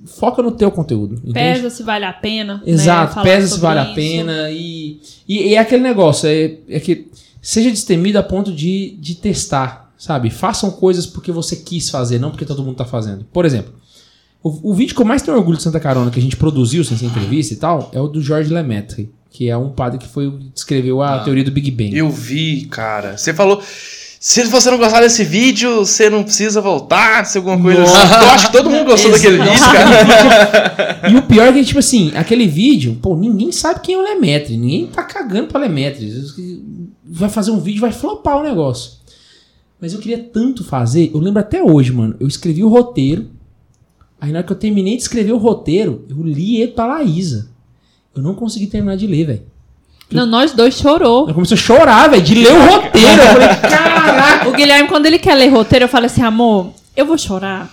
Foca 0.07 0.43
no 0.43 0.53
teu 0.53 0.70
conteúdo. 0.70 1.15
entende? 1.25 1.33
Pesa 1.61 1.70
se 1.70 1.83
vale 1.83 2.05
a 2.05 2.12
pena. 2.12 2.62
Exato, 2.65 3.16
né, 3.16 3.23
pesa 3.23 3.55
se 3.55 3.61
vale 3.61 3.81
a 3.81 3.85
isso. 3.85 3.95
pena. 3.95 4.51
E, 4.51 5.01
e, 5.29 5.49
e 5.49 5.55
é 5.55 5.59
aquele 5.59 5.83
negócio, 5.83 6.29
é, 6.29 6.57
é 6.69 6.79
que 6.81 7.09
seja 7.43 7.70
destemido 7.70 8.19
a 8.19 8.23
ponto 8.23 8.53
de, 8.53 8.97
de 9.01 9.15
testar, 9.16 9.93
sabe? 9.99 10.31
Façam 10.31 10.70
coisas 10.70 11.07
porque 11.07 11.33
você 11.33 11.57
quis 11.57 11.91
fazer, 11.91 12.19
não 12.19 12.31
porque 12.31 12.45
todo 12.45 12.62
mundo 12.62 12.77
tá 12.77 12.85
fazendo. 12.85 13.25
Por 13.33 13.45
exemplo, 13.45 13.73
o, 14.43 14.70
o 14.70 14.75
vídeo 14.75 14.95
que 14.95 15.03
eu 15.03 15.07
mais 15.07 15.20
tenho 15.23 15.37
orgulho 15.37 15.57
de 15.57 15.62
Santa 15.65 15.81
Carona, 15.81 16.11
que 16.11 16.19
a 16.20 16.23
gente 16.23 16.37
produziu 16.37 16.85
sem 16.85 16.97
ser 16.97 17.07
entrevista 17.07 17.55
e 17.55 17.57
tal, 17.57 17.91
é 17.93 18.01
o 18.01 18.07
do 18.07 18.23
George 18.23 18.53
Lemaitre, 18.53 19.11
que 19.31 19.49
é 19.49 19.57
um 19.57 19.69
padre 19.70 19.99
que 19.99 20.07
foi 20.07 20.31
descreveu 20.55 21.03
a 21.03 21.16
Ah. 21.16 21.19
teoria 21.25 21.43
do 21.45 21.51
Big 21.51 21.70
Bang. 21.73 21.97
Eu 21.97 22.09
vi, 22.11 22.66
cara. 22.66 23.16
Você 23.16 23.35
falou. 23.35 23.61
Se 24.20 24.43
você 24.45 24.70
não 24.70 24.78
gostar 24.78 25.01
desse 25.01 25.23
vídeo, 25.23 25.86
você 25.86 26.11
não 26.11 26.24
precisa 26.24 26.61
voltar, 26.61 27.24
se 27.24 27.39
alguma 27.39 27.61
coisa 27.61 27.81
Nossa. 27.81 28.03
assim. 28.03 28.15
Eu 28.15 28.31
acho 28.31 28.47
que 28.47 28.53
todo 28.53 28.69
mundo 28.70 28.85
gostou 28.85 29.12
daquele 29.12 29.39
vídeo, 29.39 29.61
cara. 29.61 31.11
E 31.11 31.16
o 31.16 31.23
pior 31.23 31.47
é 31.47 31.53
que, 31.53 31.65
tipo 31.65 31.78
assim, 31.78 32.11
aquele 32.16 32.47
vídeo, 32.49 32.99
pô, 33.01 33.16
ninguém 33.16 33.53
sabe 33.53 33.81
quem 33.81 33.95
é 33.95 33.99
o 33.99 34.03
Lemaitre, 34.03 34.57
ninguém 34.57 34.89
tá 34.89 35.05
cagando 35.05 35.47
pra 35.47 35.61
Lemaitre. 35.61 36.12
Vai 37.05 37.28
fazer 37.28 37.53
um 37.53 37.61
vídeo, 37.61 37.81
vai 37.81 37.93
flopar 37.93 38.39
o 38.39 38.43
negócio. 38.43 38.99
Mas 39.81 39.93
eu 39.93 40.01
queria 40.01 40.19
tanto 40.19 40.65
fazer, 40.65 41.12
eu 41.15 41.20
lembro 41.20 41.39
até 41.39 41.62
hoje, 41.62 41.93
mano, 41.93 42.16
eu 42.19 42.27
escrevi 42.27 42.65
o 42.65 42.69
roteiro, 42.69 43.31
aí 44.20 44.32
na 44.32 44.39
hora 44.39 44.47
que 44.47 44.53
eu 44.53 44.57
terminei 44.57 44.97
de 44.97 45.03
escrever 45.03 45.32
o 45.32 45.39
roteiro, 45.39 46.05
eu 46.11 46.20
li 46.24 46.61
ele 46.61 46.73
pra 46.73 46.86
Laísa. 46.86 47.51
Eu 48.16 48.20
não 48.20 48.35
consegui 48.35 48.66
terminar 48.66 48.97
de 48.97 49.07
ler, 49.07 49.27
velho. 49.27 49.43
Não, 50.11 50.25
nós 50.27 50.53
dois 50.53 50.75
chorou. 50.79 51.29
Eu 51.29 51.35
comecei 51.35 51.57
a 51.57 51.61
chorar, 51.61 52.09
velho, 52.09 52.23
de 52.23 52.35
ler 52.35 52.53
o 52.53 52.67
roteiro. 52.67 53.23
Eu 53.23 53.33
falei, 53.33 53.49
caraca. 53.71 54.49
O 54.49 54.53
Guilherme, 54.53 54.89
quando 54.89 55.07
ele 55.07 55.19
quer 55.19 55.35
ler 55.35 55.49
roteiro, 55.49 55.85
eu 55.85 55.89
falo 55.89 56.07
assim, 56.07 56.23
amor, 56.23 56.73
eu 56.97 57.05
vou 57.07 57.19
chorar. 57.19 57.69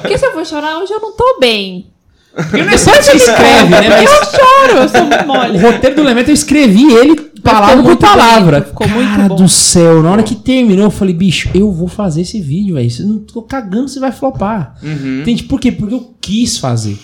Porque 0.00 0.18
se 0.18 0.26
eu 0.26 0.32
for 0.32 0.44
chorar, 0.44 0.78
hoje 0.78 0.92
eu 0.92 1.00
não 1.00 1.12
tô 1.12 1.38
bem. 1.40 1.86
Porque 2.34 2.62
não 2.62 2.72
é 2.72 2.76
só 2.76 2.90
que 2.90 3.16
escreve, 3.16 3.68
né? 3.70 3.88
Mas 3.88 4.10
Eu 4.10 4.24
choro, 4.24 4.82
eu 4.82 4.88
sou 4.88 5.04
muito 5.04 5.24
O 5.24 5.26
mole. 5.26 5.58
roteiro 5.58 5.96
do 5.96 6.02
Lemaitre 6.02 6.32
eu 6.32 6.34
escrevi 6.34 6.92
ele 6.92 7.16
palavra 7.42 7.76
por 7.76 7.84
muito 7.84 8.00
palavra. 8.00 8.56
bonito, 8.60 8.68
ficou 8.70 8.88
muito 8.88 9.10
Cara 9.16 9.28
bom. 9.28 9.36
do 9.36 9.48
céu, 9.48 10.02
na 10.02 10.10
hora 10.10 10.22
que 10.22 10.34
terminou, 10.34 10.86
eu 10.86 10.90
falei, 10.90 11.14
bicho, 11.14 11.48
eu 11.54 11.70
vou 11.72 11.88
fazer 11.88 12.22
esse 12.22 12.40
vídeo, 12.40 12.74
velho. 12.74 12.90
Eu 12.98 13.06
não 13.06 13.18
tô 13.20 13.40
cagando, 13.40 13.88
você 13.88 13.98
vai 14.00 14.12
flopar. 14.12 14.74
Uhum. 14.82 15.20
Entende? 15.22 15.44
Por 15.44 15.58
quê? 15.60 15.70
Porque 15.72 15.94
eu 15.94 16.14
quis 16.20 16.58
fazer. 16.58 16.98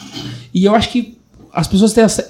E 0.53 0.65
eu 0.65 0.75
acho 0.75 0.91
que 0.91 1.17
as 1.55 1.67
pessoas 1.69 1.93
têm 1.95 2.05
essa. 2.05 2.27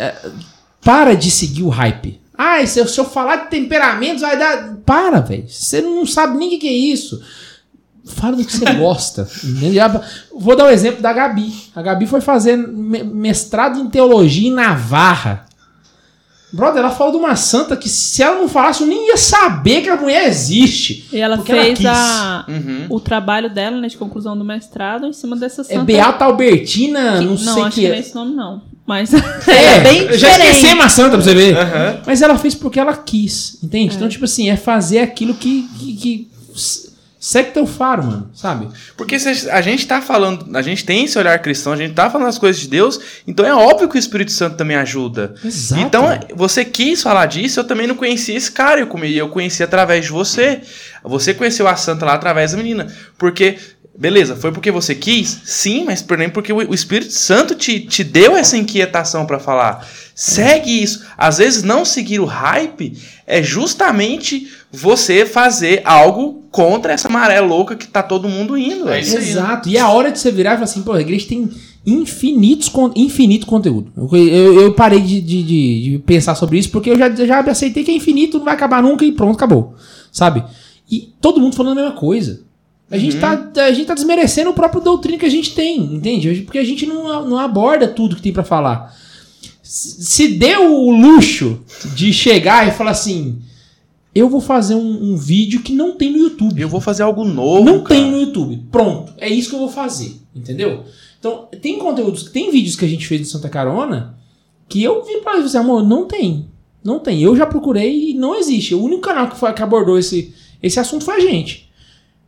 É, 0.82 0.84
para 0.84 1.14
de 1.14 1.30
seguir 1.30 1.62
o 1.62 1.68
hype. 1.68 2.20
Ah, 2.36 2.64
se 2.66 2.78
eu, 2.80 2.88
se 2.88 2.98
eu 2.98 3.04
falar 3.04 3.36
de 3.36 3.50
temperamentos, 3.50 4.22
vai 4.22 4.36
dar. 4.38 4.76
Para, 4.84 5.20
velho. 5.20 5.44
Você 5.48 5.80
não 5.80 6.04
sabe 6.06 6.36
nem 6.38 6.48
o 6.48 6.50
que, 6.52 6.58
que 6.58 6.68
é 6.68 6.72
isso. 6.72 7.22
Fala 8.04 8.34
do 8.36 8.44
que 8.44 8.52
você 8.56 8.64
gosta. 8.74 9.28
Vou 10.34 10.56
dar 10.56 10.64
o 10.66 10.70
exemplo 10.70 11.00
da 11.00 11.12
Gabi. 11.12 11.52
A 11.74 11.82
Gabi 11.82 12.06
foi 12.06 12.20
fazer 12.20 12.56
me- 12.56 13.04
mestrado 13.04 13.78
em 13.78 13.88
teologia 13.88 14.48
em 14.48 14.52
Navarra. 14.52 15.46
Brother, 16.52 16.80
ela 16.82 16.90
falou 16.90 17.12
de 17.12 17.18
uma 17.18 17.34
santa 17.36 17.76
que 17.76 17.88
se 17.88 18.22
ela 18.22 18.38
não 18.40 18.46
falasse, 18.48 18.82
eu 18.82 18.86
nem 18.86 19.08
ia 19.08 19.16
saber 19.16 19.80
que 19.80 19.88
a 19.88 19.96
mulher 19.96 20.28
existe. 20.28 21.08
E 21.10 21.18
ela 21.18 21.36
ela 21.36 21.44
fez 21.44 21.78
quis. 21.78 21.86
a, 21.86 22.44
Uhum. 22.46 22.86
o 22.90 23.00
trabalho 23.00 23.48
dela, 23.48 23.80
né, 23.80 23.88
de 23.88 23.96
conclusão 23.96 24.36
do 24.36 24.44
mestrado, 24.44 25.06
em 25.06 25.12
cima 25.14 25.34
dessa 25.34 25.62
É 25.62 25.64
santa. 25.64 25.84
Beata 25.84 26.24
Albertina, 26.26 27.18
que- 27.20 27.24
não, 27.24 27.30
não, 27.36 27.38
sei 27.38 27.62
acho 27.62 27.74
que 27.76 27.80
que 27.80 27.86
é. 27.86 27.88
não 27.90 27.96
é 27.96 28.00
esse 28.00 28.14
nome, 28.14 28.34
não. 28.34 28.62
Mas 28.86 29.12
É, 29.46 29.76
é 29.76 29.80
bem 29.80 30.02
eu 30.02 30.18
já 30.18 30.30
diferente. 30.32 30.56
esqueci 30.56 30.80
a 30.80 30.88
santa 30.88 31.10
pra 31.16 31.20
você 31.20 31.34
ver. 31.34 31.56
Aham. 31.56 32.00
Mas 32.06 32.22
ela 32.22 32.36
fez 32.38 32.54
porque 32.54 32.80
ela 32.80 32.96
quis, 32.96 33.58
entende? 33.62 33.94
Então, 33.96 34.08
tipo 34.08 34.24
assim, 34.24 34.50
é 34.50 34.56
fazer 34.56 34.98
aquilo 35.00 35.34
que, 35.34 35.68
que, 35.78 35.96
que 35.96 36.28
segue 37.22 37.52
teu 37.52 37.64
faro, 37.68 38.02
mano, 38.02 38.30
sabe? 38.34 38.66
Porque 38.96 39.16
se 39.16 39.48
a 39.48 39.62
gente 39.62 39.86
tá 39.86 40.02
falando, 40.02 40.56
a 40.56 40.60
gente 40.60 40.84
tem 40.84 41.04
esse 41.04 41.16
olhar 41.16 41.38
cristão, 41.38 41.72
a 41.72 41.76
gente 41.76 41.94
tá 41.94 42.10
falando 42.10 42.26
as 42.26 42.36
coisas 42.36 42.60
de 42.60 42.66
Deus, 42.66 42.98
então 43.28 43.46
é 43.46 43.54
óbvio 43.54 43.88
que 43.88 43.94
o 43.94 43.98
Espírito 43.98 44.32
Santo 44.32 44.56
também 44.56 44.76
ajuda. 44.76 45.32
Exato. 45.44 45.80
Então, 45.80 46.04
você 46.34 46.64
quis 46.64 47.00
falar 47.00 47.26
disso, 47.26 47.60
eu 47.60 47.64
também 47.64 47.86
não 47.86 47.94
conhecia 47.94 48.36
esse 48.36 48.50
cara, 48.50 48.80
eu, 48.80 48.88
eu 49.04 49.28
conheci 49.28 49.62
através 49.62 50.04
de 50.06 50.10
você. 50.10 50.62
Você 51.04 51.32
conheceu 51.32 51.68
a 51.68 51.76
santa 51.76 52.04
lá 52.04 52.14
através 52.14 52.50
da 52.50 52.56
menina. 52.56 52.92
Porque, 53.16 53.56
beleza, 53.98 54.36
foi 54.36 54.50
porque 54.52 54.70
você 54.70 54.94
quis? 54.94 55.40
Sim, 55.44 55.84
mas 55.84 56.02
também 56.02 56.28
porque 56.28 56.52
o 56.52 56.74
Espírito 56.74 57.12
Santo 57.12 57.54
te, 57.54 57.80
te 57.80 58.02
deu 58.02 58.36
essa 58.36 58.56
inquietação 58.56 59.26
pra 59.26 59.38
falar. 59.38 59.86
Segue 60.14 60.82
isso. 60.82 61.04
Às 61.16 61.38
vezes, 61.38 61.62
não 61.62 61.84
seguir 61.84 62.20
o 62.20 62.24
hype 62.26 62.96
é 63.26 63.42
justamente 63.42 64.48
você 64.70 65.24
fazer 65.24 65.80
algo 65.84 66.42
contra 66.50 66.92
essa 66.92 67.08
maré 67.08 67.40
louca 67.40 67.74
que 67.76 67.86
tá 67.86 68.02
todo 68.02 68.28
mundo 68.28 68.56
indo. 68.58 68.88
É 68.88 69.00
isso 69.00 69.16
aí, 69.16 69.24
né? 69.24 69.30
Exato. 69.30 69.68
E 69.68 69.76
é 69.76 69.80
a 69.80 69.88
hora 69.88 70.10
de 70.12 70.18
você 70.18 70.30
virar 70.30 70.52
e 70.52 70.54
falar 70.54 70.64
assim, 70.64 70.82
pô, 70.82 70.92
a 70.92 71.00
igreja 71.00 71.26
tem 71.28 71.48
infinitos, 71.84 72.68
con- 72.68 72.92
infinito 72.94 73.46
conteúdo. 73.46 73.92
Eu, 73.96 74.26
eu- 74.28 74.60
eu 74.62 74.74
parei 74.74 75.00
de, 75.00 75.20
de- 75.20 75.42
de- 75.42 75.82
de 75.92 75.98
pensar 76.04 76.34
sobre 76.34 76.58
isso 76.58 76.70
porque 76.70 76.90
eu 76.90 76.98
já, 76.98 77.10
já 77.14 77.40
aceitei 77.40 77.82
que 77.84 77.90
é 77.90 77.94
infinito, 77.94 78.38
não 78.38 78.44
vai 78.44 78.54
acabar 78.54 78.82
nunca 78.82 79.04
e 79.04 79.12
pronto, 79.12 79.34
acabou. 79.36 79.74
Sabe? 80.10 80.44
E 80.90 81.12
todo 81.20 81.40
mundo 81.40 81.56
falando 81.56 81.78
a 81.78 81.82
mesma 81.82 81.96
coisa. 81.98 82.42
A 82.92 82.98
gente, 82.98 83.16
tá, 83.16 83.50
a 83.56 83.72
gente 83.72 83.86
tá 83.86 83.94
desmerecendo 83.94 84.50
o 84.50 84.54
próprio 84.54 84.82
doutrina 84.82 85.18
que 85.18 85.24
a 85.24 85.30
gente 85.30 85.54
tem, 85.54 85.80
entende? 85.80 86.42
Porque 86.42 86.58
a 86.58 86.64
gente 86.64 86.84
não, 86.84 87.26
não 87.26 87.38
aborda 87.38 87.88
tudo 87.88 88.16
que 88.16 88.22
tem 88.22 88.32
pra 88.32 88.44
falar. 88.44 88.94
Se 89.62 90.04
se 90.04 90.28
deu 90.28 90.74
o 90.74 90.90
luxo 90.90 91.60
de 91.94 92.12
chegar 92.12 92.68
e 92.68 92.72
falar 92.72 92.90
assim: 92.90 93.40
eu 94.14 94.28
vou 94.28 94.42
fazer 94.42 94.74
um, 94.74 95.12
um 95.12 95.16
vídeo 95.16 95.62
que 95.62 95.72
não 95.72 95.96
tem 95.96 96.12
no 96.12 96.18
YouTube. 96.18 96.60
Eu 96.60 96.68
vou 96.68 96.82
fazer 96.82 97.02
algo 97.02 97.24
novo. 97.24 97.64
Não 97.64 97.82
cara. 97.82 97.98
tem 97.98 98.10
no 98.10 98.20
YouTube. 98.20 98.62
Pronto. 98.70 99.14
É 99.16 99.28
isso 99.28 99.48
que 99.48 99.54
eu 99.54 99.60
vou 99.60 99.70
fazer. 99.70 100.20
Entendeu? 100.36 100.84
Então, 101.18 101.48
tem 101.62 101.78
conteúdos, 101.78 102.24
tem 102.24 102.50
vídeos 102.50 102.76
que 102.76 102.84
a 102.84 102.88
gente 102.88 103.06
fez 103.06 103.20
no 103.20 103.26
Santa 103.26 103.48
Carona 103.48 104.18
que 104.68 104.82
eu 104.82 105.04
vi 105.04 105.18
pra 105.18 105.40
você, 105.40 105.56
amor, 105.56 105.82
não 105.82 106.06
tem. 106.06 106.48
Não 106.82 106.98
tem. 106.98 107.22
Eu 107.22 107.36
já 107.36 107.46
procurei 107.46 108.10
e 108.10 108.14
não 108.14 108.34
existe. 108.34 108.74
O 108.74 108.82
único 108.82 109.02
canal 109.02 109.28
que, 109.28 109.36
foi, 109.36 109.52
que 109.52 109.62
abordou 109.62 109.98
esse, 109.98 110.34
esse 110.62 110.80
assunto 110.80 111.04
foi 111.04 111.16
a 111.16 111.20
gente. 111.20 111.70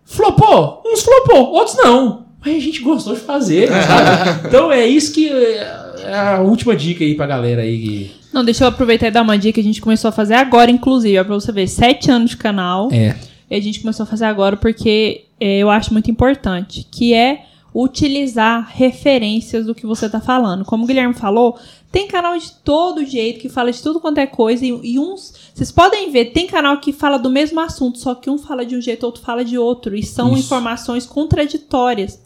Flopou? 0.05 0.83
Uns 0.87 1.03
flopou, 1.03 1.53
outros 1.53 1.77
não. 1.77 2.25
Mas 2.45 2.57
a 2.57 2.61
gente 2.61 2.81
gostou 2.81 3.15
de 3.15 3.21
fazer, 3.21 3.69
sabe? 3.73 4.47
Então 4.49 4.71
é 4.71 4.87
isso 4.87 5.13
que 5.13 5.29
é 5.31 5.83
é 6.05 6.15
a 6.19 6.41
última 6.43 6.77
dica 6.77 7.03
aí 7.03 7.15
pra 7.15 7.27
galera 7.27 7.63
aí. 7.63 7.79
que- 7.81 8.11
Não, 8.31 8.45
deixa 8.45 8.65
eu 8.65 8.69
aproveitar 8.69 9.07
e 9.07 9.11
dar 9.11 9.23
uma 9.23 9.39
dica 9.39 9.55
que 9.55 9.61
a 9.61 9.65
gente 9.65 9.81
começou 9.81 10.11
a 10.11 10.13
fazer 10.13 10.35
agora, 10.35 10.71
inclusive. 10.71 11.17
É 11.17 11.25
pra 11.25 11.35
você 11.35 11.51
ver, 11.51 11.67
sete 11.67 12.11
anos 12.11 12.31
de 12.33 12.37
canal. 12.37 12.91
É. 12.93 13.17
E 13.51 13.55
a 13.57 13.61
gente 13.61 13.81
começou 13.81 14.05
a 14.05 14.07
fazer 14.07 14.27
agora 14.27 14.55
porque 14.57 15.25
é, 15.41 15.59
eu 15.61 15.71
acho 15.71 15.93
muito 15.93 16.11
importante, 16.11 16.87
que 16.91 17.15
é 17.15 17.45
utilizar 17.75 18.69
referências 18.75 19.67
do 19.67 19.75
que 19.75 19.87
você 19.87 20.09
tá 20.09 20.21
falando. 20.21 20.65
Como 20.65 20.85
o 20.85 20.87
Guilherme 20.87 21.15
falou, 21.15 21.59
tem 21.95 22.09
canal 22.09 22.37
de 22.37 22.51
todo 22.65 23.05
jeito 23.05 23.39
que 23.39 23.49
fala 23.49 23.71
de 23.71 23.81
tudo 23.81 24.01
quanto 24.01 24.19
é 24.19 24.27
coisa 24.27 24.67
e, 24.67 24.71
e 24.83 24.99
uns, 24.99 25.33
vocês 25.55 25.71
podem 25.71 26.11
ver, 26.11 26.33
tem 26.33 26.45
canal 26.45 26.81
que 26.81 26.93
fala 26.93 27.19
do 27.19 27.31
mesmo 27.31 27.61
assunto, 27.61 28.01
só 28.01 28.17
que 28.17 28.29
um 28.29 28.37
fala 28.37 28.67
de 28.67 28.77
um 28.77 28.81
jeito, 28.81 29.07
outro 29.07 29.23
fala 29.23 29.45
de 29.45 29.57
outro 29.57 29.95
e 29.95 30.03
são 30.03 30.33
Isso. 30.33 30.41
informações 30.41 31.07
contraditórias. 31.07 32.21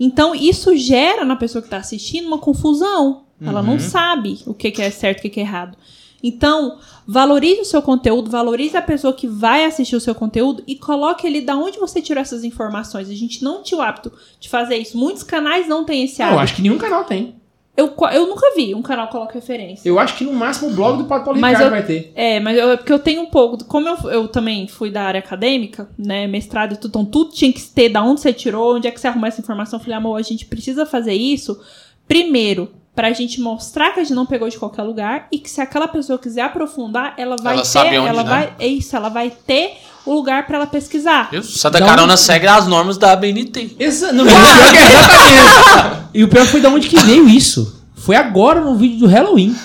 Então, 0.00 0.34
isso 0.34 0.76
gera 0.76 1.24
na 1.24 1.36
pessoa 1.36 1.62
que 1.62 1.68
está 1.68 1.76
assistindo 1.76 2.26
uma 2.26 2.38
confusão. 2.38 3.26
Ela 3.40 3.62
não 3.62 3.78
sabe 3.78 4.40
o 4.44 4.52
que, 4.52 4.72
que 4.72 4.82
é 4.82 4.90
certo 4.90 5.18
e 5.18 5.20
o 5.20 5.22
que, 5.22 5.30
que 5.30 5.40
é 5.40 5.44
errado. 5.44 5.78
Então, 6.20 6.78
valorize 7.06 7.60
o 7.60 7.64
seu 7.64 7.80
conteúdo, 7.80 8.28
valorize 8.28 8.76
a 8.76 8.82
pessoa 8.82 9.12
que 9.12 9.28
vai 9.28 9.64
assistir 9.64 9.94
o 9.94 10.00
seu 10.00 10.16
conteúdo 10.16 10.64
e 10.66 10.74
coloque 10.74 11.28
ali 11.28 11.40
da 11.40 11.56
onde 11.56 11.78
você 11.78 12.02
tirou 12.02 12.20
essas 12.20 12.42
informações. 12.42 13.08
A 13.08 13.14
gente 13.14 13.44
não 13.44 13.62
tinha 13.62 13.78
o 13.78 13.82
hábito 13.82 14.10
de 14.40 14.48
fazer 14.48 14.76
isso. 14.76 14.98
Muitos 14.98 15.22
canais 15.22 15.68
não 15.68 15.84
têm 15.84 16.02
esse 16.02 16.18
Não, 16.18 16.26
eu 16.26 16.32
hábito. 16.32 16.42
acho 16.42 16.54
que 16.56 16.62
nenhum 16.62 16.78
canal 16.78 17.04
tem. 17.04 17.36
Eu, 17.76 17.92
eu 18.12 18.26
nunca 18.26 18.54
vi 18.56 18.74
um 18.74 18.80
canal 18.80 19.08
coloca 19.08 19.34
referência. 19.34 19.86
Eu 19.88 19.98
acho 19.98 20.16
que 20.16 20.24
no 20.24 20.32
máximo 20.32 20.70
o 20.70 20.72
blog 20.74 20.96
do 20.98 21.04
Padre 21.04 21.24
Paulo 21.26 21.38
Mas 21.40 21.58
Ricardo 21.58 21.74
eu- 21.74 21.78
vai 21.78 21.86
ter. 21.86 22.12
É, 22.14 22.40
mas 22.40 22.56
eu, 22.56 22.70
é 22.70 22.76
porque 22.78 22.92
eu 22.92 22.98
tenho 22.98 23.20
um 23.22 23.26
pouco. 23.26 23.62
Como 23.64 23.86
eu, 23.88 23.96
eu 24.10 24.28
também 24.28 24.66
fui 24.66 24.90
da 24.90 25.02
área 25.02 25.18
acadêmica, 25.20 25.88
né? 25.98 26.26
Mestrado 26.26 26.72
e 26.72 26.76
tudo, 26.76 26.88
então 26.88 27.04
tudo 27.04 27.32
tinha 27.32 27.52
que 27.52 27.60
ter 27.62 27.90
da 27.90 28.02
onde 28.02 28.20
você 28.22 28.32
tirou, 28.32 28.76
onde 28.76 28.88
é 28.88 28.90
que 28.90 28.98
você 28.98 29.08
arrumou 29.08 29.26
essa 29.28 29.40
informação. 29.42 29.78
Eu 29.78 29.82
falei, 29.84 29.98
amor, 29.98 30.16
a 30.18 30.22
gente 30.22 30.46
precisa 30.46 30.86
fazer 30.86 31.12
isso 31.14 31.60
primeiro. 32.08 32.70
Pra 32.94 33.12
gente 33.12 33.42
mostrar 33.42 33.92
que 33.92 34.00
a 34.00 34.02
gente 34.02 34.14
não 34.14 34.24
pegou 34.24 34.48
de 34.48 34.58
qualquer 34.58 34.82
lugar 34.82 35.28
e 35.30 35.38
que 35.38 35.50
se 35.50 35.60
aquela 35.60 35.86
pessoa 35.86 36.18
quiser 36.18 36.40
aprofundar, 36.40 37.12
ela 37.18 37.36
vai 37.36 37.52
Ela 37.52 37.62
ter. 37.62 37.68
sabe 37.68 37.98
onde, 37.98 38.08
ela 38.08 38.22
né? 38.24 38.30
vai. 38.30 38.54
É 38.58 38.66
isso, 38.66 38.96
ela 38.96 39.10
vai 39.10 39.30
ter 39.30 39.72
o 40.06 40.14
lugar 40.14 40.46
pra 40.46 40.56
ela 40.56 40.66
pesquisar. 40.66 41.28
Viu? 41.30 41.42
Santa 41.42 41.80
Dá 41.80 41.86
Carona 41.86 42.14
um- 42.14 42.16
segue 42.16 42.46
as 42.46 42.66
normas 42.66 42.96
da 42.96 43.12
ABNT. 43.12 43.76
Exa 43.78 44.12
não, 44.12 44.24
que 44.26 44.32
é 44.32 44.86
exatamente. 44.86 46.02
e 46.14 46.24
o 46.24 46.28
pior 46.28 46.46
foi 46.46 46.60
de 46.60 46.66
onde 46.66 46.88
que 46.88 46.98
veio 47.00 47.28
isso. 47.28 47.74
Foi 47.96 48.14
agora 48.14 48.60
no 48.60 48.76
vídeo 48.76 49.00
do 49.00 49.06
Halloween. 49.08 49.56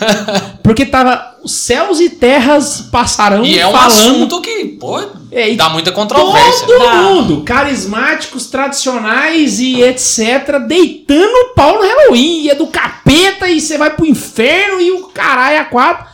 Porque 0.63 0.83
tava 0.85 1.35
os 1.43 1.51
céus 1.51 1.99
e 1.99 2.09
terras 2.09 2.81
passarão 2.91 3.43
E 3.45 3.59
é 3.59 3.67
um 3.67 3.71
falando. 3.71 3.91
assunto 3.91 4.41
que, 4.41 4.65
pô, 4.79 4.99
É, 5.31 5.51
e 5.51 5.55
dá 5.55 5.69
muita 5.69 5.91
controvérsia. 5.91 6.65
Todo 6.65 6.83
Dá. 6.83 6.93
mundo, 7.03 7.43
carismáticos, 7.43 8.47
tradicionais 8.47 9.59
e 9.59 9.81
etc, 9.83 10.57
deitando 10.67 11.31
o 11.51 11.53
pau 11.53 11.75
no 11.75 11.87
Halloween. 11.87 12.41
E 12.45 12.49
é 12.49 12.55
do 12.55 12.65
capeta 12.67 13.47
e 13.47 13.61
você 13.61 13.77
vai 13.77 13.91
pro 13.91 14.07
inferno 14.07 14.81
e 14.81 14.91
o 14.91 15.03
caralho 15.09 15.55
é 15.57 15.59
a 15.59 15.65
quatro. 15.65 16.05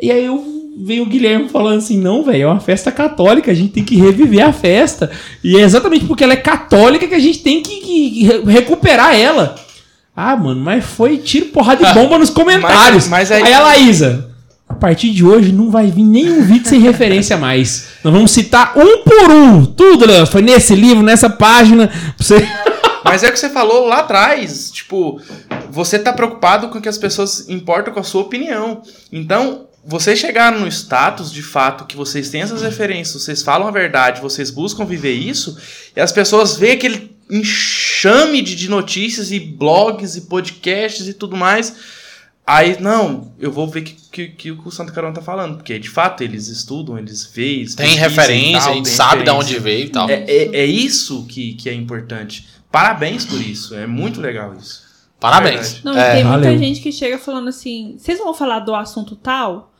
E 0.00 0.10
aí 0.10 0.24
eu 0.24 0.61
veio 0.76 1.02
o 1.02 1.06
Guilherme 1.06 1.48
falando 1.48 1.78
assim: 1.78 1.98
não, 1.98 2.22
velho, 2.24 2.42
é 2.42 2.46
uma 2.46 2.60
festa 2.60 2.90
católica, 2.92 3.50
a 3.50 3.54
gente 3.54 3.72
tem 3.72 3.84
que 3.84 3.96
reviver 3.96 4.44
a 4.46 4.52
festa. 4.52 5.10
E 5.42 5.56
é 5.56 5.60
exatamente 5.60 6.04
porque 6.04 6.24
ela 6.24 6.32
é 6.32 6.36
católica 6.36 7.06
que 7.06 7.14
a 7.14 7.18
gente 7.18 7.40
tem 7.40 7.62
que, 7.62 7.80
que 7.80 8.24
re- 8.24 8.42
recuperar 8.46 9.14
ela. 9.14 9.54
Ah, 10.14 10.36
mano, 10.36 10.60
mas 10.60 10.84
foi 10.84 11.16
tiro, 11.18 11.46
porrada 11.46 11.88
e 11.90 11.94
bomba 11.94 12.18
nos 12.18 12.30
comentários. 12.30 13.08
Mas- 13.08 13.30
mas 13.30 13.32
aí- 13.32 13.42
aí 13.44 13.52
a 13.54 13.60
Laísa. 13.60 14.28
A 14.68 14.74
partir 14.74 15.10
de 15.10 15.24
hoje 15.24 15.52
não 15.52 15.70
vai 15.70 15.86
vir 15.90 16.02
nenhum 16.02 16.42
vídeo 16.42 16.66
sem 16.68 16.80
referência 16.80 17.36
mais. 17.36 17.88
Nós 18.02 18.12
vamos 18.12 18.30
citar 18.30 18.72
um 18.76 19.02
por 19.04 19.30
um. 19.30 19.64
Tudo, 19.66 20.06
Léo. 20.06 20.26
Foi 20.26 20.40
nesse 20.42 20.74
livro, 20.74 21.02
nessa 21.02 21.28
página. 21.28 21.90
Você... 22.18 22.36
Mas 23.04 23.22
é 23.22 23.28
o 23.28 23.32
que 23.32 23.38
você 23.38 23.50
falou 23.50 23.86
lá 23.86 23.98
atrás. 23.98 24.70
Tipo, 24.70 25.20
você 25.70 25.98
tá 25.98 26.12
preocupado 26.12 26.68
com 26.68 26.80
que 26.80 26.88
as 26.88 26.96
pessoas 26.96 27.48
importam 27.50 27.92
com 27.92 28.00
a 28.00 28.02
sua 28.02 28.22
opinião. 28.22 28.80
Então, 29.12 29.66
você 29.84 30.14
chegar 30.14 30.52
no 30.52 30.66
status 30.68 31.32
de 31.32 31.42
fato 31.42 31.86
que 31.86 31.96
vocês 31.96 32.30
têm 32.30 32.42
essas 32.42 32.62
referências, 32.62 33.22
vocês 33.22 33.42
falam 33.42 33.66
a 33.66 33.70
verdade, 33.70 34.20
vocês 34.20 34.50
buscam 34.50 34.84
viver 34.84 35.12
isso, 35.12 35.58
e 35.96 36.00
as 36.00 36.12
pessoas 36.12 36.56
veem 36.56 36.74
aquele 36.74 37.16
enxame 37.30 38.42
de, 38.42 38.54
de 38.54 38.68
notícias 38.68 39.32
e 39.32 39.40
blogs 39.40 40.16
e 40.16 40.22
podcasts 40.22 41.08
e 41.08 41.14
tudo 41.14 41.36
mais. 41.36 41.74
Aí, 42.46 42.76
não, 42.80 43.32
eu 43.38 43.52
vou 43.52 43.68
ver 43.68 43.80
o 43.80 43.84
que, 43.84 43.94
que, 43.94 44.28
que 44.28 44.50
o 44.50 44.70
Santa 44.70 44.92
Carona 44.92 45.14
tá 45.14 45.22
falando. 45.22 45.56
Porque, 45.56 45.78
de 45.78 45.88
fato, 45.88 46.22
eles 46.22 46.48
estudam, 46.48 46.98
eles 46.98 47.24
veem. 47.24 47.64
Tem 47.66 47.94
referência, 47.94 48.62
tal, 48.62 48.72
a 48.72 48.74
gente 48.74 48.88
sabe 48.88 49.22
de 49.22 49.30
onde 49.30 49.58
veio 49.60 49.86
e 49.86 49.90
tal. 49.90 50.10
É, 50.10 50.24
é, 50.24 50.56
é 50.56 50.66
isso 50.66 51.24
que, 51.28 51.54
que 51.54 51.68
é 51.68 51.74
importante. 51.74 52.48
Parabéns 52.70 53.24
por 53.24 53.40
isso. 53.40 53.74
É 53.76 53.86
muito 53.86 54.20
legal 54.20 54.54
isso. 54.60 54.82
Parabéns. 55.20 55.84
Não, 55.84 55.96
É, 55.96 56.16
tem 56.16 56.24
valeu. 56.24 56.50
muita 56.50 56.58
gente 56.58 56.80
que 56.80 56.90
chega 56.90 57.16
falando 57.16 57.48
assim: 57.48 57.94
vocês 57.96 58.18
vão 58.18 58.34
falar 58.34 58.58
do 58.58 58.74
assunto 58.74 59.14
tal? 59.14 59.71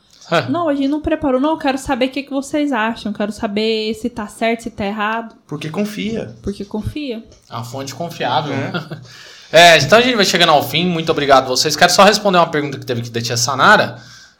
Não, 0.49 0.69
a 0.69 0.75
gente 0.75 0.87
não 0.87 1.01
preparou, 1.01 1.39
não. 1.39 1.51
Eu 1.51 1.57
quero 1.57 1.77
saber 1.77 2.05
o 2.05 2.09
que, 2.09 2.23
que 2.23 2.31
vocês 2.31 2.71
acham. 2.71 3.11
Quero 3.13 3.31
saber 3.31 3.93
se 3.93 4.09
tá 4.09 4.27
certo, 4.27 4.63
se 4.63 4.71
tá 4.71 4.85
errado. 4.85 5.35
Porque 5.47 5.69
confia. 5.69 6.35
Porque 6.41 6.65
confia. 6.65 7.23
É 7.49 7.53
uma 7.55 7.63
fonte 7.63 7.93
confiável. 7.93 8.53
É. 8.53 8.71
É, 9.55 9.77
então 9.77 9.99
a 9.99 10.01
gente 10.01 10.15
vai 10.15 10.25
chegando 10.25 10.49
ao 10.49 10.67
fim. 10.67 10.87
Muito 10.87 11.11
obrigado 11.11 11.43
a 11.43 11.49
vocês. 11.49 11.75
Quero 11.75 11.91
só 11.91 12.03
responder 12.03 12.39
uma 12.39 12.49
pergunta 12.49 12.79
que 12.79 12.85
teve 12.87 13.01
aqui 13.01 13.11
da 13.11 13.21
tia 13.21 13.37
Sanara. 13.37 13.97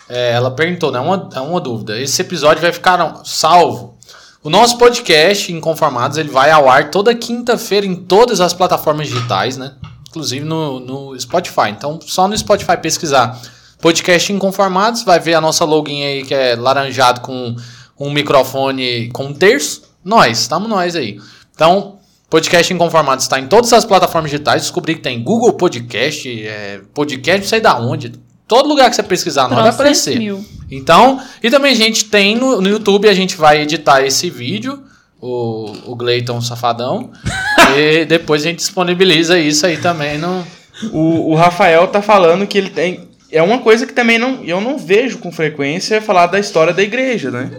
É, 0.10 0.32
ela 0.32 0.50
perguntou, 0.50 0.92
né? 0.92 1.00
Uma, 1.00 1.30
é 1.36 1.40
uma 1.40 1.62
dúvida. 1.62 2.02
Esse 2.02 2.20
episódio 2.24 2.64
vai 2.64 2.74
ficar 2.74 3.22
salvo. 3.24 3.96
O 4.44 4.50
nosso 4.50 4.76
podcast 4.76 5.54
Inconformados 5.54 6.18
ele 6.18 6.30
vai 6.30 6.50
ao 6.50 6.68
ar 6.68 6.90
toda 6.90 7.14
quinta-feira 7.14 7.86
em 7.86 7.96
todas 7.96 8.42
as 8.42 8.54
plataformas 8.54 9.08
digitais, 9.08 9.56
né? 9.56 9.74
Inclusive 10.10 10.44
no, 10.44 10.80
no 10.80 11.20
Spotify. 11.20 11.70
Então, 11.70 12.00
só 12.02 12.28
no 12.28 12.36
Spotify 12.36 12.78
pesquisar 12.78 13.40
podcast 13.84 14.32
Inconformados, 14.32 15.04
vai 15.04 15.20
ver 15.20 15.34
a 15.34 15.42
nossa 15.42 15.66
login 15.66 16.04
aí 16.04 16.24
que 16.24 16.34
é 16.34 16.56
laranjado 16.56 17.20
com 17.20 17.54
um 18.00 18.10
microfone 18.14 19.10
com 19.10 19.26
um 19.26 19.34
terço. 19.34 19.84
Nós, 20.02 20.40
estamos 20.40 20.70
nós 20.70 20.96
aí. 20.96 21.20
Então, 21.54 21.98
Podcast 22.30 22.74
Inconformados 22.74 23.26
está 23.26 23.38
em 23.38 23.46
todas 23.46 23.74
as 23.74 23.84
plataformas 23.84 24.32
digitais. 24.32 24.62
Descobri 24.62 24.96
que 24.96 25.02
tem 25.02 25.22
Google 25.22 25.52
Podcast, 25.54 26.48
é, 26.48 26.80
podcast, 26.94 27.42
não 27.42 27.48
sei 27.50 27.60
da 27.60 27.78
onde. 27.78 28.14
Todo 28.48 28.70
lugar 28.70 28.90
que 28.90 28.96
você 28.96 29.04
pesquisar, 29.04 29.50
nós 29.50 29.60
vai 29.60 29.70
aparecer. 29.70 30.18
mil. 30.18 30.46
Então, 30.72 31.22
e 31.44 31.52
também 31.52 31.74
a 31.74 31.76
gente 31.76 32.06
tem 32.06 32.38
no, 32.38 32.62
no 32.62 32.70
YouTube, 32.70 33.10
a 33.10 33.14
gente 33.14 33.36
vai 33.36 33.62
editar 33.62 34.02
esse 34.02 34.30
vídeo, 34.30 34.82
o, 35.20 35.92
o 35.92 35.96
Gleiton 35.96 36.40
Safadão, 36.40 37.12
e 37.76 38.06
depois 38.06 38.44
a 38.44 38.48
gente 38.48 38.60
disponibiliza 38.60 39.38
isso 39.38 39.66
aí 39.66 39.76
também 39.76 40.18
no. 40.18 40.44
O, 40.92 41.32
o 41.32 41.36
Rafael 41.36 41.88
tá 41.88 42.02
falando 42.02 42.48
que 42.48 42.58
ele 42.58 42.70
tem. 42.70 43.12
É 43.34 43.42
uma 43.42 43.58
coisa 43.60 43.86
que 43.88 43.94
também 43.94 44.18
não, 44.20 44.44
eu 44.44 44.62
não 44.62 44.78
vejo 44.78 45.18
com 45.18 45.32
frequência 45.32 45.96
é 45.96 46.02
falar 46.02 46.28
da 46.28 46.40
história 46.40 46.72
da 46.74 46.84
igreja, 46.84 47.32
né? 47.32 47.50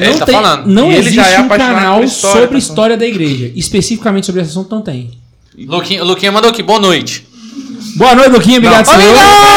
Ele 0.00 0.14
tá 0.18 0.24
tem- 0.26 0.34
falando. 0.34 0.66
não 0.66 0.88
ele 0.90 0.98
existe 1.00 1.14
já 1.16 1.28
é 1.28 1.40
um 1.40 1.44
apaixonado 1.44 1.74
canal 1.76 2.02
história, 2.04 2.40
sobre 2.40 2.52
tá 2.52 2.58
história 2.58 2.96
da 2.96 3.06
igreja. 3.06 3.52
Especificamente 3.54 4.26
sobre 4.26 4.40
esse 4.40 4.50
assunto, 4.50 4.74
não 4.74 4.82
tem. 4.82 5.10
Luquinha, 5.58 6.02
Luquinha 6.02 6.32
mandou 6.32 6.50
aqui, 6.50 6.62
boa 6.62 6.80
noite. 6.80 7.26
Boa 7.96 8.14
noite, 8.14 8.30
Luquinha. 8.30 8.58
Obrigado, 8.58 8.86
Não. 8.86 8.94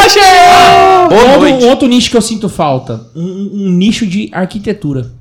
senhor. 0.10 1.10
Boa 1.10 1.24
outro, 1.24 1.40
noite. 1.50 1.66
outro 1.66 1.88
nicho 1.88 2.10
que 2.10 2.18
eu 2.18 2.22
sinto 2.22 2.50
falta. 2.50 3.08
Um, 3.16 3.22
um- 3.24 3.52
um 3.68 3.72
nicho 3.72 4.06
de 4.06 4.30
arquitetura 4.34 5.12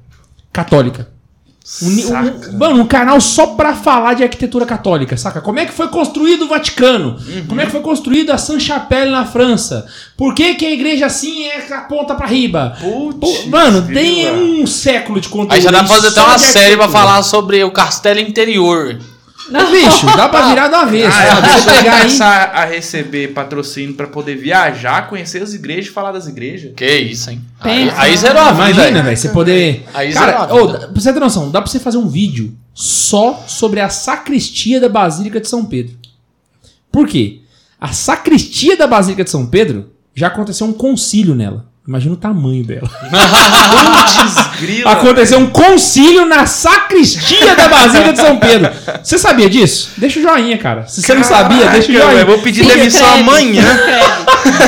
católica. 0.53 1.09
Um, 1.83 1.87
um- 1.89 2.59
mano, 2.59 2.83
um 2.83 2.87
canal 2.87 3.21
só 3.21 3.47
pra 3.49 3.75
falar 3.75 4.15
de 4.15 4.23
arquitetura 4.25 4.67
católica, 4.67 5.17
saca? 5.17 5.41
Como 5.41 5.59
é 5.61 5.67
que 5.67 5.73
foi 5.73 5.87
construído 5.89 6.43
o 6.47 6.49
Vaticano? 6.49 7.17
Uhum. 7.27 7.47
Como 7.47 7.61
é 7.61 7.65
que 7.67 7.71
foi 7.73 7.81
construído 7.81 8.31
a 8.31 8.39
Sainte-Chapelle 8.39 9.11
na 9.11 9.25
França? 9.25 9.87
Por 10.17 10.35
que, 10.35 10.55
que 10.55 10.67
a 10.67 10.71
igreja 10.73 11.07
assim 11.07 11.45
é 11.47 11.73
a 11.73 11.83
ponta 11.83 12.15
pra 12.15 12.27
riba? 12.27 12.77
Putz, 12.81 13.47
mano, 13.47 13.87
tem 13.87 14.31
um 14.33 14.67
século 14.67 15.21
de 15.21 15.29
conteúdo. 15.29 15.53
Aí 15.55 15.61
já 15.61 15.71
dá 15.71 15.79
pra 15.79 15.89
fazer 15.89 16.09
até 16.09 16.21
uma 16.23 16.39
série 16.39 16.77
pra 16.77 16.89
falar 16.89 17.23
sobre 17.23 17.63
o 17.63 17.71
castelo 17.71 18.19
interior. 18.21 18.99
Bicho, 19.49 20.07
dá 20.17 20.29
pra 20.29 20.49
virar 20.49 20.69
do 20.69 20.77
avesso. 20.77 21.17
Ah, 21.19 21.27
sabe? 21.27 21.49
é, 21.49 21.53
Você 21.53 21.61
você 21.61 21.71
pegar 21.77 21.95
aí- 21.95 22.03
começar 22.03 22.51
a 22.55 22.65
receber 22.65 23.29
patrocínio 23.29 23.95
pra 23.95 24.07
poder 24.07 24.37
viajar, 24.37 25.09
conhecer 25.09 25.43
as 25.43 25.55
igrejas 25.55 25.87
e 25.87 25.91
falar 25.91 26.13
das 26.13 26.27
igrejas. 26.29 26.73
Que 26.77 26.87
isso, 26.99 27.31
hein? 27.31 27.41
Aí, 27.59 27.85
Pensa. 27.87 28.01
aí 28.03 28.17
zerou 28.17 28.43
a 28.43 28.53
vida. 28.53 28.71
Imagina, 28.71 28.99
aí. 28.99 29.05
velho, 29.05 29.17
você 29.17 29.29
poder. 29.31 29.85
Aí 29.95 30.13
Cara, 30.13 30.27
zerou 30.47 30.65
a 30.65 30.67
vida. 30.73 30.79
pra 30.89 31.01
você 31.01 31.13
ter 31.13 31.21
noção, 31.21 31.51
dá 31.51 31.61
pra 31.63 31.71
você 31.71 31.81
fazer 31.81 31.99
um 31.99 32.09
vídeo 32.09 32.55
só 32.75 33.43
sobre 33.47 33.81
a 33.81 33.89
sacristia 33.89 34.79
da 34.81 34.89
Basílica 34.89 35.41
de 35.41 35.49
São 35.49 35.65
Pedro. 35.65 35.97
Por 36.93 37.09
quê? 37.09 37.41
A 37.81 37.93
sacristia 37.93 38.77
da 38.77 38.87
Basílica 38.87 39.25
de 39.25 39.31
São 39.31 39.47
Pedro 39.47 39.91
já 40.15 40.27
aconteceu 40.27 40.67
um 40.67 40.73
concílio 40.73 41.35
nela. 41.35 41.70
Imagina 41.89 42.15
o 42.15 42.17
tamanho 42.17 42.63
dela. 42.63 42.89
Putz, 42.89 44.61
grila. 44.61 44.93
Aconteceu 44.93 45.39
um 45.39 45.47
concílio 45.47 46.27
na 46.27 46.47
sacristia 46.47 47.57
da 47.57 47.69
Basílica 47.69 48.13
de 48.13 48.21
São 48.21 48.37
Pedro. 48.37 48.71
Você 49.03 49.19
sabia 49.19 49.49
disso? 49.49 49.93
Deixa 49.97 50.21
o 50.21 50.23
joinha, 50.23 50.59
cara. 50.59 50.87
Se 50.87 51.03
você 51.03 51.15
não 51.15 51.25
sabia, 51.25 51.69
deixa 51.69 51.91
o 51.91 51.95
joinha. 51.95 52.21
Eu 52.21 52.27
vou 52.27 52.39
pedir 52.39 52.67
demissão 52.67 53.15
amanhã. 53.15 53.65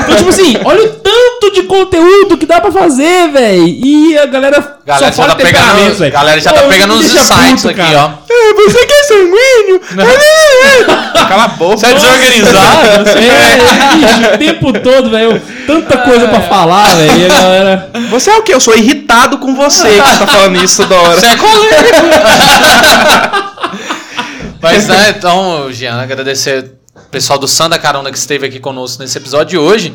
Então, 0.04 0.16
tipo 0.16 0.30
assim, 0.30 0.56
olha 0.64 0.84
o 0.84 0.88
tanto 0.94 1.11
de 1.50 1.62
conteúdo 1.64 2.36
que 2.36 2.46
dá 2.46 2.60
pra 2.60 2.70
fazer, 2.70 3.28
velho. 3.30 3.66
E 3.66 4.18
a 4.18 4.26
galera, 4.26 4.76
Galera 4.84 5.12
só 5.12 5.22
já 5.22 5.28
tá 5.28 5.36
pegando, 5.36 5.94
velho. 5.94 6.12
galera 6.12 6.40
já 6.40 6.52
tá 6.52 6.62
Pô, 6.62 6.68
pegando 6.68 6.94
uns 6.94 7.04
insights 7.06 7.62
puto, 7.62 7.68
aqui, 7.68 7.94
ó. 7.94 8.10
É, 8.30 8.54
você 8.54 8.86
que 8.86 8.92
é 8.92 9.04
sanguíneo? 9.04 9.80
Cala 11.28 11.44
a 11.44 11.48
boca. 11.48 11.76
Você 11.76 11.86
é 11.86 11.94
desorganizado? 11.94 13.08
É, 13.10 13.96
bicho, 13.96 14.34
o 14.34 14.38
tempo 14.38 14.72
todo, 14.80 15.10
velho. 15.10 15.42
Tanta 15.66 15.98
coisa 15.98 16.28
pra 16.28 16.40
falar, 16.42 16.94
velho. 16.94 17.18
E 17.18 17.24
a 17.24 17.28
galera. 17.28 17.90
Você 18.10 18.30
é 18.30 18.36
o 18.36 18.42
quê? 18.42 18.54
Eu 18.54 18.60
sou 18.60 18.76
irritado 18.76 19.38
com 19.38 19.54
você 19.54 19.88
que 19.88 20.18
tá 20.18 20.26
falando 20.26 20.62
isso 20.62 20.82
toda 20.82 20.94
hora. 20.96 21.20
Você 21.20 21.26
é 21.26 21.36
colérico. 21.36 22.02
Mas, 24.60 24.86
né, 24.86 25.14
então, 25.16 25.72
Jean, 25.72 26.00
agradecer 26.00 26.72
o 26.94 27.00
pessoal 27.10 27.38
do 27.38 27.48
Santa 27.48 27.78
Carona 27.78 28.12
que 28.12 28.18
esteve 28.18 28.46
aqui 28.46 28.60
conosco 28.60 29.02
nesse 29.02 29.18
episódio 29.18 29.46
de 29.50 29.58
hoje. 29.58 29.92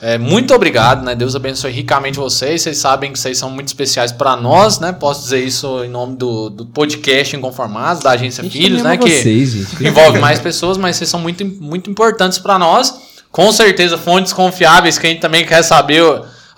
É, 0.00 0.16
muito 0.16 0.54
obrigado, 0.54 1.04
né? 1.04 1.14
Deus 1.14 1.34
abençoe 1.34 1.72
ricamente 1.72 2.18
vocês. 2.18 2.62
Vocês 2.62 2.78
sabem 2.78 3.12
que 3.12 3.18
vocês 3.18 3.36
são 3.36 3.50
muito 3.50 3.66
especiais 3.66 4.12
para 4.12 4.36
nós, 4.36 4.78
né? 4.78 4.92
Posso 4.92 5.22
dizer 5.22 5.44
isso 5.44 5.84
em 5.84 5.88
nome 5.88 6.16
do, 6.16 6.48
do 6.48 6.66
podcast 6.66 7.34
Inconformados, 7.34 8.02
da 8.02 8.12
agência 8.12 8.44
Filhos, 8.44 8.82
né? 8.82 8.96
Que 8.96 9.10
Vocês, 9.10 9.50
gente. 9.50 9.84
envolve 9.84 10.20
mais 10.20 10.38
pessoas, 10.38 10.78
mas 10.78 10.96
vocês 10.96 11.10
são 11.10 11.18
muito, 11.18 11.44
muito 11.44 11.90
importantes 11.90 12.38
para 12.38 12.58
nós. 12.58 12.94
Com 13.32 13.50
certeza, 13.50 13.98
fontes 13.98 14.32
confiáveis 14.32 14.98
que 14.98 15.06
a 15.06 15.10
gente 15.10 15.20
também 15.20 15.44
quer 15.44 15.62
saber 15.62 16.02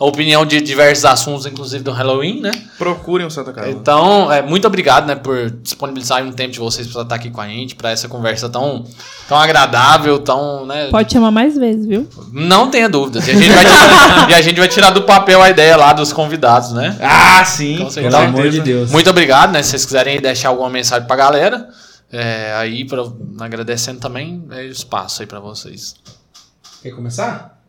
a 0.01 0.05
opinião 0.07 0.47
de 0.47 0.63
diversos 0.63 1.05
assuntos, 1.05 1.45
inclusive 1.45 1.85
do 1.85 1.93
Halloween, 1.93 2.41
né? 2.41 2.51
Procurem 2.79 3.27
o 3.27 3.31
Santa 3.31 3.53
Carona. 3.53 3.71
Então, 3.71 4.33
é, 4.33 4.41
muito 4.41 4.67
obrigado, 4.67 5.07
né, 5.07 5.15
por 5.15 5.51
disponibilizar 5.51 6.25
um 6.25 6.33
tempo 6.33 6.53
de 6.53 6.59
vocês 6.59 6.87
para 6.87 7.03
estar 7.03 7.15
aqui 7.17 7.29
com 7.29 7.39
a 7.43 7.47
gente, 7.47 7.75
para 7.75 7.91
essa 7.91 8.09
conversa 8.09 8.49
tão, 8.49 8.83
tão 9.29 9.37
agradável, 9.37 10.19
tão, 10.19 10.65
né? 10.65 10.89
Pode 10.91 11.13
chamar 11.13 11.31
mais 11.31 11.55
vezes, 11.55 11.85
viu? 11.85 12.09
Não 12.33 12.71
tenha 12.71 12.89
dúvidas. 12.89 13.29
E 13.29 13.31
a, 13.31 13.35
gente 13.35 13.53
vai 13.53 13.63
tirar, 13.63 14.31
e 14.31 14.35
a 14.35 14.41
gente 14.41 14.59
vai 14.59 14.69
tirar 14.69 14.91
do 14.91 15.03
papel 15.03 15.43
a 15.43 15.51
ideia 15.51 15.77
lá 15.77 15.93
dos 15.93 16.15
convidados, 16.15 16.73
né? 16.73 16.97
Ah, 17.03 17.45
sim. 17.45 17.77
Com 17.77 17.91
certeza. 17.91 18.17
Pelo 18.17 18.29
amor 18.29 18.49
de 18.49 18.63
Deus. 18.63 18.91
Muito 18.91 19.11
obrigado, 19.11 19.53
né? 19.53 19.63
Se 19.63 19.69
vocês 19.69 19.85
quiserem 19.85 20.19
deixar 20.19 20.49
alguma 20.49 20.71
mensagem 20.71 21.07
pra 21.07 21.15
galera, 21.15 21.69
é, 22.11 22.55
aí, 22.55 22.87
pra, 22.87 23.05
agradecendo 23.39 24.01
também, 24.01 24.43
é 24.51 24.65
espaço 24.65 25.21
aí 25.21 25.27
pra 25.27 25.41
vocês. 25.41 25.95
Quer 26.83 26.93
começar? 26.93 27.61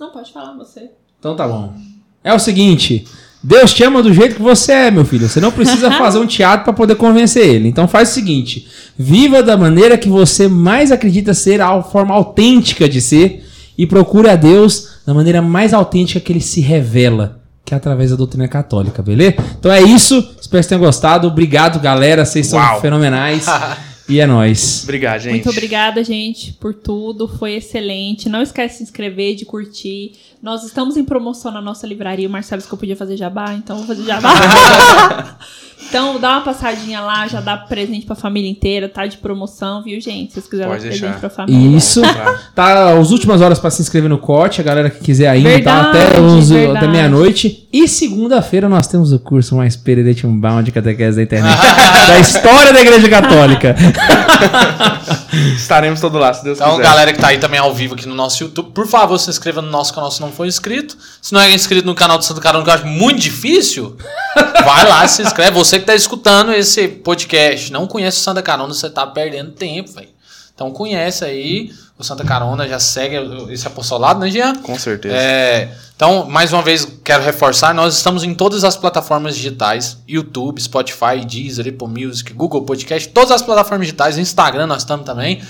Não, 0.00 0.10
pode 0.10 0.32
falar 0.32 0.54
você. 0.56 0.90
Então 1.26 1.34
tá 1.34 1.48
bom. 1.48 1.74
É 2.22 2.32
o 2.32 2.38
seguinte. 2.38 3.04
Deus 3.42 3.74
te 3.74 3.82
ama 3.82 4.00
do 4.00 4.14
jeito 4.14 4.36
que 4.36 4.42
você 4.42 4.70
é, 4.70 4.90
meu 4.92 5.04
filho. 5.04 5.28
Você 5.28 5.40
não 5.40 5.50
precisa 5.50 5.90
fazer 5.90 6.20
um 6.20 6.26
teatro 6.26 6.62
pra 6.62 6.72
poder 6.72 6.94
convencer 6.94 7.44
ele. 7.44 7.68
Então 7.68 7.88
faz 7.88 8.10
o 8.10 8.14
seguinte: 8.14 8.68
viva 8.96 9.42
da 9.42 9.56
maneira 9.56 9.98
que 9.98 10.08
você 10.08 10.46
mais 10.46 10.92
acredita 10.92 11.34
ser, 11.34 11.60
a 11.60 11.82
forma 11.82 12.14
autêntica 12.14 12.88
de 12.88 13.00
ser, 13.00 13.44
e 13.76 13.88
procure 13.88 14.28
a 14.28 14.36
Deus 14.36 15.00
da 15.04 15.12
maneira 15.12 15.42
mais 15.42 15.74
autêntica 15.74 16.20
que 16.20 16.32
ele 16.32 16.40
se 16.40 16.60
revela, 16.60 17.40
que 17.64 17.74
é 17.74 17.76
através 17.76 18.10
da 18.10 18.16
doutrina 18.16 18.46
católica, 18.46 19.02
beleza? 19.02 19.34
Então 19.58 19.72
é 19.72 19.82
isso. 19.82 20.14
Espero 20.16 20.42
que 20.44 20.50
vocês 20.50 20.66
tenham 20.68 20.80
gostado. 20.80 21.26
Obrigado, 21.26 21.80
galera. 21.80 22.24
Vocês 22.24 22.46
são 22.46 22.58
Uau. 22.60 22.80
fenomenais. 22.80 23.46
E 24.08 24.20
é 24.20 24.26
nóis. 24.26 24.82
Obrigado, 24.84 25.20
gente. 25.22 25.32
Muito 25.32 25.50
obrigada, 25.50 26.04
gente, 26.04 26.52
por 26.54 26.72
tudo. 26.72 27.26
Foi 27.26 27.54
excelente. 27.54 28.28
Não 28.28 28.40
esquece 28.40 28.74
de 28.74 28.78
se 28.78 28.82
inscrever, 28.84 29.34
de 29.34 29.44
curtir. 29.44 30.12
Nós 30.40 30.62
estamos 30.62 30.96
em 30.96 31.04
promoção 31.04 31.50
na 31.50 31.60
nossa 31.60 31.86
livraria. 31.86 32.28
O 32.28 32.30
Marcelo 32.30 32.58
disse 32.58 32.68
que 32.68 32.74
eu 32.74 32.78
podia 32.78 32.96
fazer 32.96 33.16
jabá, 33.16 33.54
então 33.54 33.78
vou 33.78 33.86
fazer 33.86 34.04
jabá. 34.04 34.30
então 35.88 36.20
dá 36.20 36.32
uma 36.34 36.40
passadinha 36.42 37.00
lá, 37.00 37.26
já 37.26 37.40
dá 37.40 37.56
presente 37.56 38.06
pra 38.06 38.14
família 38.14 38.48
inteira. 38.48 38.88
Tá 38.88 39.06
de 39.06 39.16
promoção, 39.16 39.82
viu, 39.82 40.00
gente? 40.00 40.28
Se 40.28 40.34
vocês 40.34 40.48
quiserem 40.48 40.72
dar 40.72 40.80
presente 40.80 41.18
pra 41.18 41.30
família. 41.30 41.76
Isso. 41.76 42.00
Tá. 42.02 42.40
Tá 42.54 42.98
as 42.98 43.10
últimas 43.10 43.40
horas 43.40 43.58
pra 43.58 43.70
se 43.70 43.82
inscrever 43.82 44.08
no 44.08 44.18
corte, 44.18 44.60
a 44.60 44.64
galera 44.64 44.88
que 44.88 45.02
quiser 45.02 45.28
ainda, 45.28 45.50
tá? 45.64 45.82
Verdade, 45.90 46.08
Até, 46.10 46.20
11, 46.20 46.54
verdade. 46.54 46.78
até 46.78 46.88
meia-noite. 46.88 47.65
E 47.76 47.86
segunda-feira 47.86 48.70
nós 48.70 48.86
temos 48.86 49.12
o 49.12 49.18
curso 49.18 49.54
mais 49.54 49.76
Pererete 49.76 50.26
Unbound 50.26 50.64
de 50.64 50.72
catequese 50.72 51.18
da 51.18 51.22
internet. 51.22 51.60
da 52.08 52.18
história 52.18 52.72
da 52.72 52.80
Igreja 52.80 53.06
Católica. 53.06 53.76
Estaremos 55.54 56.00
todo 56.00 56.16
lá, 56.16 56.32
se 56.32 56.42
Deus 56.42 56.58
Então, 56.58 56.70
quiser. 56.70 56.82
galera 56.84 57.12
que 57.12 57.20
tá 57.20 57.28
aí 57.28 57.36
também 57.38 57.60
ao 57.60 57.74
vivo 57.74 57.92
aqui 57.92 58.08
no 58.08 58.14
nosso 58.14 58.42
YouTube, 58.42 58.70
por 58.72 58.86
favor, 58.86 59.18
se 59.18 59.28
inscreva 59.28 59.60
no 59.60 59.70
nosso 59.70 59.92
canal 59.92 60.10
se 60.10 60.22
não 60.22 60.32
for 60.32 60.46
inscrito. 60.46 60.96
Se 61.20 61.34
não 61.34 61.40
é 61.42 61.52
inscrito 61.52 61.86
no 61.86 61.94
canal 61.94 62.16
do 62.16 62.24
Santo 62.24 62.40
Carona, 62.40 62.64
que 62.64 62.70
eu 62.70 62.74
acho 62.74 62.86
muito 62.86 63.20
difícil, 63.20 63.94
vai 64.64 64.88
lá, 64.88 65.06
se 65.06 65.20
inscreve. 65.20 65.50
Você 65.50 65.78
que 65.78 65.84
tá 65.84 65.94
escutando 65.94 66.54
esse 66.54 66.88
podcast, 66.88 67.70
não 67.70 67.86
conhece 67.86 68.16
o 68.16 68.20
Santa 68.22 68.40
Carona, 68.40 68.72
você 68.72 68.88
tá 68.88 69.06
perdendo 69.06 69.50
tempo, 69.50 69.92
velho. 69.92 70.15
Então 70.56 70.70
conhece 70.70 71.22
aí 71.22 71.70
o 71.98 72.02
Santa 72.02 72.24
Carona, 72.24 72.66
já 72.66 72.78
segue 72.78 73.16
esse 73.50 73.66
apostolado, 73.66 74.20
né, 74.20 74.30
Jean? 74.30 74.56
Com 74.56 74.78
certeza. 74.78 75.14
É, 75.14 75.70
então, 75.94 76.26
mais 76.28 76.52
uma 76.52 76.62
vez, 76.62 76.86
quero 77.04 77.22
reforçar, 77.22 77.74
nós 77.74 77.94
estamos 77.94 78.24
em 78.24 78.34
todas 78.34 78.64
as 78.64 78.76
plataformas 78.76 79.36
digitais, 79.36 79.98
YouTube, 80.06 80.60
Spotify, 80.60 81.24
Deezer, 81.26 81.68
Apple 81.68 81.88
Music, 81.88 82.32
Google 82.34 82.62
Podcast, 82.62 83.08
todas 83.08 83.30
as 83.30 83.40
plataformas 83.40 83.86
digitais, 83.86 84.18
Instagram 84.18 84.66
nós 84.66 84.82
estamos 84.82 85.06
também. 85.06 85.42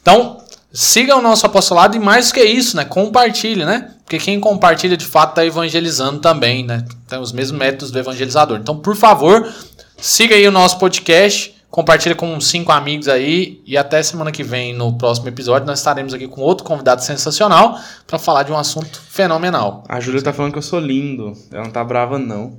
Então, 0.00 0.38
siga 0.72 1.16
o 1.16 1.22
nosso 1.22 1.44
apostolado 1.46 1.96
e 1.96 2.00
mais 2.00 2.32
que 2.32 2.42
isso, 2.42 2.76
né, 2.76 2.84
compartilhe, 2.84 3.64
né? 3.64 3.92
Porque 4.04 4.18
quem 4.18 4.40
compartilha 4.40 4.96
de 4.96 5.06
fato 5.06 5.30
está 5.30 5.46
evangelizando 5.46 6.18
também, 6.18 6.64
né? 6.64 6.84
Tem 7.08 7.18
os 7.18 7.32
mesmos 7.32 7.58
métodos 7.58 7.90
do 7.90 7.98
evangelizador. 7.98 8.58
Então, 8.58 8.76
por 8.76 8.96
favor, 8.96 9.52
siga 9.98 10.34
aí 10.34 10.46
o 10.46 10.52
nosso 10.52 10.78
podcast, 10.78 11.51
compartilha 11.72 12.14
com 12.14 12.34
uns 12.34 12.48
cinco 12.48 12.70
amigos 12.70 13.08
aí 13.08 13.62
e 13.66 13.78
até 13.78 14.02
semana 14.02 14.30
que 14.30 14.44
vem 14.44 14.74
no 14.74 14.92
próximo 14.92 15.26
episódio 15.26 15.66
nós 15.66 15.78
estaremos 15.78 16.12
aqui 16.12 16.28
com 16.28 16.42
outro 16.42 16.64
convidado 16.64 17.02
sensacional 17.02 17.80
para 18.06 18.18
falar 18.18 18.42
de 18.42 18.52
um 18.52 18.58
assunto 18.58 19.00
fenomenal. 19.08 19.82
A 19.88 19.98
Júlia 19.98 20.20
tá 20.20 20.34
falando 20.34 20.52
que 20.52 20.58
eu 20.58 20.62
sou 20.62 20.78
lindo. 20.78 21.32
Ela 21.50 21.64
não 21.64 21.70
tá 21.70 21.82
brava, 21.82 22.18
não. 22.18 22.52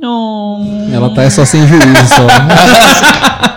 Oh. 0.00 0.62
Ela 0.92 1.12
tá 1.12 1.28
só 1.28 1.44
sem 1.44 1.66
juízo 1.66 2.08
só. 2.08 2.26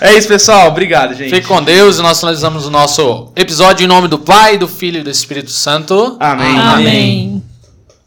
É 0.00 0.18
isso, 0.18 0.26
pessoal. 0.26 0.66
Obrigado, 0.66 1.14
gente. 1.14 1.30
Fique 1.30 1.46
com 1.46 1.62
Deus 1.62 2.00
e 2.00 2.02
nós 2.02 2.18
finalizamos 2.18 2.66
o 2.66 2.70
nosso 2.70 3.30
episódio 3.36 3.84
em 3.84 3.86
nome 3.86 4.08
do 4.08 4.18
Pai, 4.18 4.58
do 4.58 4.66
Filho 4.66 4.98
e 4.98 5.02
do 5.04 5.10
Espírito 5.10 5.52
Santo. 5.52 6.16
Amém. 6.18 6.58
Amém. 6.58 7.42